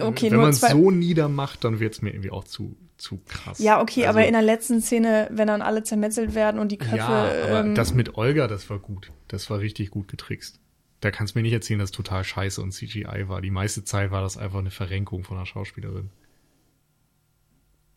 Okay, 0.00 0.30
wenn 0.30 0.38
man 0.38 0.50
es 0.50 0.60
so 0.60 0.92
niedermacht, 0.92 1.64
dann 1.64 1.80
wird 1.80 1.94
es 1.94 2.02
mir 2.02 2.10
irgendwie 2.10 2.30
auch 2.30 2.44
zu, 2.44 2.76
zu 2.98 3.20
krass. 3.26 3.58
Ja, 3.58 3.80
okay, 3.80 4.06
also, 4.06 4.18
aber 4.18 4.26
in 4.26 4.32
der 4.32 4.42
letzten 4.42 4.82
Szene, 4.82 5.28
wenn 5.30 5.48
dann 5.48 5.62
alle 5.62 5.82
zermetzelt 5.82 6.34
werden 6.34 6.60
und 6.60 6.70
die 6.70 6.78
Köpfe. 6.78 6.96
Ja, 6.96 7.06
aber 7.06 7.60
ähm, 7.60 7.74
das 7.74 7.94
mit 7.94 8.16
Olga, 8.16 8.48
das 8.48 8.68
war 8.68 8.78
gut. 8.78 9.10
Das 9.28 9.48
war 9.50 9.60
richtig 9.60 9.90
gut 9.90 10.08
getrickst. 10.08 10.60
Da 11.00 11.10
kannst 11.10 11.34
du 11.34 11.38
mir 11.38 11.44
nicht 11.44 11.52
erzählen, 11.52 11.78
dass 11.78 11.92
total 11.92 12.24
scheiße 12.24 12.60
und 12.60 12.72
CGI 12.72 13.28
war. 13.28 13.40
Die 13.40 13.50
meiste 13.52 13.84
Zeit 13.84 14.10
war 14.10 14.20
das 14.20 14.36
einfach 14.36 14.58
eine 14.58 14.72
Verrenkung 14.72 15.22
von 15.22 15.36
einer 15.36 15.46
Schauspielerin. 15.46 16.10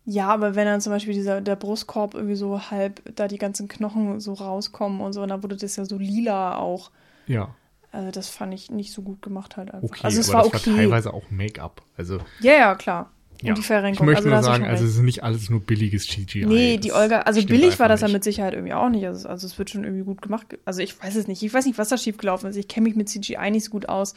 Ja, 0.05 0.29
aber 0.29 0.55
wenn 0.55 0.65
dann 0.65 0.81
zum 0.81 0.91
Beispiel 0.91 1.13
dieser, 1.13 1.41
der 1.41 1.55
Brustkorb 1.55 2.15
irgendwie 2.15 2.35
so 2.35 2.71
halb, 2.71 3.01
da 3.15 3.27
die 3.27 3.37
ganzen 3.37 3.67
Knochen 3.67 4.19
so 4.19 4.33
rauskommen 4.33 5.01
und 5.01 5.13
so, 5.13 5.21
und 5.21 5.29
dann 5.29 5.43
wurde 5.43 5.57
das 5.57 5.75
ja 5.75 5.85
so 5.85 5.97
lila 5.97 6.57
auch. 6.57 6.91
Ja, 7.27 7.55
Also 7.91 8.11
das 8.11 8.29
fand 8.29 8.53
ich 8.53 8.71
nicht 8.71 8.93
so 8.93 9.03
gut 9.03 9.21
gemacht 9.21 9.57
halt 9.57 9.71
einfach. 9.71 9.89
okay. 9.89 10.01
also 10.03 10.19
es 10.19 10.29
aber 10.29 10.39
war 10.39 10.49
das 10.51 10.61
okay. 10.61 10.71
war 10.71 10.77
teilweise 10.77 11.13
auch 11.13 11.29
Make-up. 11.29 11.83
Also, 11.97 12.19
ja, 12.39 12.53
ja, 12.53 12.75
klar. 12.75 13.11
Ja. 13.41 13.49
Und 13.49 13.57
die 13.57 13.63
Verrenkung. 13.63 14.07
Ich 14.07 14.13
möchte 14.13 14.31
also, 14.31 14.49
nur 14.49 14.57
sagen, 14.57 14.65
also 14.65 14.85
es 14.85 14.91
ist 14.95 15.01
nicht 15.01 15.23
alles 15.23 15.49
nur 15.49 15.59
billiges 15.61 16.07
CGI. 16.07 16.45
Nee, 16.45 16.77
die 16.77 16.93
Olga, 16.93 17.21
also 17.21 17.45
billig 17.45 17.79
war 17.79 17.87
das 17.89 18.01
ja 18.01 18.07
mit 18.07 18.23
Sicherheit 18.23 18.53
irgendwie 18.53 18.73
auch 18.73 18.89
nicht. 18.89 19.05
Also, 19.05 19.27
also 19.27 19.47
es 19.47 19.57
wird 19.57 19.69
schon 19.69 19.83
irgendwie 19.83 20.03
gut 20.03 20.21
gemacht. 20.21 20.57
Also 20.65 20.81
ich 20.81 21.01
weiß 21.01 21.15
es 21.15 21.27
nicht. 21.27 21.41
Ich 21.43 21.53
weiß 21.53 21.65
nicht, 21.65 21.77
was 21.77 21.89
da 21.89 21.97
schiefgelaufen 21.97 22.49
ist. 22.49 22.55
Ich 22.55 22.67
kenne 22.67 22.85
mich 22.87 22.95
mit 22.95 23.09
CGI 23.09 23.51
nicht 23.51 23.65
so 23.65 23.71
gut 23.71 23.89
aus. 23.89 24.13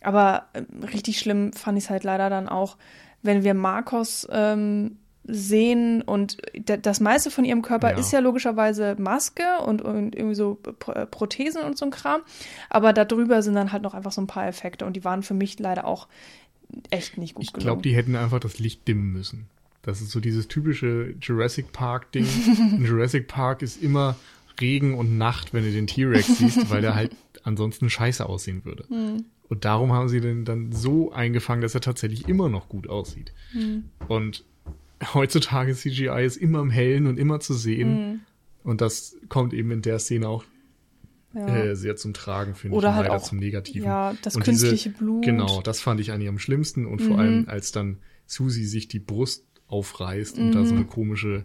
Aber 0.00 0.46
ähm, 0.54 0.66
richtig 0.92 1.18
schlimm 1.18 1.52
fand 1.52 1.78
ich 1.78 1.84
es 1.84 1.90
halt 1.90 2.04
leider 2.04 2.30
dann 2.30 2.48
auch, 2.48 2.76
wenn 3.22 3.44
wir 3.44 3.54
Marcos 3.54 4.26
ähm, 4.30 4.96
sehen 5.24 6.02
und 6.02 6.38
das 6.66 6.98
meiste 6.98 7.30
von 7.30 7.44
ihrem 7.44 7.62
Körper 7.62 7.92
Ja. 7.92 7.96
ist 7.98 8.12
ja 8.12 8.18
logischerweise 8.18 8.96
Maske 8.98 9.44
und, 9.64 9.80
und 9.80 10.16
irgendwie 10.16 10.34
so 10.34 10.56
Pro- 10.56 10.90
äh, 10.92 11.06
Prothesen 11.06 11.62
und 11.62 11.78
so 11.78 11.84
ein 11.84 11.92
Kram. 11.92 12.22
Aber 12.70 12.92
darüber 12.92 13.40
sind 13.42 13.54
dann 13.54 13.70
halt 13.70 13.84
noch 13.84 13.94
einfach 13.94 14.10
so 14.10 14.20
ein 14.20 14.26
paar 14.26 14.48
Effekte 14.48 14.84
und 14.84 14.94
die 14.94 15.04
waren 15.04 15.22
für 15.22 15.34
mich 15.34 15.60
leider 15.60 15.86
auch 15.86 16.08
echt 16.90 17.18
nicht 17.18 17.34
gut 17.34 17.44
Ich 17.44 17.52
gelungen. 17.52 17.66
glaube, 17.66 17.82
die 17.82 17.94
hätten 17.94 18.16
einfach 18.16 18.40
das 18.40 18.58
Licht 18.58 18.86
dimmen 18.88 19.12
müssen. 19.12 19.46
Das 19.82 20.00
ist 20.00 20.10
so 20.10 20.20
dieses 20.20 20.48
typische 20.48 21.14
Jurassic 21.20 21.72
Park-Ding. 21.72 22.24
In 22.78 22.84
Jurassic 22.84 23.26
Park 23.28 23.62
ist 23.62 23.82
immer 23.82 24.16
Regen 24.60 24.94
und 24.94 25.18
Nacht, 25.18 25.52
wenn 25.54 25.64
du 25.64 25.72
den 25.72 25.86
T-Rex 25.86 26.38
siehst, 26.38 26.70
weil 26.70 26.82
der 26.82 26.94
halt 26.94 27.16
ansonsten 27.42 27.90
scheiße 27.90 28.24
aussehen 28.26 28.64
würde. 28.64 28.84
Hm. 28.88 29.24
Und 29.48 29.64
darum 29.64 29.92
haben 29.92 30.08
sie 30.08 30.20
den 30.20 30.44
dann 30.44 30.72
so 30.72 31.12
eingefangen, 31.12 31.62
dass 31.62 31.74
er 31.74 31.80
tatsächlich 31.80 32.28
immer 32.28 32.48
noch 32.48 32.68
gut 32.68 32.88
aussieht. 32.88 33.32
Hm. 33.52 33.84
Und 34.08 34.44
heutzutage 35.14 35.74
CGI 35.74 36.24
ist 36.24 36.36
immer 36.36 36.60
im 36.60 36.70
Hellen 36.70 37.06
und 37.06 37.18
immer 37.18 37.40
zu 37.40 37.54
sehen. 37.54 38.24
Und 38.62 38.80
das 38.80 39.16
kommt 39.28 39.52
eben 39.52 39.70
in 39.72 39.82
der 39.82 39.98
Szene 39.98 40.28
auch 40.28 40.44
Hm. 40.44 40.48
Ja. 41.34 41.46
äh, 41.48 41.74
sehr 41.76 41.96
zum 41.96 42.14
Tragen, 42.14 42.54
finde 42.54 42.74
ich, 42.74 42.78
Oder 42.78 42.88
und 42.90 42.94
halt 42.96 43.06
leider 43.08 43.16
auch, 43.16 43.22
zum 43.22 43.38
Negativen. 43.38 43.84
ja, 43.88 44.14
das 44.22 44.36
Und 44.36 44.44
künstliche 44.44 44.90
Blut. 44.90 45.24
Genau, 45.24 45.62
das 45.62 45.80
fand 45.80 46.00
ich 46.00 46.12
eigentlich 46.12 46.28
am 46.28 46.38
schlimmsten. 46.38 46.86
Und 46.86 47.00
Mhm. 47.00 47.04
vor 47.04 47.18
allem, 47.18 47.44
als 47.48 47.72
dann 47.72 47.98
Susi 48.26 48.64
sich 48.64 48.88
die 48.88 48.98
Brust 48.98 49.44
aufreißt 49.68 50.38
und 50.38 50.46
Mhm. 50.46 50.50
da 50.52 50.64
so 50.64 50.74
eine 50.74 50.84
komische 50.84 51.44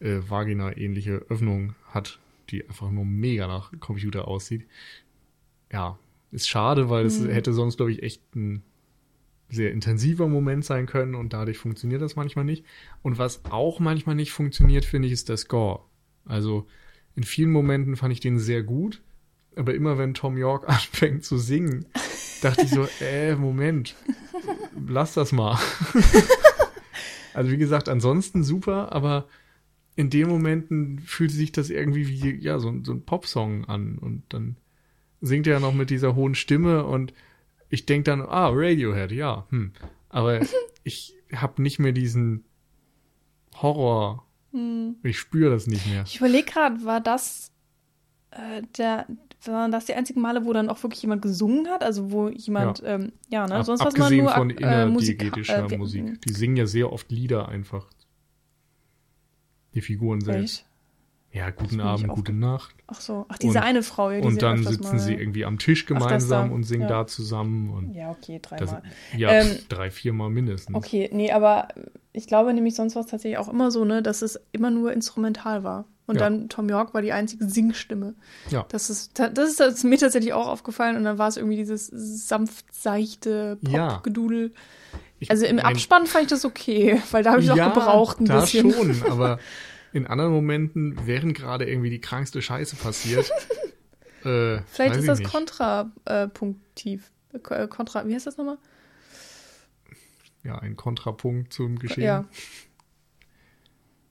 äh, 0.00 0.18
Vagina-ähnliche 0.28 1.24
Öffnung 1.28 1.74
hat, 1.86 2.18
die 2.50 2.68
einfach 2.68 2.90
nur 2.90 3.04
mega 3.04 3.46
nach 3.46 3.72
Computer 3.78 4.26
aussieht. 4.26 4.66
Ja, 5.72 5.98
ist 6.32 6.48
schade, 6.48 6.90
weil 6.90 7.06
es 7.06 7.20
Mhm. 7.20 7.28
hätte 7.28 7.52
sonst, 7.52 7.76
glaube 7.76 7.92
ich, 7.92 8.02
echt 8.02 8.20
ein 8.34 8.62
sehr 9.48 9.70
intensiver 9.70 10.28
Moment 10.28 10.64
sein 10.64 10.86
können 10.86 11.14
und 11.14 11.32
dadurch 11.34 11.58
funktioniert 11.58 12.00
das 12.02 12.16
manchmal 12.16 12.44
nicht. 12.44 12.64
Und 13.02 13.18
was 13.18 13.44
auch 13.50 13.80
manchmal 13.80 14.14
nicht 14.14 14.32
funktioniert, 14.32 14.84
finde 14.84 15.06
ich, 15.06 15.12
ist 15.12 15.28
der 15.28 15.36
Score. 15.36 15.80
Also 16.24 16.66
in 17.14 17.22
vielen 17.22 17.50
Momenten 17.52 17.96
fand 17.96 18.12
ich 18.12 18.20
den 18.20 18.38
sehr 18.38 18.62
gut, 18.62 19.02
aber 19.56 19.74
immer 19.74 19.98
wenn 19.98 20.14
Tom 20.14 20.36
York 20.38 20.68
anfängt 20.68 21.24
zu 21.24 21.38
singen, 21.38 21.86
dachte 22.42 22.62
ich 22.62 22.70
so, 22.70 22.86
äh, 23.04 23.34
Moment, 23.36 23.94
lass 24.86 25.14
das 25.14 25.32
mal. 25.32 25.58
also 27.34 27.50
wie 27.50 27.56
gesagt, 27.58 27.88
ansonsten 27.88 28.42
super, 28.44 28.92
aber 28.92 29.26
in 29.94 30.08
den 30.10 30.28
Momenten 30.28 30.98
fühlt 31.00 31.30
sich 31.30 31.52
das 31.52 31.68
irgendwie 31.70 32.08
wie, 32.08 32.34
ja, 32.36 32.58
so, 32.58 32.68
ein- 32.68 32.84
so 32.84 32.92
ein 32.92 33.04
Popsong 33.04 33.66
an 33.66 33.98
und 33.98 34.22
dann 34.30 34.56
singt 35.20 35.46
er 35.46 35.60
noch 35.60 35.74
mit 35.74 35.90
dieser 35.90 36.14
hohen 36.14 36.34
Stimme 36.34 36.84
und 36.84 37.12
ich 37.68 37.86
denke 37.86 38.04
dann, 38.04 38.22
ah, 38.22 38.48
Radiohead, 38.52 39.12
ja, 39.12 39.46
hm. 39.50 39.72
Aber 40.08 40.40
ich 40.82 41.14
habe 41.34 41.62
nicht 41.62 41.78
mehr 41.78 41.92
diesen 41.92 42.44
Horror. 43.54 44.26
Ich 45.02 45.18
spüre 45.18 45.50
das 45.50 45.66
nicht 45.66 45.86
mehr. 45.86 46.04
Ich 46.06 46.18
überlege 46.18 46.50
gerade, 46.50 46.84
war 46.84 47.00
das 47.00 47.50
äh, 48.30 48.62
der, 48.76 49.06
waren 49.48 49.72
das 49.72 49.86
die 49.86 49.94
einzigen 49.94 50.20
Male, 50.20 50.44
wo 50.44 50.52
dann 50.52 50.68
auch 50.68 50.82
wirklich 50.82 51.02
jemand 51.02 51.22
gesungen 51.22 51.68
hat? 51.68 51.82
Also 51.82 52.12
wo 52.12 52.28
jemand, 52.28 52.80
ja, 52.80 52.86
ähm, 52.94 53.12
ja 53.28 53.46
ne? 53.46 53.56
Ab- 53.56 53.64
Sonst 53.64 53.84
was 53.84 53.96
man 53.96 54.16
nur 54.16 54.30
von 54.30 54.50
äh, 54.50 54.86
Musik, 54.86 55.20
innerdiegetischer 55.22 55.70
äh, 55.70 55.76
Musik. 55.78 56.20
Die 56.22 56.32
singen 56.32 56.56
ja 56.56 56.66
sehr 56.66 56.92
oft 56.92 57.10
Lieder 57.10 57.48
einfach. 57.48 57.86
Die 59.74 59.80
Figuren 59.80 60.20
selbst. 60.20 60.58
Echt? 60.60 60.66
Ja, 61.34 61.48
guten 61.48 61.80
Abend, 61.80 62.08
gute 62.08 62.34
Nacht. 62.34 62.74
Ach 62.88 63.00
so, 63.00 63.24
ach 63.30 63.38
diese 63.38 63.58
Und- 63.58 63.64
eine 63.64 63.82
Frau, 63.82 64.10
ja, 64.10 64.20
die 64.20 64.26
Und 64.26 64.42
dann 64.42 64.62
sitzen 64.64 64.82
mal- 64.96 64.98
sie 64.98 65.14
irgendwie 65.14 65.46
am 65.46 65.58
Tisch 65.58 65.86
gemeinsam 65.86 66.50
da, 66.50 66.54
und 66.54 66.64
singen 66.64 66.82
ja. 66.82 66.88
da 66.88 67.06
zusammen. 67.06 67.70
Und 67.70 67.94
Ja, 67.94 68.10
okay, 68.10 68.38
dreimal. 68.42 68.82
ja, 69.16 69.30
Ähm, 69.30 69.56
drei, 69.70 69.90
viermal 69.90 70.28
mindestens. 70.28 70.76
Okay, 70.76 71.08
nee, 71.10 71.32
aber 71.32 71.68
ich 72.12 72.26
glaube 72.26 72.52
nämlich 72.52 72.74
sonst 72.74 72.96
war 72.96 73.00
es 73.02 73.08
tatsächlich 73.10 73.38
auch 73.38 73.48
immer 73.48 73.70
so, 73.70 73.86
ne, 73.86 74.02
dass 74.02 74.20
es 74.20 74.38
immer 74.52 74.70
nur 74.70 74.92
instrumental 74.92 75.64
war. 75.64 75.86
Und 76.12 76.20
Ja. 76.20 76.28
dann 76.28 76.48
Tom 76.50 76.68
York 76.68 76.92
war 76.94 77.00
die 77.02 77.12
einzige 77.12 77.48
Singstimme. 77.48 78.14
Ja. 78.50 78.66
Das 78.68 78.90
ist, 78.90 79.18
das 79.18 79.48
ist, 79.50 79.60
das 79.60 79.74
ist 79.76 79.84
mir 79.84 79.98
tatsächlich 79.98 80.32
auch 80.34 80.46
aufgefallen. 80.46 80.96
Und 80.96 81.04
dann 81.04 81.16
war 81.18 81.28
es 81.28 81.36
irgendwie 81.38 81.56
dieses 81.56 81.86
sanft 81.88 82.66
seichte 82.74 83.58
Ja. 83.62 83.94
Pop-Gedudel. 83.94 84.52
Ich 85.18 85.30
Also 85.30 85.46
im 85.46 85.58
Abspann 85.58 86.06
fand 86.06 86.24
ich 86.24 86.30
das 86.30 86.44
okay, 86.44 87.00
weil 87.10 87.22
da 87.22 87.32
habe 87.32 87.42
ich 87.42 87.50
auch 87.50 87.56
gebraucht 87.56 88.20
ein 88.20 88.26
da 88.26 88.40
bisschen. 88.42 88.72
schon, 88.72 89.02
aber 89.10 89.38
in 89.92 90.06
anderen 90.06 90.32
Momenten, 90.32 90.98
während 91.06 91.34
gerade 91.34 91.64
irgendwie 91.68 91.90
die 91.90 92.00
krankste 92.00 92.42
Scheiße 92.42 92.76
passiert, 92.76 93.30
äh, 94.24 94.58
Vielleicht 94.66 94.96
ist 94.96 95.08
das 95.08 95.18
nicht. 95.20 95.30
kontrapunktiv. 95.30 97.10
Äh, 97.32 97.62
äh, 97.62 97.68
Kontra, 97.68 98.06
wie 98.06 98.14
heißt 98.14 98.26
das 98.26 98.36
nochmal? 98.36 98.58
ja 100.44 100.58
ein 100.58 100.74
Kontrapunkt 100.76 101.52
zum 101.52 101.78
Geschehen. 101.78 102.02
Ja. 102.04 102.24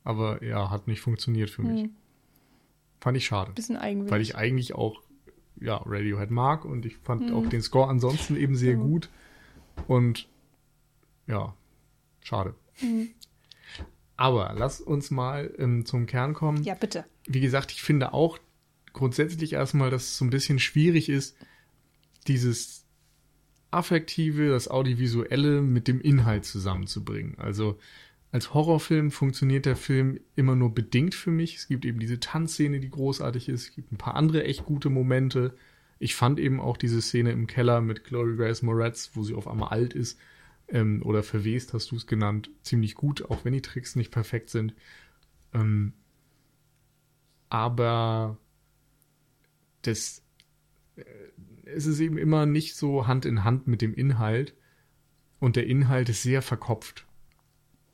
Aber 0.04 0.44
ja, 0.44 0.70
hat 0.70 0.88
nicht 0.88 1.02
funktioniert 1.02 1.50
für 1.50 1.62
mich. 1.64 1.84
Hm, 1.84 1.92
Fand 3.00 3.18
ich 3.18 3.26
schade. 3.26 3.52
bisschen 3.54 3.78
eigenwillig. 3.78 4.12
weil 4.12 4.22
ich 4.22 4.36
eigentlich 4.36 4.74
auch 4.76 5.02
ja, 5.60 5.78
Radiohead 5.86 6.32
mag 6.32 6.66
und 6.66 6.86
ich 6.86 6.98
fand 6.98 7.30
Mhm. 7.30 7.36
auch 7.36 7.48
den 7.48 7.62
Score 7.62 7.88
ansonsten 7.90 8.36
eben 8.36 8.56
sehr 8.56 8.72
Ja. 8.74 8.78
gut. 8.80 9.10
Und 9.88 10.28
ja, 11.28 11.56
schade. 12.22 12.56
Mhm. 12.82 13.10
Aber 14.18 14.54
lass 14.58 14.82
uns 14.82 15.12
mal 15.12 15.54
ähm, 15.58 15.86
zum 15.86 16.06
Kern 16.06 16.34
kommen. 16.34 16.64
Ja, 16.64 16.74
bitte. 16.76 17.06
Wie 17.28 17.40
gesagt, 17.42 17.72
ich 17.72 17.82
finde 17.82 18.14
auch 18.14 18.38
grundsätzlich 18.94 19.54
erstmal, 19.54 19.90
dass 19.90 20.04
es 20.04 20.18
so 20.18 20.26
ein 20.26 20.30
bisschen 20.32 20.60
schwierig 20.60 21.10
ist, 21.10 21.36
dieses 22.28 22.86
Affektive, 23.72 24.50
das 24.50 24.68
Audiovisuelle 24.68 25.62
mit 25.62 25.88
dem 25.88 26.02
Inhalt 26.02 26.46
zusammenzubringen. 26.46 27.36
Also 27.40 27.80
als 28.32 28.54
Horrorfilm 28.54 29.12
funktioniert 29.12 29.66
der 29.66 29.76
Film 29.76 30.20
immer 30.36 30.56
nur 30.56 30.74
bedingt 30.74 31.16
für 31.16 31.32
mich. 31.32 31.58
Es 31.58 31.68
gibt 31.68 31.84
eben 31.84 32.00
diese 32.00 32.20
Tanzszene, 32.20 32.80
die 32.80 32.90
großartig 32.90 33.50
ist. 33.50 33.70
Es 33.70 33.76
gibt 33.76 33.92
ein 33.92 33.98
paar 33.98 34.16
andere 34.16 34.46
echt 34.46 34.64
gute 34.64 34.90
Momente. 34.90 35.54
Ich 36.00 36.16
fand 36.16 36.40
eben 36.40 36.62
auch 36.62 36.78
diese 36.78 37.02
Szene 37.02 37.32
im 37.32 37.46
Keller 37.46 37.82
mit 37.82 38.06
Chloe 38.06 38.36
Grace 38.38 38.62
Moretz, 38.62 39.12
wo 39.16 39.24
sie 39.24 39.36
auf 39.36 39.48
einmal 39.48 39.70
alt 39.70 39.94
ist, 39.94 40.18
ähm, 40.70 41.02
oder 41.04 41.24
verwest, 41.24 41.74
hast 41.74 41.92
du 41.92 41.98
es 41.98 42.08
genannt, 42.08 42.50
ziemlich 42.64 42.96
gut, 42.96 43.30
auch 43.30 43.44
wenn 43.44 43.54
die 43.54 43.62
Tricks 43.62 43.98
nicht 43.98 44.12
perfekt 44.12 44.50
sind. 44.50 44.74
Ähm, 45.54 45.94
aber 47.50 48.38
das 49.82 50.24
äh, 50.96 51.04
es 51.66 51.86
ist 51.86 52.00
eben 52.00 52.18
immer 52.18 52.46
nicht 52.46 52.76
so 52.76 53.08
Hand 53.08 53.26
in 53.26 53.44
Hand 53.44 53.68
mit 53.68 53.82
dem 53.82 53.94
Inhalt 53.94 54.56
und 55.40 55.58
der 55.58 55.68
Inhalt 55.68 56.10
ist 56.10 56.24
sehr 56.24 56.42
verkopft 56.42 57.06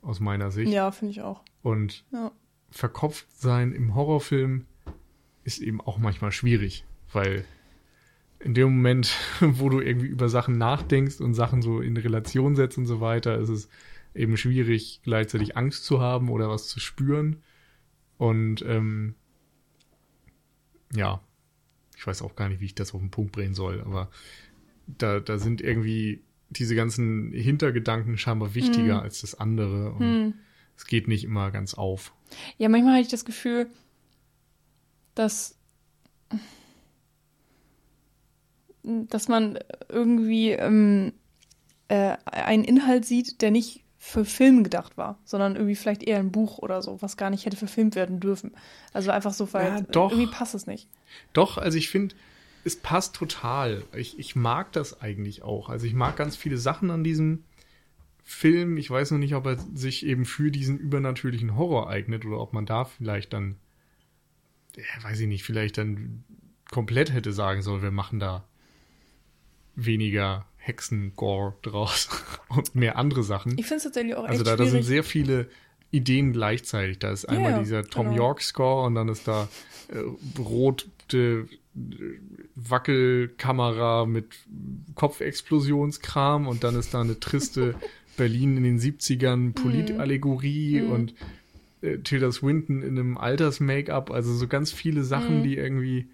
aus 0.02 0.20
meiner 0.20 0.50
Sicht 0.50 0.72
Ja, 0.72 0.90
finde 0.90 1.12
ich 1.12 1.22
auch. 1.22 1.42
und 1.62 2.04
Ja. 2.12 2.32
verkopft 2.70 3.26
sein 3.38 3.72
im 3.72 3.94
Horrorfilm 3.94 4.66
ist 5.44 5.60
eben 5.60 5.80
auch 5.80 5.98
manchmal 5.98 6.32
schwierig, 6.32 6.84
weil 7.12 7.44
in 8.40 8.54
dem 8.54 8.76
Moment, 8.76 9.16
wo 9.40 9.68
du 9.68 9.80
irgendwie 9.80 10.06
über 10.06 10.28
Sachen 10.28 10.58
nachdenkst 10.58 11.20
und 11.20 11.34
Sachen 11.34 11.62
so 11.62 11.80
in 11.80 11.96
Relation 11.96 12.54
setzt 12.56 12.78
und 12.78 12.86
so 12.86 13.00
weiter, 13.00 13.38
ist 13.38 13.48
es 13.48 13.68
eben 14.14 14.36
schwierig, 14.36 15.00
gleichzeitig 15.02 15.56
Angst 15.56 15.84
zu 15.84 16.00
haben 16.00 16.28
oder 16.28 16.48
was 16.48 16.68
zu 16.68 16.80
spüren. 16.80 17.42
Und 18.16 18.62
ähm, 18.62 19.14
ja, 20.94 21.20
ich 21.96 22.06
weiß 22.06 22.22
auch 22.22 22.36
gar 22.36 22.48
nicht, 22.48 22.60
wie 22.60 22.66
ich 22.66 22.74
das 22.74 22.94
auf 22.94 23.00
den 23.00 23.10
Punkt 23.10 23.32
bringen 23.32 23.54
soll, 23.54 23.80
aber 23.80 24.10
da, 24.86 25.20
da 25.20 25.38
sind 25.38 25.60
irgendwie 25.60 26.22
diese 26.50 26.74
ganzen 26.74 27.32
Hintergedanken 27.32 28.16
scheinbar 28.18 28.54
wichtiger 28.54 28.96
Mhm. 28.96 29.02
als 29.02 29.20
das 29.20 29.34
andere. 29.34 29.92
Und 29.92 30.00
Hm. 30.00 30.34
es 30.76 30.86
geht 30.86 31.08
nicht 31.08 31.24
immer 31.24 31.50
ganz 31.50 31.74
auf. 31.74 32.12
Ja, 32.56 32.68
manchmal 32.68 32.92
hatte 32.94 33.02
ich 33.02 33.08
das 33.08 33.24
Gefühl, 33.24 33.68
dass, 35.14 35.56
dass 38.82 39.28
man 39.28 39.58
irgendwie 39.88 40.50
ähm, 40.52 41.12
äh, 41.88 42.16
einen 42.26 42.64
Inhalt 42.64 43.04
sieht, 43.04 43.42
der 43.42 43.50
nicht 43.50 43.84
für 44.00 44.24
Film 44.24 44.62
gedacht 44.62 44.96
war, 44.96 45.18
sondern 45.24 45.56
irgendwie 45.56 45.74
vielleicht 45.74 46.04
eher 46.04 46.18
ein 46.18 46.30
Buch 46.30 46.58
oder 46.58 46.82
so, 46.82 47.02
was 47.02 47.16
gar 47.16 47.30
nicht 47.30 47.44
hätte 47.46 47.56
verfilmt 47.56 47.96
werden 47.96 48.20
dürfen. 48.20 48.52
Also 48.92 49.10
einfach 49.10 49.32
so, 49.34 49.52
weil 49.52 49.64
Ja, 49.72 49.80
doch. 49.80 50.12
irgendwie 50.12 50.30
passt 50.30 50.54
es 50.54 50.66
nicht. 50.66 50.88
Doch, 51.32 51.58
also 51.58 51.76
ich 51.76 51.88
finde, 51.90 52.14
es 52.64 52.76
passt 52.76 53.16
total. 53.16 53.84
Ich, 53.96 54.18
ich 54.18 54.36
mag 54.36 54.72
das 54.72 55.00
eigentlich 55.00 55.42
auch. 55.42 55.68
Also 55.68 55.86
ich 55.86 55.94
mag 55.94 56.16
ganz 56.16 56.36
viele 56.36 56.58
Sachen 56.58 56.90
an 56.90 57.04
diesem 57.04 57.44
Film. 58.24 58.76
Ich 58.76 58.90
weiß 58.90 59.12
noch 59.12 59.18
nicht, 59.18 59.34
ob 59.34 59.46
er 59.46 59.58
sich 59.74 60.04
eben 60.04 60.24
für 60.24 60.50
diesen 60.50 60.78
übernatürlichen 60.78 61.56
Horror 61.56 61.88
eignet 61.88 62.24
oder 62.24 62.40
ob 62.40 62.52
man 62.52 62.66
da 62.66 62.84
vielleicht 62.84 63.32
dann, 63.32 63.56
ja, 64.76 65.02
weiß 65.02 65.20
ich 65.20 65.28
nicht, 65.28 65.44
vielleicht 65.44 65.78
dann 65.78 66.24
komplett 66.70 67.12
hätte 67.12 67.32
sagen 67.32 67.62
sollen, 67.62 67.82
wir 67.82 67.90
machen 67.90 68.18
da 68.20 68.44
weniger 69.74 70.46
Hexengore 70.56 71.54
draus 71.62 72.08
und 72.48 72.74
mehr 72.74 72.96
andere 72.96 73.22
Sachen. 73.22 73.56
Ich 73.56 73.66
finde 73.66 73.76
es 73.76 73.84
tatsächlich 73.84 74.14
auch 74.14 74.24
Also 74.24 74.44
da, 74.44 74.56
da 74.56 74.66
sind 74.66 74.82
sehr 74.82 75.04
viele 75.04 75.48
Ideen 75.90 76.32
gleichzeitig. 76.32 76.98
Da 76.98 77.10
ist 77.10 77.24
einmal 77.24 77.52
ja, 77.52 77.58
dieser 77.60 77.84
Tom 77.84 78.10
genau. 78.10 78.16
York 78.16 78.42
Score 78.42 78.86
und 78.86 78.94
dann 78.94 79.08
ist 79.08 79.26
da 79.26 79.48
äh, 79.88 80.00
rote 80.38 81.48
Wackelkamera 82.54 84.06
mit 84.06 84.26
Kopfexplosionskram 84.94 86.46
und 86.46 86.64
dann 86.64 86.74
ist 86.76 86.94
da 86.94 87.00
eine 87.00 87.18
triste 87.20 87.74
Berlin 88.16 88.56
in 88.56 88.64
den 88.64 88.78
70ern 88.80 89.52
Politallegorie 89.54 90.80
Mhm. 90.82 90.90
und 90.90 91.14
äh, 91.82 91.98
Tilda 91.98 92.32
Swinton 92.32 92.82
in 92.82 92.98
einem 92.98 93.16
Alters-Make-up. 93.16 94.10
Also 94.10 94.34
so 94.34 94.48
ganz 94.48 94.72
viele 94.72 95.04
Sachen, 95.04 95.38
Mhm. 95.38 95.42
die 95.44 95.56
irgendwie 95.56 96.08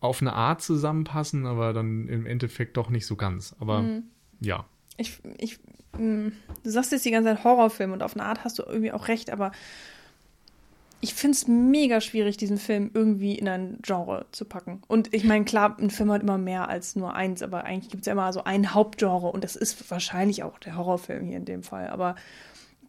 auf 0.00 0.22
eine 0.22 0.32
Art 0.32 0.62
zusammenpassen, 0.62 1.44
aber 1.44 1.74
dann 1.74 2.08
im 2.08 2.24
Endeffekt 2.24 2.78
doch 2.78 2.88
nicht 2.88 3.04
so 3.06 3.16
ganz. 3.16 3.54
Aber 3.60 3.82
Mhm. 3.82 4.02
ja. 4.40 4.64
Ich, 4.96 5.18
ich, 5.38 5.58
mh, 5.98 6.32
du 6.62 6.70
sagst 6.70 6.92
jetzt 6.92 7.04
die 7.04 7.10
ganze 7.10 7.34
Zeit 7.34 7.44
Horrorfilm 7.44 7.92
und 7.92 8.02
auf 8.02 8.14
eine 8.14 8.24
Art 8.24 8.42
hast 8.44 8.58
du 8.58 8.62
irgendwie 8.62 8.92
auch 8.92 9.08
recht, 9.08 9.30
aber 9.30 9.52
ich 11.02 11.14
finde 11.14 11.34
es 11.36 11.48
mega 11.48 12.00
schwierig, 12.00 12.36
diesen 12.36 12.58
Film 12.58 12.90
irgendwie 12.92 13.34
in 13.38 13.48
ein 13.48 13.78
Genre 13.82 14.26
zu 14.32 14.44
packen. 14.44 14.82
Und 14.86 15.14
ich 15.14 15.24
meine, 15.24 15.44
klar, 15.46 15.76
ein 15.80 15.90
Film 15.90 16.10
hat 16.12 16.22
immer 16.22 16.36
mehr 16.38 16.68
als 16.68 16.94
nur 16.96 17.14
eins, 17.14 17.42
aber 17.42 17.64
eigentlich 17.64 17.90
gibt 17.90 18.02
es 18.02 18.06
ja 18.06 18.12
immer 18.12 18.32
so 18.32 18.44
ein 18.44 18.74
Hauptgenre 18.74 19.28
und 19.28 19.42
das 19.42 19.56
ist 19.56 19.90
wahrscheinlich 19.90 20.42
auch 20.42 20.58
der 20.58 20.76
Horrorfilm 20.76 21.24
hier 21.26 21.38
in 21.38 21.46
dem 21.46 21.62
Fall. 21.62 21.88
Aber 21.88 22.16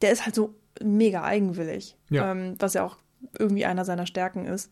der 0.02 0.12
ist 0.12 0.26
halt 0.26 0.36
so 0.36 0.54
mega 0.84 1.24
eigenwillig, 1.24 1.96
Ja. 2.10 2.32
ähm, 2.32 2.56
was 2.60 2.74
ja 2.74 2.84
auch 2.84 2.98
irgendwie 3.40 3.66
einer 3.66 3.86
seiner 3.86 4.06
Stärken 4.06 4.46
ist. 4.46 4.72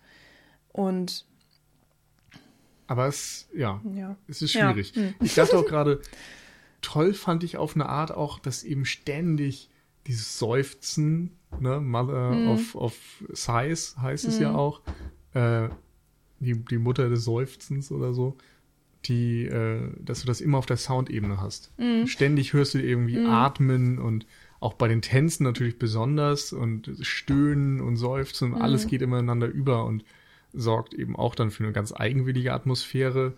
Und 0.74 1.26
Aber 2.88 3.08
es, 3.08 3.48
ja, 3.56 3.82
ja. 3.96 4.16
Es 4.28 4.42
ist 4.42 4.54
Ja, 4.54 4.72
schwierig. 4.72 4.94
hm. 4.96 5.14
Ich 5.22 5.36
dachte 5.36 5.58
auch 5.58 5.66
gerade, 5.66 6.02
toll 6.82 7.14
fand 7.14 7.44
ich 7.44 7.56
auf 7.58 7.76
eine 7.76 7.88
Art 7.88 8.12
auch, 8.12 8.40
dass 8.40 8.64
eben 8.64 8.86
ständig 8.86 9.70
dieses 10.08 10.40
Seufzen, 10.40 11.38
ne, 11.60 11.80
Mother 11.80 12.36
Mhm. 12.36 12.48
of, 12.48 12.76
of 12.76 13.24
Sighs 13.34 13.98
heißt 13.98 14.28
es 14.28 14.40
ja 14.40 14.54
auch, 14.54 14.82
äh, 15.34 15.70
die, 16.40 16.56
die 16.56 16.78
Mutter 16.78 17.10
des 17.10 17.24
Seufzens 17.24 17.92
oder 17.92 18.14
so, 18.14 18.38
die, 19.06 19.46
äh, 19.46 19.92
dass 20.00 20.22
du 20.22 20.28
das 20.28 20.42
immer 20.42 20.58
auf 20.58 20.66
der 20.66 20.78
Soundebene 20.78 21.40
hast. 21.42 21.72
Mhm. 21.78 22.08
Ständig 22.08 22.54
hörst 22.54 22.74
du 22.74 22.80
irgendwie 22.82 23.20
atmen 23.20 24.00
und 24.00 24.26
auch 24.60 24.74
bei 24.74 24.88
den 24.88 25.02
Tänzen 25.02 25.44
natürlich 25.44 25.80
besonders 25.80 26.52
und 26.52 26.92
stöhnen 27.02 27.80
und 27.80 27.96
seufzen 27.96 28.54
und 28.54 28.62
alles 28.62 28.88
geht 28.88 29.02
ineinander 29.02 29.48
über 29.48 29.86
und 29.86 30.04
sorgt 30.52 30.94
eben 30.94 31.16
auch 31.16 31.36
dann 31.36 31.52
für 31.52 31.64
eine 31.64 31.72
ganz 31.74 31.94
eigenwillige 31.94 32.54
Atmosphäre. 32.54 33.34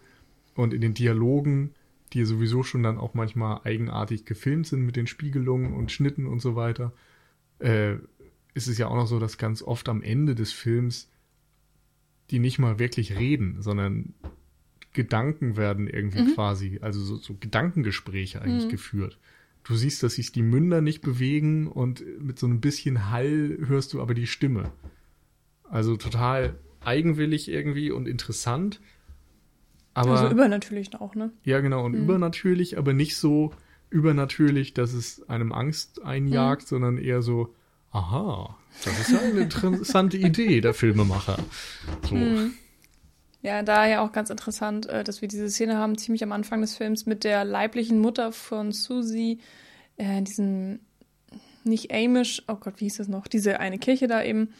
Und 0.56 0.74
in 0.74 0.82
den 0.82 0.94
Dialogen, 0.94 1.72
die 2.14 2.26
sowieso 2.26 2.64
schon 2.64 2.84
dann 2.84 2.98
auch 2.98 3.14
manchmal 3.14 3.62
eigenartig 3.64 4.26
gefilmt 4.26 4.68
sind 4.68 4.82
mit 4.82 4.96
den 4.96 5.08
Spiegelungen 5.08 5.74
und 5.74 5.92
Schnitten 5.92 6.26
und 6.26 6.42
so 6.42 6.56
weiter, 6.56 6.92
äh, 7.62 7.96
ist 8.54 8.68
es 8.68 8.78
ja 8.78 8.88
auch 8.88 8.96
noch 8.96 9.08
so, 9.08 9.20
dass 9.20 9.38
ganz 9.38 9.62
oft 9.62 9.88
am 9.90 10.02
Ende 10.02 10.36
des 10.36 10.52
Films 10.52 11.12
die 12.32 12.40
nicht 12.40 12.60
mal 12.60 12.80
wirklich 12.80 13.18
reden, 13.18 13.62
sondern 13.62 14.14
Gedanken 14.94 15.58
werden 15.58 15.88
irgendwie 15.88 16.34
quasi, 16.34 16.80
also 16.82 17.02
so, 17.02 17.18
so 17.18 17.36
Gedankengespräche 17.40 18.42
eigentlich 18.42 18.70
geführt. 18.70 19.20
Du 19.64 19.76
siehst, 19.76 20.02
dass 20.02 20.16
sich 20.16 20.32
die 20.32 20.42
Münder 20.42 20.82
nicht 20.82 21.02
bewegen 21.02 21.68
und 21.68 22.04
mit 22.20 22.40
so 22.40 22.48
ein 22.48 22.62
bisschen 22.62 23.12
Hall 23.12 23.58
hörst 23.68 23.94
du 23.94 24.02
aber 24.02 24.14
die 24.14 24.28
Stimme. 24.28 24.72
Also 25.70 25.98
total 25.98 26.56
eigenwillig 26.84 27.48
irgendwie 27.50 27.92
und 27.92 28.08
interessant. 28.08 28.82
Aber 29.94 30.12
also 30.12 30.32
übernatürlich 30.32 30.96
auch, 30.96 31.16
ne? 31.16 31.32
ja, 31.44 31.60
genau, 31.60 31.86
und 31.86 31.94
übernatürlich, 31.94 32.78
aber 32.78 32.94
nicht 32.94 33.18
so 33.18 33.54
übernatürlich, 33.92 34.74
dass 34.74 34.94
es 34.94 35.30
einem 35.30 35.52
Angst 35.52 36.02
einjagt, 36.04 36.68
sondern 36.68 36.98
eher 36.98 37.22
so, 37.22 37.54
aha, 37.92 38.58
das 38.84 39.00
ist 39.00 39.12
ja 39.12 39.20
eine 39.20 39.42
interessante 39.42 40.18
Idee, 40.18 40.62
der 40.62 40.74
Filmemacher. 40.74 41.38
So. 42.10 42.18
Ja, 43.44 43.64
daher 43.64 44.02
auch 44.02 44.12
ganz 44.12 44.30
interessant, 44.30 44.88
äh, 44.88 45.04
dass 45.04 45.22
wir 45.22 45.28
diese 45.28 45.50
Szene 45.50 45.78
haben, 45.78 45.98
ziemlich 45.98 46.24
am 46.24 46.32
Anfang 46.32 46.62
des 46.62 46.78
Films, 46.78 47.06
mit 47.06 47.24
der 47.24 47.44
leiblichen 47.44 48.00
Mutter 48.00 48.32
von 48.32 48.72
Susie, 48.72 49.40
äh, 49.98 50.22
diesen, 50.22 50.80
nicht 51.64 51.94
Amish, 51.94 52.44
oh 52.48 52.56
Gott, 52.56 52.76
wie 52.78 52.86
hieß 52.86 52.98
das 52.98 53.08
noch, 53.08 53.28
diese 53.28 53.60
eine 53.60 53.78
Kirche 53.78 54.08
da 54.08 54.24
eben, 54.24 54.54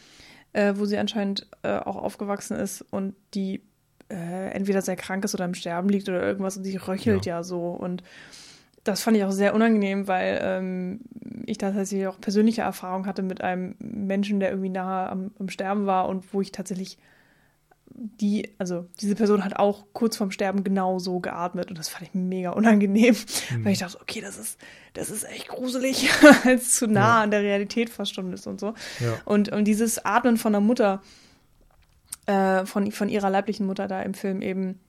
äh, 0.52 0.74
wo 0.76 0.84
sie 0.84 0.98
anscheinend 0.98 1.46
äh, 1.62 1.78
auch 1.78 1.96
aufgewachsen 1.96 2.56
ist 2.56 2.82
und 2.90 3.14
die 3.34 3.62
äh, 4.10 4.50
entweder 4.50 4.82
sehr 4.82 4.96
krank 4.96 5.24
ist 5.24 5.34
oder 5.34 5.46
im 5.46 5.54
Sterben 5.54 5.88
liegt 5.88 6.08
oder 6.08 6.22
irgendwas 6.22 6.56
und 6.56 6.64
sie 6.64 6.76
röchelt 6.76 7.24
ja, 7.24 7.36
ja 7.36 7.42
so. 7.42 7.68
Und 7.70 8.02
das 8.84 9.02
fand 9.02 9.16
ich 9.16 9.24
auch 9.24 9.30
sehr 9.30 9.54
unangenehm, 9.54 10.08
weil 10.08 10.40
ähm, 10.42 11.00
ich 11.46 11.58
tatsächlich 11.58 12.06
auch 12.06 12.20
persönliche 12.20 12.62
Erfahrung 12.62 13.06
hatte 13.06 13.22
mit 13.22 13.40
einem 13.40 13.76
Menschen, 13.78 14.40
der 14.40 14.50
irgendwie 14.50 14.70
nahe 14.70 15.08
am, 15.08 15.30
am 15.38 15.48
Sterben 15.48 15.86
war 15.86 16.08
und 16.08 16.32
wo 16.34 16.40
ich 16.40 16.52
tatsächlich 16.52 16.98
die, 17.94 18.50
also 18.58 18.86
diese 19.00 19.14
Person 19.14 19.44
hat 19.44 19.56
auch 19.56 19.84
kurz 19.92 20.16
vorm 20.16 20.30
Sterben 20.30 20.64
genau 20.64 20.98
so 20.98 21.20
geatmet 21.20 21.68
und 21.68 21.78
das 21.78 21.88
fand 21.88 22.04
ich 22.04 22.14
mega 22.14 22.50
unangenehm, 22.50 23.14
mhm. 23.50 23.64
weil 23.64 23.72
ich 23.72 23.80
dachte, 23.80 24.00
okay, 24.00 24.20
das 24.20 24.38
ist, 24.38 24.58
das 24.94 25.10
ist 25.10 25.24
echt 25.24 25.48
gruselig, 25.48 26.10
weil 26.44 26.56
es 26.56 26.74
zu 26.74 26.86
nah 26.86 27.00
ja. 27.00 27.22
an 27.22 27.30
der 27.30 27.42
Realität 27.42 27.90
schon 28.08 28.32
ist 28.32 28.46
und 28.46 28.60
so. 28.60 28.74
Ja. 29.00 29.20
Und, 29.24 29.50
und 29.50 29.64
dieses 29.64 30.04
Atmen 30.04 30.36
von 30.36 30.52
der 30.52 30.60
Mutter, 30.60 31.02
äh, 32.26 32.64
von, 32.64 32.90
von 32.92 33.08
ihrer 33.08 33.30
leiblichen 33.30 33.66
Mutter 33.66 33.88
da 33.88 34.02
im 34.02 34.14
Film 34.14 34.42
eben, 34.42 34.80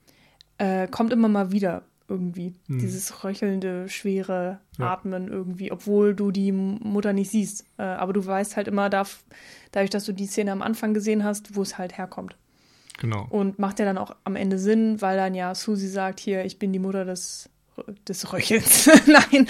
äh, 0.58 0.88
kommt 0.88 1.12
immer 1.14 1.28
mal 1.28 1.52
wieder 1.52 1.84
irgendwie. 2.08 2.54
Mhm. 2.68 2.80
Dieses 2.80 3.24
röchelnde, 3.24 3.88
schwere 3.90 4.60
ja. 4.78 4.94
Atmen 4.94 5.28
irgendwie, 5.28 5.72
obwohl 5.72 6.16
du 6.16 6.32
die 6.32 6.52
Mutter 6.52 7.14
nicht 7.14 7.32
siehst. 7.32 7.66
Äh, 7.78 7.84
aber 7.84 8.14
du 8.14 8.26
weißt 8.26 8.56
halt 8.58 8.68
immer, 8.68 8.90
darf, 8.90 9.24
dadurch, 9.72 9.90
dass 9.90 10.06
du 10.06 10.14
die 10.14 10.28
Szene 10.28 10.52
am 10.52 10.62
Anfang 10.62 10.94
gesehen 10.94 11.24
hast, 11.24 11.56
wo 11.56 11.62
es 11.62 11.78
halt 11.78 11.98
herkommt. 11.98 12.36
Genau. 13.00 13.26
Und 13.30 13.60
macht 13.60 13.80
ja 13.80 13.86
dann 13.86 13.98
auch 13.98 14.16
am 14.24 14.36
Ende 14.36 14.60
Sinn, 14.60 15.02
weil 15.02 15.18
dann 15.18 15.34
ja 15.34 15.56
Susi 15.56 15.88
sagt, 15.88 16.20
hier, 16.20 16.46
ich 16.46 16.60
bin 16.60 16.72
die 16.72 16.80
Mutter 16.80 17.06
des, 17.06 17.50
des 18.08 18.32
Röchelns. 18.32 18.88
Nein, 19.08 19.48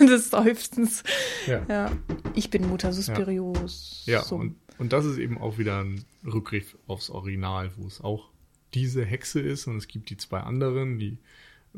des 0.08 0.30
Seufzens. 0.30 1.04
Ja. 1.46 1.62
ja. 1.68 1.92
Ich 2.34 2.50
bin 2.50 2.68
Mutter 2.68 2.92
Suspirios. 2.92 4.02
Ja, 4.06 4.22
ja 4.22 4.36
und, 4.36 4.56
und 4.78 4.92
das 4.92 5.04
ist 5.04 5.18
eben 5.18 5.38
auch 5.38 5.58
wieder 5.58 5.84
ein 5.84 6.04
Rückgriff 6.26 6.76
aufs 6.86 7.10
Original, 7.10 7.70
wo 7.76 7.86
es 7.86 8.00
auch 8.00 8.30
diese 8.74 9.04
Hexe 9.04 9.40
ist 9.40 9.66
und 9.66 9.76
es 9.76 9.88
gibt 9.88 10.10
die 10.10 10.16
zwei 10.16 10.40
anderen, 10.40 10.98
die 10.98 11.18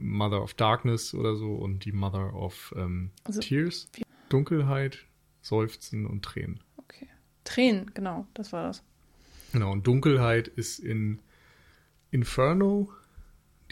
Mother 0.00 0.42
of 0.42 0.54
Darkness 0.54 1.14
oder 1.14 1.36
so 1.36 1.54
und 1.54 1.84
die 1.84 1.92
Mother 1.92 2.34
of 2.34 2.74
ähm, 2.76 3.10
also, 3.24 3.40
Tears. 3.40 3.88
Dunkelheit, 4.28 5.06
Seufzen 5.42 6.06
und 6.06 6.24
Tränen. 6.24 6.60
Okay. 6.76 7.08
Tränen, 7.44 7.92
genau, 7.94 8.26
das 8.34 8.52
war 8.52 8.64
das. 8.64 8.82
Genau, 9.52 9.72
und 9.72 9.86
Dunkelheit 9.86 10.48
ist 10.48 10.78
in 10.78 11.18
Inferno 12.10 12.90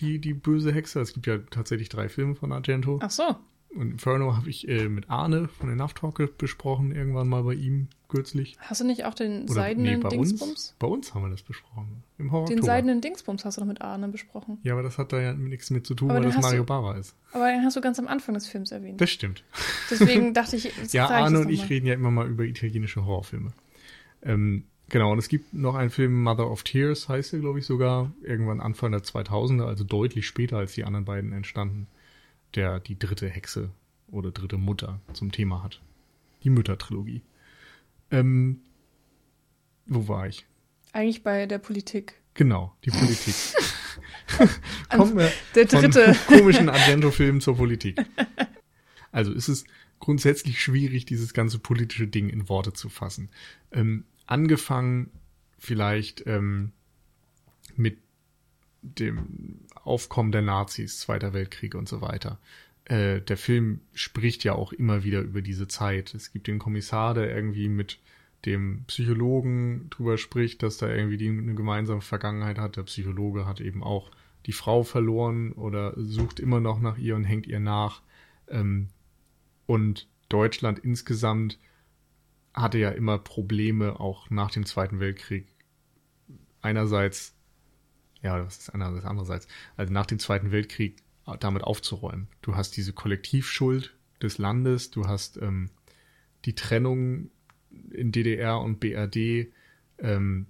die, 0.01 0.21
die 0.21 0.35
böse 0.35 0.73
Hexe. 0.73 1.01
Es 1.01 1.13
gibt 1.13 1.27
ja 1.27 1.39
tatsächlich 1.39 1.89
drei 1.89 2.09
Filme 2.09 2.35
von 2.35 2.53
Argento. 2.53 2.99
Ach 3.03 3.11
so. 3.11 3.37
Und 3.75 3.93
Inferno 3.93 4.37
habe 4.37 4.49
ich 4.49 4.67
äh, 4.69 4.89
mit 4.89 5.11
Arne 5.11 5.49
von 5.49 5.69
den 5.69 5.79
Talk 5.79 6.39
besprochen, 6.39 6.93
irgendwann 6.93 7.29
mal 7.29 7.43
bei 7.43 7.55
ihm 7.55 7.89
kürzlich. 8.09 8.57
Hast 8.61 8.81
du 8.81 8.85
nicht 8.85 9.05
auch 9.05 9.15
den 9.15 9.45
Oder, 9.45 9.53
seidenen 9.53 9.97
nee, 9.99 10.03
bei 10.03 10.09
Dingsbums? 10.09 10.51
Uns, 10.51 10.75
bei 10.79 10.87
uns 10.87 11.15
haben 11.15 11.23
wir 11.23 11.31
das 11.31 11.43
besprochen. 11.43 12.03
Im 12.17 12.33
Horror 12.33 12.47
Den 12.47 12.63
seidenen 12.63 13.01
Dingsbums 13.01 13.45
hast 13.45 13.59
du 13.59 13.61
doch 13.61 13.69
mit 13.69 13.83
Arne 13.83 14.09
besprochen. 14.09 14.59
Ja, 14.63 14.73
aber 14.73 14.83
das 14.83 14.97
hat 14.97 15.13
da 15.13 15.21
ja 15.21 15.35
nichts 15.35 15.71
mit 15.71 15.87
zu 15.87 15.95
tun, 15.95 16.11
aber 16.11 16.21
weil 16.21 16.31
das 16.31 16.41
Mario 16.41 16.65
Bava 16.65 16.97
ist. 16.97 17.15
Aber 17.33 17.51
den 17.51 17.63
hast 17.63 17.77
du 17.77 17.81
ganz 17.83 17.99
am 17.99 18.09
Anfang 18.09 18.35
des 18.35 18.47
Films 18.47 18.73
erwähnt. 18.73 19.01
Das 19.01 19.11
stimmt. 19.11 19.45
Deswegen 19.91 20.33
dachte 20.35 20.57
ich, 20.57 20.73
ja, 20.93 21.09
Arne 21.09 21.41
und 21.41 21.51
ich 21.51 21.69
reden 21.69 21.87
ja 21.87 21.95
immer 21.95 22.11
mal 22.11 22.27
über 22.27 22.45
italienische 22.45 23.05
Horrorfilme. 23.05 23.53
Ähm, 24.23 24.65
Genau, 24.91 25.13
und 25.13 25.19
es 25.19 25.29
gibt 25.29 25.53
noch 25.53 25.75
einen 25.75 25.91
Film, 25.91 26.23
Mother 26.23 26.51
of 26.51 26.63
Tears 26.63 27.11
heißt 27.11 27.35
er, 27.35 27.41
glaube 27.41 27.59
ich, 27.59 27.67
sogar, 27.67 28.11
irgendwann 28.23 28.61
Anfang 28.61 28.91
der 28.91 29.03
2000er, 29.03 29.67
also 29.67 29.85
deutlich 29.85 30.27
später 30.27 30.57
als 30.57 30.73
die 30.73 30.85
anderen 30.85 31.05
beiden 31.05 31.33
entstanden, 31.33 31.89
der 32.55 32.81
die 32.81 32.99
dritte 32.99 33.29
Hexe 33.29 33.71
oder 34.09 34.31
dritte 34.31 34.57
Mutter 34.57 35.01
zum 35.13 35.33
Thema 35.33 35.63
hat. 35.63 35.83
Die 36.45 36.51
Müttertrilogie. 36.51 37.23
Ähm, 38.11 38.61
wo 39.87 40.09
war 40.09 40.27
ich? 40.27 40.47
Eigentlich 40.93 41.23
bei 41.23 41.47
der 41.47 41.59
Politik. 41.59 42.15
Genau, 42.35 42.75
die 42.85 42.91
Politik. 42.91 43.35
Kommen 44.91 45.17
wir 45.17 45.33
der 45.55 45.65
dritte. 45.65 46.15
von 46.15 46.39
komischen 46.39 46.69
Argento-Film 46.69 47.41
zur 47.41 47.57
Politik. 47.57 47.99
Also 49.11 49.33
ist 49.33 49.49
es 49.49 49.65
grundsätzlich 50.01 50.63
schwierig, 50.63 51.07
dieses 51.07 51.35
ganze 51.35 51.59
politische 51.59 52.07
Ding 52.07 52.29
in 52.29 52.49
Worte 52.49 52.73
zu 52.73 52.89
fassen. 52.89 53.31
Ähm, 53.73 54.05
angefangen 54.27 55.11
vielleicht 55.59 56.27
ähm, 56.27 56.73
mit 57.77 57.99
dem 58.83 59.61
Aufkommen 59.89 60.33
der 60.33 60.43
Nazis, 60.43 61.01
Zweiter 61.01 61.33
Weltkrieg 61.33 61.75
und 61.75 61.89
so 61.89 62.01
weiter. 62.01 62.39
Äh, 62.85 63.21
der 63.21 63.37
Film 63.37 63.81
spricht 63.95 64.45
ja 64.45 64.55
auch 64.55 64.73
immer 64.73 65.05
wieder 65.05 65.21
über 65.21 65.43
diese 65.43 65.69
Zeit. 65.69 66.15
Es 66.15 66.33
gibt 66.33 66.47
den 66.47 66.59
Kommissar, 66.59 67.15
der 67.15 67.35
irgendwie 67.35 67.69
mit 67.69 67.99
dem 68.47 68.85
Psychologen 68.87 69.91
drüber 69.91 70.17
spricht, 70.17 70.63
dass 70.63 70.79
da 70.79 70.89
irgendwie 70.89 71.17
die 71.17 71.29
eine 71.29 71.55
gemeinsame 71.55 72.01
Vergangenheit 72.01 72.59
hat. 72.59 72.77
Der 72.77 72.85
Psychologe 72.85 73.47
hat 73.47 73.61
eben 73.61 73.83
auch 73.83 74.11
die 74.47 74.53
Frau 74.53 74.85
verloren 74.85 75.53
oder 75.53 75.93
sucht 75.97 76.41
immer 76.41 76.61
noch 76.61 76.81
nach 76.81 76.99
ihr 76.99 77.17
und 77.17 77.25
hängt 77.25 77.47
ihr 77.47 77.61
nach. 77.61 78.03
Ähm, 78.49 78.89
und 79.67 80.09
Deutschland 80.29 80.79
insgesamt 80.79 81.59
hatte 82.55 82.79
ja 82.79 82.91
immer 82.91 83.19
Probleme, 83.19 84.01
auch 84.01 84.31
nach 84.31 84.51
dem 84.51 84.65
Zweiten 84.67 85.01
Weltkrieg. 85.01 85.47
Einerseits, 86.61 87.35
ja, 88.23 88.39
das 88.39 88.59
ist 88.59 88.71
einerseits, 88.71 89.05
andererseits, 89.05 89.49
also 89.77 89.93
nach 89.93 90.07
dem 90.07 90.19
Zweiten 90.19 90.51
Weltkrieg 90.51 91.03
damit 91.41 91.63
aufzuräumen. 91.63 92.29
Du 92.43 92.57
hast 92.57 92.77
diese 92.77 92.93
Kollektivschuld 92.93 93.95
des 94.23 94.39
Landes, 94.39 94.91
du 94.91 95.07
hast 95.07 95.37
ähm, 95.37 95.71
die 96.45 96.55
Trennung 96.55 97.31
in 97.91 98.13
DDR 98.13 98.61
und 98.61 98.81
BRD. 98.81 99.53
Ähm, 99.99 100.47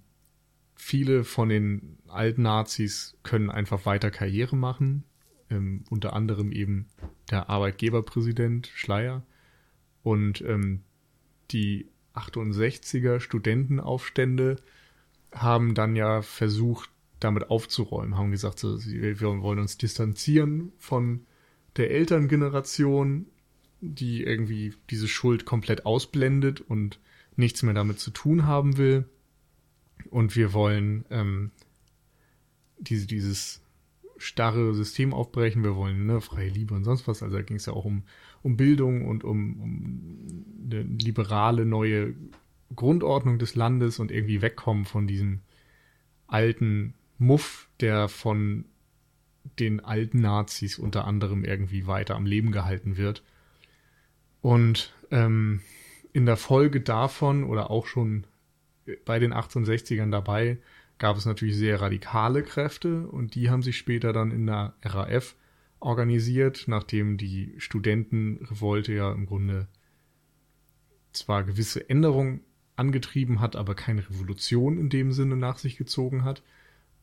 viele 0.75 1.23
von 1.23 1.49
den 1.49 1.97
alten 2.07 2.43
Nazis 2.43 3.17
können 3.23 3.49
einfach 3.49 3.85
weiter 3.85 4.11
Karriere 4.11 4.55
machen, 4.55 5.03
ähm, 5.49 5.83
unter 5.89 6.13
anderem 6.13 6.51
eben 6.51 6.87
der 7.29 7.49
Arbeitgeberpräsident 7.49 8.71
Schleier. 8.73 9.23
Und 10.01 10.41
ähm, 10.41 10.83
die 11.51 11.89
68er 12.13 13.19
Studentenaufstände 13.19 14.57
haben 15.33 15.73
dann 15.75 15.95
ja 15.95 16.21
versucht, 16.21 16.89
damit 17.19 17.49
aufzuräumen, 17.49 18.17
haben 18.17 18.31
gesagt, 18.31 18.59
so, 18.59 18.83
wir 18.85 19.19
wollen 19.19 19.59
uns 19.59 19.77
distanzieren 19.77 20.71
von 20.77 21.25
der 21.75 21.91
Elterngeneration, 21.91 23.25
die 23.81 24.23
irgendwie 24.23 24.73
diese 24.89 25.07
Schuld 25.07 25.45
komplett 25.45 25.85
ausblendet 25.85 26.61
und 26.61 26.99
nichts 27.35 27.63
mehr 27.63 27.73
damit 27.73 27.99
zu 27.99 28.11
tun 28.11 28.45
haben 28.45 28.77
will. 28.77 29.05
Und 30.09 30.35
wir 30.35 30.53
wollen 30.53 31.05
ähm, 31.09 31.51
diese, 32.79 33.07
dieses 33.07 33.61
starre 34.17 34.73
System 34.73 35.13
aufbrechen, 35.13 35.63
wir 35.63 35.75
wollen 35.75 36.05
ne, 36.05 36.21
freie 36.21 36.49
Liebe 36.49 36.73
und 36.73 36.83
sonst 36.83 37.07
was. 37.07 37.23
Also 37.23 37.37
da 37.37 37.41
ging 37.41 37.57
es 37.57 37.65
ja 37.65 37.73
auch 37.73 37.85
um, 37.85 38.03
um 38.41 38.57
Bildung 38.57 39.07
und 39.07 39.23
um, 39.23 39.61
um 39.61 40.45
eine 40.65 40.81
liberale 40.81 41.65
neue 41.65 42.15
Grundordnung 42.75 43.39
des 43.39 43.55
Landes 43.55 43.99
und 43.99 44.11
irgendwie 44.11 44.41
wegkommen 44.41 44.85
von 44.85 45.07
diesem 45.07 45.41
alten 46.27 46.93
Muff, 47.19 47.69
der 47.79 48.07
von 48.07 48.65
den 49.59 49.79
alten 49.79 50.21
Nazis 50.21 50.79
unter 50.79 51.05
anderem 51.05 51.43
irgendwie 51.43 51.87
weiter 51.87 52.15
am 52.15 52.25
Leben 52.25 52.51
gehalten 52.51 52.97
wird. 52.97 53.23
Und 54.41 54.93
ähm, 55.11 55.61
in 56.13 56.25
der 56.25 56.37
Folge 56.37 56.81
davon 56.81 57.43
oder 57.43 57.69
auch 57.69 57.85
schon 57.85 58.25
bei 59.05 59.19
den 59.19 59.33
1860ern 59.33 60.11
dabei 60.11 60.57
gab 60.97 61.17
es 61.17 61.25
natürlich 61.25 61.55
sehr 61.55 61.81
radikale 61.81 62.43
Kräfte 62.43 63.07
und 63.07 63.35
die 63.35 63.49
haben 63.49 63.61
sich 63.61 63.77
später 63.77 64.13
dann 64.13 64.31
in 64.31 64.47
der 64.47 64.73
RAF 64.83 65.35
organisiert, 65.79 66.65
nachdem 66.67 67.17
die 67.17 67.53
Studentenrevolte 67.57 68.93
ja 68.93 69.11
im 69.11 69.25
Grunde 69.25 69.67
zwar 71.13 71.43
gewisse 71.43 71.89
Änderungen 71.89 72.41
angetrieben 72.75 73.39
hat, 73.39 73.55
aber 73.55 73.75
keine 73.75 74.09
Revolution 74.09 74.77
in 74.77 74.89
dem 74.89 75.11
Sinne 75.11 75.35
nach 75.35 75.57
sich 75.57 75.77
gezogen 75.77 76.23
hat. 76.23 76.43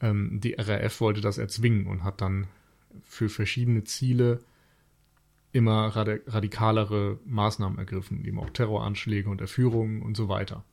Ähm, 0.01 0.40
die 0.40 0.55
RAF 0.55 1.01
wollte 1.01 1.20
das 1.20 1.39
erzwingen 1.39 1.86
und 1.86 2.05
hat 2.05 2.20
dann 2.20 2.47
für 3.05 3.28
verschiedene 3.28 3.85
Ziele 3.85 4.40
immer 5.52 5.89
radikalere 5.89 7.18
Maßnahmen 7.24 7.78
ergriffen, 7.78 8.24
eben 8.24 8.39
auch 8.39 8.51
Terroranschläge 8.51 9.31
und 9.31 9.40
Erführungen 9.40 10.02
und 10.02 10.16
so 10.16 10.28
weiter. 10.28 10.64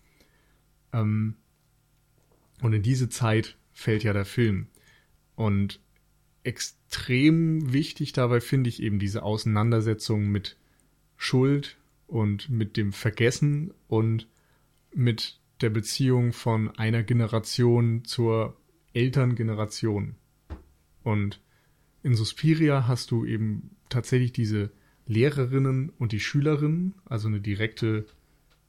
Ähm, 0.91 1.35
und 2.61 2.73
in 2.73 2.81
diese 2.81 3.09
Zeit 3.09 3.57
fällt 3.71 4.03
ja 4.03 4.13
der 4.13 4.25
Film. 4.25 4.67
Und 5.35 5.79
extrem 6.43 7.71
wichtig 7.73 8.13
dabei 8.13 8.41
finde 8.41 8.69
ich 8.69 8.81
eben 8.81 8.99
diese 8.99 9.23
Auseinandersetzung 9.23 10.27
mit 10.27 10.57
Schuld 11.17 11.77
und 12.07 12.49
mit 12.49 12.77
dem 12.77 12.91
Vergessen 12.91 13.73
und 13.87 14.27
mit 14.93 15.39
der 15.61 15.69
Beziehung 15.69 16.33
von 16.33 16.69
einer 16.77 17.03
Generation 17.03 18.03
zur 18.03 18.57
Elterngeneration. 18.93 20.15
Und 21.03 21.41
in 22.03 22.15
Suspiria 22.15 22.87
hast 22.87 23.11
du 23.11 23.25
eben 23.25 23.71
tatsächlich 23.89 24.33
diese 24.33 24.71
Lehrerinnen 25.05 25.89
und 25.97 26.11
die 26.11 26.19
Schülerinnen, 26.19 26.93
also 27.05 27.27
eine 27.27 27.41
direkte 27.41 28.05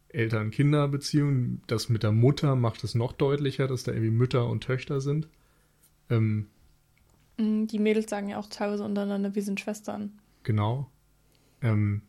Eltern-Kinder-Beziehung. 0.08 1.60
Das 1.66 1.88
mit 1.88 2.02
der 2.02 2.12
Mutter 2.12 2.56
macht 2.56 2.84
es 2.84 2.94
noch 2.94 3.12
deutlicher, 3.12 3.66
dass 3.68 3.84
da 3.84 3.92
irgendwie 3.92 4.10
Mütter 4.10 4.48
und 4.48 4.62
Töchter 4.64 5.00
sind. 5.00 5.28
Ähm, 6.10 6.48
Mm, 7.38 7.66
Die 7.66 7.78
Mädels 7.78 8.10
sagen 8.10 8.28
ja 8.28 8.38
auch 8.38 8.48
teilweise 8.48 8.84
untereinander, 8.84 9.34
wir 9.34 9.42
sind 9.42 9.60
Schwestern. 9.60 10.18
Genau. 10.42 10.90
Ähm, 11.62 12.02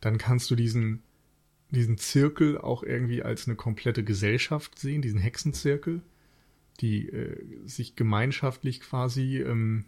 dann 0.00 0.18
kannst 0.18 0.50
du 0.50 0.56
diesen, 0.56 1.02
diesen 1.70 1.98
Zirkel 1.98 2.58
auch 2.58 2.82
irgendwie 2.82 3.22
als 3.22 3.46
eine 3.46 3.56
komplette 3.56 4.04
Gesellschaft 4.04 4.78
sehen, 4.78 5.02
diesen 5.02 5.20
Hexenzirkel, 5.20 6.02
die 6.80 7.08
äh, 7.08 7.66
sich 7.66 7.96
gemeinschaftlich 7.96 8.80
quasi 8.80 9.38
ähm, 9.38 9.84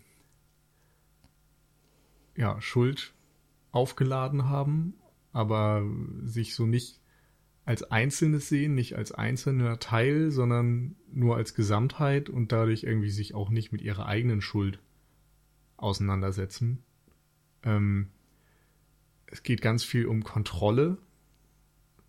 ja, 2.36 2.60
Schuld 2.60 3.14
aufgeladen 3.72 4.48
haben, 4.48 4.94
aber 5.32 5.84
sich 6.22 6.54
so 6.54 6.66
nicht 6.66 7.00
als 7.64 7.84
Einzelnes 7.84 8.48
sehen, 8.48 8.74
nicht 8.74 8.96
als 8.96 9.12
einzelner 9.12 9.78
Teil, 9.78 10.30
sondern 10.30 10.96
nur 11.12 11.36
als 11.36 11.54
Gesamtheit 11.54 12.28
und 12.28 12.52
dadurch 12.52 12.82
irgendwie 12.82 13.10
sich 13.10 13.34
auch 13.34 13.50
nicht 13.50 13.70
mit 13.70 13.82
ihrer 13.82 14.06
eigenen 14.06 14.40
Schuld 14.40 14.80
auseinandersetzen. 15.76 16.82
Ähm, 17.62 18.08
es 19.26 19.42
geht 19.42 19.62
ganz 19.62 19.84
viel 19.84 20.06
um 20.06 20.24
Kontrolle. 20.24 20.98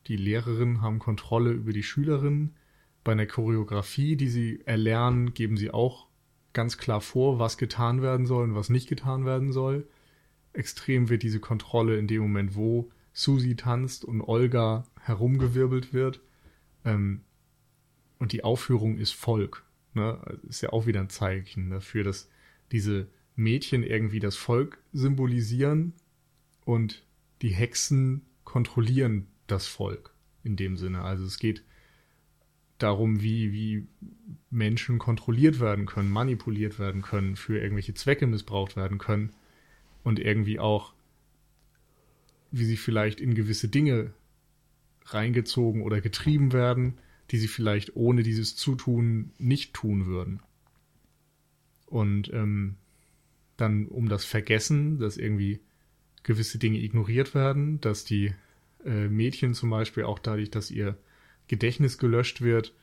Die 0.08 0.18
Lehrerinnen 0.18 0.82
haben 0.82 0.98
Kontrolle 0.98 1.52
über 1.52 1.74
die 1.74 1.84
Schülerinnen. 1.84 2.56
Bei 3.04 3.14
einer 3.14 3.26
Choreografie, 3.26 4.16
die 4.16 4.30
sie 4.30 4.62
erlernen, 4.66 5.34
geben 5.34 5.58
sie 5.58 5.72
auch 5.72 6.08
ganz 6.54 6.78
klar 6.78 7.02
vor, 7.02 7.40
was 7.40 7.58
getan 7.58 8.02
werden 8.02 8.26
soll 8.26 8.44
und 8.44 8.56
was 8.56 8.70
nicht 8.70 8.88
getan 8.88 9.26
werden 9.26 9.52
soll. 9.52 9.88
Extrem 10.54 11.10
wird 11.10 11.24
diese 11.24 11.40
Kontrolle 11.40 11.98
in 11.98 12.08
dem 12.08 12.22
Moment, 12.22 12.56
wo 12.56 12.92
Susi 13.14 13.56
tanzt 13.56 14.06
und 14.06 14.22
Olga 14.22 14.86
herumgewirbelt 15.00 15.94
wird. 15.94 16.22
Ähm, 16.86 17.22
und 18.20 18.34
die 18.34 18.44
Aufführung 18.44 18.98
ist 18.98 19.14
Volk. 19.14 19.64
Ne? 19.94 20.22
Ist 20.48 20.62
ja 20.62 20.70
auch 20.70 20.86
wieder 20.86 21.00
ein 21.00 21.10
Zeichen 21.10 21.70
dafür, 21.70 22.04
dass 22.04 22.30
diese 22.72 23.08
Mädchen 23.36 23.84
irgendwie 23.84 24.20
das 24.20 24.36
Volk 24.36 24.80
symbolisieren 24.94 25.94
und 26.66 27.04
die 27.42 27.50
Hexen 27.50 28.26
kontrollieren 28.44 29.28
das 29.48 29.68
Volk 29.68 30.14
in 30.44 30.56
dem 30.56 30.78
Sinne. 30.78 31.02
Also 31.02 31.26
es 31.26 31.40
geht 31.40 31.64
darum, 32.84 33.22
wie, 33.22 33.52
wie 33.52 33.88
Menschen 34.50 35.00
kontrolliert 35.00 35.60
werden 35.60 35.86
können, 35.86 36.10
manipuliert 36.10 36.80
werden 36.80 37.02
können, 37.02 37.36
für 37.36 37.60
irgendwelche 37.60 37.94
Zwecke 37.94 38.28
missbraucht 38.28 38.76
werden 38.76 38.98
können 38.98 39.32
und 40.04 40.20
irgendwie 40.20 40.60
auch, 40.60 40.94
wie 42.52 42.66
sie 42.66 42.78
vielleicht 42.78 43.22
in 43.22 43.34
gewisse 43.34 43.70
Dinge 43.70 44.14
reingezogen 45.06 45.82
oder 45.82 46.02
getrieben 46.02 46.54
werden, 46.54 46.98
die 47.32 47.38
sie 47.38 47.48
vielleicht 47.48 47.96
ohne 47.96 48.24
dieses 48.24 48.56
Zutun 48.56 49.32
nicht 49.38 49.74
tun 49.74 50.06
würden. 50.06 50.42
Und 51.86 52.32
ähm, 52.34 52.76
dann 53.58 53.88
um 53.88 54.10
das 54.10 54.26
Vergessen, 54.26 55.00
dass 55.00 55.18
irgendwie 55.18 55.60
gewisse 56.24 56.58
Dinge 56.58 56.80
ignoriert 56.80 57.34
werden, 57.34 57.80
dass 57.82 58.04
die 58.04 58.34
äh, 58.86 59.08
Mädchen 59.08 59.54
zum 59.54 59.70
Beispiel 59.70 60.04
auch 60.04 60.20
dadurch, 60.20 60.52
dass 60.52 60.72
ihr 60.72 60.98
Gedächtnis 61.52 61.98
gelöscht 61.98 62.40
wird, 62.40 62.74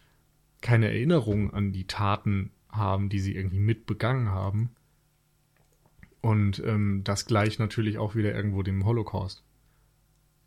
keine 0.60 0.88
Erinnerung 0.88 1.54
an 1.54 1.72
die 1.72 1.86
Taten 1.86 2.50
haben, 2.68 3.08
die 3.08 3.18
sie 3.18 3.34
irgendwie 3.34 3.60
mitbegangen 3.60 4.28
haben. 4.28 4.76
Und 6.20 6.62
ähm, 6.66 7.00
das 7.02 7.24
gleicht 7.24 7.60
natürlich 7.60 7.96
auch 7.96 8.14
wieder 8.14 8.34
irgendwo 8.34 8.62
dem 8.62 8.84
Holocaust. 8.84 9.42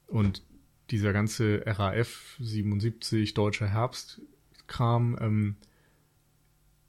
Und 0.06 0.43
dieser 0.91 1.14
ganze 1.14 1.64
RAF 1.65 2.35
77 2.39 3.34
deutscher 3.34 3.68
Herbstkram 3.68 5.18
ähm, 5.19 5.56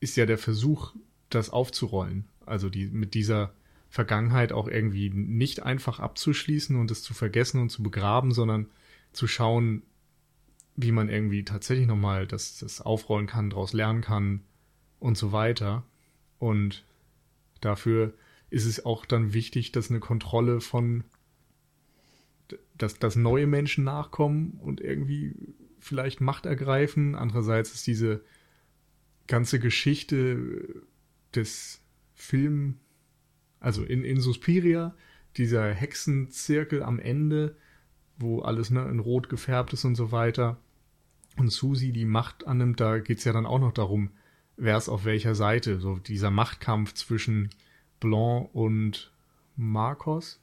ist 0.01 0.17
ja 0.17 0.27
der 0.27 0.39
Versuch, 0.39 0.95
das 1.31 1.49
aufzurollen. 1.49 2.27
Also 2.45 2.69
die 2.69 2.89
mit 2.89 3.15
dieser 3.15 3.55
Vergangenheit 3.89 4.53
auch 4.53 4.69
irgendwie 4.69 5.09
nicht 5.09 5.63
einfach 5.63 5.99
abzuschließen 5.99 6.77
und 6.77 6.91
es 6.91 7.03
zu 7.03 7.15
vergessen 7.15 7.59
und 7.59 7.71
zu 7.71 7.83
begraben, 7.83 8.33
sondern 8.33 8.67
zu 9.13 9.27
schauen, 9.27 9.83
wie 10.77 10.93
man 10.93 11.09
irgendwie 11.09 11.45
tatsächlich 11.45 11.87
nochmal 11.87 12.27
das, 12.27 12.59
das 12.59 12.81
aufrollen 12.81 13.27
kann, 13.27 13.51
daraus 13.51 13.73
lernen 13.73 14.01
kann 14.01 14.43
und 14.99 15.19
so 15.19 15.33
weiter. 15.33 15.85
Und 16.39 16.85
dafür 17.61 18.15
ist 18.51 18.67
es 18.67 18.85
auch 18.85 19.07
dann 19.07 19.35
wichtig, 19.35 19.73
dass 19.73 19.91
eine 19.91 20.01
Kontrolle 20.01 20.61
von 20.61 21.05
dass, 22.77 22.99
dass 22.99 23.17
neue 23.17 23.47
Menschen 23.47 23.85
nachkommen 23.85 24.59
und 24.61 24.81
irgendwie 24.81 25.35
vielleicht 25.79 26.21
Macht 26.21 26.47
ergreifen. 26.47 27.15
Andererseits 27.15 27.73
ist 27.75 27.87
diese 27.87 28.25
ganze 29.27 29.59
Geschichte 29.59 30.83
des 31.35 31.81
Film, 32.15 32.79
also 33.61 33.85
in, 33.85 34.05
in 34.05 34.21
Suspiria, 34.21 34.95
dieser 35.37 35.73
Hexenzirkel 35.73 36.83
am 36.83 36.99
Ende, 36.99 37.57
wo 38.23 38.41
alles 38.41 38.71
ne, 38.71 38.89
in 38.89 39.01
Rot 39.01 39.29
gefärbt 39.29 39.73
ist 39.73 39.85
und 39.85 39.95
so 39.95 40.13
weiter, 40.13 40.57
und 41.37 41.51
Susi 41.51 41.93
die 41.93 42.05
Macht 42.05 42.47
annimmt, 42.47 42.81
da 42.81 42.99
geht's 42.99 43.25
ja 43.25 43.33
dann 43.33 43.47
auch 43.47 43.59
noch 43.59 43.73
darum, 43.73 44.11
wer 44.57 44.77
ist 44.77 44.89
auf 44.89 45.05
welcher 45.05 45.35
Seite. 45.35 45.81
So 45.81 45.97
dieser 45.97 46.31
Machtkampf 46.31 46.95
zwischen 46.95 47.51
Blanc 48.01 48.51
und 48.53 49.13
Marcos, 49.57 50.41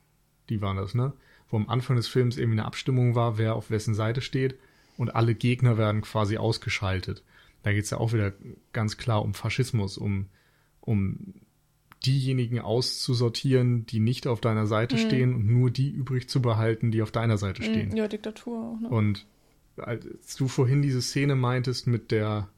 die 0.49 0.61
waren 0.61 0.77
das, 0.77 0.95
ne? 0.95 1.13
wo 1.49 1.57
am 1.57 1.69
Anfang 1.69 1.95
des 1.95 2.07
Films 2.07 2.37
eben 2.37 2.51
eine 2.53 2.65
Abstimmung 2.65 3.15
war, 3.15 3.37
wer 3.37 3.55
auf 3.55 3.71
wessen 3.71 3.95
Seite 3.95 4.21
steht 4.21 4.57
und 4.97 5.15
alle 5.15 5.35
Gegner 5.35 5.77
werden 5.77 6.01
quasi 6.01 6.37
ausgeschaltet. 6.37 7.23
Da 7.63 7.73
geht 7.73 7.83
es 7.83 7.89
ja 7.89 7.97
auch 7.97 8.13
wieder 8.13 8.33
ganz 8.71 8.97
klar 8.97 9.23
um 9.23 9.33
Faschismus, 9.33 9.97
um, 9.97 10.27
um 10.81 11.33
diejenigen 12.05 12.59
auszusortieren, 12.59 13.85
die 13.85 13.99
nicht 13.99 14.27
auf 14.27 14.41
deiner 14.41 14.67
Seite 14.67 14.95
mhm. 14.95 14.99
stehen 14.99 15.35
und 15.35 15.47
nur 15.47 15.69
die 15.69 15.89
übrig 15.89 16.29
zu 16.29 16.41
behalten, 16.41 16.91
die 16.91 17.01
auf 17.01 17.11
deiner 17.11 17.37
Seite 17.37 17.63
stehen. 17.63 17.95
Ja, 17.95 18.07
Diktatur 18.07 18.57
auch. 18.57 18.79
Ne? 18.79 18.89
Und 18.89 19.25
als 19.77 20.35
du 20.35 20.47
vorhin 20.47 20.81
diese 20.81 21.01
Szene 21.01 21.35
meintest 21.35 21.87
mit 21.87 22.11
der 22.11 22.49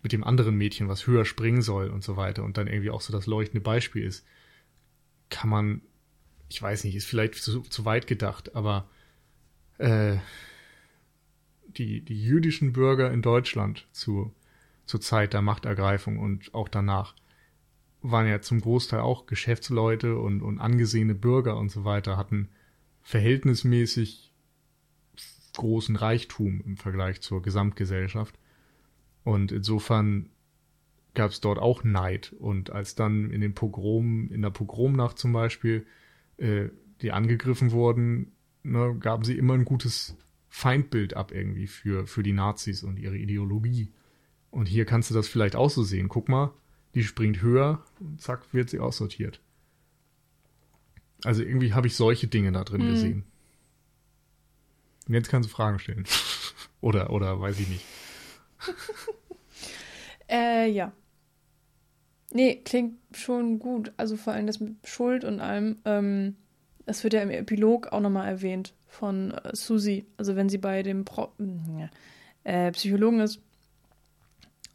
mit 0.00 0.12
dem 0.12 0.22
anderen 0.22 0.54
Mädchen, 0.54 0.88
was 0.88 1.08
höher 1.08 1.24
springen 1.24 1.60
soll 1.60 1.88
und 1.88 2.04
so 2.04 2.16
weiter 2.16 2.44
und 2.44 2.56
dann 2.56 2.68
irgendwie 2.68 2.90
auch 2.90 3.00
so 3.00 3.12
das 3.12 3.26
leuchtende 3.26 3.60
Beispiel 3.60 4.04
ist, 4.04 4.24
kann 5.28 5.50
man 5.50 5.82
ich 6.48 6.60
weiß 6.60 6.84
nicht, 6.84 6.96
ist 6.96 7.06
vielleicht 7.06 7.34
zu, 7.34 7.60
zu 7.60 7.84
weit 7.84 8.06
gedacht, 8.06 8.54
aber 8.56 8.88
äh, 9.78 10.16
die, 11.66 12.00
die 12.00 12.22
jüdischen 12.22 12.72
Bürger 12.72 13.12
in 13.12 13.22
Deutschland 13.22 13.86
zu, 13.92 14.32
zur 14.86 15.00
Zeit 15.00 15.34
der 15.34 15.42
Machtergreifung 15.42 16.18
und 16.18 16.54
auch 16.54 16.68
danach 16.68 17.14
waren 18.02 18.28
ja 18.28 18.40
zum 18.40 18.60
Großteil 18.60 19.00
auch 19.00 19.26
Geschäftsleute 19.26 20.18
und, 20.18 20.42
und 20.42 20.60
angesehene 20.60 21.14
Bürger 21.14 21.56
und 21.56 21.70
so 21.70 21.84
weiter, 21.84 22.16
hatten 22.16 22.48
verhältnismäßig 23.02 24.32
großen 25.56 25.96
Reichtum 25.96 26.62
im 26.64 26.76
Vergleich 26.76 27.20
zur 27.20 27.42
Gesamtgesellschaft. 27.42 28.38
Und 29.24 29.50
insofern 29.50 30.30
gab 31.14 31.32
es 31.32 31.40
dort 31.40 31.58
auch 31.58 31.84
Neid. 31.84 32.34
Und 32.38 32.70
als 32.70 32.94
dann 32.94 33.30
in 33.30 33.40
den 33.40 33.54
Pogromen, 33.54 34.30
in 34.30 34.42
der 34.42 34.50
Pogromnacht 34.50 35.18
zum 35.18 35.32
Beispiel, 35.32 35.86
äh, 36.36 36.68
die 37.02 37.12
angegriffen 37.12 37.72
wurden, 37.72 38.32
ne, 38.62 38.96
gaben 38.98 39.24
sie 39.24 39.36
immer 39.36 39.54
ein 39.54 39.64
gutes 39.64 40.16
Feindbild 40.48 41.14
ab 41.14 41.32
irgendwie 41.32 41.66
für, 41.66 42.06
für 42.06 42.22
die 42.22 42.32
Nazis 42.32 42.82
und 42.82 42.98
ihre 42.98 43.16
Ideologie. 43.16 43.92
Und 44.50 44.66
hier 44.66 44.84
kannst 44.84 45.10
du 45.10 45.14
das 45.14 45.28
vielleicht 45.28 45.56
auch 45.56 45.70
so 45.70 45.82
sehen. 45.82 46.08
Guck 46.08 46.28
mal, 46.28 46.52
die 46.94 47.04
springt 47.04 47.42
höher 47.42 47.84
und 48.00 48.20
zack, 48.20 48.52
wird 48.52 48.70
sie 48.70 48.80
aussortiert. 48.80 49.40
Also 51.24 51.42
irgendwie 51.42 51.74
habe 51.74 51.86
ich 51.86 51.96
solche 51.96 52.28
Dinge 52.28 52.52
da 52.52 52.64
drin 52.64 52.86
mhm. 52.86 52.90
gesehen. 52.90 53.24
Und 55.06 55.14
jetzt 55.14 55.28
kannst 55.28 55.48
du 55.48 55.52
Fragen 55.52 55.78
stellen. 55.78 56.04
oder, 56.80 57.10
oder 57.10 57.40
weiß 57.40 57.58
ich 57.60 57.68
nicht. 57.68 57.84
äh, 60.28 60.70
ja. 60.70 60.92
Nee, 62.32 62.56
klingt 62.56 62.98
schon 63.12 63.58
gut. 63.58 63.92
Also 63.96 64.16
vor 64.16 64.34
allem 64.34 64.46
das 64.46 64.60
mit 64.60 64.86
Schuld 64.86 65.24
und 65.24 65.40
allem. 65.40 65.78
Ähm, 65.84 66.36
das 66.84 67.04
wird 67.04 67.14
ja 67.14 67.22
im 67.22 67.30
Epilog 67.30 67.88
auch 67.88 68.00
nochmal 68.00 68.28
erwähnt 68.28 68.74
von 68.86 69.32
äh, 69.32 69.54
Susi. 69.54 70.06
Also 70.16 70.36
wenn 70.36 70.48
sie 70.48 70.58
bei 70.58 70.82
dem 70.82 71.04
Pro 71.04 71.32
äh, 72.44 72.70
Psychologen 72.72 73.20
ist 73.20 73.40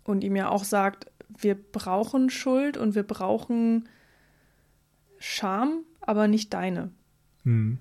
und 0.03 0.23
ihm 0.23 0.35
ja 0.35 0.49
auch 0.49 0.64
sagt, 0.64 1.11
wir 1.40 1.56
brauchen 1.56 2.30
Schuld 2.30 2.78
und 2.78 2.96
wir 2.96 3.04
brauchen 3.04 3.88
Scham, 5.20 5.84
aber 6.02 6.28
nicht 6.28 6.54
deine. 6.54 6.92
Hm. 7.44 7.80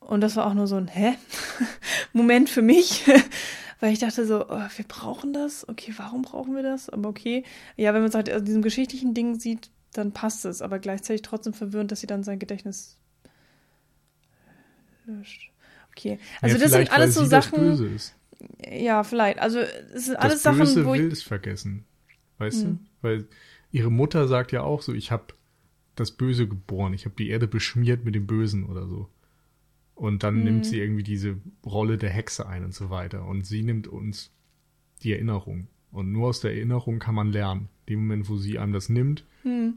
Und 0.00 0.20
das 0.20 0.36
war 0.36 0.46
auch 0.46 0.54
nur 0.54 0.66
so 0.66 0.76
ein 0.76 0.88
Hä? 0.88 1.14
Moment 2.12 2.50
für 2.50 2.62
mich 2.62 3.04
weil 3.84 3.92
ich 3.92 3.98
dachte 3.98 4.24
so, 4.24 4.46
oh, 4.48 4.62
wir 4.76 4.84
brauchen 4.88 5.34
das. 5.34 5.68
Okay, 5.68 5.92
warum 5.98 6.22
brauchen 6.22 6.54
wir 6.54 6.62
das? 6.62 6.88
Aber 6.88 7.06
okay. 7.06 7.44
Ja, 7.76 7.92
wenn 7.92 8.00
man 8.00 8.08
es 8.08 8.14
halt 8.14 8.32
aus 8.32 8.42
diesem 8.42 8.62
geschichtlichen 8.62 9.12
Ding 9.12 9.38
sieht, 9.38 9.70
dann 9.92 10.12
passt 10.12 10.46
es. 10.46 10.62
Aber 10.62 10.78
gleichzeitig 10.78 11.20
trotzdem 11.20 11.52
verwirrend, 11.52 11.92
dass 11.92 12.00
sie 12.00 12.06
dann 12.06 12.24
sein 12.24 12.38
Gedächtnis 12.38 12.96
löscht. 15.04 15.52
Okay. 15.90 16.18
Also 16.40 16.56
ja, 16.56 16.62
das 16.62 16.72
sind 16.72 16.92
alles 16.92 17.14
so 17.14 17.24
sie 17.24 17.28
das 17.28 17.44
Sachen. 17.44 17.60
Böse 17.60 17.86
ist. 17.88 18.14
Ja, 18.70 19.04
vielleicht. 19.04 19.38
Also 19.38 19.58
es 19.58 20.06
sind 20.06 20.16
alles 20.16 20.40
das 20.40 20.56
Böse 20.56 20.72
Sachen, 20.72 20.86
wo 20.86 20.94
will 20.94 21.08
ich. 21.08 21.12
es 21.12 21.22
vergessen. 21.22 21.84
Weißt 22.38 22.64
Hm. 22.64 22.78
du? 22.78 22.78
Weil 23.02 23.24
ihre 23.72 23.90
Mutter 23.90 24.28
sagt 24.28 24.52
ja 24.52 24.62
auch 24.62 24.82
so, 24.82 24.92
ich 24.92 25.10
habe 25.10 25.34
das 25.94 26.10
Böse 26.10 26.48
geboren, 26.48 26.92
ich 26.94 27.04
habe 27.04 27.14
die 27.16 27.28
Erde 27.28 27.46
beschmiert 27.46 28.04
mit 28.04 28.14
dem 28.14 28.26
Bösen 28.26 28.64
oder 28.64 28.86
so. 28.88 29.08
Und 29.94 30.22
dann 30.24 30.36
Hm. 30.36 30.44
nimmt 30.44 30.64
sie 30.66 30.78
irgendwie 30.80 31.04
diese 31.04 31.36
Rolle 31.64 31.98
der 31.98 32.10
Hexe 32.10 32.46
ein 32.48 32.64
und 32.64 32.74
so 32.74 32.90
weiter. 32.90 33.26
Und 33.26 33.46
sie 33.46 33.62
nimmt 33.62 33.86
uns 33.86 34.32
die 35.02 35.12
Erinnerung. 35.12 35.68
Und 35.92 36.10
nur 36.10 36.28
aus 36.28 36.40
der 36.40 36.52
Erinnerung 36.54 36.98
kann 36.98 37.14
man 37.14 37.30
lernen. 37.30 37.68
In 37.86 37.94
dem 37.94 38.00
Moment, 38.00 38.28
wo 38.28 38.36
sie 38.36 38.58
einem 38.58 38.72
das 38.72 38.88
nimmt, 38.88 39.24
Hm. 39.42 39.74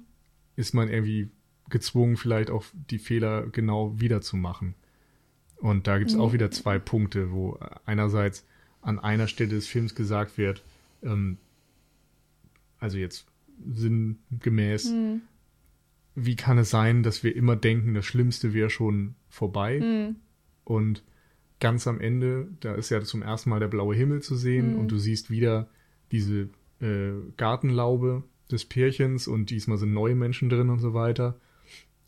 ist 0.56 0.74
man 0.74 0.90
irgendwie 0.90 1.30
gezwungen, 1.70 2.18
vielleicht 2.18 2.50
auch 2.50 2.64
die 2.90 2.98
Fehler 2.98 3.46
genau 3.48 4.00
wiederzumachen. 4.00 4.74
Und 5.58 5.86
da 5.88 5.98
gibt 6.00 6.12
es 6.12 6.18
auch 6.18 6.34
wieder 6.34 6.50
zwei 6.52 6.80
Punkte, 6.80 7.32
wo 7.32 7.60
einerseits 7.86 8.46
an 8.82 9.00
einer 9.00 9.28
Stelle 9.28 9.50
des 9.50 9.68
Films 9.68 9.94
gesagt 9.96 10.38
wird, 10.38 10.64
ähm, 11.04 11.38
also 12.80 12.98
jetzt 12.98 13.26
sinngemäß, 13.74 14.90
Hm. 14.92 15.22
wie 16.16 16.36
kann 16.36 16.58
es 16.58 16.70
sein, 16.70 17.04
dass 17.04 17.24
wir 17.24 17.36
immer 17.36 17.56
denken, 17.56 17.94
das 17.94 18.06
Schlimmste 18.06 18.54
wäre 18.54 18.70
schon 18.70 19.16
vorbei? 19.30 19.80
Hm. 19.80 20.16
Und 20.64 21.04
ganz 21.60 21.88
am 21.88 22.00
Ende, 22.00 22.48
da 22.60 22.76
ist 22.76 22.90
ja 22.90 23.02
zum 23.02 23.22
ersten 23.22 23.50
Mal 23.50 23.60
der 23.60 23.68
blaue 23.68 23.96
Himmel 23.96 24.22
zu 24.22 24.36
sehen 24.36 24.74
Mhm. 24.74 24.80
und 24.80 24.88
du 24.92 24.98
siehst 24.98 25.30
wieder 25.32 25.70
diese 26.12 26.50
äh, 26.80 27.12
Gartenlaube 27.38 28.24
des 28.52 28.66
Pärchens 28.66 29.28
und 29.28 29.50
diesmal 29.50 29.78
sind 29.80 29.94
neue 29.94 30.14
Menschen 30.16 30.50
drin 30.50 30.70
und 30.70 30.80
so 30.80 30.94
weiter. 30.94 31.40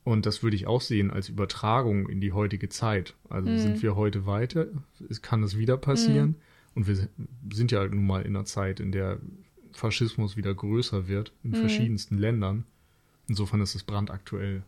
Und 0.03 0.25
das 0.27 0.43
würde 0.43 0.55
ich 0.55 0.67
auch 0.67 0.81
sehen 0.81 1.09
als 1.11 1.29
Übertragung 1.29 2.07
in 2.07 2.21
die 2.21 2.31
heutige 2.31 2.69
Zeit. 2.69 3.15
Also 3.29 3.49
Mhm. 3.49 3.57
sind 3.57 3.81
wir 3.81 3.95
heute 3.95 4.25
weiter, 4.27 4.67
es 5.09 5.21
kann 5.23 5.41
es 5.43 5.57
wieder 5.57 5.77
passieren. 5.77 6.35
Und 6.75 6.87
wir 6.87 7.09
sind 7.51 7.71
ja 7.71 7.85
nun 7.87 8.05
mal 8.05 8.21
in 8.21 8.35
einer 8.35 8.45
Zeit, 8.45 8.79
in 8.79 8.91
der 8.91 9.19
Faschismus 9.73 10.37
wieder 10.37 10.53
größer 10.53 11.07
wird, 11.07 11.31
in 11.43 11.51
Mhm. 11.51 11.55
verschiedensten 11.55 12.17
Ländern. 12.17 12.65
Insofern 13.27 13.61
ist 13.61 13.75
es 13.75 13.83
brandaktuell. 13.83 14.63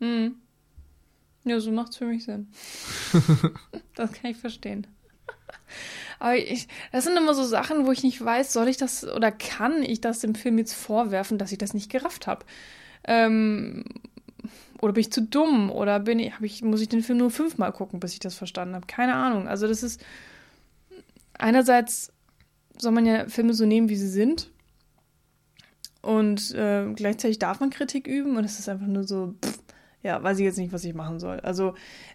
Hm. 0.00 0.36
Ja, 1.44 1.60
so 1.60 1.72
macht's 1.72 1.96
für 1.96 2.06
mich 2.06 2.24
Sinn. 2.24 2.48
das 3.94 4.12
kann 4.12 4.30
ich 4.30 4.36
verstehen. 4.36 4.86
Aber 6.18 6.36
ich, 6.36 6.68
das 6.92 7.04
sind 7.04 7.16
immer 7.16 7.34
so 7.34 7.44
Sachen, 7.44 7.86
wo 7.86 7.92
ich 7.92 8.04
nicht 8.04 8.24
weiß, 8.24 8.52
soll 8.52 8.68
ich 8.68 8.76
das 8.76 9.04
oder 9.04 9.32
kann 9.32 9.82
ich 9.82 10.00
das 10.00 10.20
dem 10.20 10.34
Film 10.36 10.58
jetzt 10.58 10.74
vorwerfen, 10.74 11.38
dass 11.38 11.50
ich 11.52 11.58
das 11.58 11.74
nicht 11.74 11.90
gerafft 11.90 12.26
habe? 12.28 12.44
Ähm, 13.04 13.84
oder 14.80 14.92
bin 14.92 15.00
ich 15.00 15.12
zu 15.12 15.22
dumm? 15.22 15.70
Oder 15.70 15.98
bin 16.00 16.20
ich, 16.20 16.32
ich, 16.40 16.62
muss 16.62 16.80
ich 16.80 16.88
den 16.88 17.02
Film 17.02 17.18
nur 17.18 17.30
fünfmal 17.30 17.72
gucken, 17.72 17.98
bis 18.00 18.12
ich 18.12 18.20
das 18.20 18.34
verstanden 18.36 18.74
habe? 18.76 18.86
Keine 18.86 19.14
Ahnung. 19.14 19.48
Also 19.48 19.66
das 19.66 19.82
ist 19.82 20.04
einerseits 21.42 22.12
soll 22.78 22.92
man 22.92 23.06
ja 23.06 23.28
Filme 23.28 23.54
so 23.54 23.66
nehmen, 23.66 23.88
wie 23.88 23.96
sie 23.96 24.08
sind. 24.08 24.50
Und 26.00 26.52
äh, 26.54 26.92
gleichzeitig 26.94 27.38
darf 27.38 27.60
man 27.60 27.70
Kritik 27.70 28.06
üben 28.06 28.36
und 28.36 28.44
es 28.44 28.58
ist 28.58 28.68
einfach 28.68 28.86
nur 28.86 29.04
so, 29.04 29.34
pff, 29.44 29.58
ja, 30.02 30.20
weiß 30.20 30.38
ich 30.38 30.44
jetzt 30.44 30.58
nicht, 30.58 30.72
was 30.72 30.84
ich 30.84 30.94
machen 30.94 31.20
soll. 31.20 31.38
Also 31.40 31.74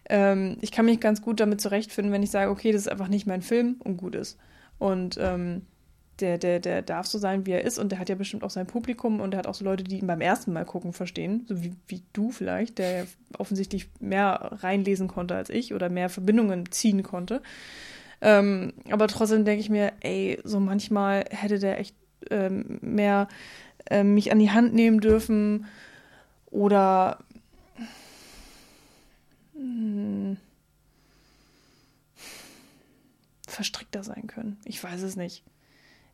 ähm, 0.09 0.57
ich 0.61 0.71
kann 0.71 0.85
mich 0.85 0.99
ganz 0.99 1.21
gut 1.21 1.39
damit 1.39 1.61
zurechtfinden, 1.61 2.11
wenn 2.11 2.23
ich 2.23 2.31
sage, 2.31 2.51
okay, 2.51 2.71
das 2.71 2.81
ist 2.81 2.89
einfach 2.89 3.07
nicht 3.07 3.27
mein 3.27 3.41
Film 3.41 3.77
und 3.79 3.97
gut 3.97 4.15
ist. 4.15 4.37
Und 4.77 5.17
ähm, 5.21 5.61
der, 6.19 6.37
der, 6.37 6.59
der 6.59 6.81
darf 6.81 7.05
so 7.07 7.17
sein, 7.17 7.45
wie 7.45 7.51
er 7.51 7.63
ist 7.63 7.79
und 7.79 7.91
der 7.91 7.99
hat 7.99 8.09
ja 8.09 8.15
bestimmt 8.15 8.43
auch 8.43 8.49
sein 8.49 8.67
Publikum 8.67 9.21
und 9.21 9.31
der 9.31 9.39
hat 9.39 9.47
auch 9.47 9.53
so 9.53 9.63
Leute, 9.63 9.83
die 9.83 9.99
ihn 9.99 10.07
beim 10.07 10.21
ersten 10.21 10.51
Mal 10.51 10.65
gucken, 10.65 10.91
verstehen, 10.91 11.45
so 11.47 11.63
wie, 11.63 11.73
wie 11.87 12.03
du 12.11 12.31
vielleicht, 12.31 12.79
der 12.79 13.07
offensichtlich 13.37 13.89
mehr 13.99 14.57
reinlesen 14.63 15.07
konnte 15.07 15.35
als 15.35 15.49
ich 15.49 15.73
oder 15.73 15.89
mehr 15.89 16.09
Verbindungen 16.09 16.71
ziehen 16.71 17.03
konnte. 17.03 17.41
Ähm, 18.21 18.73
aber 18.89 19.07
trotzdem 19.07 19.45
denke 19.45 19.61
ich 19.61 19.69
mir, 19.69 19.93
ey, 20.01 20.39
so 20.43 20.59
manchmal 20.59 21.25
hätte 21.29 21.59
der 21.59 21.79
echt 21.79 21.95
ähm, 22.31 22.79
mehr 22.81 23.27
ähm, 23.89 24.13
mich 24.15 24.31
an 24.31 24.39
die 24.39 24.51
Hand 24.51 24.73
nehmen 24.73 24.99
dürfen 24.99 25.65
oder 26.47 27.19
hm, 29.55 30.37
verstrickter 33.47 34.03
sein 34.03 34.27
können. 34.27 34.57
Ich 34.65 34.83
weiß 34.83 35.01
es 35.01 35.15
nicht. 35.15 35.43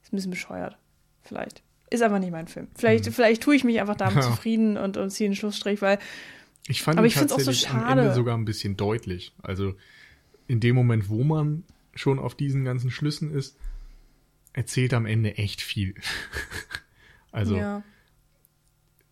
Ist 0.04 0.14
ein 0.14 0.18
bisschen 0.18 0.32
bescheuert. 0.32 0.78
Vielleicht. 1.24 1.64
Ist 1.90 2.02
aber 2.04 2.20
nicht 2.20 2.32
mein 2.32 2.48
Film. 2.48 2.68
Vielleicht, 2.76 3.06
vielleicht 3.08 3.44
tue 3.44 3.56
ich 3.56 3.64
mich 3.64 3.80
einfach 3.80 3.96
damit 3.96 4.16
Ja. 4.18 4.22
zufrieden 4.22 4.78
und, 4.78 4.98
und 4.98 5.10
ziehe 5.12 5.28
einen 5.28 5.36
Schlussstrich, 5.36 5.82
weil 5.82 6.00
Ich 6.68 6.82
fand 6.84 6.98
Aber 6.98 7.08
ich 7.08 7.16
find's 7.16 7.32
auch 7.34 7.40
so 7.40 7.46
tatsächlich 7.46 7.70
am 7.72 7.82
schade. 7.82 8.02
Ende 8.02 8.14
sogar 8.14 8.38
ein 8.38 8.46
bisschen 8.46 8.78
deutlich. 8.78 9.34
Also 9.42 9.74
in 10.48 10.60
dem 10.60 10.76
Moment, 10.76 11.10
wo 11.10 11.24
man 11.24 11.64
schon 11.96 12.20
auf 12.20 12.36
diesen 12.36 12.66
ganzen 12.66 12.92
Schlüssen 12.92 13.32
ist, 13.32 13.58
erzählt 14.54 14.94
am 14.94 15.06
Ende 15.06 15.38
echt 15.38 15.62
viel. 15.62 15.96
also, 17.32 17.58
ja. 17.58 17.84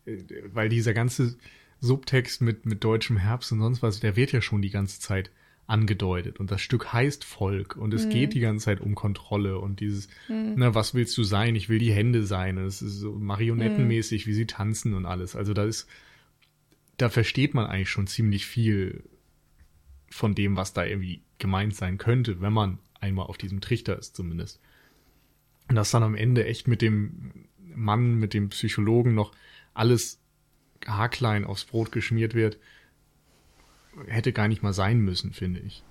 äh, 0.06 0.18
weil 0.54 0.70
dieser 0.70 0.94
ganze 0.94 1.38
Subtext 1.80 2.42
mit, 2.42 2.66
mit 2.66 2.84
deutschem 2.84 3.18
Herbst 3.18 3.52
und 3.52 3.60
sonst 3.60 3.82
was, 3.82 4.00
der 4.00 4.16
wird 4.16 4.32
ja 4.32 4.42
schon 4.42 4.62
die 4.62 4.70
ganze 4.70 5.00
Zeit 5.00 5.32
angedeutet. 5.72 6.40
Und 6.40 6.52
das 6.52 6.62
Stück 6.62 6.92
heißt 6.92 7.24
Volk 7.24 7.78
und 7.78 7.94
es 7.94 8.10
geht 8.10 8.34
die 8.34 8.42
ganze 8.42 8.66
Zeit 8.66 8.82
um 8.82 8.94
Kontrolle 8.94 9.58
und 9.58 9.80
dieses, 9.80 10.10
na, 10.28 10.76
was 10.76 10.94
willst 10.94 11.18
du 11.18 11.24
sein? 11.24 11.56
Ich 11.56 11.70
will 11.70 11.80
die 11.80 11.94
Hände 11.94 12.26
sein. 12.26 12.58
Und 12.58 12.66
es 12.66 12.82
ist 12.82 13.00
so 13.00 13.14
marionettenmäßig, 13.14 14.28
wie 14.28 14.34
sie 14.34 14.46
tanzen 14.46 14.94
und 14.94 15.06
alles. 15.06 15.36
Also 15.36 15.54
da 15.54 15.64
ist, 15.64 15.88
da 16.98 17.10
versteht 17.10 17.54
man 17.54 17.68
eigentlich 17.68 17.90
schon 17.90 18.06
ziemlich 18.08 18.46
viel 18.46 19.04
von 20.10 20.36
dem, 20.36 20.58
was 20.58 20.74
da 20.74 20.86
irgendwie 20.86 21.22
gemeint 21.42 21.76
sein 21.76 21.98
könnte, 21.98 22.40
wenn 22.40 22.54
man 22.54 22.80
einmal 23.02 23.26
auf 23.26 23.38
diesem 23.38 23.60
Trichter 23.60 24.00
ist 24.00 24.16
zumindest. 24.16 24.62
Und 25.68 25.76
dass 25.76 25.92
dann 25.92 26.04
am 26.04 26.16
Ende 26.16 26.46
echt 26.46 26.70
mit 26.70 26.82
dem 26.82 27.48
Mann, 27.58 28.16
mit 28.16 28.34
dem 28.34 28.50
Psychologen 28.50 29.14
noch 29.14 29.34
alles 29.74 30.20
haarklein 30.88 31.44
aufs 31.44 31.66
Brot 31.66 31.92
geschmiert 31.92 32.34
wird, 32.34 32.58
hätte 34.08 34.32
gar 34.32 34.48
nicht 34.48 34.64
mal 34.64 34.74
sein 34.74 35.02
müssen, 35.02 35.34
finde 35.34 35.60
ich. 35.60 35.84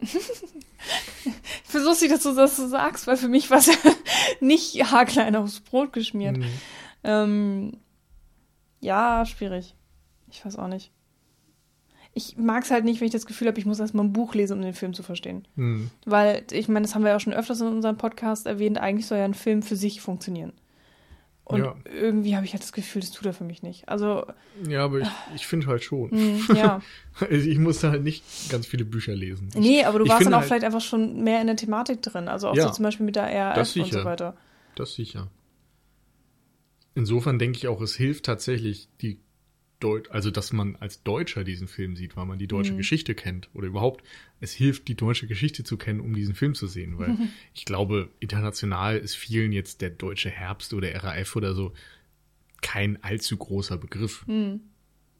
Ich 1.64 1.72
finde 1.72 1.86
lustig, 1.86 2.10
dass 2.10 2.22
du 2.22 2.34
das 2.34 2.56
so 2.56 2.66
sagst, 2.66 3.06
weil 3.06 3.18
für 3.18 3.28
mich 3.28 3.50
war 3.50 3.58
es 3.58 3.66
ja 3.66 3.74
nicht 4.40 4.74
haarklein 4.90 5.36
aufs 5.36 5.60
Brot 5.60 5.92
geschmiert. 5.92 6.38
Mhm. 6.38 6.46
Ähm, 7.04 7.76
ja, 8.80 9.26
schwierig. 9.26 9.74
Ich 10.30 10.42
weiß 10.44 10.56
auch 10.56 10.68
nicht. 10.68 10.90
Ich 12.14 12.36
mag 12.36 12.64
es 12.64 12.70
halt 12.70 12.84
nicht, 12.84 13.00
wenn 13.00 13.06
ich 13.06 13.12
das 13.12 13.26
Gefühl 13.26 13.46
habe, 13.48 13.58
ich 13.60 13.66
muss 13.66 13.78
erstmal 13.78 14.04
ein 14.04 14.12
Buch 14.12 14.34
lesen, 14.34 14.54
um 14.58 14.62
den 14.62 14.74
Film 14.74 14.92
zu 14.94 15.02
verstehen. 15.02 15.46
Hm. 15.56 15.90
Weil, 16.04 16.42
ich 16.50 16.66
meine, 16.68 16.84
das 16.86 16.94
haben 16.94 17.02
wir 17.02 17.10
ja 17.10 17.16
auch 17.16 17.20
schon 17.20 17.32
öfters 17.34 17.60
in 17.60 17.68
unserem 17.68 17.96
Podcast 17.96 18.46
erwähnt, 18.46 18.78
eigentlich 18.78 19.06
soll 19.06 19.18
ja 19.18 19.24
ein 19.24 19.34
Film 19.34 19.62
für 19.62 19.76
sich 19.76 20.00
funktionieren. 20.00 20.52
Und 21.44 21.60
Ja. 21.60 21.76
irgendwie 21.84 22.34
habe 22.36 22.44
ich 22.44 22.52
halt 22.52 22.62
das 22.62 22.72
Gefühl, 22.72 23.00
das 23.00 23.10
tut 23.10 23.24
er 23.24 23.32
für 23.32 23.44
mich 23.44 23.62
nicht. 23.62 23.88
Also, 23.88 24.26
Ja, 24.68 24.84
aber 24.84 25.00
ich, 25.00 25.08
ich 25.36 25.46
finde 25.46 25.66
halt 25.68 25.82
schon. 25.84 26.10
mh, 26.10 26.54
ja. 26.54 26.82
Also 27.20 27.48
ich 27.48 27.58
musste 27.58 27.90
halt 27.90 28.02
nicht 28.04 28.22
ganz 28.50 28.66
viele 28.66 28.84
Bücher 28.84 29.14
lesen. 29.14 29.48
Nee, 29.56 29.84
aber 29.84 29.98
du 29.98 30.04
ich 30.04 30.10
warst 30.10 30.26
dann 30.26 30.34
auch 30.34 30.38
halt- 30.40 30.48
vielleicht 30.48 30.64
einfach 30.64 30.80
schon 30.82 31.22
mehr 31.24 31.40
in 31.40 31.46
der 31.46 31.56
Thematik 31.56 32.02
drin. 32.02 32.28
Also 32.28 32.48
auch 32.48 32.54
Ja. 32.56 32.64
so 32.68 32.70
zum 32.74 32.82
Beispiel 32.82 33.06
mit 33.06 33.16
der 33.16 33.24
RAF 33.32 33.76
und 33.76 33.92
so 33.92 34.04
weiter. 34.04 34.36
Das 34.74 34.92
sicher. 34.94 35.28
Insofern 36.94 37.38
denke 37.38 37.56
ich 37.58 37.68
auch, 37.68 37.80
es 37.80 37.94
hilft 37.94 38.26
tatsächlich, 38.26 38.88
die 39.00 39.20
Deut 39.80 40.10
also 40.10 40.30
dass 40.30 40.52
man 40.52 40.76
als 40.76 41.02
Deutscher 41.04 41.44
diesen 41.44 41.68
Film 41.68 41.94
sieht, 41.94 42.16
weil 42.16 42.26
man 42.26 42.38
die 42.38 42.48
deutsche 42.48 42.72
Mhm. 42.72 42.78
Geschichte 42.78 43.14
kennt. 43.14 43.48
Oder 43.54 43.68
überhaupt, 43.68 44.04
es 44.40 44.52
hilft, 44.52 44.88
die 44.88 44.94
deutsche 44.94 45.26
Geschichte 45.26 45.62
zu 45.64 45.76
kennen, 45.76 46.00
um 46.00 46.14
diesen 46.14 46.34
Film 46.34 46.54
zu 46.54 46.66
sehen. 46.66 46.98
Weil 46.98 47.16
ich 47.54 47.64
glaube, 47.64 48.10
international 48.20 48.96
ist 48.98 49.14
vielen 49.14 49.52
jetzt 49.52 49.80
der 49.80 49.90
deutsche 49.90 50.30
Herbst 50.30 50.74
oder 50.74 50.92
RAF 51.04 51.36
oder 51.36 51.54
so 51.54 51.72
kein 52.60 53.02
allzu 53.04 53.36
großer 53.36 53.76
Begriff. 53.76 54.26
Hm. 54.26 54.60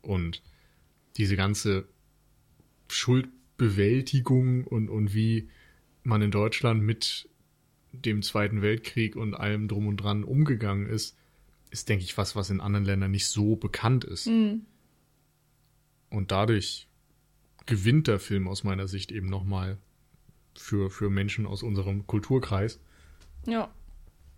Und 0.03 0.43
diese 1.17 1.37
ganze 1.37 1.87
Schuldbewältigung 2.89 4.65
und, 4.65 4.89
und 4.89 5.15
wie 5.15 5.49
man 6.03 6.23
in 6.23 6.31
Deutschland 6.31 6.83
mit 6.83 7.29
dem 7.93 8.23
Zweiten 8.23 8.63
Weltkrieg 8.63 9.17
und 9.17 9.35
allem 9.35 9.69
drum 9.69 9.87
und 9.87 9.99
dran 9.99 10.25
umgegangen 10.25 10.87
ist, 10.87 11.18
ist, 11.71 11.89
denke 11.89 12.05
ich, 12.05 12.17
was, 12.19 12.37
was 12.37 12.51
in 12.51 12.61
anderen 12.61 12.85
Ländern 12.85 13.11
nicht 13.11 13.29
so 13.29 13.57
bekannt 13.57 14.05
ist. 14.05 14.27
Hm. 14.27 14.67
Und 16.11 16.31
dadurch 16.31 16.89
gewinnt 17.67 18.07
der 18.07 18.19
Film 18.19 18.49
aus 18.49 18.65
meiner 18.65 18.89
Sicht 18.89 19.13
eben 19.13 19.29
nochmal 19.29 19.79
für, 20.57 20.91
für 20.91 21.11
Menschen 21.11 21.47
aus 21.47 21.63
unserem 21.63 22.07
Kulturkreis, 22.07 22.81
Ja, 23.47 23.71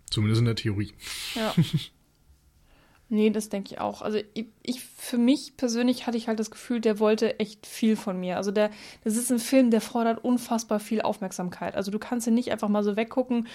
zumindest 0.09 0.39
in 0.39 0.45
der 0.45 0.55
Theorie. 0.55 0.93
ja. 1.35 1.53
Nee, 3.13 3.29
das 3.29 3.49
denke 3.49 3.73
ich 3.73 3.81
auch. 3.81 4.01
Also 4.01 4.19
ich, 4.33 4.45
ich, 4.63 4.79
für 4.79 5.17
mich 5.17 5.57
persönlich 5.57 6.07
hatte 6.07 6.15
ich 6.15 6.29
halt 6.29 6.39
das 6.39 6.49
Gefühl, 6.49 6.79
der 6.79 6.97
wollte 6.97 7.41
echt 7.41 7.67
viel 7.67 7.97
von 7.97 8.17
mir. 8.17 8.37
Also 8.37 8.51
der, 8.51 8.71
das 9.03 9.17
ist 9.17 9.29
ein 9.29 9.39
Film, 9.39 9.69
der 9.69 9.81
fordert 9.81 10.23
unfassbar 10.23 10.79
viel 10.79 11.01
Aufmerksamkeit. 11.01 11.75
Also 11.75 11.91
du 11.91 11.99
kannst 11.99 12.25
ihn 12.27 12.35
nicht 12.35 12.53
einfach 12.53 12.69
mal 12.69 12.85
so 12.85 12.95
weggucken, 12.95 13.49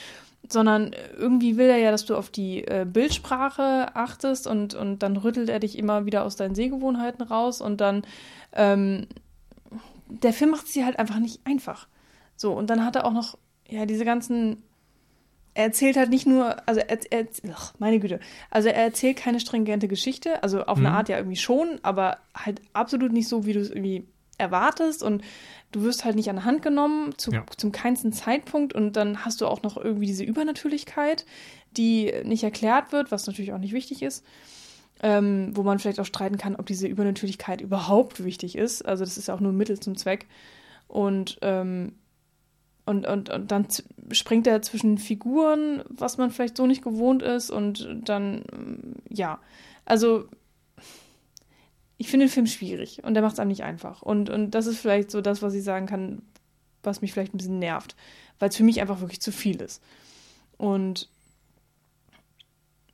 sondern 0.49 0.95
irgendwie 1.17 1.57
will 1.57 1.69
er 1.69 1.79
ja, 1.79 1.91
dass 1.91 2.05
du 2.05 2.17
auf 2.17 2.31
die 2.31 2.67
äh, 2.67 2.87
Bildsprache 2.91 3.95
achtest 3.95 4.47
und, 4.47 4.75
und 4.75 5.03
dann 5.03 5.17
rüttelt 5.17 5.49
er 5.49 5.61
dich 5.61 5.79
immer 5.79 6.07
wieder 6.07 6.25
aus 6.25 6.37
deinen 6.37 6.55
Sehgewohnheiten 6.55 7.23
raus 7.23 7.61
und 7.61 7.81
dann 7.81 8.03
ähm, 8.53 9.07
der 10.09 10.33
Film 10.33 10.51
macht 10.51 10.67
es 10.67 10.73
dir 10.73 10.87
halt 10.87 10.99
einfach 10.99 11.19
nicht 11.19 11.41
einfach. 11.45 11.89
So, 12.37 12.53
und 12.53 12.71
dann 12.71 12.85
hat 12.85 12.97
er 12.97 13.07
auch 13.07 13.13
noch, 13.13 13.39
ja, 13.69 13.87
diese 13.87 14.05
ganzen 14.05 14.63
er 15.57 15.65
erzählt 15.65 15.97
halt 15.97 16.11
nicht 16.11 16.27
nur, 16.27 16.57
also 16.69 16.81
er, 16.81 16.99
er 17.11 17.27
ach, 17.55 17.73
meine 17.79 17.99
Güte, 17.99 18.21
also 18.51 18.69
er 18.69 18.85
erzählt 18.85 19.17
keine 19.17 19.41
stringente 19.41 19.89
Geschichte, 19.89 20.43
also 20.43 20.65
auf 20.65 20.79
mhm. 20.79 20.87
eine 20.87 20.97
Art 20.97 21.09
ja 21.09 21.17
irgendwie 21.17 21.39
schon, 21.39 21.81
aber 21.83 22.19
halt 22.35 22.61
absolut 22.75 23.11
nicht 23.11 23.27
so, 23.27 23.47
wie 23.47 23.55
du 23.55 23.61
es 23.61 23.71
irgendwie 23.71 24.07
erwartest 24.39 25.03
und 25.03 25.23
du 25.73 25.83
wirst 25.83 26.05
halt 26.05 26.17
nicht 26.17 26.31
an 26.31 26.37
der 26.37 26.45
Hand 26.45 26.63
genommen 26.63 27.17
zu, 27.17 27.33
ja. 27.33 27.45
zum 27.57 27.73
keinsten 27.73 28.13
Zeitpunkt 28.13 28.73
und 28.75 28.95
dann 28.95 29.25
hast 29.25 29.41
du 29.41 29.47
auch 29.47 29.63
noch 29.63 29.77
irgendwie 29.77 30.07
diese 30.07 30.25
Übernatürlichkeit, 30.25 31.25
die 31.77 32.13
nicht 32.25 32.45
erklärt 32.45 32.93
wird, 32.93 33.11
was 33.11 33.27
natürlich 33.27 33.53
auch 33.53 33.59
nicht 33.59 33.73
wichtig 33.73 34.03
ist. 34.03 34.25
Ähm, 35.03 35.51
wo 35.55 35.63
man 35.63 35.79
vielleicht 35.79 36.01
auch 36.01 36.07
streiten 36.07 36.39
kann, 36.39 36.57
ob 36.57 36.65
diese 36.65 36.89
Übernatürlichkeit 36.89 37.61
überhaupt 37.61 38.25
wichtig 38.25 38.57
ist. 38.57 38.81
Also 38.81 39.05
das 39.05 39.19
ist 39.19 39.29
ja 39.29 39.35
auch 39.35 39.41
nur 39.41 39.53
ein 39.53 39.57
Mittel 39.57 39.79
zum 39.79 39.95
Zweck. 39.95 40.27
Und 40.89 41.37
ähm, 41.43 41.93
und, 42.87 43.05
und, 43.05 43.31
und 43.31 43.51
dann 43.51 43.67
springt 44.13 44.47
er 44.47 44.63
zwischen 44.63 44.97
Figuren, 44.97 45.83
was 45.89 46.19
man 46.19 46.31
vielleicht 46.31 46.57
so 46.57 46.67
nicht 46.67 46.83
gewohnt 46.83 47.21
ist. 47.21 47.51
Und 47.51 47.89
dann, 48.05 48.43
ja. 49.11 49.41
Also, 49.85 50.29
ich 51.99 52.09
finde 52.09 52.27
den 52.27 52.33
Film 52.33 52.47
schwierig 52.47 53.03
und 53.05 53.15
der 53.15 53.23
macht 53.23 53.35
es 53.35 53.39
einem 53.39 53.49
nicht 53.49 53.65
einfach. 53.65 54.03
Und, 54.03 54.31
und 54.31 54.51
das 54.51 54.67
ist 54.67 54.79
vielleicht 54.79 55.11
so 55.11 55.21
das, 55.21 55.43
was 55.43 55.55
ich 55.55 55.65
sagen 55.65 55.87
kann, 55.87 56.23
was 56.83 57.01
mich 57.01 57.13
vielleicht 57.13 57.35
ein 57.35 57.39
bisschen 57.39 57.59
nervt. 57.59 57.97
Weil 58.39 58.51
es 58.51 58.57
für 58.57 58.65
mich 58.65 58.81
einfach 58.81 59.01
wirklich 59.01 59.21
zu 59.21 59.33
viel 59.33 59.61
ist. 59.63 59.83
Und 60.59 61.09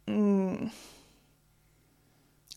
mh, 0.06 0.14
mm, 0.14 0.70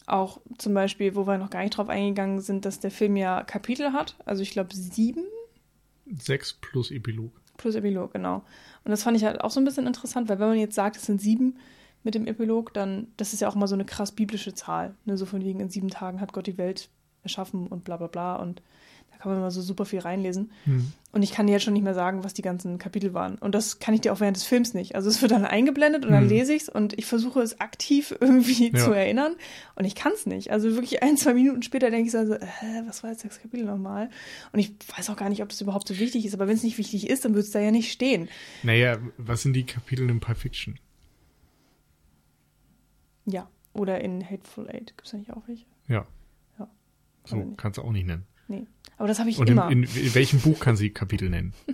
auch 0.07 0.39
zum 0.59 0.75
Beispiel, 0.75 1.15
wo 1.15 1.25
wir 1.25 1.39
noch 1.39 1.49
gar 1.49 1.63
nicht 1.63 1.75
drauf 1.75 1.89
eingegangen 1.89 2.39
sind, 2.39 2.65
dass 2.65 2.79
der 2.79 2.91
Film 2.91 3.15
ja 3.15 3.43
Kapitel 3.43 3.91
hat. 3.91 4.15
Also 4.25 4.43
ich 4.43 4.51
glaube 4.51 4.75
sieben 4.75 5.25
Sechs 6.19 6.53
plus 6.53 6.91
Epilog. 6.91 7.31
Plus 7.57 7.75
Epilog, 7.75 8.13
genau. 8.13 8.43
Und 8.83 8.91
das 8.91 9.03
fand 9.03 9.17
ich 9.17 9.23
halt 9.23 9.41
auch 9.41 9.49
so 9.49 9.59
ein 9.59 9.65
bisschen 9.65 9.87
interessant, 9.87 10.29
weil 10.29 10.39
wenn 10.39 10.49
man 10.49 10.59
jetzt 10.59 10.75
sagt, 10.75 10.97
es 10.97 11.05
sind 11.05 11.21
sieben 11.21 11.57
mit 12.05 12.15
dem 12.15 12.27
Epilog, 12.27 12.73
dann, 12.73 13.07
das 13.17 13.33
ist 13.33 13.41
ja 13.41 13.49
auch 13.49 13.55
immer 13.55 13.67
so 13.67 13.75
eine 13.75 13.85
krass 13.85 14.11
biblische 14.11 14.53
Zahl. 14.53 14.95
Ne? 15.05 15.17
So 15.17 15.25
von 15.25 15.43
wegen, 15.43 15.59
in 15.59 15.69
sieben 15.69 15.89
Tagen 15.89 16.21
hat 16.21 16.33
Gott 16.33 16.47
die 16.47 16.57
Welt 16.57 16.89
erschaffen 17.23 17.67
und 17.67 17.83
bla 17.83 17.97
bla 17.97 18.07
bla. 18.07 18.35
Und 18.35 18.61
da 19.11 19.17
kann 19.17 19.31
man 19.31 19.39
immer 19.39 19.51
so 19.51 19.61
super 19.61 19.85
viel 19.85 19.99
reinlesen. 19.99 20.51
Hm. 20.65 20.91
Und 21.11 21.23
ich 21.23 21.31
kann 21.31 21.47
dir 21.47 21.53
jetzt 21.53 21.63
schon 21.63 21.73
nicht 21.73 21.83
mehr 21.83 21.93
sagen, 21.93 22.23
was 22.23 22.33
die 22.33 22.41
ganzen 22.41 22.77
Kapitel 22.77 23.13
waren. 23.13 23.35
Und 23.35 23.55
das 23.55 23.79
kann 23.79 23.93
ich 23.93 24.01
dir 24.01 24.11
auch 24.11 24.19
während 24.19 24.35
des 24.35 24.43
Films 24.43 24.73
nicht. 24.73 24.95
Also 24.95 25.09
es 25.09 25.21
wird 25.21 25.31
dann 25.31 25.45
eingeblendet 25.45 26.05
und 26.05 26.11
dann 26.11 26.23
hm. 26.23 26.29
lese 26.29 26.53
ich 26.53 26.63
es 26.63 26.69
und 26.69 26.97
ich 26.97 27.05
versuche 27.05 27.41
es 27.41 27.59
aktiv 27.59 28.13
irgendwie 28.21 28.71
ja. 28.71 28.83
zu 28.83 28.91
erinnern. 28.91 29.35
Und 29.75 29.85
ich 29.85 29.95
kann 29.95 30.11
es 30.13 30.25
nicht. 30.25 30.51
Also 30.51 30.73
wirklich 30.73 31.01
ein, 31.01 31.17
zwei 31.17 31.33
Minuten 31.33 31.63
später 31.63 31.89
denke 31.89 32.07
ich 32.07 32.11
so, 32.11 32.19
also, 32.19 32.33
äh, 32.33 32.83
was 32.85 33.03
war 33.03 33.11
jetzt 33.11 33.25
das 33.25 33.41
Kapitel 33.41 33.65
nochmal? 33.65 34.09
Und 34.51 34.59
ich 34.59 34.73
weiß 34.95 35.09
auch 35.09 35.17
gar 35.17 35.29
nicht, 35.29 35.41
ob 35.41 35.51
es 35.51 35.61
überhaupt 35.61 35.87
so 35.87 35.97
wichtig 35.97 36.25
ist. 36.25 36.33
Aber 36.33 36.47
wenn 36.47 36.55
es 36.55 36.63
nicht 36.63 36.77
wichtig 36.77 37.09
ist, 37.09 37.25
dann 37.25 37.33
wird 37.33 37.45
es 37.45 37.51
da 37.51 37.59
ja 37.59 37.71
nicht 37.71 37.91
stehen. 37.91 38.29
Naja, 38.63 38.97
was 39.17 39.41
sind 39.41 39.53
die 39.53 39.65
Kapitel 39.65 40.09
in 40.09 40.19
Pulp 40.19 40.37
Fiction? 40.37 40.77
Ja. 43.25 43.49
Oder 43.73 44.01
in 44.01 44.23
Hateful 44.23 44.69
Eight. 44.69 44.87
Gibt 44.87 45.05
es 45.05 45.11
da 45.11 45.17
nicht 45.17 45.31
auch 45.31 45.47
welche? 45.47 45.65
Ja. 45.87 46.05
Ja. 46.57 46.69
So 47.25 47.53
kannst 47.57 47.77
du 47.77 47.81
auch 47.81 47.91
nicht 47.91 48.07
nennen. 48.07 48.25
Nee. 48.47 48.67
Aber 48.97 49.07
das 49.07 49.19
habe 49.19 49.29
ich 49.29 49.37
Und 49.37 49.49
immer. 49.49 49.69
In, 49.69 49.83
in, 49.83 49.89
in 49.89 50.15
welchem 50.15 50.39
Buch 50.39 50.59
kann 50.59 50.75
sie 50.75 50.91
Kapitel 50.91 51.29
nennen? 51.29 51.53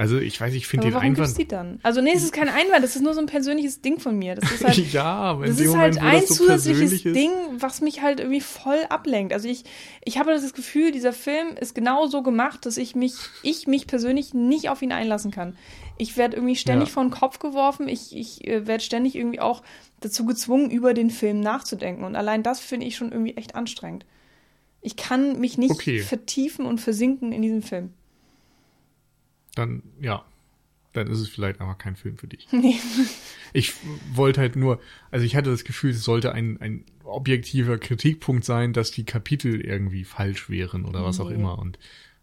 Also 0.00 0.18
ich 0.18 0.40
weiß, 0.40 0.54
ich 0.54 0.66
finde 0.66 0.86
den 0.86 0.94
warum 0.94 1.08
Einwand. 1.08 1.36
Die 1.36 1.46
dann? 1.46 1.78
Also 1.82 2.00
nee, 2.00 2.12
es 2.14 2.22
ist 2.22 2.32
kein 2.32 2.48
Einwand, 2.48 2.82
das 2.82 2.96
ist 2.96 3.02
nur 3.02 3.12
so 3.12 3.20
ein 3.20 3.26
persönliches 3.26 3.82
Ding 3.82 4.00
von 4.00 4.18
mir. 4.18 4.34
Das 4.34 4.50
ist 4.50 4.64
halt, 4.66 4.78
ja, 4.94 5.34
das 5.34 5.60
ist 5.60 5.66
Moment, 5.66 6.00
halt 6.00 6.22
ein 6.22 6.26
so 6.26 6.36
zusätzliches 6.36 7.02
Ding, 7.02 7.30
was 7.58 7.82
mich 7.82 8.00
halt 8.00 8.18
irgendwie 8.18 8.40
voll 8.40 8.78
ablenkt. 8.88 9.34
Also 9.34 9.46
ich, 9.46 9.64
ich 10.02 10.16
habe 10.16 10.30
das 10.30 10.54
Gefühl, 10.54 10.90
dieser 10.90 11.12
Film 11.12 11.48
ist 11.60 11.74
genau 11.74 12.06
so 12.06 12.22
gemacht, 12.22 12.64
dass 12.64 12.78
ich 12.78 12.94
mich, 12.94 13.12
ich 13.42 13.66
mich 13.66 13.86
persönlich 13.86 14.32
nicht 14.32 14.70
auf 14.70 14.80
ihn 14.80 14.92
einlassen 14.92 15.32
kann. 15.32 15.54
Ich 15.98 16.16
werde 16.16 16.36
irgendwie 16.36 16.56
ständig 16.56 16.88
ja. 16.88 16.94
vor 16.94 17.02
den 17.02 17.10
Kopf 17.10 17.38
geworfen. 17.38 17.86
Ich, 17.86 18.16
ich 18.16 18.48
äh, 18.48 18.66
werde 18.66 18.82
ständig 18.82 19.16
irgendwie 19.16 19.40
auch 19.40 19.62
dazu 20.00 20.24
gezwungen, 20.26 20.70
über 20.70 20.94
den 20.94 21.10
Film 21.10 21.40
nachzudenken. 21.40 22.04
Und 22.04 22.16
allein 22.16 22.42
das 22.42 22.60
finde 22.60 22.86
ich 22.86 22.96
schon 22.96 23.12
irgendwie 23.12 23.36
echt 23.36 23.54
anstrengend. 23.54 24.06
Ich 24.82 24.96
kann 24.96 25.38
mich 25.40 25.58
nicht 25.58 25.72
okay. 25.72 26.00
vertiefen 26.00 26.64
und 26.66 26.80
versinken 26.80 27.32
in 27.32 27.42
diesem 27.42 27.62
Film. 27.62 27.90
Dann, 29.54 29.82
ja. 30.00 30.24
Dann 30.92 31.06
ist 31.06 31.20
es 31.20 31.28
vielleicht 31.28 31.60
aber 31.60 31.76
kein 31.76 31.94
Film 31.94 32.16
für 32.16 32.26
dich. 32.26 32.48
Nee. 32.50 32.76
Ich 33.52 33.74
wollte 34.14 34.40
halt 34.40 34.54
nur, 34.54 34.80
also 35.10 35.26
ich 35.26 35.34
hatte 35.34 35.50
das 35.50 35.64
Gefühl, 35.64 35.90
es 35.90 36.04
sollte 36.04 36.32
ein, 36.32 36.60
ein 36.60 36.84
objektiver 37.02 37.78
Kritikpunkt 37.78 38.44
sein, 38.44 38.72
dass 38.72 38.92
die 38.92 39.02
Kapitel 39.02 39.60
irgendwie 39.60 40.04
falsch 40.04 40.48
wären 40.48 40.84
oder 40.84 41.02
was 41.02 41.18
nee. 41.18 41.24
auch 41.24 41.30
immer. 41.30 41.58
Und 41.58 41.76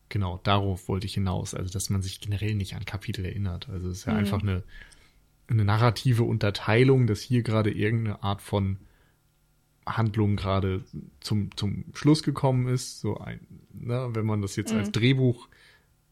genau, 0.08 0.40
darauf 0.44 0.88
wollte 0.88 1.06
ich 1.06 1.16
hinaus. 1.16 1.54
Also, 1.54 1.70
dass 1.70 1.90
man 1.90 2.02
sich 2.02 2.22
generell 2.22 2.56
nicht 2.56 2.76
an 2.76 2.86
Kapitel 2.86 3.26
erinnert. 3.26 3.68
Also, 3.68 3.90
es 3.90 3.98
ist 3.98 4.06
ja 4.06 4.14
mhm. 4.14 4.20
einfach 4.20 4.42
eine, 4.42 4.64
eine 5.48 5.66
narrative 5.66 6.24
Unterteilung, 6.24 7.08
dass 7.08 7.22
hier 7.22 7.42
gerade 7.42 7.72
irgendeine 7.72 8.24
Art 8.24 8.42
von 8.42 8.78
Handlung 9.86 10.36
gerade 10.36 10.84
zum, 11.22 11.56
zum 11.56 11.86
Schluss 11.94 12.24
gekommen 12.24 12.68
ist. 12.68 13.00
So 13.00 13.18
ein, 13.18 13.40
ne, 13.72 14.10
wenn 14.14 14.26
man 14.26 14.42
das 14.42 14.56
jetzt 14.56 14.74
mhm. 14.74 14.80
als 14.80 14.92
Drehbuch 14.92 15.48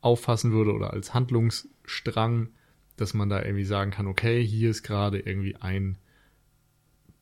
auffassen 0.02 0.52
würde 0.52 0.74
oder 0.74 0.94
als 0.94 1.14
Handlungsstrang, 1.14 2.50
dass 2.96 3.14
man 3.14 3.30
da 3.30 3.44
irgendwie 3.44 3.66
sagen 3.66 3.92
kann, 3.92 4.08
okay, 4.08 4.46
hier 4.46 4.70
ist 4.70 4.84
gerade 4.84 5.20
irgendwie 5.20 5.56
ein 5.58 5.98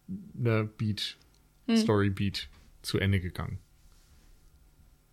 ne, 0.07 0.69
Beat, 0.77 1.17
mhm. 1.67 1.77
Story 1.77 2.09
Beat 2.09 2.49
zu 2.81 2.99
Ende 2.99 3.19
gegangen. 3.19 3.59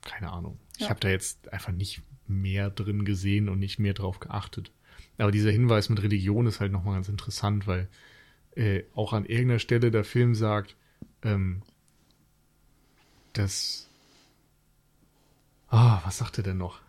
Keine 0.03 0.31
Ahnung. 0.31 0.59
Ja. 0.79 0.87
Ich 0.87 0.91
habe 0.91 1.01
da 1.01 1.09
jetzt 1.09 1.53
einfach 1.53 1.73
nicht 1.73 2.03
mehr 2.27 2.71
drin 2.71 3.05
gesehen 3.05 3.49
und 3.49 3.59
nicht 3.59 3.79
mehr 3.79 3.95
drauf 3.95 4.21
geachtet. 4.21 4.73
Aber 5.21 5.33
dieser 5.33 5.51
Hinweis 5.51 5.89
mit 5.89 6.03
Religion 6.03 6.47
ist 6.47 6.61
halt 6.61 6.73
nochmal 6.73 6.95
ganz 6.95 7.09
interessant, 7.09 7.67
weil 7.67 7.89
äh, 8.57 8.85
auch 8.95 9.13
an 9.13 9.27
irgendeiner 9.27 9.59
Stelle 9.59 9.91
der 9.91 10.05
Film 10.05 10.35
sagt, 10.35 10.77
ähm, 11.23 11.63
das. 13.33 13.89
Ah, 15.69 15.99
oh, 15.99 16.07
was 16.07 16.19
sagt 16.19 16.39
er 16.39 16.45
denn 16.45 16.57
noch? 16.57 16.81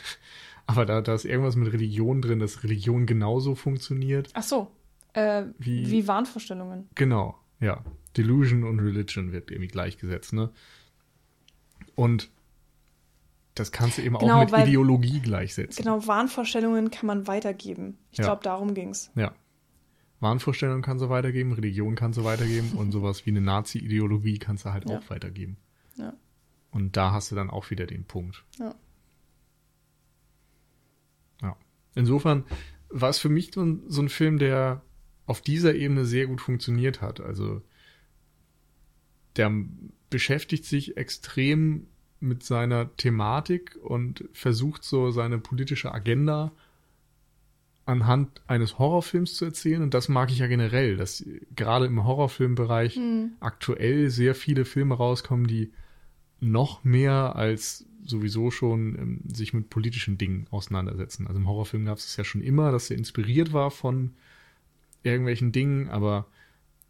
Aber 0.66 0.84
da, 0.84 1.00
da 1.00 1.14
ist 1.14 1.24
irgendwas 1.24 1.54
mit 1.54 1.72
Religion 1.72 2.22
drin, 2.22 2.40
dass 2.40 2.64
Religion 2.64 3.06
genauso 3.06 3.54
funktioniert. 3.54 4.30
Ach 4.32 4.42
so. 4.42 4.70
Äh, 5.12 5.44
wie, 5.58 5.90
wie 5.90 6.08
Wahnvorstellungen. 6.08 6.88
Genau, 6.94 7.38
ja. 7.60 7.84
Delusion 8.16 8.64
und 8.64 8.80
Religion 8.80 9.32
wird 9.32 9.50
irgendwie 9.50 9.68
gleichgesetzt, 9.68 10.32
ne? 10.32 10.50
Und 11.94 12.30
das 13.56 13.72
kannst 13.72 13.96
du 13.96 14.02
eben 14.02 14.18
genau, 14.18 14.36
auch 14.36 14.40
mit 14.40 14.52
weil, 14.52 14.68
Ideologie 14.68 15.18
gleichsetzen. 15.20 15.82
Genau, 15.82 16.06
Wahnvorstellungen 16.06 16.90
kann 16.90 17.06
man 17.06 17.26
weitergeben. 17.26 17.96
Ich 18.12 18.18
ja. 18.18 18.26
glaube, 18.26 18.42
darum 18.44 18.74
ging's. 18.74 19.10
Ja. 19.14 19.34
Wahnvorstellungen 20.20 20.82
kannst 20.82 21.02
du 21.02 21.08
weitergeben, 21.08 21.52
Religion 21.52 21.94
kannst 21.94 22.18
du 22.18 22.24
weitergeben 22.24 22.72
und 22.76 22.92
sowas 22.92 23.24
wie 23.24 23.30
eine 23.30 23.40
Nazi-Ideologie 23.40 24.38
kannst 24.38 24.66
du 24.66 24.72
halt 24.72 24.88
ja. 24.88 24.98
auch 24.98 25.10
weitergeben. 25.10 25.56
Ja. 25.96 26.12
Und 26.70 26.98
da 26.98 27.12
hast 27.12 27.30
du 27.30 27.34
dann 27.34 27.48
auch 27.48 27.70
wieder 27.70 27.86
den 27.86 28.04
Punkt. 28.04 28.44
Ja. 28.58 28.74
Ja. 31.40 31.56
Insofern 31.94 32.44
war 32.90 33.08
es 33.08 33.18
für 33.18 33.30
mich 33.30 33.52
so 33.54 33.62
ein, 33.62 33.82
so 33.88 34.02
ein 34.02 34.10
Film, 34.10 34.38
der 34.38 34.82
auf 35.24 35.40
dieser 35.40 35.74
Ebene 35.74 36.04
sehr 36.04 36.26
gut 36.26 36.42
funktioniert 36.42 37.00
hat. 37.00 37.20
Also 37.20 37.62
der 39.36 39.50
beschäftigt 40.10 40.66
sich 40.66 40.98
extrem 40.98 41.88
mit 42.20 42.42
seiner 42.42 42.94
Thematik 42.96 43.76
und 43.82 44.24
versucht 44.32 44.84
so 44.84 45.10
seine 45.10 45.38
politische 45.38 45.92
Agenda 45.92 46.52
anhand 47.84 48.42
eines 48.48 48.78
Horrorfilms 48.78 49.34
zu 49.34 49.44
erzählen. 49.44 49.82
Und 49.82 49.94
das 49.94 50.08
mag 50.08 50.30
ich 50.30 50.38
ja 50.38 50.48
generell, 50.48 50.96
dass 50.96 51.24
gerade 51.54 51.86
im 51.86 52.04
Horrorfilmbereich 52.04 52.96
mhm. 52.96 53.32
aktuell 53.40 54.10
sehr 54.10 54.34
viele 54.34 54.64
Filme 54.64 54.96
rauskommen, 54.96 55.46
die 55.46 55.72
noch 56.40 56.84
mehr 56.84 57.36
als 57.36 57.86
sowieso 58.04 58.50
schon 58.50 58.96
ähm, 58.98 59.20
sich 59.32 59.52
mit 59.52 59.70
politischen 59.70 60.18
Dingen 60.18 60.46
auseinandersetzen. 60.50 61.26
Also 61.26 61.40
im 61.40 61.48
Horrorfilm 61.48 61.84
gab 61.86 61.98
es 61.98 62.16
ja 62.16 62.24
schon 62.24 62.42
immer, 62.42 62.72
dass 62.72 62.90
er 62.90 62.98
inspiriert 62.98 63.52
war 63.52 63.70
von 63.70 64.12
irgendwelchen 65.02 65.52
Dingen, 65.52 65.88
aber 65.88 66.26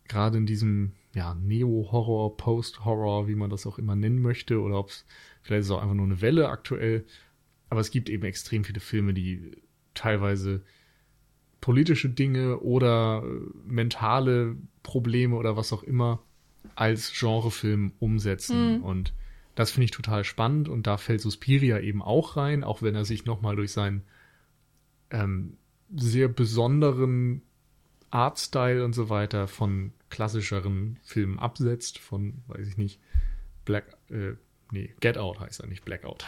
gerade 0.09 0.39
in 0.39 0.47
diesem 0.47 0.93
ja, 1.15 1.35
Neo-Horror, 1.35 2.37
Post-Horror, 2.37 3.29
wie 3.29 3.35
man 3.35 3.51
das 3.51 3.67
auch 3.67 3.79
immer 3.79 3.97
nennen 3.97 4.21
möchte, 4.21 4.61
oder 4.61 4.79
ob 4.79 4.91
es 4.91 5.05
vielleicht 5.43 5.61
ist 5.61 5.67
es 5.67 5.73
auch 5.73 5.83
einfach 5.83 5.95
nur 5.95 6.07
eine 6.07 6.21
Welle 6.21 6.49
aktuell. 6.49 7.05
Aber 7.71 7.81
es 7.81 7.91
gibt 7.91 8.09
eben 8.09 8.25
extrem 8.25 8.65
viele 8.65 8.81
Filme, 8.81 9.15
die 9.15 9.53
teilweise 9.95 10.63
politische 11.61 12.09
Dinge 12.09 12.61
oder 12.61 13.25
äh, 13.25 13.41
mentale 13.67 14.57
Probleme 14.83 15.37
oder 15.37 15.57
was 15.57 15.73
auch 15.73 15.83
immer 15.83 16.23
als 16.75 17.13
Genrefilm 17.19 17.93
umsetzen. 17.99 18.79
Mhm. 18.79 18.83
Und 18.85 19.15
das 19.55 19.71
finde 19.71 19.87
ich 19.87 19.91
total 19.91 20.25
spannend. 20.25 20.69
Und 20.69 20.87
da 20.87 20.97
fällt 20.97 21.21
Suspiria 21.21 21.81
eben 21.81 22.03
auch 22.03 22.37
rein, 22.37 22.63
auch 22.63 22.83
wenn 22.83 22.95
er 22.95 23.05
sich 23.05 23.25
nochmal 23.25 23.57
durch 23.57 23.73
seinen 23.73 24.03
ähm, 25.11 25.57
sehr 25.95 26.29
besonderen 26.29 27.43
Artstyle 28.11 28.85
und 28.85 28.93
so 28.93 29.09
weiter 29.09 29.49
von 29.49 29.93
klassischeren 30.11 30.99
Filmen 31.03 31.39
absetzt, 31.39 31.99
von, 31.99 32.43
weiß 32.47 32.67
ich 32.69 32.77
nicht, 32.77 33.01
Black, 33.65 33.97
äh, 34.11 34.35
nee, 34.71 34.95
Get 35.01 35.19
Out 35.19 35.41
heißt 35.41 35.61
er 35.61 35.67
nicht, 35.67 35.85
Blackout. 35.85 36.25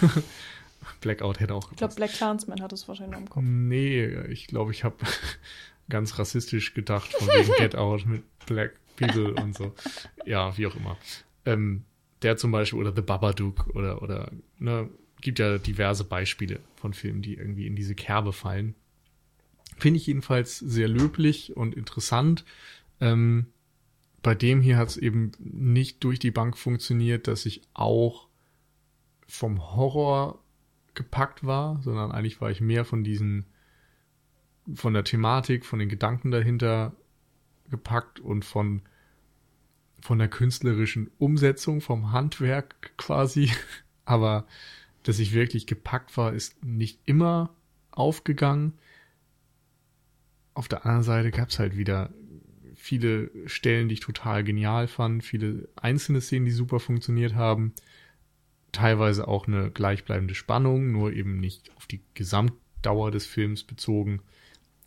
Blackout 1.00 1.40
hätte 1.40 1.54
auch 1.54 1.70
Ich 1.70 1.78
glaube, 1.78 1.94
Black 1.94 2.12
Clansman 2.12 2.62
hat 2.62 2.72
es 2.72 2.88
wahrscheinlich 2.88 3.18
im 3.18 3.28
Kopf. 3.28 3.44
Nee, 3.44 4.06
ich 4.28 4.46
glaube, 4.46 4.72
ich 4.72 4.84
habe 4.84 4.96
ganz 5.88 6.18
rassistisch 6.18 6.74
gedacht, 6.74 7.12
von 7.12 7.28
wegen 7.28 7.52
Get 7.58 7.76
Out 7.76 8.06
mit 8.06 8.22
Black 8.46 8.74
People 8.96 9.34
und 9.34 9.56
so. 9.56 9.74
Ja, 10.24 10.56
wie 10.56 10.66
auch 10.66 10.76
immer. 10.76 10.96
Ähm, 11.44 11.84
der 12.22 12.36
zum 12.36 12.50
Beispiel 12.50 12.78
oder 12.78 12.92
The 12.94 13.02
Babadook 13.02 13.68
oder, 13.74 14.02
oder, 14.02 14.32
ne, 14.58 14.88
gibt 15.20 15.38
ja 15.38 15.58
diverse 15.58 16.04
Beispiele 16.04 16.60
von 16.76 16.94
Filmen, 16.94 17.22
die 17.22 17.34
irgendwie 17.34 17.66
in 17.66 17.76
diese 17.76 17.94
Kerbe 17.94 18.32
fallen. 18.32 18.74
Finde 19.76 19.98
ich 19.98 20.06
jedenfalls 20.06 20.58
sehr 20.58 20.88
löblich 20.88 21.56
und 21.56 21.74
interessant. 21.74 22.44
Ähm, 23.00 23.46
bei 24.22 24.34
dem 24.34 24.60
hier 24.60 24.76
hat 24.76 24.88
es 24.88 24.96
eben 24.96 25.32
nicht 25.38 26.02
durch 26.04 26.18
die 26.18 26.30
Bank 26.30 26.56
funktioniert, 26.56 27.28
dass 27.28 27.46
ich 27.46 27.62
auch 27.74 28.28
vom 29.26 29.74
Horror 29.76 30.42
gepackt 30.94 31.44
war, 31.44 31.80
sondern 31.82 32.10
eigentlich 32.10 32.40
war 32.40 32.50
ich 32.50 32.60
mehr 32.60 32.84
von 32.84 33.04
diesen, 33.04 33.46
von 34.74 34.94
der 34.94 35.04
Thematik, 35.04 35.64
von 35.64 35.78
den 35.78 35.88
Gedanken 35.88 36.30
dahinter 36.30 36.96
gepackt 37.70 38.18
und 38.18 38.44
von, 38.44 38.82
von 40.00 40.18
der 40.18 40.28
künstlerischen 40.28 41.10
Umsetzung, 41.18 41.80
vom 41.80 42.12
Handwerk 42.12 42.96
quasi. 42.96 43.50
Aber 44.04 44.46
dass 45.04 45.18
ich 45.18 45.32
wirklich 45.32 45.66
gepackt 45.66 46.16
war, 46.16 46.32
ist 46.32 46.64
nicht 46.64 47.00
immer 47.04 47.54
aufgegangen. 47.92 48.74
Auf 50.54 50.66
der 50.66 50.84
anderen 50.84 51.04
Seite 51.04 51.30
gab 51.30 51.50
es 51.50 51.58
halt 51.58 51.76
wieder 51.76 52.12
viele 52.88 53.30
Stellen, 53.44 53.88
die 53.88 53.94
ich 53.94 54.00
total 54.00 54.42
genial 54.44 54.88
fand, 54.88 55.22
viele 55.22 55.68
einzelne 55.76 56.22
Szenen, 56.22 56.46
die 56.46 56.52
super 56.52 56.80
funktioniert 56.80 57.34
haben, 57.34 57.74
teilweise 58.72 59.28
auch 59.28 59.46
eine 59.46 59.70
gleichbleibende 59.70 60.34
Spannung, 60.34 60.90
nur 60.90 61.12
eben 61.12 61.38
nicht 61.38 61.70
auf 61.76 61.86
die 61.86 62.00
Gesamtdauer 62.14 63.10
des 63.10 63.26
Films 63.26 63.64
bezogen. 63.64 64.22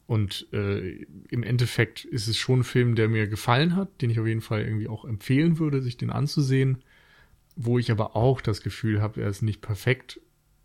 Und 0.08 0.48
äh, 0.52 1.06
im 1.30 1.44
Endeffekt 1.44 2.04
ist 2.04 2.28
es 2.28 2.38
schon 2.38 2.62
ein 2.62 2.64
Film, 2.64 2.96
der 2.96 3.08
mir 3.08 3.28
gefallen 3.28 3.76
hat, 3.76 4.02
den 4.02 4.10
ich 4.10 4.20
auf 4.20 4.26
jeden 4.26 4.42
Fall 4.42 4.64
irgendwie 4.64 4.88
auch 4.88 5.06
empfehlen 5.06 5.60
würde, 5.60 5.84
sich 5.84 5.96
den 5.96 6.10
anzusehen, 6.10 6.84
wo 7.56 7.78
ich 7.78 7.92
aber 7.92 8.16
auch 8.16 8.42
das 8.42 8.62
Gefühl 8.62 9.00
habe, 9.00 9.22
er 9.22 9.30
ist 9.30 9.44
nicht 9.44 9.62
perfekt 9.62 10.20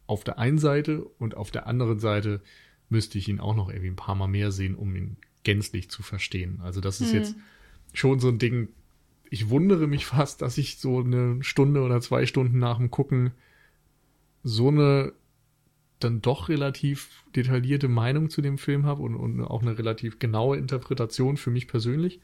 auf 0.06 0.24
der 0.24 0.38
einen 0.38 0.58
Seite 0.58 1.04
und 1.04 1.36
auf 1.36 1.50
der 1.50 1.66
anderen 1.66 1.98
Seite 1.98 2.40
müsste 2.88 3.18
ich 3.18 3.28
ihn 3.28 3.40
auch 3.40 3.54
noch 3.54 3.68
irgendwie 3.68 3.90
ein 3.90 3.96
paar 3.96 4.14
Mal 4.14 4.26
mehr 4.26 4.52
sehen, 4.52 4.74
um 4.74 4.96
ihn 4.96 5.18
gänzlich 5.46 5.88
zu 5.88 6.02
verstehen. 6.02 6.60
Also 6.62 6.80
das 6.80 7.00
ist 7.00 7.12
Hm. 7.12 7.18
jetzt 7.20 7.36
schon 7.94 8.18
so 8.18 8.28
ein 8.28 8.38
Ding, 8.38 8.68
ich 9.30 9.48
wundere 9.48 9.86
mich 9.86 10.04
fast, 10.04 10.42
dass 10.42 10.58
ich 10.58 10.78
so 10.78 10.98
eine 11.00 11.42
Stunde 11.42 11.82
oder 11.82 12.00
zwei 12.00 12.26
Stunden 12.26 12.58
nach 12.58 12.78
dem 12.78 12.90
Gucken 12.90 13.30
so 14.42 14.68
eine 14.68 15.12
dann 16.00 16.20
doch 16.20 16.48
relativ 16.48 17.24
detaillierte 17.34 17.88
Meinung 17.88 18.28
zu 18.28 18.42
dem 18.42 18.58
Film 18.58 18.84
habe 18.86 19.02
und, 19.02 19.14
und 19.14 19.40
auch 19.40 19.62
eine 19.62 19.78
relativ 19.78 20.18
genaue 20.18 20.56
Interpretation 20.58 21.36
für 21.36 21.50
mich 21.50 21.68
persönlich. 21.68 22.20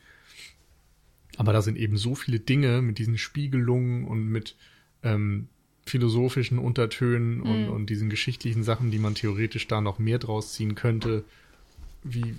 Aber 1.36 1.53
da 1.53 1.62
sind 1.62 1.78
eben 1.78 1.97
so 1.97 2.15
viele 2.15 2.40
Dinge 2.40 2.82
mit 2.82 2.99
diesen 2.99 3.19
Spiegelungen 3.19 4.05
und 4.05 4.28
mit 4.28 4.57
ähm, 5.03 5.49
philosophischen 5.86 6.59
Untertönen 6.59 7.40
und, 7.40 7.66
Mhm. 7.66 7.73
und 7.73 7.86
diesen 7.86 8.11
geschichtlichen 8.11 8.62
Sachen, 8.65 8.90
die 8.90 8.99
man 8.99 9.15
theoretisch 9.15 9.66
da 9.69 9.81
noch 9.81 9.99
mehr 9.99 10.19
draus 10.19 10.53
ziehen 10.55 10.74
könnte, 10.74 11.24
wie 12.05 12.35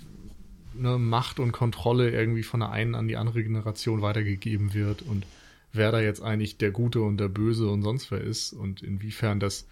ne, 0.74 0.98
Macht 0.98 1.40
und 1.40 1.52
Kontrolle 1.52 2.10
irgendwie 2.10 2.42
von 2.42 2.60
der 2.60 2.70
einen 2.70 2.94
an 2.94 3.08
die 3.08 3.16
andere 3.16 3.42
Generation 3.42 4.02
weitergegeben 4.02 4.74
wird 4.74 5.02
und 5.02 5.26
wer 5.72 5.92
da 5.92 6.00
jetzt 6.00 6.22
eigentlich 6.22 6.56
der 6.56 6.70
Gute 6.70 7.00
und 7.02 7.18
der 7.18 7.28
Böse 7.28 7.68
und 7.68 7.82
sonst 7.82 8.10
wer 8.10 8.20
ist 8.20 8.52
und 8.52 8.82
inwiefern 8.82 9.40
das 9.40 9.66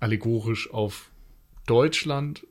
allegorisch 0.00 0.70
auf 0.70 1.10
Deutschland 1.66 2.46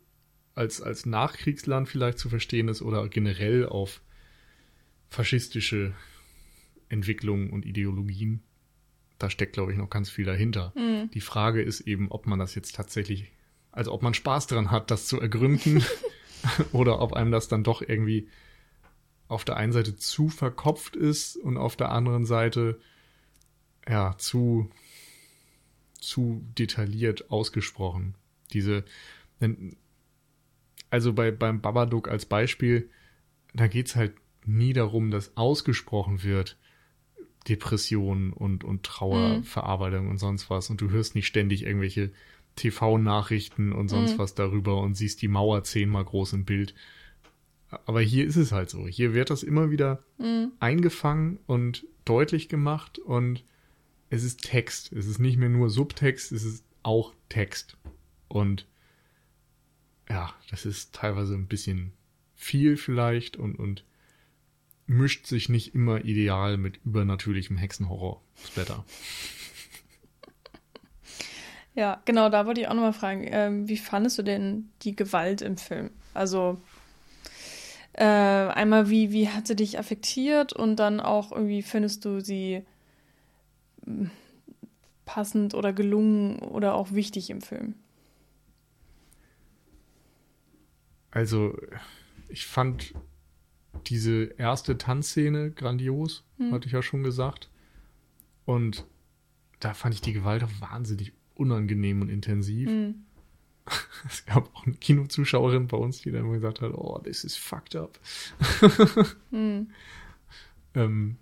als, 0.56 0.82
als 0.82 1.06
Nachkriegsland 1.06 1.88
vielleicht 1.88 2.18
zu 2.18 2.30
verstehen 2.30 2.68
ist 2.68 2.82
oder 2.82 3.08
generell 3.08 3.66
auf 3.66 4.02
faschistische 5.10 5.94
Entwicklungen 6.90 7.50
und 7.50 7.66
Ideologien. 7.66 8.42
Da 9.18 9.30
steckt, 9.30 9.54
glaube 9.54 9.72
ich, 9.72 9.78
noch 9.78 9.90
ganz 9.90 10.10
viel 10.10 10.26
dahinter. 10.26 10.74
Hm. 10.76 11.10
Die 11.14 11.22
Frage 11.22 11.62
ist 11.62 11.82
eben, 11.82 12.10
ob 12.10 12.26
man 12.26 12.40
das 12.40 12.56
jetzt 12.56 12.76
tatsächlich, 12.76 13.32
also 13.72 13.92
ob 13.92 14.02
man 14.02 14.14
Spaß 14.14 14.48
daran 14.48 14.72
hat, 14.72 14.90
das 14.90 15.08
zu 15.08 15.20
ergründen 15.20 15.84
oder 16.72 17.02
ob 17.02 17.14
einem 17.14 17.32
das 17.32 17.48
dann 17.48 17.64
doch 17.64 17.82
irgendwie 17.82 18.28
auf 19.28 19.46
der 19.46 19.58
einen 19.58 19.72
Seite 19.72 19.96
zu 19.96 20.30
verkopft 20.30 20.96
ist 20.96 21.38
und 21.38 21.58
auf 21.58 21.76
der 21.76 21.92
anderen 21.92 22.26
Seite 22.26 22.80
ja 23.88 24.16
zu 24.18 24.70
zu 26.00 26.44
detailliert 26.58 27.32
ausgesprochen. 27.32 28.16
Diese 28.52 28.84
also 30.90 31.14
bei 31.14 31.32
beim 31.32 31.62
Babadook 31.62 32.10
als 32.10 32.26
Beispiel, 32.26 32.90
da 33.54 33.68
geht's 33.68 33.96
halt 33.96 34.14
nie 34.46 34.74
darum, 34.74 35.12
dass 35.12 35.38
ausgesprochen 35.38 36.24
wird 36.24 36.58
Depression 37.48 38.34
und 38.34 38.64
und 38.64 38.84
Trauerverarbeitung 38.84 40.10
und 40.10 40.18
sonst 40.18 40.50
was 40.50 40.70
und 40.70 40.82
du 40.82 40.90
hörst 40.90 41.16
nicht 41.16 41.28
ständig 41.28 41.64
irgendwelche 41.64 42.12
TV-Nachrichten 42.56 43.72
und 43.74 43.88
sonst 43.90 44.14
Mhm. 44.14 44.18
was 44.20 44.36
darüber 44.36 44.82
und 44.82 44.96
siehst 44.96 45.22
die 45.22 45.28
Mauer 45.28 45.64
zehnmal 45.64 46.04
groß 46.06 46.34
im 46.34 46.46
Bild. 46.46 46.74
Aber 47.86 48.02
hier 48.02 48.26
ist 48.26 48.36
es 48.36 48.52
halt 48.52 48.70
so. 48.70 48.88
Hier 48.88 49.14
wird 49.14 49.30
das 49.30 49.44
immer 49.44 49.72
wieder 49.72 50.04
Hm. 50.18 50.52
eingefangen 50.60 51.40
und 51.48 51.86
deutlich 52.06 52.50
gemacht 52.50 53.00
und 53.00 53.44
es 54.10 54.24
ist 54.24 54.44
Text. 54.44 54.92
Es 54.92 55.06
ist 55.08 55.20
nicht 55.20 55.38
mehr 55.38 55.48
nur 55.50 55.70
Subtext, 55.70 56.32
es 56.34 56.44
ist 56.44 56.66
auch 56.84 57.14
Text. 57.30 57.78
Und 58.28 58.68
ja, 60.10 60.34
das 60.50 60.66
ist 60.66 60.94
teilweise 60.94 61.34
ein 61.36 61.48
bisschen 61.48 61.94
viel 62.36 62.76
vielleicht 62.76 63.38
und, 63.38 63.56
und 63.56 63.86
mischt 64.88 65.26
sich 65.28 65.48
nicht 65.48 65.74
immer 65.74 66.04
ideal 66.04 66.58
mit 66.58 66.82
übernatürlichem 66.84 67.56
Hexenhorror. 67.56 68.22
Splatter. 68.46 68.84
Ja, 71.82 72.00
genau, 72.06 72.30
da 72.30 72.46
wollte 72.46 72.62
ich 72.62 72.68
auch 72.68 72.76
nochmal 72.76 72.94
fragen, 72.94 73.26
ähm, 73.26 73.68
wie 73.68 73.76
fandest 73.76 74.20
du 74.20 74.22
denn 74.22 74.70
die 74.84 74.96
Gewalt 74.96 75.42
im 75.42 75.58
Film? 75.58 75.90
Also 76.14 76.62
äh, 77.94 78.04
einmal, 78.04 78.92
wie, 78.92 79.12
wie 79.12 79.30
hat 79.30 79.48
sie 79.48 79.56
dich 79.56 79.80
affektiert 79.80 80.54
und 80.54 80.76
dann 80.76 81.00
auch 81.00 81.32
irgendwie 81.32 81.64
findest 81.64 82.06
du 82.06 82.20
sie 82.22 82.62
mm, 83.88 84.06
passend 85.06 85.56
oder 85.56 85.74
gelungen 85.74 86.38
oder 86.38 86.76
auch 86.76 86.92
wichtig 86.92 87.32
im 87.32 87.42
Film? 87.42 87.74
Also, 91.10 91.58
ich 92.30 92.46
fand 92.46 92.94
diese 93.88 94.26
erste 94.38 94.78
Tanzszene 94.78 95.50
grandios, 95.50 96.24
Hm. 96.38 96.52
hatte 96.52 96.68
ich 96.68 96.74
ja 96.74 96.84
schon 96.84 97.02
gesagt. 97.02 97.50
Und 98.46 98.86
da 99.60 99.74
fand 99.74 99.96
ich 99.96 100.02
die 100.02 100.14
Gewalt 100.14 100.44
auch 100.44 100.62
wahnsinnig 100.62 101.14
unangenehm 101.36 102.02
und 102.02 102.10
intensiv. 102.10 102.70
Hm. 102.70 102.96
Es 104.08 104.26
gab 104.26 104.54
auch 104.56 104.66
eine 104.66 104.76
Kinozuschauerin 104.76 105.68
bei 105.68 105.78
uns, 105.78 106.02
die 106.02 106.12
dann 106.12 106.26
immer 106.26 106.34
gesagt 106.34 106.62
hat, 106.62 106.74
oh, 106.74 107.00
this 107.04 107.24
is 107.24 107.36
fucked 107.36 107.76
up. 107.76 108.00
Hm. 109.32 109.70
Ähm, 110.74 111.18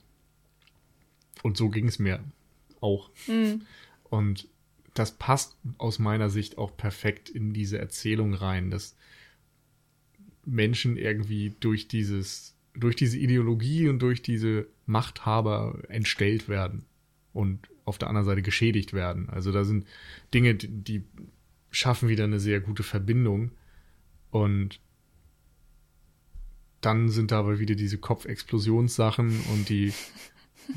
und 1.43 1.57
so 1.57 1.69
ging 1.69 1.87
es 1.87 1.99
mir 1.99 2.23
auch. 2.81 3.09
Hm. 3.25 3.61
Und 4.03 4.47
das 4.93 5.11
passt 5.11 5.57
aus 5.77 5.99
meiner 5.99 6.29
Sicht 6.29 6.57
auch 6.57 6.75
perfekt 6.75 7.29
in 7.29 7.53
diese 7.53 7.77
Erzählung 7.77 8.33
rein, 8.33 8.71
dass 8.71 8.95
Menschen 10.45 10.97
irgendwie 10.97 11.55
durch 11.59 11.87
dieses, 11.87 12.55
durch 12.73 12.95
diese 12.95 13.17
Ideologie 13.17 13.87
und 13.87 13.99
durch 13.99 14.21
diese 14.21 14.67
Machthaber 14.85 15.79
entstellt 15.89 16.49
werden 16.49 16.85
und 17.33 17.69
auf 17.89 17.97
der 17.97 18.07
anderen 18.07 18.25
Seite 18.25 18.41
geschädigt 18.41 18.93
werden. 18.93 19.29
Also 19.29 19.51
da 19.51 19.65
sind 19.65 19.85
Dinge, 20.33 20.55
die, 20.55 21.03
schaffen 21.71 22.09
wieder 22.09 22.23
eine 22.23 22.39
sehr 22.39 22.59
gute 22.61 22.83
Verbindung 22.83 23.51
und 24.31 24.79
dann 26.81 27.09
sind 27.09 27.31
da 27.31 27.39
aber 27.39 27.59
wieder 27.59 27.75
diese 27.75 27.97
Kopfexplosionssachen 27.97 29.41
und 29.51 29.69
die 29.69 29.93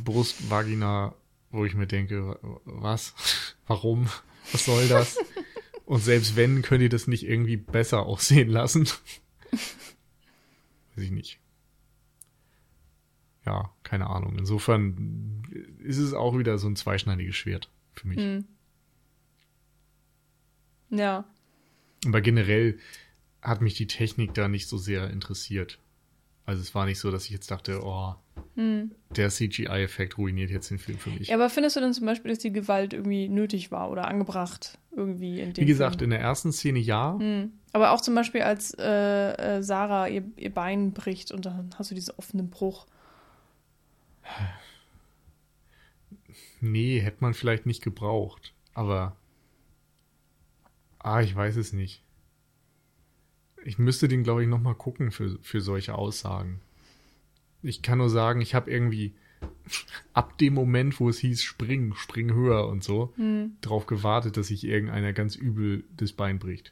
Brustvagina, 0.05 1.14
wo 1.51 1.64
ich 1.64 1.74
mir 1.74 1.86
denke, 1.86 2.39
was? 2.64 3.14
Warum? 3.66 4.09
Was 4.51 4.64
soll 4.64 4.89
das? 4.89 5.16
Und 5.84 6.01
selbst 6.01 6.36
wenn, 6.36 6.62
könnt 6.62 6.82
ihr 6.82 6.89
das 6.89 7.06
nicht 7.06 7.24
irgendwie 7.24 7.56
besser 7.56 8.06
aussehen 8.06 8.48
lassen? 8.48 8.89
Weiß 9.51 11.05
ich 11.05 11.10
nicht. 11.10 11.39
Ja, 13.47 13.72
keine 13.93 14.09
Ahnung. 14.09 14.36
Insofern 14.39 15.43
ist 15.85 15.98
es 15.98 16.14
auch 16.14 16.39
wieder 16.39 16.56
so 16.56 16.66
ein 16.66 16.77
zweischneidiges 16.77 17.36
Schwert 17.36 17.69
für 17.93 18.09
mich. 18.09 18.16
Hm. 18.16 18.47
Ja. 20.89 21.27
Aber 22.06 22.23
generell 22.23 22.78
hat 23.43 23.60
mich 23.60 23.74
die 23.74 23.86
Technik 23.86 24.32
da 24.32 24.48
nicht 24.48 24.66
so 24.66 24.78
sehr 24.78 25.10
interessiert. 25.10 25.78
Also 26.47 26.62
es 26.62 26.74
war 26.74 26.86
nicht 26.86 27.01
so, 27.01 27.10
dass 27.10 27.27
ich 27.27 27.32
jetzt 27.32 27.51
dachte, 27.51 27.82
oh, 27.85 28.14
Hm. 28.55 28.93
der 29.14 29.28
CGI-Effekt 29.28 30.16
ruiniert 30.16 30.51
jetzt 30.51 30.70
den 30.70 30.78
Film 30.78 30.97
für 30.97 31.10
mich. 31.10 31.28
Ja, 31.28 31.35
aber 31.35 31.51
findest 31.51 31.77
du 31.77 31.81
denn 31.81 31.93
zum 31.93 32.06
Beispiel, 32.06 32.31
dass 32.31 32.39
die 32.39 32.51
Gewalt 32.51 32.94
irgendwie 32.94 33.28
nötig 33.28 33.73
war 33.73 33.90
oder 33.90 34.09
angebracht 34.09 34.78
irgendwie 34.97 35.39
in 35.40 35.52
dem 35.52 35.60
Wie 35.62 35.66
gesagt, 35.66 35.97
Film? 35.97 36.05
in 36.05 36.10
der 36.12 36.20
ersten 36.20 36.51
Szene 36.51 36.78
ja. 36.78 37.19
Hm. 37.19 37.52
Aber 37.74 37.90
auch 37.93 38.01
zum 38.01 38.14
Beispiel, 38.14 38.40
als 38.40 38.73
äh, 38.78 39.32
äh, 39.59 39.62
Sarah 39.62 40.09
ihr, 40.09 40.24
ihr 40.36 40.52
Bein 40.52 40.93
bricht 40.94 41.31
und 41.31 41.44
dann 41.44 41.69
hast 41.78 41.90
du 41.90 41.94
diesen 41.94 42.14
offenen 42.16 42.48
Bruch. 42.48 42.86
Nee, 46.61 47.01
hätte 47.01 47.19
man 47.20 47.35
vielleicht 47.35 47.66
nicht 47.66 47.82
gebraucht. 47.82 48.53
Aber. 48.74 49.16
Ah, 50.99 51.20
ich 51.20 51.35
weiß 51.35 51.57
es 51.57 51.73
nicht. 51.73 52.03
Ich 53.65 53.78
müsste 53.78 54.09
den, 54.09 54.23
glaube 54.24 54.43
ich, 54.43 54.49
nochmal 54.49 54.74
gucken 54.74 55.11
für, 55.11 55.39
für 55.43 55.61
solche 55.61 55.94
Aussagen. 55.94 56.61
Ich 57.62 57.82
kann 57.82 57.99
nur 57.99 58.11
sagen, 58.11 58.40
ich 58.40 58.55
habe 58.55 58.70
irgendwie 58.70 59.15
ab 60.15 60.39
dem 60.39 60.55
Moment, 60.55 60.99
wo 61.01 61.09
es 61.09 61.19
hieß, 61.19 61.43
spring, 61.43 61.94
spring 61.94 62.32
höher 62.32 62.69
und 62.69 62.82
so, 62.85 63.12
Hm. 63.16 63.57
drauf 63.61 63.86
gewartet, 63.86 64.36
dass 64.36 64.49
sich 64.49 64.65
irgendeiner 64.65 65.12
ganz 65.12 65.35
übel 65.36 65.85
das 65.97 66.12
Bein 66.12 66.39
bricht. 66.39 66.70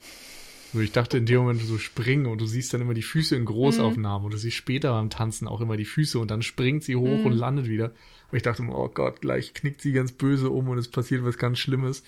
So, 0.73 0.81
ich 0.81 0.93
dachte 0.93 1.19
in 1.19 1.27
dem 1.27 1.41
Moment 1.41 1.63
so 1.63 1.79
springen 1.79 2.27
und 2.27 2.41
du 2.41 2.47
siehst 2.47 2.73
dann 2.73 2.81
immer 2.81 2.95
die 2.95 3.03
Füße 3.03 3.35
in 3.35 3.45
Großaufnahmen 3.45 4.25
und 4.25 4.33
du 4.33 4.39
siehst 4.39 4.57
später 4.57 4.93
beim 4.93 5.11
Tanzen 5.11 5.49
auch 5.49 5.61
immer 5.61 5.77
die 5.77 5.85
Füße 5.85 6.19
und 6.19 6.31
dann 6.31 6.43
springt 6.43 6.85
sie 6.85 6.95
hoch 6.97 7.19
Mhm. 7.19 7.27
und 7.27 7.33
landet 7.33 7.69
wieder. 7.69 7.93
Und 8.31 8.37
ich 8.37 8.43
dachte, 8.45 8.63
oh 8.63 8.89
Gott, 8.89 9.21
gleich 9.21 9.53
knickt 9.55 9.81
sie 9.81 9.93
ganz 9.93 10.13
böse 10.13 10.51
um 10.51 10.69
und 10.69 10.79
es 10.79 10.89
passiert 10.89 11.25
was 11.25 11.39
ganz 11.39 11.59
Schlimmes. 11.59 12.05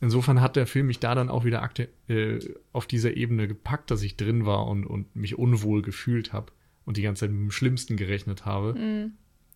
Insofern 0.00 0.40
hat 0.40 0.56
der 0.56 0.66
Film 0.66 0.86
mich 0.86 0.98
da 0.98 1.14
dann 1.14 1.28
auch 1.28 1.44
wieder 1.44 1.62
akte 1.62 1.88
äh, 2.08 2.38
auf 2.72 2.86
dieser 2.86 3.16
Ebene 3.16 3.46
gepackt, 3.48 3.90
dass 3.90 4.02
ich 4.02 4.16
drin 4.16 4.44
war 4.46 4.66
und, 4.66 4.84
und 4.84 5.14
mich 5.14 5.38
unwohl 5.38 5.82
gefühlt 5.82 6.32
habe 6.32 6.52
und 6.84 6.96
die 6.96 7.02
ganze 7.02 7.20
Zeit 7.20 7.30
mit 7.30 7.40
dem 7.40 7.50
Schlimmsten 7.50 7.96
gerechnet 7.96 8.44
habe. 8.44 8.74
Hm. 8.74 9.12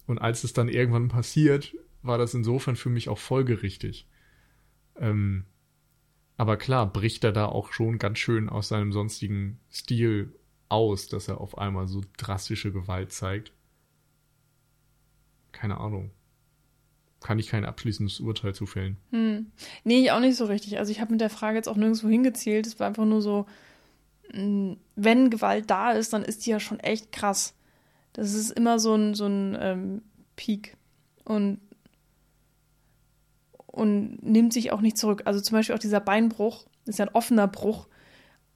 Und 0.07 0.19
als 0.19 0.45
es 0.45 0.53
dann 0.53 0.69
irgendwann 0.69 1.09
passiert, 1.09 1.75
war 2.03 2.19
das 2.19 2.35
insofern 2.35 2.77
für 2.77 2.91
mich 2.91 3.09
auch 3.09 3.19
folgerichtig. 3.19 4.07
Ähm, 4.97 5.45
aber 6.37 6.57
klar, 6.57 6.91
bricht 6.91 7.25
er 7.25 7.33
da 7.33 7.47
auch 7.47 7.73
schon 7.73 7.99
ganz 7.99 8.19
schön 8.19 8.49
aus 8.49 8.69
seinem 8.69 8.93
sonstigen 8.93 9.61
Stil 9.71 10.35
aus, 10.69 11.09
dass 11.09 11.29
er 11.29 11.41
auf 11.41 11.59
einmal 11.59 11.87
so 11.87 12.03
drastische 12.17 12.73
Gewalt 12.73 13.13
zeigt. 13.13 13.53
Keine 15.53 15.79
Ahnung. 15.79 16.11
Kann 17.21 17.39
ich 17.39 17.49
kein 17.49 17.65
abschließendes 17.65 18.21
Urteil 18.21 18.55
zu 18.55 18.67
fällen. 18.67 18.97
Hm. 19.11 19.53
Nee, 19.85 20.11
auch 20.11 20.19
nicht 20.19 20.37
so 20.37 20.47
richtig. 20.47 20.79
Also 20.79 20.91
ich 20.91 21.01
habe 21.01 21.13
mit 21.13 21.21
der 21.21 21.31
Frage 21.31 21.57
jetzt 21.57 21.69
auch 21.69 21.77
nirgendwo 21.77 22.09
hingezielt. 22.09 22.67
Es 22.67 22.81
war 22.81 22.89
einfach 22.89 23.05
nur 23.05 23.23
so, 23.23 23.47
mh, 24.33 24.77
wenn 24.97 25.31
Gewalt 25.31 25.71
da 25.71 25.93
ist, 25.93 26.13
dann 26.13 26.25
ist 26.25 26.47
die 26.47 26.51
ja 26.51 26.59
schon 26.59 26.81
echt 26.81 27.13
krass. 27.13 27.55
Das 28.15 28.33
ist 28.33 28.51
immer 28.51 28.79
so 28.79 28.95
ein, 28.95 29.15
so 29.15 29.27
ein 29.27 29.57
ähm, 29.61 30.03
Peak. 30.37 30.77
Und, 31.25 31.61
und 33.73 34.23
nimmt 34.23 34.53
sich 34.53 34.71
auch 34.71 34.81
nicht 34.81 34.97
zurück. 34.97 35.23
Also 35.25 35.41
zum 35.41 35.57
Beispiel 35.57 35.75
auch 35.75 35.81
dieser 35.81 36.01
Beinbruch, 36.01 36.67
ist 36.85 36.99
ja 36.99 37.07
ein 37.07 37.15
offener 37.15 37.49
Bruch. 37.49 37.89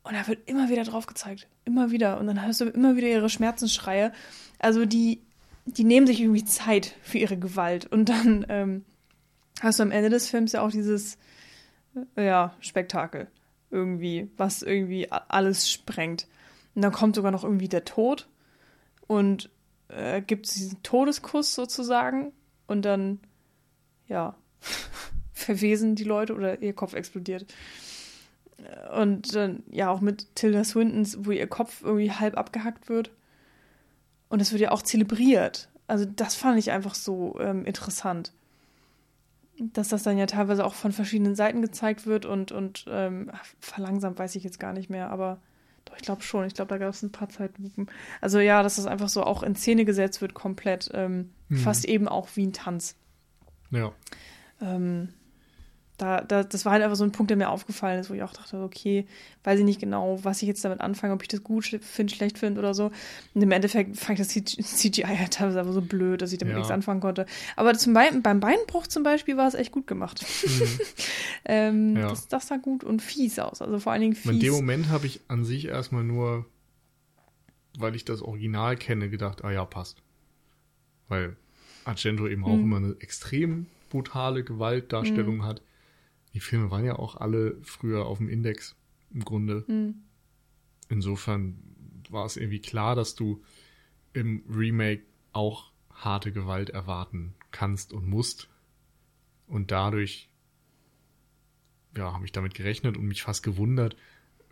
Und 0.05 0.15
da 0.15 0.29
wird 0.29 0.49
immer 0.49 0.69
wieder 0.69 0.85
drauf 0.85 1.07
gezeigt. 1.07 1.49
Immer 1.65 1.91
wieder. 1.91 2.21
Und 2.21 2.29
dann 2.29 2.45
hörst 2.45 2.61
du 2.61 2.67
immer 2.67 2.97
wieder 2.97 3.09
ihre 3.09 3.29
Schmerzensschreie. 3.29 4.13
Also 4.61 4.85
die, 4.85 5.23
die 5.65 5.85
nehmen 5.85 6.07
sich 6.07 6.21
irgendwie 6.21 6.45
Zeit 6.45 6.95
für 7.03 7.19
ihre 7.19 7.39
Gewalt. 7.39 7.87
Und 7.87 8.09
dann 8.09 8.47
ähm, 8.49 8.85
hast 9.61 9.79
du 9.81 9.83
am 9.83 9.91
Ende 9.91 10.11
des 10.11 10.29
Films 10.29 10.53
ja 10.53 10.61
auch 10.61 10.71
dieses, 10.71 11.17
äh, 12.17 12.27
ja, 12.27 12.55
Spektakel. 12.61 13.29
Irgendwie, 13.71 14.31
was 14.37 14.63
irgendwie 14.63 15.11
alles 15.11 15.71
sprengt. 15.71 16.29
Und 16.75 16.83
dann 16.83 16.93
kommt 16.93 17.17
sogar 17.17 17.33
noch 17.33 17.43
irgendwie 17.43 17.69
der 17.69 17.85
Tod 17.85 18.29
und 19.07 19.51
äh, 19.89 20.21
gibt 20.21 20.55
diesen 20.55 20.83
Todeskuss 20.83 21.55
sozusagen. 21.55 22.33
Und 22.67 22.85
dann, 22.85 23.19
ja, 24.09 24.37
verwesen 25.33 25.95
die 25.95 26.05
Leute 26.05 26.35
oder 26.35 26.61
ihr 26.63 26.73
Kopf 26.73 26.95
explodiert. 26.95 27.47
Und 28.97 29.35
dann, 29.35 29.63
ja, 29.71 29.91
auch 29.91 30.01
mit 30.01 30.35
Tilda 30.35 30.65
Swintons, 30.65 31.19
wo 31.25 31.31
ihr 31.31 31.47
Kopf 31.47 31.83
irgendwie 31.83 32.11
halb 32.11 32.37
abgehackt 32.37 32.89
wird. 32.89 33.11
Und 34.29 34.41
das 34.41 34.51
wird 34.53 34.63
ja 34.63 34.73
auch 34.73 34.83
zelebriert. 34.83 35.69
Also 35.87 36.05
das 36.05 36.35
fand 36.35 36.59
ich 36.59 36.71
einfach 36.73 36.95
so 36.95 37.39
ähm, 37.39 37.65
interessant. 37.65 38.33
Dass 39.59 39.89
das 39.89 40.03
dann 40.03 40.19
ja 40.19 40.27
teilweise 40.27 40.65
auch 40.65 40.75
von 40.75 40.93
verschiedenen 40.93 41.35
Seiten 41.35 41.63
gezeigt 41.63 42.07
wird 42.07 42.27
und, 42.27 42.51
und 42.53 42.85
ähm, 42.89 43.31
verlangsamt 43.61 44.19
weiß 44.19 44.35
ich 44.37 44.45
jetzt 44.45 44.59
gar 44.59 44.73
nicht 44.73 44.91
mehr, 44.91 45.11
aber 45.11 45.39
doch, 45.85 45.97
ich 45.97 46.03
glaube 46.03 46.23
schon. 46.23 46.45
Ich 46.47 46.55
glaube, 46.55 46.69
da 46.69 46.79
gab 46.79 46.91
es 46.91 47.03
ein 47.03 47.13
paar 47.13 47.29
Zeitlupen. 47.29 47.87
Also 48.21 48.41
ja, 48.41 48.63
dass 48.63 48.77
das 48.77 48.87
einfach 48.87 49.09
so 49.09 49.23
auch 49.23 49.43
in 49.43 49.55
Szene 49.55 49.85
gesetzt 49.85 50.21
wird, 50.21 50.35
komplett. 50.35 50.91
Ähm, 50.93 51.31
Mhm. 51.49 51.57
Fast 51.59 51.85
eben 51.85 52.09
auch 52.09 52.29
wie 52.35 52.47
ein 52.47 52.53
Tanz. 52.53 52.97
Ja. 53.71 53.93
Ähm, 54.61 55.09
da, 55.99 56.21
da, 56.21 56.45
das 56.45 56.67
war 56.67 56.73
halt 56.73 56.83
einfach 56.83 56.97
so 56.97 57.05
ein 57.05 57.13
Punkt, 57.13 57.31
der 57.31 57.39
mir 57.39 57.49
aufgefallen 57.49 57.99
ist, 57.99 58.11
wo 58.11 58.15
ich 58.15 58.23
auch 58.23 58.35
dachte, 58.35 58.59
okay, 58.63 59.07
weiß 59.45 59.59
ich 59.61 59.65
nicht 59.65 59.81
genau, 59.81 60.23
was 60.25 60.43
ich 60.43 60.47
jetzt 60.49 60.63
damit 60.63 60.83
anfange, 60.83 61.15
ob 61.15 61.23
ich 61.23 61.29
das 61.29 61.43
gut 61.43 61.65
finde, 61.65 62.15
schlecht 62.15 62.37
finde 62.39 62.59
oder 62.61 62.75
so. 62.75 62.91
Und 63.33 63.41
im 63.43 63.51
Endeffekt 63.51 63.97
fand 63.97 64.19
ich 64.21 64.27
das 64.27 64.79
CGI 64.79 65.03
halt 65.19 65.33
teilweise 65.33 65.59
einfach 65.61 65.73
so 65.73 65.81
blöd, 65.81 66.21
dass 66.21 66.33
ich 66.33 66.39
damit 66.39 66.53
Ja. 66.53 66.59
nichts 66.59 66.71
anfangen 66.71 67.01
konnte. 67.01 67.25
Aber 67.57 67.73
zum 67.79 67.95
Bein, 67.95 68.21
beim 68.21 68.41
Beinbruch 68.41 68.87
zum 68.89 69.05
Beispiel 69.05 69.39
war 69.39 69.49
es 69.49 69.55
echt 69.55 69.73
gut 69.73 69.87
gemacht. 69.87 70.23
Mhm. 70.47 70.81
ähm, 71.47 71.97
Ja. 71.97 72.09
das, 72.11 72.29
das 72.29 72.49
sah 72.49 72.59
gut 72.59 72.85
und 72.85 73.01
fies 73.01 73.39
aus. 73.39 73.63
Also 73.63 73.79
vor 73.79 73.93
allen 73.93 74.03
Dingen 74.03 74.15
fies. 74.15 74.31
In 74.33 74.39
dem 74.41 74.53
Moment 74.53 74.89
habe 74.91 75.07
ich 75.07 75.23
an 75.29 75.45
sich 75.47 75.65
erstmal 75.69 76.05
nur, 76.05 76.45
weil 77.79 77.95
ich 77.97 78.05
das 78.05 78.21
Original 78.21 78.77
kenne, 78.77 79.09
gedacht, 79.09 79.45
ah 79.45 79.51
ja, 79.51 79.65
passt. 79.65 80.03
Weil 81.09 81.37
Argento 81.85 82.27
eben 82.29 82.45
auch 82.45 82.59
Mhm. 82.59 82.63
immer 82.65 82.77
eine 82.77 82.97
extrem 83.01 83.67
brutale 83.89 84.45
Gewaltdarstellung 84.45 85.45
hat. 85.45 85.63
Die 86.35 86.41
Filme 86.41 86.71
waren 86.71 86.85
ja 86.85 86.97
auch 86.97 87.17
alle 87.17 87.57
früher 87.63 88.07
auf 88.07 88.19
dem 88.19 88.29
Index 88.29 88.77
im 89.13 89.25
Grunde. 89.25 89.65
Hm. 89.67 89.95
Insofern 90.89 91.57
war 92.11 92.27
es 92.27 92.37
irgendwie 92.37 92.61
klar, 92.61 92.95
dass 92.95 93.15
du 93.15 93.43
im 94.13 94.43
Remake 94.49 95.03
auch 95.33 95.73
harte 95.91 96.33
Gewalt 96.33 96.71
erwarten 96.71 97.35
kannst 97.51 97.93
und 97.93 98.07
musst. 98.07 98.49
Und 99.47 99.71
dadurch, 99.71 100.29
ja, 101.97 102.13
habe 102.13 102.25
ich 102.25 102.33
damit 102.33 102.55
gerechnet 102.55 102.97
und 102.97 103.07
mich 103.07 103.23
fast 103.23 103.43
gewundert, 103.43 103.97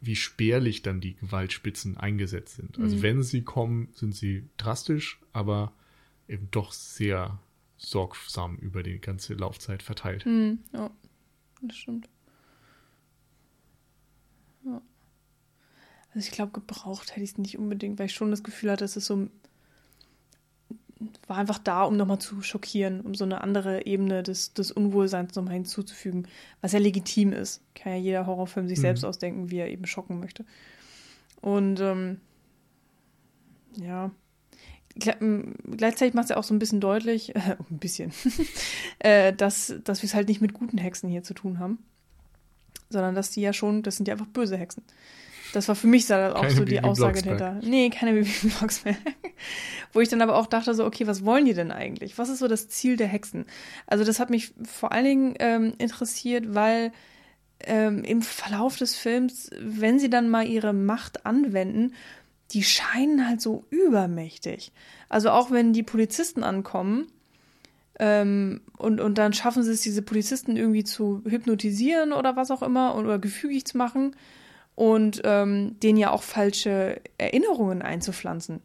wie 0.00 0.16
spärlich 0.16 0.82
dann 0.82 1.00
die 1.00 1.14
Gewaltspitzen 1.16 1.96
eingesetzt 1.96 2.56
sind. 2.56 2.78
Also 2.78 2.96
Mhm. 2.96 3.02
wenn 3.02 3.22
sie 3.22 3.42
kommen, 3.42 3.88
sind 3.94 4.14
sie 4.14 4.48
drastisch, 4.56 5.20
aber 5.32 5.72
eben 6.28 6.50
doch 6.50 6.72
sehr 6.72 7.38
sorgsam 7.84 8.56
über 8.56 8.82
die 8.82 9.00
ganze 9.00 9.34
Laufzeit 9.34 9.82
verteilt. 9.82 10.24
Hm, 10.24 10.58
ja, 10.72 10.90
das 11.62 11.76
stimmt. 11.76 12.08
Ja. 14.64 14.80
Also 16.14 16.18
ich 16.26 16.30
glaube, 16.30 16.52
gebraucht 16.52 17.10
hätte 17.12 17.22
ich 17.22 17.30
es 17.32 17.38
nicht 17.38 17.58
unbedingt, 17.58 17.98
weil 17.98 18.06
ich 18.06 18.14
schon 18.14 18.30
das 18.30 18.42
Gefühl 18.42 18.70
hatte, 18.70 18.84
es 18.84 18.94
so 18.94 19.28
war 21.26 21.36
einfach 21.38 21.58
da, 21.58 21.82
um 21.82 21.96
nochmal 21.96 22.18
zu 22.18 22.40
schockieren, 22.42 23.00
um 23.00 23.14
so 23.14 23.24
eine 23.24 23.40
andere 23.42 23.84
Ebene 23.86 24.22
des, 24.22 24.54
des 24.54 24.70
Unwohlseins 24.70 25.34
nochmal 25.34 25.54
hinzuzufügen, 25.54 26.28
was 26.60 26.72
ja 26.72 26.78
legitim 26.78 27.32
ist. 27.32 27.62
Kann 27.74 27.92
ja 27.92 27.98
jeder 27.98 28.26
Horrorfilm 28.26 28.68
sich 28.68 28.78
Mhm. 28.78 28.82
selbst 28.82 29.04
ausdenken, 29.04 29.50
wie 29.50 29.58
er 29.58 29.70
eben 29.70 29.86
schocken 29.86 30.20
möchte. 30.20 30.44
Und 31.40 31.80
ähm, 31.80 32.20
ja, 33.76 34.12
gleichzeitig 34.96 36.14
macht 36.14 36.24
es 36.24 36.30
ja 36.30 36.36
auch 36.36 36.44
so 36.44 36.54
ein 36.54 36.58
bisschen 36.58 36.80
deutlich, 36.80 37.34
äh, 37.34 37.56
ein 37.70 37.78
bisschen, 37.78 38.12
äh, 39.00 39.32
dass, 39.32 39.74
dass 39.84 40.02
wir 40.02 40.08
es 40.08 40.14
halt 40.14 40.28
nicht 40.28 40.40
mit 40.40 40.54
guten 40.54 40.78
Hexen 40.78 41.10
hier 41.10 41.22
zu 41.22 41.34
tun 41.34 41.58
haben, 41.58 41.78
sondern 42.90 43.14
dass 43.14 43.30
die 43.30 43.40
ja 43.40 43.52
schon, 43.52 43.82
das 43.82 43.96
sind 43.96 44.08
ja 44.08 44.14
einfach 44.14 44.26
böse 44.26 44.56
Hexen. 44.56 44.84
Das 45.52 45.68
war 45.68 45.76
für 45.76 45.86
mich 45.86 46.12
auch 46.12 46.40
Keine 46.40 46.50
so 46.50 46.64
die 46.64 46.82
Aussage 46.82 47.22
dahinter. 47.22 47.60
Nee, 47.62 47.88
keine 47.88 48.12
Bibi 48.14 48.48
Blocksberg. 48.58 48.96
Wo 49.92 50.00
ich 50.00 50.08
dann 50.08 50.20
aber 50.20 50.36
auch 50.36 50.46
dachte 50.46 50.74
so, 50.74 50.84
okay, 50.84 51.06
was 51.06 51.24
wollen 51.24 51.44
die 51.44 51.54
denn 51.54 51.70
eigentlich? 51.70 52.18
Was 52.18 52.28
ist 52.28 52.40
so 52.40 52.48
das 52.48 52.68
Ziel 52.68 52.96
der 52.96 53.06
Hexen? 53.06 53.46
Also 53.86 54.02
das 54.04 54.18
hat 54.18 54.30
mich 54.30 54.52
vor 54.64 54.90
allen 54.90 55.04
Dingen 55.04 55.34
ähm, 55.38 55.74
interessiert, 55.78 56.54
weil 56.54 56.92
ähm, 57.60 58.02
im 58.02 58.20
Verlauf 58.20 58.76
des 58.76 58.96
Films, 58.96 59.50
wenn 59.60 60.00
sie 60.00 60.10
dann 60.10 60.28
mal 60.28 60.46
ihre 60.46 60.72
Macht 60.72 61.24
anwenden, 61.24 61.94
die 62.52 62.62
scheinen 62.62 63.26
halt 63.28 63.40
so 63.40 63.64
übermächtig. 63.70 64.72
Also 65.08 65.30
auch 65.30 65.50
wenn 65.50 65.72
die 65.72 65.82
Polizisten 65.82 66.44
ankommen 66.44 67.06
ähm, 67.98 68.60
und, 68.76 69.00
und 69.00 69.18
dann 69.18 69.32
schaffen 69.32 69.62
sie 69.62 69.72
es, 69.72 69.80
diese 69.80 70.02
Polizisten 70.02 70.56
irgendwie 70.56 70.84
zu 70.84 71.22
hypnotisieren 71.26 72.12
oder 72.12 72.36
was 72.36 72.50
auch 72.50 72.62
immer 72.62 72.96
oder 72.96 73.18
gefügig 73.18 73.64
zu 73.64 73.78
machen 73.78 74.14
und 74.74 75.22
ähm, 75.24 75.78
denen 75.80 75.98
ja 75.98 76.10
auch 76.10 76.22
falsche 76.22 77.00
Erinnerungen 77.18 77.82
einzupflanzen. 77.82 78.60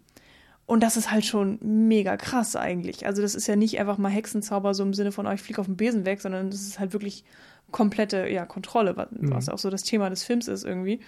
Und 0.66 0.84
das 0.84 0.98
ist 0.98 1.12
halt 1.12 1.26
schon 1.26 1.58
mega 1.62 2.16
krass 2.16 2.56
eigentlich. 2.56 3.08
Also 3.08 3.24
das 3.24 3.34
ist 3.34 3.48
ja 3.48 3.56
nicht 3.56 3.80
einfach 3.80 3.98
mal 3.98 4.10
Hexenzauber 4.10 4.76
so 4.76 4.84
im 4.84 4.94
Sinne 4.94 5.12
von, 5.12 5.26
oh, 5.26 5.32
ich 5.32 5.42
fliege 5.42 5.60
auf 5.60 5.66
den 5.66 5.78
Besen 5.78 6.06
weg, 6.06 6.22
sondern 6.22 6.52
das 6.52 6.62
ist 6.62 6.80
halt 6.80 6.94
wirklich 6.94 7.24
komplette 7.72 8.28
ja, 8.28 8.46
Kontrolle, 8.46 8.96
was, 8.96 9.10
mhm. 9.12 9.32
was 9.32 9.50
auch 9.50 9.58
so 9.58 9.70
das 9.70 9.84
Thema 9.84 10.10
des 10.10 10.24
Films 10.24 10.48
ist 10.48 10.66
irgendwie. 10.66 11.00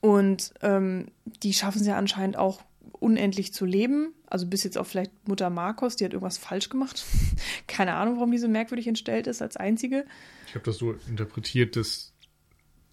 Und 0.00 0.54
ähm, 0.62 1.08
die 1.42 1.52
schaffen 1.52 1.80
es 1.80 1.86
ja 1.86 1.96
anscheinend 1.96 2.36
auch 2.36 2.62
unendlich 2.92 3.52
zu 3.52 3.64
leben. 3.64 4.14
Also 4.26 4.46
bis 4.46 4.64
jetzt 4.64 4.78
auch 4.78 4.86
vielleicht 4.86 5.12
Mutter 5.28 5.50
Marcos, 5.50 5.96
die 5.96 6.04
hat 6.04 6.12
irgendwas 6.12 6.38
falsch 6.38 6.68
gemacht. 6.68 7.04
Keine 7.66 7.94
Ahnung, 7.94 8.16
warum 8.16 8.30
die 8.30 8.38
so 8.38 8.48
merkwürdig 8.48 8.86
entstellt 8.86 9.26
ist 9.26 9.42
als 9.42 9.56
einzige. 9.56 10.06
Ich 10.46 10.54
habe 10.54 10.64
das 10.64 10.78
so 10.78 10.94
interpretiert, 11.08 11.76
dass 11.76 12.12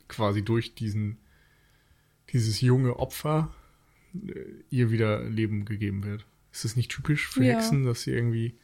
quasi 0.07 0.43
durch 0.43 0.75
diesen 0.75 1.17
dieses 2.33 2.61
junge 2.61 2.97
Opfer 2.97 3.53
äh, 4.13 4.31
ihr 4.69 4.91
wieder 4.91 5.23
Leben 5.23 5.65
gegeben 5.65 6.03
wird. 6.03 6.25
Ist 6.51 6.65
das 6.65 6.75
nicht 6.75 6.91
typisch 6.91 7.27
für 7.27 7.43
ja. 7.43 7.55
Hexen, 7.55 7.85
dass 7.85 8.01
sie 8.01 8.11
irgendwie. 8.11 8.57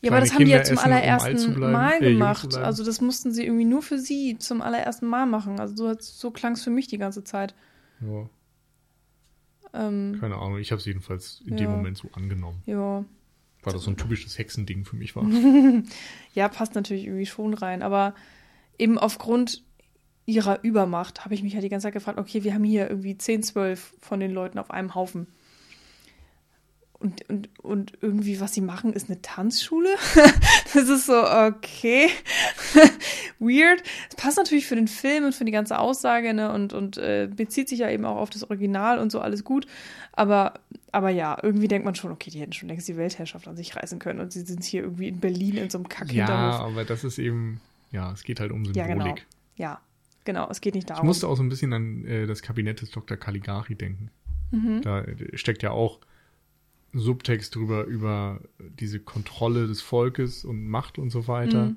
Ja, 0.00 0.10
aber 0.10 0.20
das 0.20 0.34
haben 0.34 0.44
die 0.44 0.50
ja 0.50 0.62
zum 0.62 0.78
allerersten 0.78 1.54
um 1.54 1.72
Mal 1.72 2.02
äh, 2.02 2.12
gemacht. 2.12 2.54
Also 2.56 2.84
das 2.84 3.00
mussten 3.00 3.32
sie 3.32 3.44
irgendwie 3.44 3.64
nur 3.64 3.82
für 3.82 3.98
sie 3.98 4.36
zum 4.38 4.60
allerersten 4.60 5.06
Mal 5.06 5.26
machen. 5.26 5.58
Also 5.58 5.74
so, 5.74 5.96
so 5.98 6.30
klang 6.30 6.52
es 6.52 6.62
für 6.62 6.70
mich 6.70 6.86
die 6.86 6.98
ganze 6.98 7.24
Zeit. 7.24 7.54
Ja. 8.00 8.28
Ähm, 9.74 10.16
Keine 10.20 10.36
Ahnung, 10.36 10.58
ich 10.58 10.72
habe 10.72 10.80
es 10.80 10.86
jedenfalls 10.86 11.42
in 11.46 11.58
ja. 11.58 11.64
dem 11.64 11.70
Moment 11.70 11.98
so 11.98 12.08
angenommen. 12.12 12.62
Ja. 12.66 13.04
Weil 13.62 13.72
das 13.72 13.82
so 13.82 13.90
ein 13.90 13.96
typisches 13.96 14.38
Hexending 14.38 14.84
für 14.84 14.96
mich 14.96 15.16
war. 15.16 15.24
ja, 16.34 16.48
passt 16.48 16.74
natürlich 16.74 17.04
irgendwie 17.04 17.26
schon 17.26 17.52
rein. 17.54 17.82
Aber 17.82 18.14
eben 18.78 18.96
aufgrund 18.96 19.64
ihrer 20.24 20.62
Übermacht 20.62 21.24
habe 21.24 21.34
ich 21.34 21.42
mich 21.42 21.54
ja 21.54 21.60
die 21.60 21.68
ganze 21.68 21.84
Zeit 21.84 21.94
gefragt, 21.94 22.18
okay, 22.18 22.44
wir 22.44 22.54
haben 22.54 22.64
hier 22.64 22.88
irgendwie 22.88 23.16
10, 23.16 23.42
12 23.42 23.94
von 24.00 24.20
den 24.20 24.32
Leuten 24.32 24.58
auf 24.58 24.70
einem 24.70 24.94
Haufen. 24.94 25.26
Und, 26.98 27.28
und, 27.28 27.48
und 27.62 27.92
irgendwie, 28.00 28.40
was 28.40 28.54
sie 28.54 28.62
machen, 28.62 28.94
ist 28.94 29.10
eine 29.10 29.20
Tanzschule. 29.20 29.90
das 30.74 30.88
ist 30.88 31.06
so, 31.06 31.22
okay. 31.24 32.08
Weird. 33.38 33.82
Es 34.08 34.16
passt 34.16 34.38
natürlich 34.38 34.66
für 34.66 34.76
den 34.76 34.88
Film 34.88 35.24
und 35.24 35.34
für 35.34 35.44
die 35.44 35.52
ganze 35.52 35.78
Aussage, 35.78 36.32
ne? 36.32 36.52
Und, 36.52 36.72
und 36.72 36.96
äh, 36.96 37.28
bezieht 37.30 37.68
sich 37.68 37.80
ja 37.80 37.90
eben 37.90 38.06
auch 38.06 38.16
auf 38.16 38.30
das 38.30 38.44
Original 38.44 38.98
und 38.98 39.12
so 39.12 39.20
alles 39.20 39.44
gut. 39.44 39.66
Aber, 40.12 40.54
aber 40.90 41.10
ja, 41.10 41.38
irgendwie 41.42 41.68
denkt 41.68 41.84
man 41.84 41.94
schon, 41.94 42.12
okay, 42.12 42.30
die 42.30 42.40
hätten 42.40 42.54
schon 42.54 42.70
längst 42.70 42.88
die 42.88 42.96
Weltherrschaft 42.96 43.46
an 43.46 43.56
sich 43.56 43.76
reißen 43.76 43.98
können. 43.98 44.20
Und 44.20 44.32
sie 44.32 44.40
sind 44.40 44.64
hier 44.64 44.82
irgendwie 44.82 45.08
in 45.08 45.20
Berlin 45.20 45.58
in 45.58 45.68
so 45.68 45.76
einem 45.76 45.88
kack 45.88 46.10
Ja, 46.12 46.28
aber 46.28 46.86
das 46.86 47.04
ist 47.04 47.18
eben, 47.18 47.60
ja, 47.92 48.10
es 48.12 48.24
geht 48.24 48.40
halt 48.40 48.52
um 48.52 48.64
Symbolik. 48.64 48.76
Ja, 48.76 48.94
genau. 48.94 49.14
Ja, 49.56 49.80
genau. 50.24 50.48
Es 50.48 50.62
geht 50.62 50.74
nicht 50.74 50.88
darum. 50.88 51.04
Ich 51.04 51.06
musste 51.06 51.28
auch 51.28 51.36
so 51.36 51.42
ein 51.42 51.50
bisschen 51.50 51.74
an 51.74 52.06
äh, 52.06 52.26
das 52.26 52.40
Kabinett 52.40 52.80
des 52.80 52.90
Dr. 52.90 53.18
Caligari 53.18 53.74
denken. 53.74 54.10
Mhm. 54.50 54.80
Da 54.80 55.02
äh, 55.02 55.36
steckt 55.36 55.62
ja 55.62 55.72
auch 55.72 56.00
Subtext 56.98 57.54
drüber, 57.54 57.84
über 57.84 58.40
diese 58.58 59.00
Kontrolle 59.00 59.66
des 59.66 59.82
Volkes 59.82 60.44
und 60.44 60.66
Macht 60.66 60.98
und 60.98 61.10
so 61.10 61.28
weiter. 61.28 61.66
Mhm. 61.66 61.76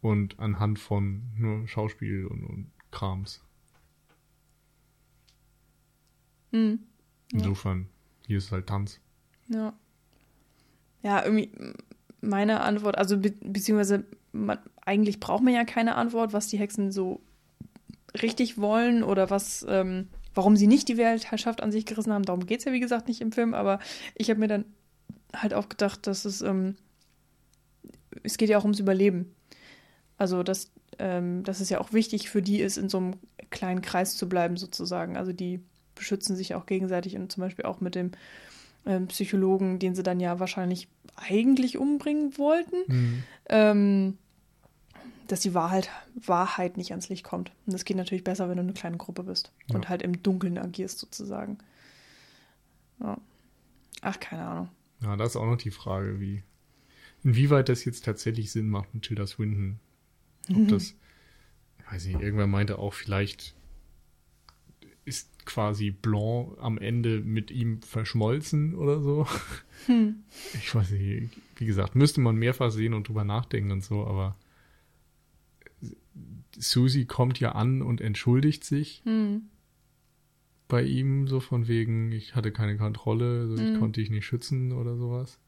Und 0.00 0.38
anhand 0.38 0.78
von 0.78 1.22
nur 1.36 1.66
Schauspiel 1.66 2.26
und, 2.26 2.44
und 2.44 2.70
Krams. 2.90 3.42
Mhm. 6.52 6.80
Ja. 7.32 7.38
Insofern, 7.38 7.88
hier 8.26 8.38
ist 8.38 8.52
halt 8.52 8.66
Tanz. 8.66 9.00
Ja. 9.48 9.72
Ja, 11.02 11.24
irgendwie 11.24 11.50
meine 12.20 12.60
Antwort, 12.60 12.96
also 12.96 13.18
be 13.18 13.32
beziehungsweise 13.42 14.04
man, 14.32 14.58
eigentlich 14.84 15.20
braucht 15.20 15.42
man 15.42 15.54
ja 15.54 15.64
keine 15.64 15.96
Antwort, 15.96 16.32
was 16.32 16.48
die 16.48 16.58
Hexen 16.58 16.92
so 16.92 17.20
richtig 18.20 18.58
wollen 18.58 19.02
oder 19.02 19.30
was 19.30 19.64
ähm, 19.68 20.08
warum 20.34 20.56
sie 20.56 20.66
nicht 20.66 20.88
die 20.88 20.96
Weltherrschaft 20.96 21.62
an 21.62 21.72
sich 21.72 21.86
gerissen 21.86 22.12
haben. 22.12 22.24
Darum 22.24 22.46
geht 22.46 22.60
es 22.60 22.64
ja, 22.64 22.72
wie 22.72 22.80
gesagt, 22.80 23.08
nicht 23.08 23.20
im 23.20 23.32
Film, 23.32 23.54
aber 23.54 23.78
ich 24.14 24.30
habe 24.30 24.40
mir 24.40 24.48
dann 24.48 24.64
halt 25.34 25.54
auch 25.54 25.68
gedacht, 25.68 26.06
dass 26.06 26.24
es, 26.24 26.42
ähm, 26.42 26.76
es 28.22 28.36
geht 28.36 28.48
ja 28.48 28.58
auch 28.58 28.64
ums 28.64 28.80
Überleben. 28.80 29.34
Also, 30.16 30.42
dass, 30.42 30.70
ähm, 30.98 31.42
dass 31.42 31.60
es 31.60 31.70
ja 31.70 31.80
auch 31.80 31.92
wichtig 31.92 32.30
für 32.30 32.42
die 32.42 32.60
ist, 32.60 32.76
in 32.76 32.88
so 32.88 32.98
einem 32.98 33.14
kleinen 33.50 33.82
Kreis 33.82 34.16
zu 34.16 34.28
bleiben, 34.28 34.56
sozusagen. 34.56 35.16
Also, 35.16 35.32
die 35.32 35.60
beschützen 35.94 36.36
sich 36.36 36.54
auch 36.54 36.66
gegenseitig 36.66 37.16
und 37.16 37.30
zum 37.30 37.40
Beispiel 37.42 37.64
auch 37.64 37.80
mit 37.80 37.94
dem 37.94 38.12
ähm, 38.86 39.08
Psychologen, 39.08 39.78
den 39.78 39.94
sie 39.94 40.02
dann 40.02 40.20
ja 40.20 40.40
wahrscheinlich 40.40 40.88
eigentlich 41.16 41.78
umbringen 41.78 42.36
wollten. 42.38 42.76
Mhm. 42.86 43.22
Ähm, 43.48 44.18
dass 45.28 45.40
die 45.40 45.54
Wahrheit, 45.54 45.90
Wahrheit 46.14 46.76
nicht 46.76 46.90
ans 46.90 47.08
Licht 47.08 47.24
kommt. 47.24 47.50
Und 47.66 47.72
das 47.72 47.84
geht 47.84 47.96
natürlich 47.96 48.24
besser, 48.24 48.48
wenn 48.48 48.56
du 48.56 48.62
eine 48.62 48.72
kleine 48.72 48.96
Gruppe 48.96 49.22
bist 49.24 49.52
ja. 49.68 49.76
und 49.76 49.88
halt 49.88 50.02
im 50.02 50.22
Dunkeln 50.22 50.58
agierst, 50.58 50.98
sozusagen. 50.98 51.58
Ja. 53.00 53.18
Ach, 54.02 54.20
keine 54.20 54.44
Ahnung. 54.44 54.68
Ja, 55.00 55.16
da 55.16 55.24
ist 55.24 55.36
auch 55.36 55.46
noch 55.46 55.56
die 55.56 55.70
Frage, 55.70 56.20
wie, 56.20 56.42
inwieweit 57.22 57.68
das 57.68 57.84
jetzt 57.84 58.04
tatsächlich 58.04 58.52
Sinn 58.52 58.68
macht 58.68 58.94
mit 58.94 59.04
Tilda 59.04 59.26
Swinton. 59.26 59.78
Ob 60.50 60.56
mhm. 60.56 60.68
das, 60.68 60.94
ich 61.78 61.92
weiß 61.92 62.06
nicht, 62.06 62.20
irgendwer 62.20 62.46
meinte 62.46 62.78
auch, 62.78 62.94
vielleicht 62.94 63.54
ist 65.04 65.44
quasi 65.44 65.90
Blanc 65.90 66.56
am 66.60 66.78
Ende 66.78 67.20
mit 67.20 67.50
ihm 67.50 67.82
verschmolzen 67.82 68.74
oder 68.74 69.00
so. 69.00 69.26
Hm. 69.86 70.24
Ich 70.54 70.74
weiß 70.74 70.92
nicht, 70.92 71.30
wie 71.56 71.66
gesagt, 71.66 71.94
müsste 71.94 72.22
man 72.22 72.36
mehrfach 72.36 72.70
sehen 72.70 72.94
und 72.94 73.06
drüber 73.06 73.24
nachdenken 73.24 73.70
und 73.70 73.84
so, 73.84 74.06
aber 74.06 74.34
Susie 76.56 77.06
kommt 77.06 77.40
ja 77.40 77.52
an 77.52 77.82
und 77.82 78.00
entschuldigt 78.00 78.64
sich 78.64 79.02
hm. 79.04 79.42
bei 80.68 80.82
ihm, 80.82 81.26
so 81.26 81.40
von 81.40 81.68
wegen, 81.68 82.12
ich 82.12 82.34
hatte 82.34 82.52
keine 82.52 82.76
Kontrolle, 82.76 83.40
also 83.40 83.58
hm. 83.58 83.72
ich 83.72 83.78
konnte 83.78 84.00
dich 84.00 84.10
nicht 84.10 84.26
schützen 84.26 84.72
oder 84.72 84.96
sowas. 84.96 85.38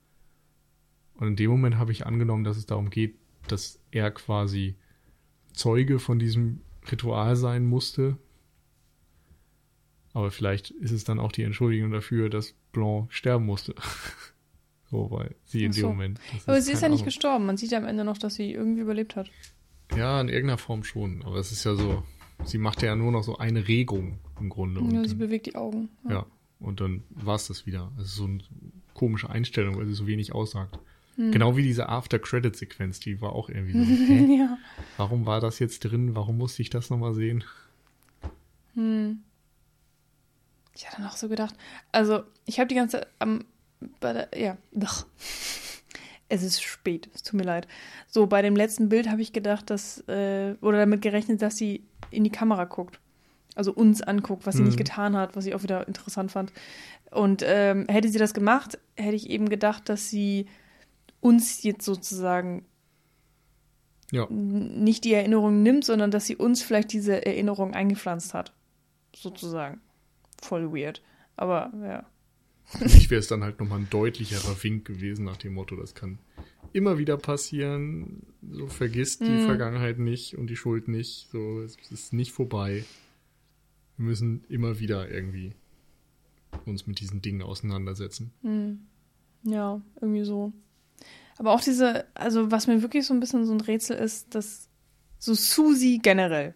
Und 1.15 1.29
in 1.29 1.37
dem 1.37 1.51
Moment 1.51 1.77
habe 1.77 1.93
ich 1.93 2.07
angenommen, 2.07 2.45
dass 2.45 2.57
es 2.57 2.67
darum 2.67 2.91
geht, 2.91 3.17
dass 3.49 3.81
er 3.91 4.11
quasi 4.11 4.77
Zeuge 5.53 5.99
von 5.99 6.19
diesem 6.19 6.61
Ritual 6.91 7.37
sein 7.37 7.67
musste. 7.67 8.19
Aber 10.13 10.31
vielleicht 10.31 10.71
ist 10.71 10.93
es 10.93 11.05
dann 11.05 11.19
auch 11.19 11.33
die 11.33 11.43
Entschuldigung 11.43 11.91
dafür, 11.91 12.29
dass 12.29 12.55
Blanc 12.73 13.13
sterben 13.13 13.47
musste. 13.47 13.75
so, 14.91 15.11
weil 15.11 15.35
sie 15.45 15.65
in 15.65 15.73
so. 15.73 15.83
dem 15.83 15.89
Moment. 15.89 16.21
Aber 16.47 16.61
sie 16.61 16.73
ist 16.73 16.83
ja 16.83 16.89
nicht 16.89 17.05
gestorben. 17.05 17.47
Man 17.47 17.57
sieht 17.57 17.71
ja 17.71 17.79
am 17.79 17.87
Ende 17.87 18.05
noch, 18.05 18.19
dass 18.19 18.35
sie 18.35 18.53
irgendwie 18.53 18.83
überlebt 18.83 19.17
hat. 19.17 19.31
Ja, 19.95 20.21
in 20.21 20.29
irgendeiner 20.29 20.59
Form 20.59 20.85
schon. 20.85 21.23
Aber 21.25 21.37
es 21.37 21.53
ist 21.53 21.65
ja 21.65 21.75
so, 21.75 22.03
sie 22.45 22.59
macht 22.59 22.83
ja 22.83 22.97
nur 22.97 23.13
noch 23.13 23.23
so 23.23 23.37
eine 23.39 23.69
Regung 23.69 24.19
im 24.41 24.49
Grunde. 24.49 24.81
Ja, 24.81 25.03
sie 25.03 25.11
dann, 25.11 25.19
bewegt 25.19 25.47
die 25.47 25.55
Augen. 25.55 25.89
Ja, 26.05 26.11
ja 26.11 26.27
und 26.61 26.81
dann 26.81 27.05
war 27.11 27.37
es 27.37 27.49
das 27.49 27.67
wieder. 27.67 27.93
Es 27.99 28.07
ist 28.07 28.17
so 28.17 28.25
eine 28.25 28.41
komische 28.95 29.29
Einstellung, 29.31 29.77
weil 29.77 29.87
sie 29.87 29.95
so 29.95 30.07
wenig 30.07 30.35
aussagt. 30.35 30.79
Hm. 31.17 31.33
Genau 31.33 31.57
wie 31.57 31.63
diese 31.63 31.89
After-Credit-Sequenz, 31.89 33.01
die 33.01 33.21
war 33.21 33.33
auch 33.33 33.49
irgendwie 33.49 33.85
so. 33.85 34.13
Ja. 34.37 34.59
Warum 34.97 35.27
war 35.27 35.41
das 35.41 35.59
jetzt 35.59 35.81
drin? 35.81 36.15
Warum 36.15 36.39
musste 36.39 36.63
ich 36.63 36.71
das 36.71 36.91
nochmal 36.91 37.15
sehen? 37.15 37.45
Hm. 38.75 39.21
Ich 40.75 40.87
hatte 40.87 41.01
noch 41.01 41.17
so 41.17 41.29
gedacht, 41.29 41.55
also 41.93 42.23
ich 42.45 42.59
habe 42.59 42.69
die 42.69 42.75
ganze, 42.75 43.07
ähm, 43.21 43.47
der, 44.03 44.29
ja, 44.37 44.59
doch 44.73 45.07
es 46.29 46.43
ist 46.43 46.63
spät, 46.63 47.09
es 47.15 47.23
tut 47.23 47.39
mir 47.39 47.45
leid. 47.45 47.69
So, 48.09 48.27
bei 48.27 48.43
dem 48.43 48.57
letzten 48.57 48.89
Bild 48.89 49.09
habe 49.09 49.23
ich 49.23 49.33
gedacht, 49.33 49.71
dass, 49.71 50.01
äh, 50.09 50.55
oder 50.61 50.79
damit 50.79 51.03
gerechnet, 51.03 51.43
dass 51.43 51.57
sie 51.57 51.85
in 52.11 52.25
die 52.25 52.31
Kamera 52.31 52.65
guckt. 52.65 53.01
Also 53.55 53.73
uns 53.73 54.03
anguckt, 54.03 54.47
was 54.47 54.57
sie 54.57 54.63
mhm. 54.63 54.69
nicht 54.69 54.79
getan 54.79 55.17
hat, 55.17 55.37
was 55.37 55.47
ich 55.47 55.55
auch 55.55 55.63
wieder 55.63 55.89
interessant 55.89 56.33
fand. 56.33 56.53
Und 57.11 57.43
ähm, 57.47 57.87
hätte 57.89 58.09
sie 58.09 58.19
das 58.19 58.35
gemacht, 58.35 58.79
hätte 58.97 59.17
ich 59.17 59.31
eben 59.31 59.49
gedacht, 59.49 59.89
dass 59.89 60.11
sie 60.11 60.47
uns 61.21 61.63
jetzt 61.63 61.85
sozusagen 61.85 62.67
ja. 64.11 64.27
nicht 64.29 65.05
die 65.05 65.15
Erinnerung 65.15 65.63
nimmt, 65.63 65.85
sondern 65.85 66.11
dass 66.11 66.27
sie 66.27 66.37
uns 66.37 66.63
vielleicht 66.63 66.93
diese 66.93 67.25
Erinnerung 67.25 67.75
eingepflanzt 67.75 68.35
hat. 68.35 68.53
Sozusagen. 69.15 69.81
Voll 70.43 70.73
weird. 70.73 71.03
Aber 71.37 71.73
ja. 71.83 72.05
Für 72.67 72.85
mich 72.85 73.11
wäre 73.11 73.21
es 73.21 73.29
dann 73.29 73.45
halt 73.45 73.61
nochmal 73.61 73.79
ein 73.79 73.91
deutlicherer 73.91 74.63
Wink 74.63 74.85
gewesen 74.85 75.25
nach 75.25 75.37
dem 75.37 75.55
Motto, 75.55 75.77
das 75.77 75.95
kann 75.95 76.19
immer 76.73 76.99
wieder 76.99 77.17
passieren. 77.17 78.23
So 78.51 78.67
vergisst 78.67 79.21
die 79.21 79.31
mm. 79.31 79.47
Vergangenheit 79.47 79.99
nicht 79.99 80.37
und 80.37 80.49
die 80.49 80.57
Schuld 80.57 80.89
nicht. 80.89 81.29
So, 81.31 81.63
es 81.63 81.77
ist 81.91 82.13
nicht 82.13 82.33
vorbei. 82.33 82.85
Wir 83.97 84.07
müssen 84.07 84.45
immer 84.49 84.79
wieder 84.79 85.09
irgendwie 85.11 85.53
uns 86.65 86.87
mit 86.87 87.01
diesen 87.01 87.23
Dingen 87.23 87.43
auseinandersetzen. 87.43 88.33
Mm. 88.43 89.51
Ja, 89.51 89.81
irgendwie 90.01 90.25
so. 90.25 90.53
Aber 91.39 91.53
auch 91.53 91.61
diese, 91.61 92.07
also 92.15 92.51
was 92.51 92.67
mir 92.67 92.83
wirklich 92.83 93.07
so 93.07 93.15
ein 93.15 93.21
bisschen 93.21 93.47
so 93.47 93.53
ein 93.53 93.61
Rätsel 93.61 93.97
ist, 93.97 94.35
dass 94.35 94.69
so 95.19 95.35
Susi 95.35 96.01
generell, 96.03 96.55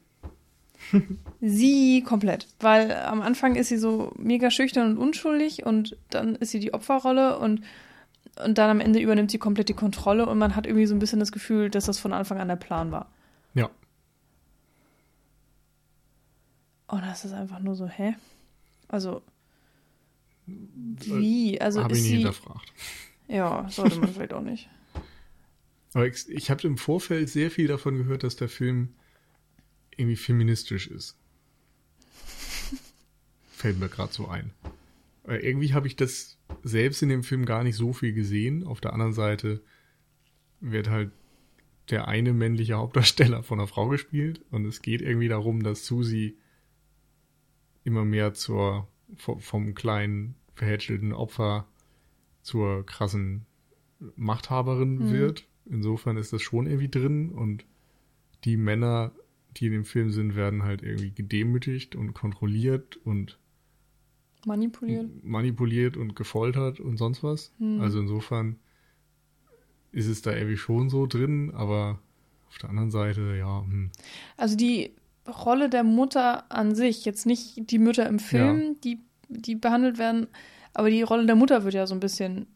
sie 1.41 2.03
komplett. 2.03 2.47
Weil 2.61 2.93
am 2.93 3.23
Anfang 3.23 3.57
ist 3.57 3.69
sie 3.69 3.79
so 3.79 4.13
mega 4.17 4.51
schüchtern 4.51 4.91
und 4.91 4.99
unschuldig 4.99 5.65
und 5.67 5.97
dann 6.11 6.35
ist 6.37 6.51
sie 6.51 6.61
die 6.61 6.75
Opferrolle 6.75 7.39
und, 7.39 7.63
und 8.45 8.59
dann 8.59 8.71
am 8.71 8.81
Ende 8.81 9.01
übernimmt 9.01 9.31
sie 9.31 9.39
komplett 9.39 9.69
die 9.69 9.75
Kontrolle 9.75 10.27
und 10.27 10.39
man 10.39 10.57
hat 10.57 10.67
irgendwie 10.67 10.87
so 10.87 10.95
ein 10.95 10.99
bisschen 10.99 11.21
das 11.21 11.33
Gefühl, 11.33 11.71
dass 11.71 11.87
das 11.87 11.99
von 11.99 12.13
Anfang 12.13 12.39
an 12.39 12.49
der 12.49 12.57
Plan 12.57 12.93
war. 12.93 13.11
Ja. 13.55 13.71
Und 16.87 17.03
das 17.03 17.25
ist 17.25 17.33
einfach 17.33 17.61
nur 17.61 17.77
so, 17.77 17.87
hä? 17.87 18.15
Also. 18.89 19.23
Wie? 20.47 21.61
Also 21.61 21.85
Habe 21.85 21.95
ich 21.95 22.03
nie 22.03 22.09
sie. 22.09 22.17
hinterfragt. 22.17 22.73
Ja, 23.29 23.69
sollte 23.69 24.01
man 24.01 24.13
vielleicht 24.13 24.33
auch 24.33 24.43
nicht. 24.43 24.69
Aber 25.95 26.07
ich, 26.07 26.29
ich 26.29 26.51
habe 26.51 26.67
im 26.67 26.77
Vorfeld 26.77 27.29
sehr 27.29 27.51
viel 27.51 27.69
davon 27.69 27.97
gehört, 27.97 28.25
dass 28.25 28.37
der 28.37 28.49
Film 28.49 28.95
irgendwie 30.01 30.17
feministisch 30.17 30.89
ist. 30.89 31.17
Fällt 33.53 33.79
mir 33.79 33.89
gerade 33.89 34.13
so 34.13 34.29
ein. 34.29 34.51
Weil 35.25 35.41
irgendwie 35.41 35.75
habe 35.75 35.87
ich 35.87 35.97
das 35.97 36.39
selbst 36.63 37.03
in 37.03 37.09
dem 37.09 37.23
Film 37.23 37.45
gar 37.45 37.63
nicht 37.63 37.77
so 37.77 37.93
viel 37.93 38.13
gesehen. 38.13 38.67
Auf 38.67 38.81
der 38.81 38.93
anderen 38.93 39.13
Seite 39.13 39.63
wird 40.61 40.89
halt 40.89 41.11
der 41.91 42.09
eine 42.09 42.33
männliche 42.33 42.75
Hauptdarsteller 42.75 43.43
von 43.43 43.59
einer 43.59 43.67
Frau 43.69 43.89
gespielt 43.89 44.41
und 44.51 44.65
es 44.65 44.81
geht 44.83 45.03
irgendwie 45.03 45.29
darum, 45.29 45.63
dass 45.63 45.87
Susi 45.87 46.37
immer 47.85 48.05
mehr 48.05 48.35
zur 48.35 48.89
vom, 49.17 49.75
kleinen 49.75 50.37
verhätschelten 50.55 51.13
Opfer 51.13 51.67
zur 52.43 52.87
krassen 52.87 53.45
Machthaberin 54.17 54.95
Mhm. 54.99 55.13
wird. 55.13 55.47
Insofern 55.67 56.17
ist 56.17 56.33
das 56.33 56.43
schon 56.43 56.67
irgendwie 56.67 56.89
drin 56.89 57.31
und 57.31 57.65
die 58.45 58.57
Männer, 58.57 59.13
die 59.57 59.67
in 59.67 59.73
dem 59.73 59.85
Film 59.85 60.11
sind, 60.11 60.37
werden 60.37 60.63
halt 60.63 60.83
irgendwie 60.83 61.11
gedemütigt 61.11 61.97
und 61.97 62.15
kontrolliert 62.15 62.99
und 63.05 63.39
Manipuliert. 64.47 65.07
manipuliert 65.23 65.97
und 65.97 66.17
gefoltert 66.17 66.81
und 66.81 66.97
sonst 66.97 67.23
was. 67.23 67.53
Hm. 67.59 67.81
Also 67.81 68.01
insofern 68.01 68.57
ist 69.93 70.07
es 70.07 70.23
da 70.23 70.33
irgendwie 70.33 70.57
schon 70.57 70.89
so 70.89 71.07
drin, 71.07 71.51
aber 71.55 71.99
auf 72.49 72.59
der 72.59 72.71
anderen 72.71 72.91
Seite, 72.91 73.37
ja, 73.37 73.63
hm. 73.63 73.91
Also 74.37 74.57
die 74.57 74.95
Rolle 75.27 75.69
der 75.69 75.85
Mutter 75.85 76.51
an 76.51 76.75
sich, 76.75 77.05
jetzt 77.05 77.27
nicht 77.27 77.71
die 77.71 77.79
Mütter 77.79 78.07
im 78.09 78.19
Film, 78.19 78.77
die, 78.83 79.01
die 79.29 79.55
behandelt 79.57 79.99
werden, 79.99 80.27
aber 80.73 80.91
die 80.91 81.03
Rolle 81.03 81.27
der 81.27 81.37
Mutter 81.37 81.65
wird 81.65 81.75
ja 81.75 81.87
so 81.87 81.95
ein 81.95 82.01
bisschen 82.01 82.47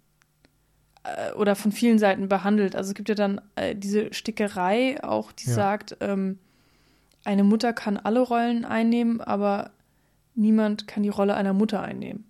äh, 1.05 1.33
oder 1.33 1.55
von 1.55 1.73
vielen 1.73 1.99
Seiten 1.99 2.29
behandelt. 2.29 2.75
Also 2.75 2.91
es 2.91 2.95
gibt 2.95 3.09
ja 3.09 3.15
dann 3.15 3.41
äh, 3.57 3.77
diese 3.77 4.13
Stickerei 4.13 5.03
auch, 5.05 5.33
die 5.33 5.49
Ja. 5.49 5.55
sagt, 5.55 5.97
ähm, 6.01 6.39
eine 7.25 7.45
Mutter 7.45 7.73
kann 7.73 7.97
alle 7.97 8.21
Rollen 8.21 8.65
einnehmen, 8.65 9.21
aber 9.21 9.71
niemand 10.35 10.87
kann 10.87 11.03
die 11.03 11.09
Rolle 11.09 11.35
einer 11.35 11.53
Mutter 11.53 11.83
einnehmen. 11.83 12.25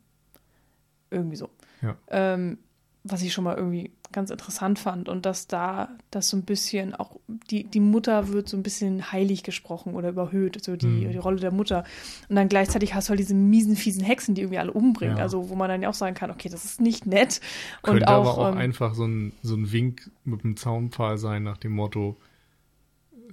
Irgendwie 1.10 1.36
so. 1.36 1.48
Ja. 1.82 1.96
Ähm, 2.08 2.58
was 3.02 3.22
ich 3.22 3.32
schon 3.32 3.44
mal 3.44 3.56
irgendwie 3.56 3.90
ganz 4.12 4.30
interessant 4.30 4.78
fand 4.78 5.08
und 5.08 5.26
dass 5.26 5.46
da 5.48 5.88
das 6.10 6.28
so 6.28 6.36
ein 6.36 6.44
bisschen 6.44 6.94
auch 6.94 7.16
die, 7.50 7.64
die 7.64 7.80
Mutter 7.80 8.28
wird 8.28 8.48
so 8.48 8.56
ein 8.56 8.62
bisschen 8.62 9.10
heilig 9.12 9.42
gesprochen 9.42 9.94
oder 9.94 10.08
überhöht, 10.10 10.64
so 10.64 10.76
die, 10.76 10.86
Mhm. 10.86 11.10
die 11.10 11.18
Rolle 11.18 11.40
der 11.40 11.50
Mutter. 11.50 11.84
Und 12.28 12.36
dann 12.36 12.48
gleichzeitig 12.48 12.94
hast 12.94 13.08
du 13.08 13.10
halt 13.10 13.20
diese 13.20 13.34
miesen, 13.34 13.76
fiesen 13.76 14.04
Hexen, 14.04 14.34
die 14.34 14.42
irgendwie 14.42 14.58
alle 14.58 14.72
umbringen. 14.72 15.16
Ja. 15.18 15.22
Also 15.24 15.50
wo 15.50 15.54
man 15.56 15.68
dann 15.68 15.82
ja 15.82 15.88
auch 15.90 15.94
sagen 15.94 16.14
kann, 16.14 16.30
okay, 16.30 16.48
das 16.48 16.64
ist 16.64 16.80
nicht 16.80 17.06
nett. 17.06 17.40
könnte 17.82 18.02
und 18.02 18.08
auch, 18.08 18.38
aber 18.38 18.48
auch 18.48 18.52
ähm, 18.52 18.58
einfach 18.58 18.94
so 18.94 19.04
ein, 19.04 19.32
so 19.42 19.56
ein 19.56 19.70
Wink 19.72 20.10
mit 20.24 20.44
einem 20.44 20.56
Zaunpfahl 20.56 21.18
sein 21.18 21.42
nach 21.42 21.58
dem 21.58 21.72
Motto, 21.72 22.16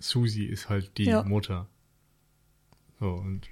Susi 0.02 0.45
ist 0.45 0.69
halt 0.69 0.98
die 0.98 1.06
Ja. 1.06 1.23
Mutter. 1.23 1.69
So, 2.99 3.14
und 3.14 3.49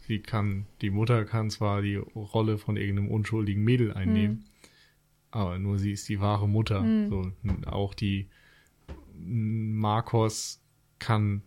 sie 0.00 0.20
kann, 0.20 0.66
die 0.80 0.90
Mutter 0.90 1.24
kann 1.24 1.50
zwar 1.50 1.82
die 1.82 1.96
Rolle 1.96 2.58
von 2.58 2.76
irgendeinem 2.76 3.10
unschuldigen 3.10 3.62
Mädel 3.62 3.92
einnehmen, 3.92 4.44
aber 5.30 5.58
nur 5.58 5.78
sie 5.78 5.92
ist 5.92 6.08
die 6.08 6.20
wahre 6.20 6.48
Mutter. 6.48 6.82
Hm. 6.82 7.08
So, 7.08 7.32
auch 7.66 7.94
die 7.94 8.28
Marcos 9.14 10.60
kann 10.98 11.42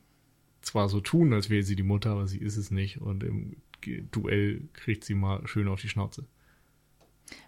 zwar 0.62 0.88
so 0.90 1.02
tun, 1.02 1.34
als 1.34 1.50
wäre 1.50 1.64
sie 1.64 1.76
die 1.76 1.84
Mutter, 1.84 2.12
aber 2.12 2.28
sie 2.28 2.40
ist 2.40 2.58
es 2.58 2.72
nicht. 2.72 3.02
Und 3.02 3.24
im 3.24 3.58
Duell 4.12 4.70
kriegt 4.74 5.04
sie 5.04 5.16
mal 5.16 5.46
schön 5.48 5.68
auf 5.68 5.82
die 5.82 5.90
Schnauze. 5.90 6.26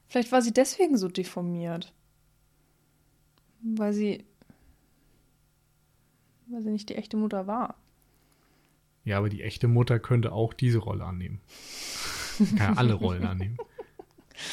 Vielleicht 0.08 0.32
war 0.32 0.42
sie 0.42 0.54
deswegen 0.54 0.98
so 0.98 1.08
deformiert. 1.08 1.94
Weil 3.62 3.94
sie. 3.94 4.26
Weil 6.48 6.62
sie 6.62 6.70
nicht 6.72 6.90
die 6.90 6.96
echte 6.96 7.18
Mutter 7.18 7.48
war. 7.48 7.76
Ja, 9.04 9.18
aber 9.20 9.30
die 9.30 9.42
echte 9.44 9.68
Mutter 9.68 10.00
könnte 10.00 10.32
auch 10.32 10.54
diese 10.54 10.80
Rolle 10.80 11.06
annehmen. 11.06 11.40
Kann 12.58 12.78
alle 12.78 12.94
Rollen 12.94 13.26
annehmen. 13.26 13.58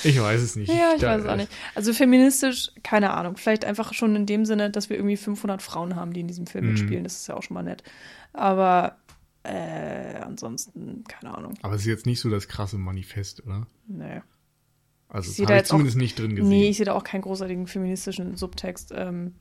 Ich 0.04 0.20
weiß 0.20 0.40
es 0.40 0.54
nicht. 0.56 0.68
Ja, 0.72 0.92
ich 0.94 1.00
Da- 1.00 1.08
weiß 1.16 1.22
es 1.22 1.28
auch 1.28 1.36
nicht. 1.36 1.50
Also 1.74 1.92
feministisch, 1.92 2.70
keine 2.84 3.12
Ahnung. 3.14 3.36
Vielleicht 3.36 3.64
einfach 3.64 3.94
schon 3.94 4.14
in 4.14 4.26
dem 4.26 4.44
Sinne, 4.44 4.70
dass 4.70 4.88
wir 4.90 4.96
irgendwie 4.96 5.16
500 5.16 5.60
Frauen 5.60 5.96
haben, 5.96 6.12
die 6.12 6.20
in 6.20 6.28
diesem 6.28 6.46
Film 6.46 6.66
Mhm. 6.66 6.70
mitspielen. 6.72 7.02
Das 7.04 7.14
ist 7.16 7.26
ja 7.26 7.34
auch 7.36 7.42
schon 7.42 7.54
mal 7.54 7.62
nett. 7.62 7.82
Aber 8.32 8.96
äh, 9.42 10.16
ansonsten, 10.20 11.02
keine 11.08 11.36
Ahnung. 11.36 11.54
Aber 11.62 11.74
es 11.74 11.80
ist 11.80 11.88
jetzt 11.88 12.06
nicht 12.06 12.20
so 12.20 12.30
das 12.30 12.46
krasse 12.46 12.78
Manifest, 12.78 13.44
oder? 13.44 13.66
Nee. 13.88 14.20
Also 15.08 15.30
Ich 15.30 15.36
das 15.38 15.46
habe 15.46 15.52
ich 15.54 15.58
jetzt 15.58 15.66
auch- 15.66 15.70
zumindest 15.70 15.96
nicht 15.98 16.18
drin 16.18 16.36
gesehen. 16.36 16.48
Nee, 16.48 16.68
ich 16.68 16.76
sehe 16.76 16.86
da 16.86 16.92
auch 16.94 17.04
keinen 17.04 17.22
großartigen 17.22 17.66
feministischen 17.66 18.36
Subtext. 18.36 18.92
Ähm, 18.96 19.34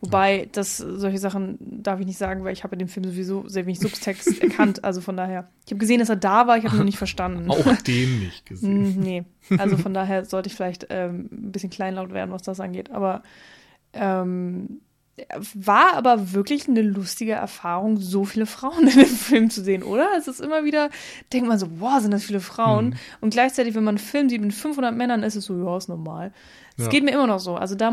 wobei, 0.00 0.48
das, 0.52 0.78
solche 0.78 1.18
Sachen 1.18 1.58
darf 1.60 2.00
ich 2.00 2.06
nicht 2.06 2.18
sagen, 2.18 2.44
weil 2.44 2.52
ich 2.52 2.64
habe 2.64 2.74
in 2.74 2.80
dem 2.80 2.88
Film 2.88 3.04
sowieso 3.04 3.48
sehr 3.48 3.66
wenig 3.66 3.80
Subtext 3.80 4.42
erkannt. 4.42 4.84
Also 4.84 5.00
von 5.00 5.16
daher, 5.16 5.48
ich 5.66 5.72
habe 5.72 5.78
gesehen, 5.78 5.98
dass 5.98 6.08
er 6.08 6.16
da 6.16 6.46
war, 6.46 6.56
ich 6.56 6.64
habe 6.64 6.74
ihn 6.74 6.78
nur 6.78 6.84
nicht 6.84 6.98
verstanden. 6.98 7.50
auch 7.50 7.76
den 7.82 8.20
nicht 8.20 8.46
gesehen. 8.46 8.98
Mm, 8.98 9.00
nee, 9.00 9.24
also 9.58 9.76
von 9.76 9.94
daher 9.94 10.24
sollte 10.24 10.48
ich 10.48 10.54
vielleicht 10.54 10.86
ähm, 10.90 11.28
ein 11.32 11.52
bisschen 11.52 11.70
kleinlaut 11.70 12.12
werden, 12.12 12.30
was 12.30 12.42
das 12.42 12.60
angeht. 12.60 12.90
Aber 12.90 13.22
ähm, 13.92 14.80
war 15.54 15.94
aber 15.94 16.32
wirklich 16.32 16.68
eine 16.68 16.82
lustige 16.82 17.32
Erfahrung, 17.32 17.98
so 17.98 18.24
viele 18.24 18.46
Frauen 18.46 18.86
in 18.88 18.98
dem 18.98 19.06
Film 19.06 19.50
zu 19.50 19.62
sehen, 19.62 19.82
oder? 19.82 20.08
Es 20.18 20.28
ist 20.28 20.40
immer 20.40 20.64
wieder, 20.64 20.90
denkt 21.32 21.48
man 21.48 21.58
so, 21.58 21.66
wow, 21.80 22.00
sind 22.00 22.10
das 22.12 22.24
viele 22.24 22.40
Frauen. 22.40 22.86
Mhm. 22.90 22.94
Und 23.20 23.30
gleichzeitig, 23.30 23.74
wenn 23.74 23.84
man 23.84 23.96
einen 23.96 24.04
Film 24.04 24.28
sieht 24.28 24.40
mit 24.40 24.52
500 24.54 24.94
Männern, 24.96 25.22
ist 25.22 25.36
es 25.36 25.44
so, 25.44 25.56
ja, 25.64 25.76
ist 25.76 25.88
normal. 25.88 26.32
Es 26.76 26.84
Ja. 26.84 26.90
geht 26.90 27.04
mir 27.04 27.10
immer 27.12 27.26
noch 27.26 27.40
so. 27.40 27.56
Also 27.56 27.74
da, 27.74 27.90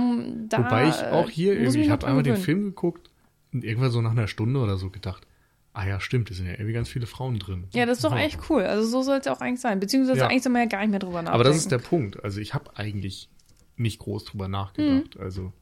da 0.48 0.60
Wobei 0.60 0.88
ich 0.90 1.04
auch 1.06 1.30
hier 1.30 1.54
irgendwie, 1.60 1.82
ich 1.82 1.90
habe 1.90 2.08
einmal 2.08 2.24
den. 2.24 2.38
Film 2.38 2.64
geguckt 2.64 3.10
und 3.54 3.64
irgendwann 3.64 3.92
so 3.92 4.02
nach 4.02 4.12
einer 4.12 4.28
Stunde 4.28 4.60
oder 4.60 4.78
so 4.78 4.90
gedacht, 4.90 5.26
ah 5.74 5.86
ja, 5.86 6.00
stimmt, 6.00 6.32
es 6.32 6.38
sind 6.38 6.48
ja 6.48 6.54
irgendwie 6.54 6.74
ganz 6.74 6.90
viele 6.90 7.06
Frauen 7.06 7.38
drin. 7.40 7.66
Ja, 7.74 7.86
das 7.86 8.00
ist 8.00 8.04
doch 8.04 8.12
Wow. 8.12 8.20
echt 8.20 8.40
cool. 8.50 8.64
Also 8.64 8.88
so 8.88 9.02
soll 9.04 9.18
es 9.20 9.26
ja 9.26 9.34
auch 9.34 9.42
eigentlich 9.42 9.62
sein. 9.62 9.80
Beziehungsweise 9.80 10.20
Ja. 10.22 10.28
eigentlich 10.28 10.44
soll 10.44 10.52
man 10.54 10.64
ja 10.64 10.68
gar 10.68 10.80
nicht 10.80 10.90
mehr 10.90 11.00
drüber 11.00 11.22
nachdenken. 11.22 11.34
Aber 11.36 11.44
das 11.44 11.58
ist 11.58 11.72
der 11.72 11.78
Punkt. 11.80 12.24
Also 12.24 12.40
ich 12.40 12.54
habe 12.54 12.76
eigentlich 12.78 13.30
nicht 13.76 14.00
groß 14.00 14.26
drüber 14.26 14.48
nachgedacht. 14.48 15.20
Also 15.20 15.54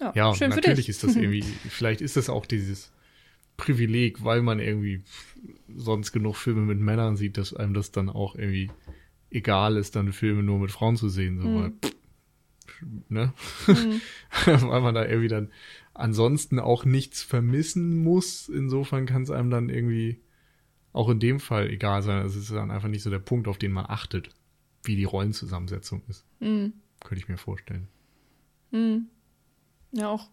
ja, 0.00 0.12
ja, 0.14 0.30
Mhm. 0.30 0.34
schön 0.34 0.50
für 0.50 0.56
natürlich 0.56 0.86
dich. 0.86 0.88
ist 0.90 1.04
das 1.04 1.16
irgendwie, 1.16 1.42
vielleicht 1.42 2.00
ist 2.00 2.16
das 2.16 2.28
auch 2.28 2.46
dieses 2.46 2.90
Privileg, 3.56 4.22
weil 4.24 4.42
man 4.42 4.60
irgendwie 4.60 5.02
sonst 5.76 6.12
genug 6.12 6.36
Filme 6.36 6.60
mit 6.62 6.78
Männern 6.78 7.16
sieht, 7.16 7.36
dass 7.36 7.54
einem 7.54 7.74
das 7.74 7.90
dann 7.90 8.08
auch 8.08 8.34
irgendwie 8.36 8.70
egal 9.30 9.76
ist, 9.76 9.96
dann 9.96 10.12
Filme 10.12 10.42
nur 10.42 10.58
mit 10.58 10.70
Frauen 10.70 10.96
zu 10.96 11.08
sehen. 11.08 11.40
So, 11.40 11.48
Mhm. 11.48 11.54
weil, 11.54 11.72
pff, 11.82 11.96
ne? 13.08 13.32
weil 14.44 14.80
man 14.80 14.94
da 14.94 15.04
irgendwie 15.04 15.28
dann 15.28 15.50
ansonsten 15.94 16.60
auch 16.60 16.84
nichts 16.84 17.22
vermissen 17.22 17.98
muss. 17.98 18.48
Insofern 18.48 19.06
kann 19.06 19.22
es 19.22 19.30
einem 19.30 19.50
dann 19.50 19.68
irgendwie 19.68 20.20
auch 20.92 21.08
in 21.08 21.18
dem 21.20 21.40
Fall 21.40 21.68
egal 21.70 22.02
sein. 22.02 22.22
Also 22.22 22.38
es 22.38 22.44
ist 22.44 22.54
dann 22.54 22.70
einfach 22.70 22.88
nicht 22.88 23.02
so 23.02 23.10
der 23.10 23.18
Punkt, 23.18 23.48
auf 23.48 23.58
den 23.58 23.72
man 23.72 23.86
achtet, 23.88 24.30
wie 24.84 24.96
die 24.96 25.04
Rollenzusammensetzung 25.04 26.02
ist. 26.08 26.24
Mhm. 26.40 26.72
Könnte 27.00 27.22
ich 27.22 27.28
mir 27.28 27.36
vorstellen. 27.38 27.88
Mhm. 28.70 29.06
Ja, 29.92 30.08
auch 30.08 30.28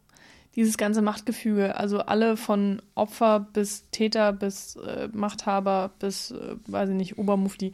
dieses 0.55 0.77
ganze 0.77 1.01
Machtgefüge, 1.01 1.75
also 1.75 1.99
alle 1.99 2.37
von 2.37 2.81
Opfer 2.95 3.41
bis 3.41 3.89
Täter 3.91 4.31
bis 4.33 4.75
äh, 4.77 5.09
Machthaber 5.11 5.91
bis, 5.99 6.31
äh, 6.31 6.55
weiß 6.67 6.89
ich 6.89 6.95
nicht, 6.95 7.17
Obermufti, 7.17 7.73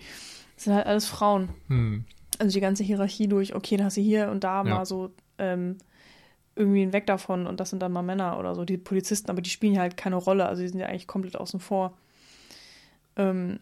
sind 0.57 0.73
halt 0.73 0.87
alles 0.87 1.05
Frauen. 1.07 1.49
Hm. 1.67 2.05
Also 2.39 2.53
die 2.53 2.61
ganze 2.61 2.83
Hierarchie 2.83 3.27
durch, 3.27 3.53
okay, 3.53 3.77
dann 3.77 3.85
hast 3.85 3.97
du 3.97 4.01
hier 4.01 4.29
und 4.31 4.43
da 4.43 4.57
Ja. 4.57 4.63
mal 4.63 4.85
so 4.85 5.11
ähm, 5.37 5.77
irgendwie 6.55 6.81
einen 6.81 6.93
Weg 6.93 7.05
davon 7.05 7.45
und 7.45 7.59
das 7.59 7.69
sind 7.69 7.81
dann 7.81 7.91
mal 7.91 8.01
Männer 8.01 8.39
oder 8.39 8.55
so, 8.55 8.65
die 8.65 8.77
Polizisten, 8.77 9.29
aber 9.29 9.41
die 9.41 9.49
spielen 9.49 9.73
ja 9.73 9.81
halt 9.81 9.95
keine 9.95 10.15
Rolle, 10.15 10.47
also 10.47 10.61
die 10.63 10.67
sind 10.67 10.79
ja 10.79 10.87
eigentlich 10.87 11.07
komplett 11.07 11.35
außen 11.35 11.59
vor. 11.59 11.97
Ähm, 13.15 13.59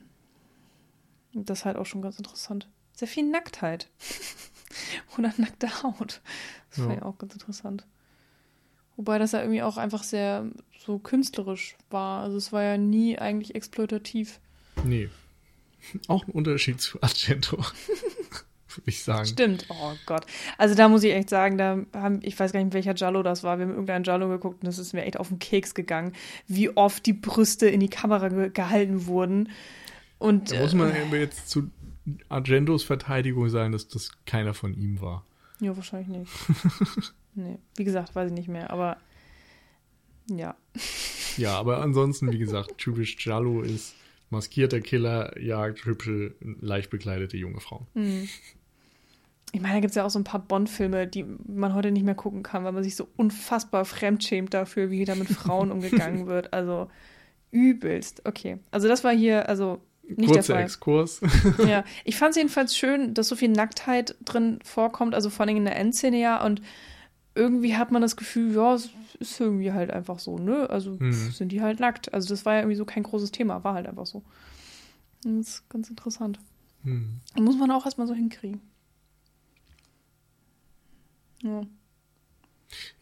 das 1.33 1.59
ist 1.59 1.65
halt 1.65 1.77
auch 1.77 1.85
schon 1.85 2.01
ganz 2.01 2.17
interessant. 2.17 2.69
Sehr 2.93 3.07
viel 3.07 3.29
Nacktheit. 3.29 3.87
Oder 5.17 5.33
nackte 5.37 5.83
Haut. 5.83 6.21
Das 6.69 6.79
Ja. 6.79 6.85
fand 6.85 6.97
ich 6.97 7.03
auch 7.03 7.17
ganz 7.17 7.33
interessant. 7.33 7.85
Wobei 8.99 9.17
das 9.17 9.31
ja 9.31 9.39
irgendwie 9.39 9.61
auch 9.61 9.77
einfach 9.77 10.03
sehr 10.03 10.45
so 10.77 10.99
künstlerisch 10.99 11.77
war. 11.89 12.21
Also 12.21 12.35
es 12.35 12.51
war 12.51 12.63
ja 12.63 12.77
nie 12.77 13.17
eigentlich 13.17 13.55
exploitativ. 13.55 14.41
Nee. 14.83 15.07
Auch 16.09 16.27
ein 16.27 16.31
Unterschied 16.31 16.81
zu 16.81 17.01
Argento. 17.01 17.59
Würde 18.67 18.83
ich 18.83 19.01
sagen. 19.01 19.25
Stimmt. 19.25 19.67
Oh 19.69 19.93
Gott. 20.05 20.25
Also 20.57 20.75
da 20.75 20.89
muss 20.89 21.01
ich 21.05 21.13
echt 21.13 21.29
sagen, 21.29 21.57
da 21.57 21.79
haben, 21.93 22.19
ich 22.23 22.37
weiß 22.37 22.51
gar 22.51 22.61
nicht, 22.61 22.73
welcher 22.73 22.93
Jallo 22.93 23.23
das 23.23 23.41
war. 23.41 23.57
Wir 23.57 23.67
haben 23.67 23.71
irgendeinen 23.71 24.03
Jallo 24.03 24.27
geguckt 24.27 24.63
und 24.63 24.67
das 24.67 24.77
ist 24.77 24.91
mir 24.91 25.05
echt 25.05 25.17
auf 25.17 25.29
den 25.29 25.39
Keks 25.39 25.75
gegangen, 25.75 26.11
wie 26.49 26.69
oft 26.75 27.05
die 27.05 27.13
Brüste 27.13 27.69
in 27.69 27.79
die 27.79 27.87
Kamera 27.87 28.27
ge 28.27 28.49
gehalten 28.49 29.05
wurden. 29.05 29.47
Und 30.17 30.51
Da 30.51 30.59
muss 30.59 30.73
man 30.73 30.91
äh, 30.91 31.17
jetzt 31.17 31.49
zu 31.49 31.71
Argentos 32.27 32.83
Verteidigung 32.83 33.47
sagen, 33.47 33.71
dass 33.71 33.87
das 33.87 34.11
keiner 34.25 34.53
von 34.53 34.73
ihm 34.73 34.99
war. 34.99 35.25
ja, 35.61 35.73
wahrscheinlich 35.77 36.09
nicht. 36.09 36.31
nee, 37.35 37.59
wie 37.75 37.83
gesagt, 37.83 38.15
weiß 38.15 38.29
ich 38.29 38.37
nicht 38.37 38.49
mehr, 38.49 38.69
aber 38.71 38.97
ja. 40.29 40.55
Ja, 41.37 41.57
aber 41.57 41.81
ansonsten, 41.81 42.31
wie 42.31 42.37
gesagt, 42.37 42.77
typisch 42.77 43.17
Giallo 43.17 43.61
ist 43.61 43.95
maskierter 44.29 44.81
Killer, 44.81 45.39
jagt 45.39 45.85
hübsche, 45.85 46.35
leicht 46.59 46.89
bekleidete 46.89 47.37
junge 47.37 47.59
Frauen. 47.59 47.87
Hm. 47.93 48.27
ich 49.51 49.61
meine, 49.61 49.75
da 49.75 49.79
gibt 49.79 49.91
es 49.91 49.95
ja 49.95 50.05
auch 50.05 50.09
so 50.09 50.19
ein 50.19 50.23
paar 50.23 50.41
Bond-Filme, 50.41 51.07
die 51.07 51.25
man 51.47 51.73
heute 51.73 51.91
nicht 51.91 52.05
mehr 52.05 52.15
gucken 52.15 52.43
kann, 52.43 52.63
weil 52.63 52.71
man 52.71 52.83
sich 52.83 52.95
so 52.95 53.07
unfassbar 53.17 53.85
fremdschämt 53.85 54.53
dafür, 54.53 54.91
wie 54.91 55.05
da 55.05 55.15
mit 55.15 55.29
Frauen 55.29 55.71
umgegangen 55.71 56.27
wird. 56.27 56.53
Also 56.53 56.89
übelst. 57.51 58.25
Okay. 58.25 58.59
Also 58.71 58.87
das 58.87 59.03
war 59.03 59.13
hier, 59.13 59.49
also 59.49 59.81
nicht 60.03 60.31
Kurzer 60.31 60.53
der 60.53 60.55
Fall. 60.55 60.63
Exkurs. 60.63 61.21
Ja, 61.67 61.83
ich 62.03 62.17
fand 62.17 62.31
es 62.31 62.37
jedenfalls 62.37 62.75
schön, 62.77 63.13
dass 63.13 63.27
so 63.27 63.35
viel 63.35 63.49
Nacktheit 63.49 64.15
drin 64.25 64.59
vorkommt, 64.63 65.15
also 65.15 65.29
vor 65.29 65.45
allem 65.45 65.57
in 65.57 65.65
der 65.65 65.75
Endszene 65.75 66.19
ja. 66.19 66.43
Und 66.43 66.61
irgendwie 67.39 67.75
hat 67.75 67.91
man 67.91 68.01
das 68.01 68.15
Gefühl, 68.15 68.53
ja, 68.55 68.73
es 68.75 68.89
ist 69.19 69.39
irgendwie 69.39 69.71
halt 69.71 69.89
einfach 69.91 70.19
so, 70.19 70.37
ne? 70.37 70.69
Also 70.69 70.91
Mhm. 70.99 71.31
sind 71.31 71.51
die 71.51 71.61
halt 71.61 71.79
nackt. 71.79 72.13
Also 72.13 72.29
das 72.29 72.45
war 72.45 72.53
ja 72.53 72.59
irgendwie 72.59 72.75
so 72.77 72.85
kein 72.85 73.03
großes 73.03 73.31
Thema, 73.31 73.63
war 73.63 73.73
halt 73.73 73.87
einfach 73.87 74.05
so. 74.05 74.23
Das 75.23 75.33
ist 75.33 75.69
ganz 75.69 75.89
interessant. 75.89 76.39
Hm. 76.83 77.19
Muss 77.37 77.57
man 77.57 77.71
auch 77.71 77.85
erstmal 77.85 78.07
so 78.07 78.13
hinkriegen. 78.13 78.61
Ja. 81.41 81.61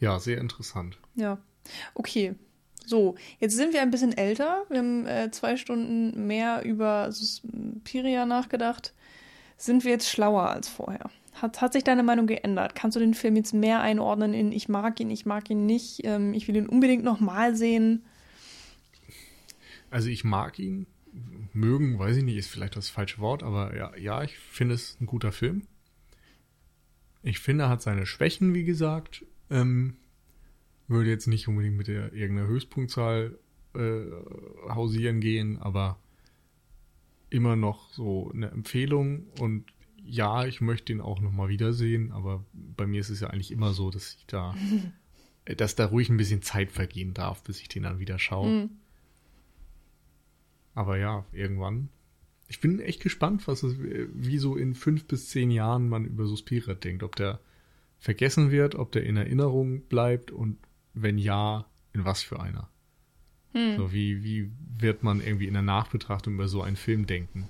Ja, 0.00 0.18
sehr 0.18 0.38
interessant. 0.38 0.98
Ja. 1.14 1.38
Okay. 1.94 2.34
So, 2.86 3.16
jetzt 3.38 3.54
sind 3.54 3.74
wir 3.74 3.82
ein 3.82 3.90
bisschen 3.90 4.16
älter. 4.16 4.64
Wir 4.70 4.78
haben 4.78 5.06
äh, 5.06 5.30
zwei 5.30 5.56
Stunden 5.58 6.26
mehr 6.26 6.64
über 6.64 7.12
Suspiria 7.12 8.24
nachgedacht. 8.24 8.94
Sind 9.58 9.84
wir 9.84 9.90
jetzt 9.92 10.08
schlauer 10.08 10.48
als 10.48 10.68
vorher? 10.68 11.10
Hat, 11.40 11.60
hat 11.60 11.72
sich 11.72 11.84
deine 11.84 12.02
Meinung 12.02 12.26
geändert? 12.26 12.74
Kannst 12.74 12.96
du 12.96 13.00
den 13.00 13.14
Film 13.14 13.36
jetzt 13.36 13.52
mehr 13.54 13.80
einordnen 13.80 14.34
in 14.34 14.52
ich 14.52 14.68
mag 14.68 14.98
ihn, 15.00 15.10
ich 15.10 15.26
mag 15.26 15.48
ihn 15.50 15.66
nicht, 15.66 16.00
ähm, 16.04 16.34
ich 16.34 16.48
will 16.48 16.56
ihn 16.56 16.68
unbedingt 16.68 17.04
nochmal 17.04 17.54
sehen? 17.54 18.04
Also 19.90 20.08
ich 20.08 20.24
mag 20.24 20.58
ihn. 20.58 20.86
Mögen, 21.52 21.98
weiß 21.98 22.18
ich 22.18 22.24
nicht, 22.24 22.36
ist 22.36 22.50
vielleicht 22.50 22.76
das 22.76 22.90
falsche 22.90 23.18
Wort, 23.18 23.42
aber 23.42 23.74
ja, 23.76 23.96
ja, 23.96 24.22
ich 24.22 24.38
finde 24.38 24.74
es 24.74 24.96
ein 25.00 25.06
guter 25.06 25.32
Film. 25.32 25.62
Ich 27.22 27.40
finde, 27.40 27.64
er 27.64 27.70
hat 27.70 27.82
seine 27.82 28.06
Schwächen, 28.06 28.54
wie 28.54 28.64
gesagt. 28.64 29.24
Ähm, 29.50 29.96
würde 30.86 31.10
jetzt 31.10 31.26
nicht 31.26 31.48
unbedingt 31.48 31.76
mit 31.76 31.88
der 31.88 32.12
irgendeiner 32.12 32.48
Höchstpunktzahl 32.48 33.38
äh, 33.74 34.02
hausieren 34.68 35.20
gehen, 35.20 35.58
aber 35.58 35.98
immer 37.30 37.56
noch 37.56 37.90
so 37.90 38.30
eine 38.32 38.50
Empfehlung 38.50 39.26
und 39.38 39.64
ja, 40.08 40.46
ich 40.46 40.60
möchte 40.60 40.92
ihn 40.92 41.00
auch 41.00 41.20
nochmal 41.20 41.48
wiedersehen, 41.48 42.12
aber 42.12 42.44
bei 42.52 42.86
mir 42.86 43.00
ist 43.00 43.10
es 43.10 43.20
ja 43.20 43.28
eigentlich 43.28 43.50
immer 43.50 43.72
so, 43.72 43.90
dass 43.90 44.14
ich 44.14 44.26
da, 44.26 44.54
dass 45.44 45.76
da 45.76 45.86
ruhig 45.86 46.08
ein 46.08 46.16
bisschen 46.16 46.42
Zeit 46.42 46.70
vergehen 46.70 47.14
darf, 47.14 47.42
bis 47.42 47.60
ich 47.60 47.68
den 47.68 47.82
dann 47.82 47.98
wieder 47.98 48.18
schaue. 48.18 48.62
Hm. 48.62 48.70
Aber 50.74 50.96
ja, 50.96 51.26
irgendwann. 51.32 51.90
Ich 52.48 52.60
bin 52.60 52.80
echt 52.80 53.02
gespannt, 53.02 53.46
was 53.46 53.62
es, 53.62 53.76
wie 53.78 54.38
so 54.38 54.56
in 54.56 54.74
fünf 54.74 55.04
bis 55.04 55.28
zehn 55.28 55.50
Jahren 55.50 55.88
man 55.88 56.06
über 56.06 56.24
Suspira 56.24 56.72
denkt. 56.72 57.02
Ob 57.02 57.14
der 57.16 57.40
vergessen 57.98 58.50
wird, 58.50 58.76
ob 58.76 58.92
der 58.92 59.04
in 59.04 59.16
Erinnerung 59.16 59.82
bleibt 59.82 60.30
und 60.30 60.56
wenn 60.94 61.18
ja, 61.18 61.66
in 61.92 62.04
was 62.04 62.22
für 62.22 62.40
einer. 62.40 62.70
Hm. 63.52 63.76
So, 63.76 63.92
wie, 63.92 64.22
wie 64.22 64.50
wird 64.78 65.02
man 65.02 65.20
irgendwie 65.20 65.46
in 65.46 65.54
der 65.54 65.62
Nachbetrachtung 65.62 66.34
über 66.34 66.48
so 66.48 66.62
einen 66.62 66.76
Film 66.76 67.06
denken? 67.06 67.48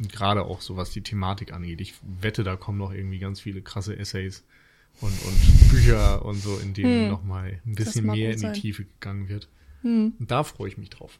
Gerade 0.00 0.44
auch 0.44 0.60
so, 0.60 0.76
was 0.76 0.90
die 0.90 1.02
Thematik 1.02 1.52
angeht. 1.52 1.80
Ich 1.80 1.94
wette, 2.20 2.44
da 2.44 2.56
kommen 2.56 2.78
noch 2.78 2.92
irgendwie 2.92 3.18
ganz 3.18 3.40
viele 3.40 3.62
krasse 3.62 3.96
Essays 3.98 4.44
und, 5.00 5.10
und 5.10 5.68
Bücher 5.70 6.24
und 6.24 6.36
so, 6.40 6.56
in 6.58 6.74
denen 6.74 7.02
Hm. 7.02 7.08
nochmal 7.08 7.60
ein 7.66 7.74
bisschen 7.74 8.06
mehr 8.06 8.32
in 8.32 8.38
sein. 8.38 8.52
die 8.52 8.60
Tiefe 8.60 8.84
gegangen 8.84 9.28
wird. 9.28 9.48
Hm. 9.82 10.14
Da 10.20 10.44
freue 10.44 10.68
ich 10.68 10.78
mich 10.78 10.90
drauf. 10.90 11.18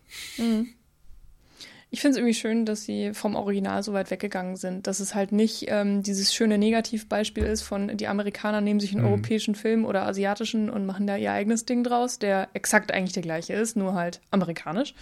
Ich 1.91 2.01
finde 2.03 2.13
es 2.13 2.17
irgendwie 2.19 2.35
schön, 2.35 2.67
dass 2.67 2.83
sie 2.85 3.15
vom 3.15 3.35
Original 3.35 3.83
so 3.83 3.95
weit 3.95 4.11
weggegangen 4.11 4.57
sind, 4.57 4.87
dass 4.87 5.01
es 5.01 5.15
halt 5.15 5.33
nicht 5.33 5.65
ähm, 5.69 6.03
dieses 6.03 6.35
schöne 6.35 6.59
Negativbeispiel 6.59 7.45
ist 7.45 7.63
von 7.63 7.97
die 7.97 8.09
Amerikaner 8.09 8.61
nehmen 8.61 8.79
sich 8.79 8.93
einen 8.93 9.01
Mhm. 9.05 9.09
europäischen 9.13 9.55
Film 9.55 9.87
oder 9.87 10.07
asiatischen 10.07 10.69
und 10.69 10.85
machen 10.85 11.07
da 11.07 11.17
ihr 11.17 11.33
eigenes 11.33 11.65
Ding 11.65 11.85
draus, 11.85 12.19
der 12.19 12.49
exakt 12.53 12.93
eigentlich 12.93 13.15
der 13.15 13.23
gleiche 13.23 13.55
ist, 13.55 13.75
nur 13.77 13.95
halt 13.95 14.21
amerikanisch. 14.31 14.95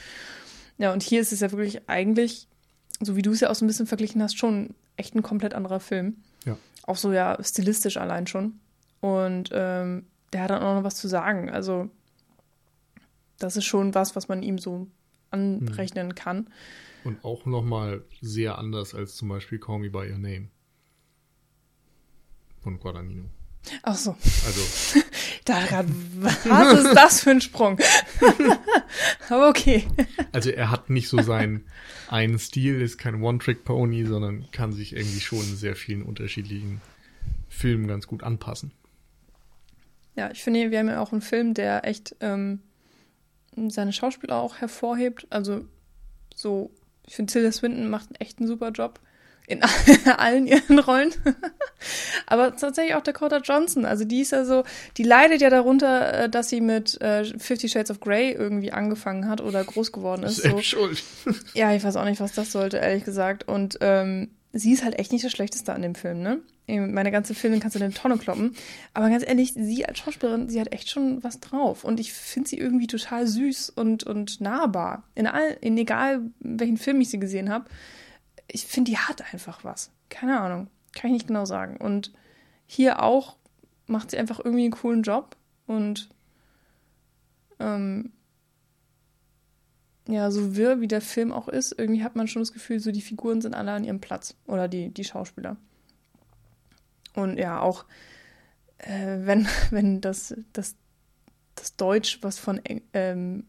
Ja, 0.79 0.93
und 0.93 1.03
hier 1.03 1.21
ist 1.21 1.33
es 1.33 1.41
ja 1.41 1.51
wirklich 1.51 1.89
eigentlich, 1.89 2.47
so 3.01 3.17
wie 3.17 3.23
du 3.23 3.33
es 3.33 3.41
ja 3.41 3.51
auch 3.51 3.55
so 3.55 3.65
ein 3.65 3.69
bisschen 3.69 3.87
verglichen 3.87 4.23
hast, 4.23 4.39
schon 4.39 4.75
echt 4.97 5.15
ein 5.15 5.23
komplett 5.23 5.55
anderer 5.55 5.81
Film. 5.81 6.17
Ja. 6.45 6.57
Auch 6.85 6.97
so 6.97 7.13
ja 7.13 7.37
stilistisch 7.43 7.97
allein 7.97 8.27
schon. 8.27 8.59
Und 9.01 9.51
ähm, 9.53 10.07
der 10.33 10.43
hat 10.43 10.51
dann 10.51 10.63
auch 10.63 10.75
noch 10.77 10.85
was 10.85 10.97
zu 10.97 11.09
sagen. 11.09 11.51
Also 11.51 11.91
das 13.39 13.57
ist 13.57 13.65
schon 13.65 13.95
was, 13.95 14.17
was 14.17 14.29
man 14.29 14.43
ihm 14.43 14.59
so 14.59 14.87
anrechnen 15.31 16.15
kann. 16.15 16.49
Und 17.05 17.25
auch 17.25 17.47
nochmal 17.47 18.03
sehr 18.21 18.59
anders 18.59 18.95
als 18.95 19.15
zum 19.17 19.29
Beispiel 19.29 19.59
Call 19.59 19.79
Me 19.79 19.91
By 19.91 20.11
Your 20.11 20.19
Name. 20.19 20.49
Von 22.63 22.81
Guadagnino. 22.81 23.27
Ach 23.83 23.97
so, 23.97 24.17
Also, 24.47 25.01
da 25.49 25.65
grad, 25.65 25.87
was 26.17 26.85
ist 26.85 26.95
das 26.95 27.21
für 27.21 27.31
ein 27.31 27.41
Sprung? 27.41 27.79
Aber 29.29 29.49
okay. 29.49 29.85
also 30.33 30.51
er 30.51 30.71
hat 30.71 30.91
nicht 30.91 31.09
so 31.09 31.21
seinen 31.23 31.65
einen 32.09 32.39
Stil, 32.39 32.81
ist 32.81 32.99
kein 32.99 33.23
One-Trick-Pony, 33.23 34.05
sondern 34.05 34.51
kann 34.53 34.73
sich 34.73 34.95
irgendwie 34.95 35.21
schon 35.21 35.41
in 35.41 35.57
sehr 35.57 35.77
vielen 35.77 36.03
unterschiedlichen 36.03 36.81
Filmen 37.49 37.89
ganz 37.89 38.07
gut 38.07 38.23
anpassen. 38.23 38.73
Ja, 40.15 40.31
ich 40.31 40.43
finde, 40.43 40.71
wir 40.71 40.79
haben 40.79 40.89
ja 40.89 41.01
auch 41.01 41.13
einen 41.13 41.21
Film, 41.21 41.55
der 41.55 41.85
echt 41.85 42.17
ähm, 42.21 42.61
seine 43.69 43.93
Schauspieler 43.93 44.37
auch 44.37 44.57
hervorhebt. 44.57 45.27
Also 45.31 45.65
so, 46.35 46.71
ich 47.07 47.17
finde, 47.17 47.33
Tilda 47.33 47.53
Swinton 47.53 47.91
macht 47.91 48.09
echt 48.21 48.39
einen 48.39 48.49
super 48.49 48.71
Job 48.71 49.01
in 49.47 49.63
allen 50.17 50.47
ihren 50.47 50.79
Rollen. 50.79 51.13
Aber 52.27 52.57
tatsächlich 52.57 52.95
auch 52.95 53.03
Dakota 53.03 53.39
Johnson. 53.39 53.85
Also 53.85 54.05
die 54.05 54.21
ist 54.21 54.33
ja 54.33 54.45
so, 54.45 54.65
die 54.97 55.05
leidet 55.05 55.41
ja 55.41 55.51
darunter, 55.51 56.25
äh, 56.25 56.29
dass 56.29 56.49
sie 56.49 56.61
mit 56.61 57.01
äh, 57.01 57.25
Fifty 57.39 57.69
Shades 57.69 57.91
of 57.91 58.01
Grey 58.01 58.33
irgendwie 58.33 58.73
angefangen 58.73 59.29
hat 59.29 59.41
oder 59.41 59.63
groß 59.63 59.93
geworden 59.93 60.25
ist. 60.25 60.37
So. 60.37 60.43
Selbst 60.43 60.67
schuld. 60.67 61.03
Ja, 61.55 61.73
ich 61.75 61.85
weiß 61.85 61.97
auch 61.97 62.05
nicht, 62.05 62.21
was 62.21 62.33
das 62.33 62.53
sollte, 62.53 62.79
ehrlich 62.79 63.05
gesagt. 63.05 63.49
Und 63.49 63.79
ähm, 63.81 64.31
sie 64.53 64.73
ist 64.73 64.85
halt 64.85 64.99
echt 64.99 65.13
nicht 65.13 65.25
das 65.25 65.33
Schlechteste 65.33 65.73
an 65.73 65.83
dem 65.83 65.95
Film, 65.95 66.23
ne? 66.23 66.41
Meine 66.69 67.13
ganze 67.13 67.35
Filme 67.35 67.61
kannst 67.61 67.77
du 67.77 67.79
in 67.79 67.85
eine 67.85 67.95
Tonne 67.95 68.19
kloppen. 68.19 68.57
Aber 68.93 69.09
ganz 69.09 69.25
ehrlich, 69.25 69.53
sie 69.53 69.87
als 69.87 69.99
Schauspielerin, 69.99 70.49
sie 70.49 70.61
hat 70.61 70.73
echt 70.73 70.91
schon 70.91 71.23
was 71.23 71.39
drauf. 71.39 71.85
Und 71.85 72.01
ich 72.01 72.13
finde 72.13 72.49
sie 72.49 72.59
irgendwie 72.59 72.89
total 72.89 73.29
süß 73.29 73.71
und, 73.71 74.03
und 74.03 74.41
nahbar. 74.41 75.05
In, 75.15 75.29
all, 75.29 75.57
in 75.61 75.79
egal 75.79 76.23
welchen 76.41 76.77
Film 76.77 77.01
ich 77.01 77.11
sie 77.11 77.21
gesehen 77.21 77.51
habe. 77.51 77.67
Ich 78.49 78.65
finde, 78.67 78.91
die 78.91 78.99
hat 78.99 79.33
einfach 79.33 79.65
was. 79.65 79.91
Keine 80.09 80.41
Ahnung. 80.41 80.69
Kann 80.95 81.11
ich 81.11 81.15
nicht 81.15 81.27
genau 81.27 81.45
sagen. 81.45 81.77
Und 81.77 82.13
hier 82.67 83.03
auch 83.03 83.37
macht 83.87 84.11
sie 84.11 84.19
einfach 84.19 84.39
irgendwie 84.39 84.65
einen 84.65 84.73
coolen 84.73 85.03
Job. 85.03 85.37
Und 85.67 86.09
ähm, 87.59 88.13
ja, 90.09 90.31
so 90.31 90.57
wirr 90.57 90.81
wie 90.81 90.89
der 90.89 91.01
Film 91.01 91.33
auch 91.33 91.49
ist, 91.49 91.75
irgendwie 91.77 92.05
hat 92.05 92.15
man 92.17 92.29
schon 92.29 92.43
das 92.43 92.53
Gefühl, 92.53 92.79
so 92.81 92.93
die 92.93 93.03
Figuren 93.03 93.41
sind 93.41 93.55
alle 93.55 93.73
an 93.73 93.85
ihrem 93.85 94.01
Platz 94.01 94.37
oder 94.47 94.69
die, 94.69 94.91
die 94.91 95.05
Schauspieler. 95.05 95.57
Und 97.15 97.39
ja, 97.39 97.61
auch 97.61 97.85
äh, 98.79 99.19
wenn, 99.21 99.49
wenn 99.71 100.01
das, 100.01 100.35
das, 100.53 100.77
das 101.57 101.77
Deutsch, 101.77 102.19
was 102.23 102.39
von 102.39 102.59
Eng- 102.65 102.83
ähm, 102.93 103.47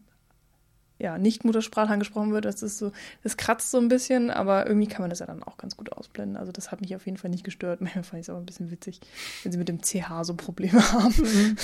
ja, 1.00 1.16
Nicht-Muttersprachlern 1.16 2.00
gesprochen 2.00 2.32
wird, 2.32 2.44
das 2.44 2.62
ist 2.62 2.78
so, 2.78 2.90
das 3.22 3.36
kratzt 3.36 3.70
so 3.70 3.78
ein 3.78 3.86
bisschen, 3.88 4.30
aber 4.30 4.66
irgendwie 4.66 4.88
kann 4.88 5.00
man 5.02 5.10
das 5.10 5.20
ja 5.20 5.26
dann 5.26 5.42
auch 5.44 5.56
ganz 5.56 5.76
gut 5.76 5.92
ausblenden. 5.92 6.36
Also 6.36 6.50
das 6.50 6.72
hat 6.72 6.80
mich 6.80 6.96
auf 6.96 7.06
jeden 7.06 7.18
Fall 7.18 7.30
nicht 7.30 7.44
gestört. 7.44 7.80
Manchmal 7.82 8.02
fand 8.04 8.20
ich 8.20 8.24
es 8.26 8.30
aber 8.30 8.38
ein 8.40 8.46
bisschen 8.46 8.70
witzig, 8.72 9.00
wenn 9.42 9.52
sie 9.52 9.58
mit 9.58 9.68
dem 9.68 9.80
CH 9.80 10.24
so 10.24 10.34
Probleme 10.34 10.82
haben. 10.92 11.56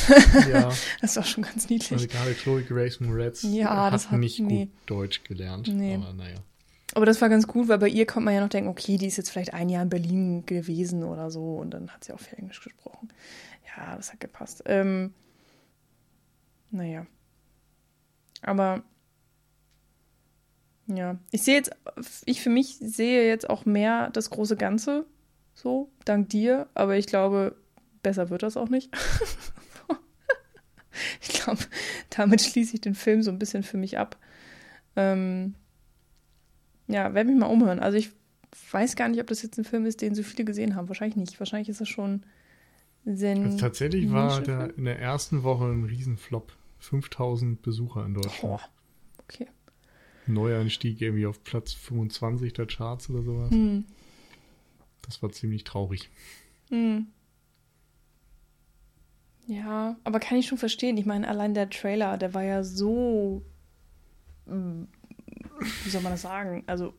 Ja, 0.51 0.70
Das 1.01 1.16
war 1.16 1.24
schon 1.24 1.43
ganz 1.43 1.69
niedlich. 1.69 1.90
also 1.93 2.06
gerade 2.06 2.32
Chloe 2.35 2.62
Grace 2.62 3.01
Moretz 3.01 3.43
Ja, 3.43 3.86
hat, 3.86 3.94
das 3.94 4.11
hat- 4.11 4.20
nicht 4.20 4.39
nee. 4.40 4.66
gut 4.66 4.74
Deutsch 4.86 5.24
gelernt. 5.24 5.66
Nee. 5.66 5.97
Aber 5.97 6.12
naja. 6.12 6.36
Aber 6.94 7.06
das 7.06 7.20
war 7.20 7.28
ganz 7.28 7.48
gut, 7.48 7.66
weil 7.66 7.78
bei 7.78 7.89
ihr 7.89 8.06
konnte 8.06 8.27
man 8.27 8.35
ja 8.35 8.40
noch 8.40 8.48
denken, 8.51 8.70
okay, 8.70 8.98
die 8.98 9.06
ist 9.09 9.16
jetzt 9.16 9.31
vielleicht 9.31 9.52
ein 9.52 9.69
Jahr 9.69 9.82
in 9.82 9.89
Berlin 9.89 10.47
gewesen 10.47 11.02
oder 11.02 11.28
so 11.32 11.56
und 11.56 11.70
dann 11.73 11.90
hat 11.90 12.05
sie 12.05 12.12
auch 12.12 12.20
viel 12.20 12.39
Englisch 12.39 12.62
gesprochen. 12.62 13.09
Ja, 13.77 13.97
das 13.97 14.12
hat 14.12 14.20
gepasst. 14.20 14.62
Ähm, 14.66 15.12
naja. 16.70 17.06
Aber 18.43 18.82
ja, 20.86 21.19
ich 21.31 21.43
sehe 21.43 21.55
jetzt, 21.55 21.70
ich 22.24 22.43
für 22.43 22.51
mich 22.51 22.77
sehe 22.81 23.27
jetzt 23.27 23.48
auch 23.48 23.65
mehr 23.65 24.11
das 24.11 24.31
große 24.31 24.56
Ganze, 24.56 25.06
so, 25.55 25.90
dank 26.05 26.28
dir, 26.28 26.69
aber 26.74 26.97
ich 26.97 27.06
glaube, 27.06 27.56
besser 28.02 28.31
wird 28.31 28.43
das 28.43 28.56
auch 28.56 28.69
nicht. 28.69 28.90
ich 31.20 31.28
glaube, 31.28 31.61
damit 32.11 32.43
schließe 32.43 32.74
ich 32.74 32.81
den 32.81 32.94
Film 32.94 33.23
so 33.23 33.31
ein 33.31 33.39
bisschen 33.39 33.62
für 33.62 33.77
mich 33.77 33.98
ab. 33.98 34.19
Ähm, 34.97 35.55
ja, 36.86 37.15
werde 37.15 37.31
mich 37.31 37.39
mal 37.39 37.47
umhören. 37.47 37.81
Also 37.81 37.97
ich 37.97 38.11
weiß 38.70 38.97
gar 38.97 39.09
nicht, 39.09 39.20
ob 39.20 39.27
das 39.27 39.43
jetzt 39.43 39.59
ein 39.59 39.65
Film 39.65 39.86
ist, 39.86 40.02
den 40.02 40.15
so 40.15 40.23
viele 40.23 40.44
gesehen 40.44 40.77
haben. 40.77 40.89
Wahrscheinlich 40.89 41.16
nicht. 41.16 41.40
Wahrscheinlich 41.40 41.69
ist 41.69 41.81
das 41.81 41.89
schon 41.89 42.24
sehr 43.05 43.36
Also 43.36 43.59
tatsächlich 43.59 44.11
war 44.12 44.40
der 44.40 44.77
in 44.77 44.85
der 44.85 44.98
ersten 44.98 45.43
Woche 45.43 45.65
ein 45.65 45.85
Riesenflop. 45.85 46.52
5000 46.78 47.62
Besucher 47.62 48.05
in 48.05 48.12
Deutschland. 48.12 48.40
Boah. 48.43 48.61
Okay. 49.23 49.47
Neueinstieg 50.27 51.01
irgendwie 51.01 51.27
auf 51.27 51.43
Platz 51.45 51.73
25 51.73 52.53
der 52.53 52.67
Charts 52.67 53.11
oder 53.11 53.23
sowas. 53.23 53.51
Hm. 53.51 53.85
Das 55.03 55.23
war 55.23 55.31
ziemlich 55.33 55.65
traurig. 55.65 56.09
Hm. 56.71 57.07
Ja, 59.47 59.97
aber 60.05 60.21
kann 60.21 60.39
ich 60.39 60.47
schon 60.47 60.59
verstehen. 60.59 60.97
Ich 60.97 61.05
meine, 61.07 61.29
allein 61.29 61.53
der 61.55 61.69
Trailer, 61.69 62.17
der 62.17 62.33
war 62.35 62.43
ja 62.43 62.63
so. 62.65 63.43
Wie 64.47 65.91
soll 65.91 66.01
man 66.03 66.13
das 66.13 66.23
sagen? 66.23 66.65
Also 66.67 66.95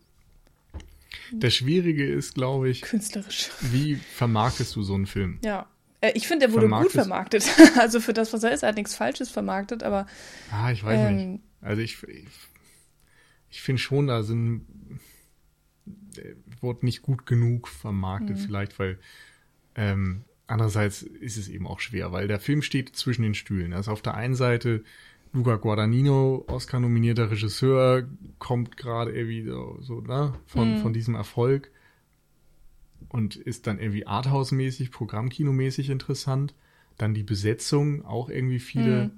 Das 1.31 1.53
Schwierige 1.55 2.05
ist, 2.05 2.35
glaube 2.35 2.69
ich, 2.69 2.81
künstlerisch. 2.81 3.49
wie 3.61 3.95
vermarktest 3.95 4.75
du 4.75 4.83
so 4.83 4.93
einen 4.95 5.05
Film? 5.07 5.39
Ja. 5.43 5.67
Äh, 6.01 6.11
Ich 6.15 6.27
finde, 6.27 6.47
der 6.47 6.53
wurde 6.55 6.69
gut 6.69 6.91
vermarktet. 6.91 7.45
Also 7.79 7.99
für 7.99 8.13
das, 8.13 8.31
was 8.33 8.43
er 8.43 8.51
ist, 8.51 8.63
er 8.63 8.69
hat 8.69 8.75
nichts 8.75 8.95
Falsches 8.95 9.29
vermarktet, 9.29 9.81
aber 9.83 10.05
Ah, 10.51 10.71
ich 10.71 10.83
weiß 10.83 11.11
nicht. 11.11 11.21
ähm, 11.23 11.39
Also 11.61 11.81
ich, 11.81 12.01
ich, 12.03 12.25
ich 13.49 13.61
finde 13.61 13.81
schon, 13.81 14.07
da 14.07 14.23
sind 14.23 14.65
äh, 16.17 16.35
wurde 16.61 16.85
nicht 16.85 17.01
gut 17.01 17.25
genug 17.25 17.67
vermarktet, 17.67 18.37
Mhm. 18.37 18.41
vielleicht, 18.41 18.79
weil 18.79 18.99
ähm, 19.75 20.23
andererseits 20.47 21.01
ist 21.03 21.37
es 21.37 21.49
eben 21.49 21.67
auch 21.67 21.79
schwer, 21.79 22.11
weil 22.11 22.27
der 22.27 22.39
Film 22.39 22.61
steht 22.61 22.95
zwischen 22.95 23.23
den 23.23 23.35
Stühlen. 23.35 23.73
Also 23.73 23.91
auf 23.91 24.01
der 24.01 24.15
einen 24.15 24.35
Seite 24.35 24.83
Luca 25.33 25.55
Guadagnino, 25.57 26.45
Oscar-nominierter 26.47 27.29
Regisseur, 27.31 28.07
kommt 28.39 28.77
gerade 28.77 29.11
irgendwie 29.11 29.43
so, 29.43 29.77
so 29.81 30.01
ne, 30.01 30.33
von, 30.45 30.71
Mhm. 30.71 30.75
von 30.77 30.93
diesem 30.93 31.15
Erfolg 31.15 31.71
und 33.09 33.35
ist 33.35 33.67
dann 33.67 33.79
irgendwie 33.79 34.07
Arthouse-mäßig, 34.07 34.91
Programmkinomäßig 34.91 35.89
interessant. 35.89 36.53
Dann 36.97 37.13
die 37.13 37.23
Besetzung, 37.23 38.05
auch 38.05 38.29
irgendwie 38.29 38.59
viele 38.59 39.05
Mhm. 39.05 39.11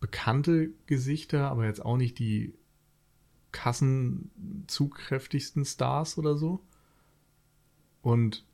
bekannte 0.00 0.70
Gesichter, 0.86 1.50
aber 1.50 1.66
jetzt 1.66 1.84
auch 1.84 1.96
nicht 1.96 2.18
die 2.18 2.54
kassenzugkräftigsten 3.56 5.64
Stars 5.64 6.18
oder 6.18 6.36
so. 6.36 6.60
Und 8.02 8.44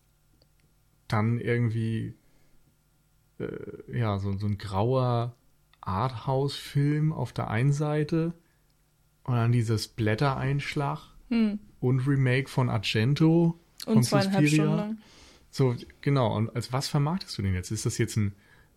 dann 1.09 1.41
irgendwie, 1.41 2.15
äh, 3.39 3.99
ja, 3.99 4.21
so, 4.21 4.39
so 4.39 4.47
ein 4.47 4.59
grauer 4.59 5.35
Arthouse-Film 5.81 7.13
auf 7.13 7.33
der 7.33 7.51
einen 7.51 7.73
Seite 7.73 8.35
und 9.25 9.35
dann 9.35 9.51
dieses 9.51 9.89
Blättereinschlag 9.89 11.01
hm. 11.29 11.59
und 11.81 12.07
Remake 12.07 12.49
von 12.49 12.71
Argento. 12.71 13.59
und 13.85 13.95
von 13.95 14.05
zweieinhalb 14.05 14.45
Suspiria. 14.45 14.65
Stunden 14.65 14.77
lang. 14.77 14.99
So, 15.51 15.75
genau. 16.01 16.37
Und 16.37 16.55
als 16.55 16.73
was 16.73 16.87
vermarktest 16.89 17.37
du 17.37 17.43
den 17.43 17.55
jetzt? 17.55 17.73
Ist 17.73 17.85
das 17.85 17.99
jetzt 17.99 18.17
ein, 18.17 18.37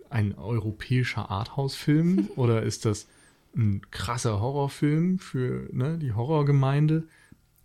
ein 0.09 0.33
europäischer 0.35 1.29
Arthouse-Film 1.29 2.29
oder 2.35 2.63
ist 2.63 2.85
das 2.85 3.07
ein 3.55 3.81
krasser 3.91 4.39
Horrorfilm 4.41 5.19
für 5.19 5.69
ne, 5.71 5.97
die 5.97 6.13
Horrorgemeinde? 6.13 7.07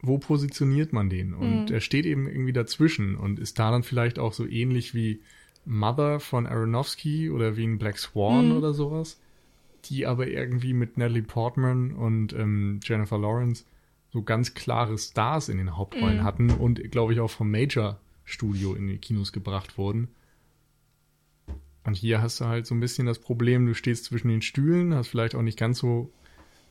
Wo 0.02 0.18
positioniert 0.18 0.92
man 0.92 1.10
den? 1.10 1.34
Und 1.34 1.68
Mhm. 1.68 1.74
er 1.74 1.80
steht 1.80 2.06
eben 2.06 2.26
irgendwie 2.26 2.52
dazwischen 2.52 3.16
und 3.16 3.38
ist 3.38 3.58
da 3.58 3.70
dann 3.70 3.82
vielleicht 3.82 4.18
auch 4.18 4.32
so 4.32 4.46
ähnlich 4.46 4.94
wie 4.94 5.20
Mother 5.66 6.20
von 6.20 6.46
Aronofsky 6.46 7.30
oder 7.30 7.56
wie 7.56 7.64
ein 7.66 7.78
Black 7.78 7.98
Swan 7.98 8.46
Mhm. 8.46 8.52
oder 8.52 8.72
sowas, 8.72 9.20
die 9.84 10.06
aber 10.06 10.26
irgendwie 10.28 10.72
mit 10.72 10.96
Natalie 10.96 11.22
Portman 11.22 11.92
und 11.92 12.32
ähm, 12.32 12.80
Jennifer 12.82 13.18
Lawrence 13.18 13.64
so 14.12 14.22
ganz 14.22 14.54
klare 14.54 14.96
Stars 14.98 15.48
in 15.48 15.58
den 15.58 15.76
Hauptrollen 15.76 16.18
Mhm. 16.18 16.24
hatten 16.24 16.50
und 16.50 16.90
glaube 16.90 17.12
ich 17.12 17.20
auch 17.20 17.30
vom 17.30 17.50
Major 17.50 18.00
Studio 18.24 18.74
in 18.74 18.86
die 18.86 18.98
Kinos 18.98 19.32
gebracht 19.32 19.76
wurden. 19.76 20.08
Und 21.90 21.96
hier 21.96 22.22
hast 22.22 22.40
du 22.40 22.44
halt 22.44 22.66
so 22.68 22.74
ein 22.76 22.78
bisschen 22.78 23.06
das 23.08 23.18
Problem, 23.18 23.66
du 23.66 23.74
stehst 23.74 24.04
zwischen 24.04 24.28
den 24.28 24.42
Stühlen, 24.42 24.94
hast 24.94 25.08
vielleicht 25.08 25.34
auch 25.34 25.42
nicht 25.42 25.58
ganz 25.58 25.78
so 25.80 26.12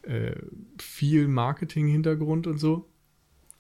äh, 0.04 0.32
viel 0.80 1.28
Marketing-Hintergrund 1.28 2.48
und 2.48 2.58
so. 2.58 2.88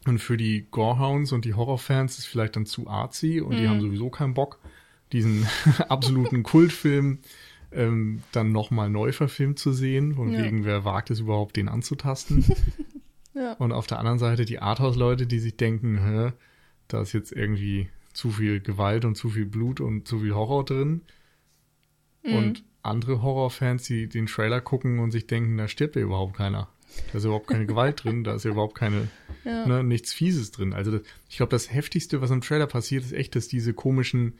Und 0.08 0.20
für 0.20 0.38
die 0.38 0.68
Gorehounds 0.72 1.34
und 1.34 1.44
die 1.44 1.56
Horrorfans 1.56 2.14
ist 2.14 2.20
es 2.20 2.26
vielleicht 2.26 2.56
dann 2.56 2.66
zu 2.66 2.88
artsy 2.88 3.42
und 3.42 3.58
die 3.58 3.64
Mhm. 3.64 3.70
haben 3.72 3.82
sowieso 3.82 4.10
keinen 4.10 4.34
Bock, 4.36 4.60
diesen 5.12 5.46
absoluten 5.90 6.44
Kultfilm 6.44 7.20
ähm, 7.74 8.24
dann 8.32 8.54
nochmal 8.54 8.90
neu 8.90 9.12
verfilmt 9.12 9.60
zu 9.60 9.74
sehen, 9.74 10.16
von 10.16 10.32
Ja. 10.32 10.38
wegen, 10.46 10.64
wer 10.64 10.86
wagt 10.86 11.12
es 11.12 11.20
überhaupt, 11.20 11.58
den 11.58 11.68
anzutasten. 11.68 12.46
Ja. 13.36 13.54
Und 13.54 13.74
auf 13.74 13.86
der 13.86 14.00
anderen 14.00 14.18
Seite 14.20 14.44
die 14.46 14.60
Arthouse-Leute, 14.60 15.28
die 15.28 15.40
sich 15.40 15.56
denken, 15.58 15.98
hä, 16.04 16.32
da 16.88 17.02
ist 17.02 17.12
jetzt 17.14 17.32
irgendwie 17.32 17.90
zu 18.12 18.32
viel 18.32 18.60
Gewalt 18.60 19.04
und 19.06 19.16
zu 19.16 19.30
viel 19.30 19.46
Blut 19.46 19.80
und 19.82 20.08
zu 20.08 20.20
viel 20.20 20.34
Horror 20.34 20.64
drin. 20.66 21.02
Mhm. 22.24 22.34
Und 22.36 22.64
andere 22.82 23.22
Horrorfans, 23.22 23.84
die 23.84 24.08
den 24.08 24.26
Trailer 24.28 24.62
gucken 24.62 25.00
und 25.00 25.12
sich 25.12 25.28
denken, 25.28 25.58
da 25.58 25.68
stirbt 25.68 25.96
ja 25.96 26.02
überhaupt 26.02 26.36
keiner. 26.38 26.70
Da 27.12 27.18
ist 27.20 27.26
überhaupt 27.26 27.48
keine 27.48 27.66
Gewalt 27.68 28.04
drin, 28.04 28.24
da 28.24 28.34
ist 28.36 28.46
ja 28.46 28.52
überhaupt 28.52 28.76
keine, 28.76 29.10
Ja. 29.46 29.66
ne, 29.66 29.84
nichts 29.84 30.12
Fieses 30.14 30.52
drin. 30.52 30.74
Also 30.74 30.92
das, 30.92 31.02
ich 31.30 31.38
glaube, 31.38 31.52
das 31.52 31.72
Heftigste, 31.72 32.22
was 32.22 32.32
im 32.32 32.42
Trailer 32.42 32.68
passiert, 32.68 33.04
ist 33.04 33.14
echt, 33.14 33.36
dass 33.36 33.48
diese 33.48 33.74
komischen 33.74 34.34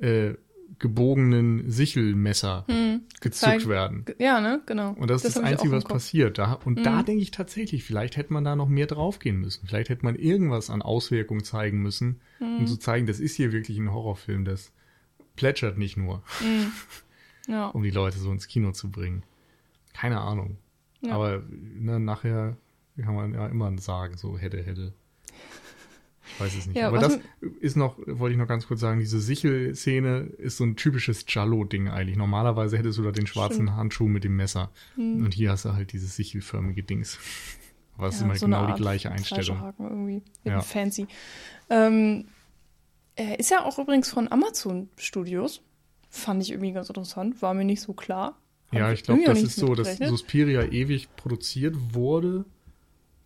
äh, 0.00 0.34
gebogenen 0.78 1.70
Sichelmesser 1.70 2.64
Hm. 2.68 3.02
Gezeigt. 3.20 3.68
werden. 3.68 4.04
Ja, 4.18 4.40
ne? 4.40 4.60
Genau. 4.66 4.92
Und 4.92 5.08
das, 5.08 5.24
ist 5.24 5.36
das 5.36 5.42
ich 5.42 5.46
auch 5.46 5.50
Einzige, 5.52 5.72
was 5.72 5.84
passiert. 5.84 6.38
Da, 6.38 6.54
und 6.64 6.84
da 6.84 7.00
Mhm. 7.00 7.04
denke 7.06 7.22
ich 7.22 7.30
tatsächlich, 7.30 7.84
vielleicht 7.84 8.16
hätte 8.16 8.32
man 8.32 8.44
da 8.44 8.54
noch 8.56 8.68
mehr 8.68 8.86
draufgehen 8.86 9.38
müssen. 9.40 9.66
Vielleicht 9.66 9.88
hätte 9.88 10.04
man 10.04 10.14
irgendwas 10.16 10.70
an 10.70 10.82
Auswirkungen 10.82 11.44
zeigen 11.44 11.80
müssen, 11.80 12.20
Mhm. 12.40 12.58
um 12.58 12.66
zu 12.66 12.76
zeigen, 12.76 13.06
das 13.06 13.20
ist 13.20 13.36
hier 13.36 13.52
wirklich 13.52 13.78
ein 13.78 13.92
Horrorfilm, 13.92 14.44
das 14.44 14.72
plätschert 15.36 15.78
nicht 15.78 15.96
nur, 15.96 16.22
Hm. 16.40 16.72
Ja. 17.46 17.68
um 17.68 17.82
die 17.82 17.90
Leute 17.90 18.18
so 18.18 18.30
ins 18.32 18.46
Kino 18.48 18.72
zu 18.72 18.90
bringen. 18.90 19.22
Keine 19.92 20.20
Ahnung. 20.20 20.56
Ja. 21.02 21.14
Aber 21.14 21.42
ne, 21.50 22.00
nachher 22.00 22.56
kann 23.00 23.14
man 23.14 23.34
ja 23.34 23.46
immer 23.48 23.76
sagen, 23.78 24.16
so 24.16 24.38
hätte, 24.38 24.62
hätte. 24.62 24.92
Ich 26.26 26.40
weiß 26.40 26.56
es 26.56 26.66
nicht. 26.66 26.76
Ja, 26.76 26.88
Aber 26.88 26.98
das 26.98 27.18
ist 27.60 27.76
noch, 27.76 27.98
wollte 28.06 28.32
ich 28.32 28.38
noch 28.38 28.48
ganz 28.48 28.66
kurz 28.66 28.80
sagen, 28.80 28.98
diese 28.98 29.20
Sichel-Szene 29.20 30.20
ist 30.38 30.56
so 30.56 30.64
ein 30.64 30.74
typisches 30.76 31.26
Giallo-Ding 31.26 31.88
eigentlich. 31.88 32.16
Normalerweise 32.16 32.78
hättest 32.78 32.98
du 32.98 33.02
da 33.02 33.10
den 33.10 33.26
schwarzen 33.26 33.66
Stimmt. 33.66 33.76
Handschuh 33.76 34.08
mit 34.08 34.24
dem 34.24 34.34
Messer. 34.36 34.70
Hm. 34.94 35.22
Und 35.24 35.34
hier 35.34 35.50
hast 35.50 35.66
du 35.66 35.74
halt 35.74 35.92
dieses 35.92 36.16
sichelförmige 36.16 36.82
Dings. 36.82 37.18
Aber 37.98 38.08
es 38.08 38.14
ist 38.16 38.20
Ja, 38.22 38.26
immer 38.26 38.36
so 38.36 38.46
genau 38.46 38.66
die 38.72 38.80
gleiche 38.80 39.10
Einstellung. 39.12 39.44
Fleischerhaken 39.44 39.84
irgendwie. 39.90 40.22
Ja. 40.44 40.60
Fancy. 40.62 41.06
Ähm, 41.68 42.24
er 43.16 43.38
ist 43.38 43.50
ja 43.50 43.64
auch 43.64 43.78
übrigens 43.78 44.08
von 44.10 44.32
Amazon 44.32 44.88
Studios. 44.96 45.60
Fand 46.14 46.40
ich 46.44 46.52
irgendwie 46.52 46.70
ganz 46.70 46.88
interessant. 46.88 47.42
War 47.42 47.54
mir 47.54 47.64
nicht 47.64 47.80
so 47.80 47.92
klar. 47.92 48.38
Hab 48.68 48.78
Ja, 48.78 48.92
ich 48.92 49.02
glaube, 49.02 49.24
das 49.26 49.42
ist 49.42 49.56
so, 49.56 49.74
dass. 49.74 49.98
Suspiria 49.98 50.62
ewig 50.62 51.08
produziert 51.16 51.74
wurde 51.92 52.44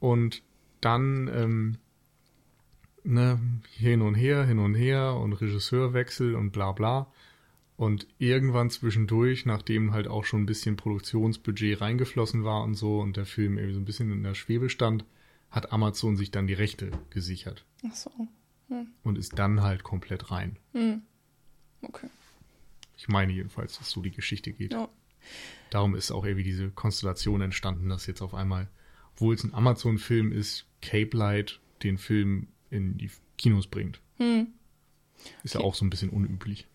und 0.00 0.42
dann 0.80 1.30
ähm, 1.34 1.76
ne, 3.04 3.38
hin 3.76 4.00
und 4.00 4.14
her, 4.14 4.46
hin 4.46 4.58
und 4.58 4.74
her 4.74 5.16
und 5.16 5.34
Regisseurwechsel 5.34 6.34
und 6.34 6.50
bla 6.50 6.72
bla. 6.72 7.12
Und 7.76 8.06
irgendwann 8.18 8.70
zwischendurch, 8.70 9.44
nachdem 9.44 9.92
halt 9.92 10.08
auch 10.08 10.24
schon 10.24 10.44
ein 10.44 10.46
bisschen 10.46 10.76
Produktionsbudget 10.76 11.82
reingeflossen 11.82 12.42
war 12.42 12.62
und 12.62 12.74
so 12.74 13.00
und 13.00 13.18
der 13.18 13.26
Film 13.26 13.58
irgendwie 13.58 13.74
so 13.74 13.80
ein 13.80 13.84
bisschen 13.84 14.10
in 14.10 14.22
der 14.22 14.34
Schwebe 14.34 14.70
stand, 14.70 15.04
hat 15.50 15.72
Amazon 15.72 16.16
sich 16.16 16.30
dann 16.30 16.46
die 16.46 16.54
Rechte 16.54 16.90
gesichert 17.10 17.66
Ach 17.86 17.94
so. 17.94 18.10
und 19.02 19.18
ist 19.18 19.38
dann 19.38 19.60
halt 19.60 19.82
komplett 19.82 20.30
rein. 20.30 20.56
Hm. 20.72 21.02
Okay. 21.82 22.08
Ich 22.98 23.08
meine 23.08 23.32
jedenfalls, 23.32 23.78
dass 23.78 23.90
so 23.90 24.02
die 24.02 24.10
Geschichte 24.10 24.52
geht. 24.52 24.72
Ja. 24.72 24.88
Darum 25.70 25.94
ist 25.94 26.10
auch 26.10 26.24
irgendwie 26.24 26.44
diese 26.44 26.70
Konstellation 26.70 27.40
entstanden, 27.40 27.88
dass 27.88 28.06
jetzt 28.06 28.20
auf 28.20 28.34
einmal, 28.34 28.68
obwohl 29.14 29.34
es 29.34 29.44
ein 29.44 29.54
Amazon-Film 29.54 30.32
ist, 30.32 30.66
Cape 30.82 31.16
Light 31.16 31.60
den 31.82 31.96
Film 31.96 32.48
in 32.70 32.98
die 32.98 33.10
Kinos 33.36 33.68
bringt. 33.68 34.00
Hm. 34.16 34.48
Ist 35.44 35.54
ja 35.54 35.60
auch 35.60 35.74
so 35.74 35.84
ein 35.84 35.90
bisschen 35.90 36.10
unüblich. 36.10 36.66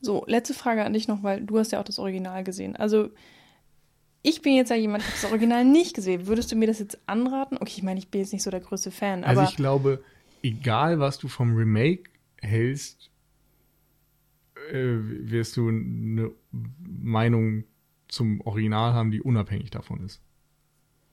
So, 0.00 0.24
letzte 0.26 0.54
Frage 0.54 0.84
an 0.84 0.94
dich 0.94 1.08
noch, 1.08 1.22
weil 1.22 1.42
du 1.42 1.58
hast 1.58 1.72
ja 1.72 1.80
auch 1.80 1.84
das 1.84 1.98
Original 1.98 2.42
gesehen. 2.42 2.74
Also, 2.76 3.10
ich 4.22 4.42
bin 4.42 4.54
jetzt 4.54 4.70
ja 4.70 4.76
jemand, 4.76 5.04
der 5.04 5.10
das 5.12 5.24
Original 5.24 5.64
nicht 5.64 5.94
gesehen. 5.94 6.26
Würdest 6.26 6.52
du 6.52 6.56
mir 6.56 6.66
das 6.66 6.78
jetzt 6.78 6.98
anraten? 7.06 7.58
Okay, 7.58 7.74
ich 7.76 7.82
meine, 7.82 7.98
ich 7.98 8.08
bin 8.08 8.20
jetzt 8.20 8.32
nicht 8.32 8.42
so 8.42 8.50
der 8.50 8.60
größte 8.60 8.90
Fan, 8.90 9.24
Also 9.24 9.42
ich 9.42 9.56
glaube, 9.56 10.02
egal 10.42 11.00
was 11.00 11.18
du 11.18 11.28
vom 11.28 11.54
Remake 11.54 12.10
hältst, 12.40 13.10
äh, 14.72 14.98
wirst 15.30 15.56
du 15.56 15.68
eine 15.68 16.30
Meinung 16.82 17.64
zum 18.08 18.40
Original 18.42 18.92
haben, 18.92 19.10
die 19.10 19.22
unabhängig 19.22 19.70
davon 19.70 20.04
ist. 20.04 20.20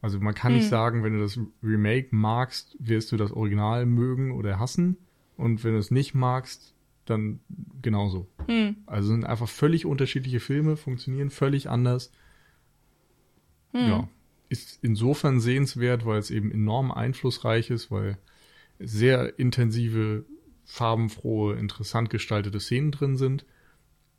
Also 0.02 0.20
man 0.20 0.36
kann 0.36 0.54
nicht 0.54 0.64
Hm. 0.64 0.70
sagen, 0.70 1.04
wenn 1.04 1.14
du 1.14 1.20
das 1.20 1.40
Remake 1.64 2.10
magst, 2.16 2.76
wirst 2.80 3.12
du 3.12 3.18
das 3.18 3.32
Original 3.32 3.86
mögen 3.86 4.32
oder 4.32 4.60
hassen. 4.60 4.98
Und 5.36 5.64
wenn 5.64 5.74
du 5.74 5.80
es 5.80 5.92
nicht 5.92 6.14
magst, 6.14 6.76
dann 7.06 7.40
genauso. 7.82 8.28
hm, 8.48 8.76
Also 8.86 9.10
sind 9.10 9.26
einfach 9.26 9.50
völlig 9.50 9.86
unterschiedliche 9.86 10.40
Filme, 10.40 10.78
funktionieren 10.78 11.30
völlig 11.30 11.70
anders. 11.70 12.12
hm. 13.74 13.88
Ja, 13.88 14.08
ist 14.50 14.80
insofern 14.82 15.40
sehenswert, 15.40 16.06
weil 16.06 16.20
es 16.20 16.32
eben 16.32 16.52
enorm 16.52 16.92
einflussreich 16.92 17.70
ist, 17.70 17.92
weil 17.92 18.18
sehr 18.80 19.38
intensive, 19.40 20.26
farbenfrohe, 20.68 21.56
interessant 21.56 22.10
gestaltete 22.10 22.60
Szenen 22.60 22.92
drin 22.92 23.18
sind, 23.18 23.46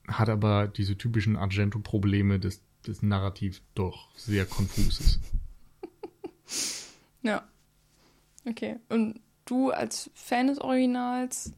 hat 0.09 0.31
aber 0.31 0.67
diese 0.67 0.97
typischen 0.97 1.37
Argento-Probleme 1.37 2.41
des, 2.41 2.63
des 2.87 3.03
Narrativ 3.03 3.63
doch 3.75 4.09
sehr 4.17 4.45
konfus 4.47 5.01
ist. 5.01 5.21
Ja. 7.21 7.47
Okay. 8.47 8.77
Und 8.89 9.21
du 9.45 9.71
als 9.71 10.09
Fan 10.15 10.47
des 10.47 10.61
Originals, 10.61 11.53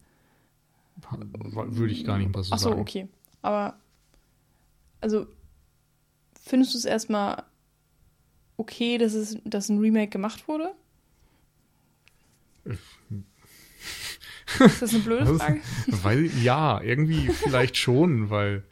würde 1.10 1.92
ich 1.92 2.04
gar 2.04 2.18
nicht 2.18 2.34
was 2.34 2.48
so 2.48 2.54
Ach 2.54 2.58
so, 2.58 2.68
sagen. 2.70 2.80
okay. 2.80 3.08
Aber, 3.42 3.78
also, 5.00 5.26
findest 6.42 6.74
du 6.74 6.78
es 6.78 6.86
erstmal 6.86 7.44
okay, 8.56 8.98
dass, 8.98 9.14
es, 9.14 9.38
dass 9.44 9.68
ein 9.68 9.78
Remake 9.78 10.10
gemacht 10.10 10.48
wurde? 10.48 10.74
Ist 14.58 14.82
das 14.82 14.94
eine 14.94 15.02
blöde 15.02 15.24
Das- 15.24 15.38
Frage? 15.38 15.60
Weil, 16.02 16.26
ja, 16.42 16.80
irgendwie 16.82 17.28
vielleicht 17.28 17.76
schon, 17.76 18.30
weil 18.30 18.64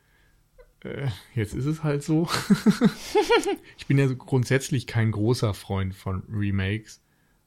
äh, 0.84 1.09
jetzt 1.34 1.55
ist 1.55 1.66
es 1.66 1.82
halt 1.84 2.02
so. 2.02 2.28
ich 3.78 3.86
bin 3.86 3.98
ja 3.98 4.06
grundsätzlich 4.12 4.86
kein 4.86 5.10
großer 5.12 5.55
Freund 5.55 5.94
von 5.94 6.22
Remakes, 6.32 7.00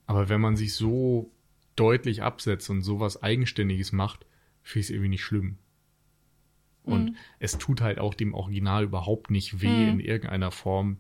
aber 0.06 0.30
wenn 0.30 0.42
man 0.42 0.56
sich 0.56 0.74
so 0.76 1.32
deutlich 1.76 2.22
absetzt 2.24 2.70
und 2.70 2.82
sowas 2.82 3.22
Eigenständiges 3.24 3.92
macht, 3.92 4.26
finde 4.62 4.80
ich 4.82 4.86
es 4.88 4.90
irgendwie 4.92 5.10
nicht 5.10 5.24
schlimm. 5.24 5.58
Und 6.84 7.12
Mhm. 7.12 7.16
es 7.40 7.58
tut 7.58 7.82
halt 7.82 8.00
auch 8.00 8.14
dem 8.14 8.34
Original 8.34 8.84
überhaupt 8.86 9.30
nicht 9.32 9.62
weh 9.62 9.86
Mhm. 9.86 9.90
in 9.94 10.00
irgendeiner 10.00 10.52
Form, 10.52 10.98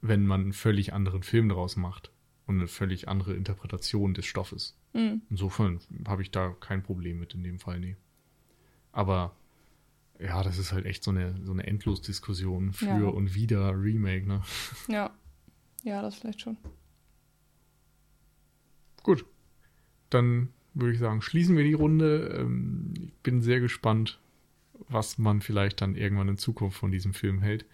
wenn 0.00 0.26
man 0.26 0.42
einen 0.42 0.52
völlig 0.52 0.92
anderen 0.92 1.22
Film 1.22 1.48
daraus 1.48 1.76
macht 1.76 2.10
und 2.46 2.56
eine 2.58 2.68
völlig 2.68 3.08
andere 3.08 3.34
Interpretation 3.34 4.12
des 4.12 4.26
Stoffes. 4.26 4.76
Mhm. 4.94 5.20
Insofern 5.28 5.80
habe 6.08 6.22
ich 6.22 6.30
da 6.30 6.50
kein 6.60 6.82
Problem 6.82 7.18
mit 7.18 7.34
in 7.34 7.42
dem 7.44 7.58
Fall, 7.58 7.78
nee. 7.80 7.96
Aber 8.92 9.34
ja, 10.20 10.42
das 10.42 10.56
ist 10.58 10.72
halt 10.72 10.86
echt 10.86 11.02
so 11.04 11.10
eine, 11.10 11.34
so 11.44 11.52
eine 11.52 11.66
Endlosdiskussion 11.66 12.72
für 12.72 12.86
Ja. 12.86 13.04
und 13.08 13.34
wieder 13.34 13.70
Remake, 13.78 14.26
ne? 14.26 14.42
Ja. 14.88 15.10
Ja, 15.82 16.00
das 16.00 16.14
vielleicht 16.14 16.40
schon. 16.40 16.56
Gut. 19.02 19.24
Dann 20.10 20.48
würde 20.74 20.92
ich 20.92 20.98
sagen, 20.98 21.20
schließen 21.22 21.56
wir 21.56 21.64
die 21.64 21.72
Runde. 21.74 22.36
Ähm, 22.40 22.94
Ich 22.96 23.12
bin 23.22 23.42
sehr 23.42 23.60
gespannt, 23.60 24.20
was 24.88 25.18
man 25.18 25.40
vielleicht 25.40 25.80
dann 25.80 25.94
irgendwann 25.96 26.28
in 26.28 26.38
Zukunft 26.38 26.78
von 26.78 26.90
diesem 26.92 27.14
Film 27.14 27.42
hält. 27.42 27.64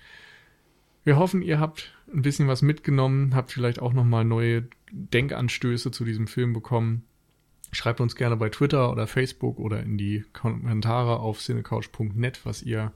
Wir 1.05 1.16
hoffen, 1.16 1.42
ihr 1.42 1.59
habt 1.60 1.94
ein 2.12 2.22
bisschen 2.22 2.47
was 2.48 2.62
mitgenommen, 2.62 3.34
habt 3.34 3.52
vielleicht 3.52 3.80
auch 3.80 3.92
nochmal 3.92 4.24
neue 4.24 4.68
Denkanstöße 4.92 5.90
zu 5.90 6.05
diesem 6.05 6.26
Film 6.26 6.52
bekommen. 6.52 7.05
Schreibt 7.72 8.01
uns 8.01 8.16
gerne 8.16 8.36
bei 8.36 8.48
Twitter 8.48 8.90
oder 8.90 9.06
Facebook 9.06 9.59
oder 9.59 9.82
in 9.82 9.97
die 9.97 10.24
Kommentare 10.32 11.20
auf 11.20 11.38
cinecouch.net, 11.38 12.40
was 12.44 12.62
ihr 12.62 12.92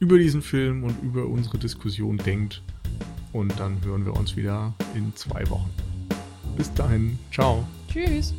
über 0.00 0.18
diesen 0.18 0.42
Film 0.42 0.84
und 0.84 1.02
über 1.02 1.26
unsere 1.26 1.58
Diskussion 1.58 2.18
denkt. 2.18 2.62
Und 3.32 3.58
dann 3.60 3.84
hören 3.84 4.04
wir 4.04 4.16
uns 4.16 4.36
wieder 4.36 4.74
in 4.94 5.14
zwei 5.14 5.48
Wochen. 5.50 5.70
Bis 6.56 6.72
dahin, 6.74 7.18
ciao. 7.30 7.66
Tschüss. 7.88 8.34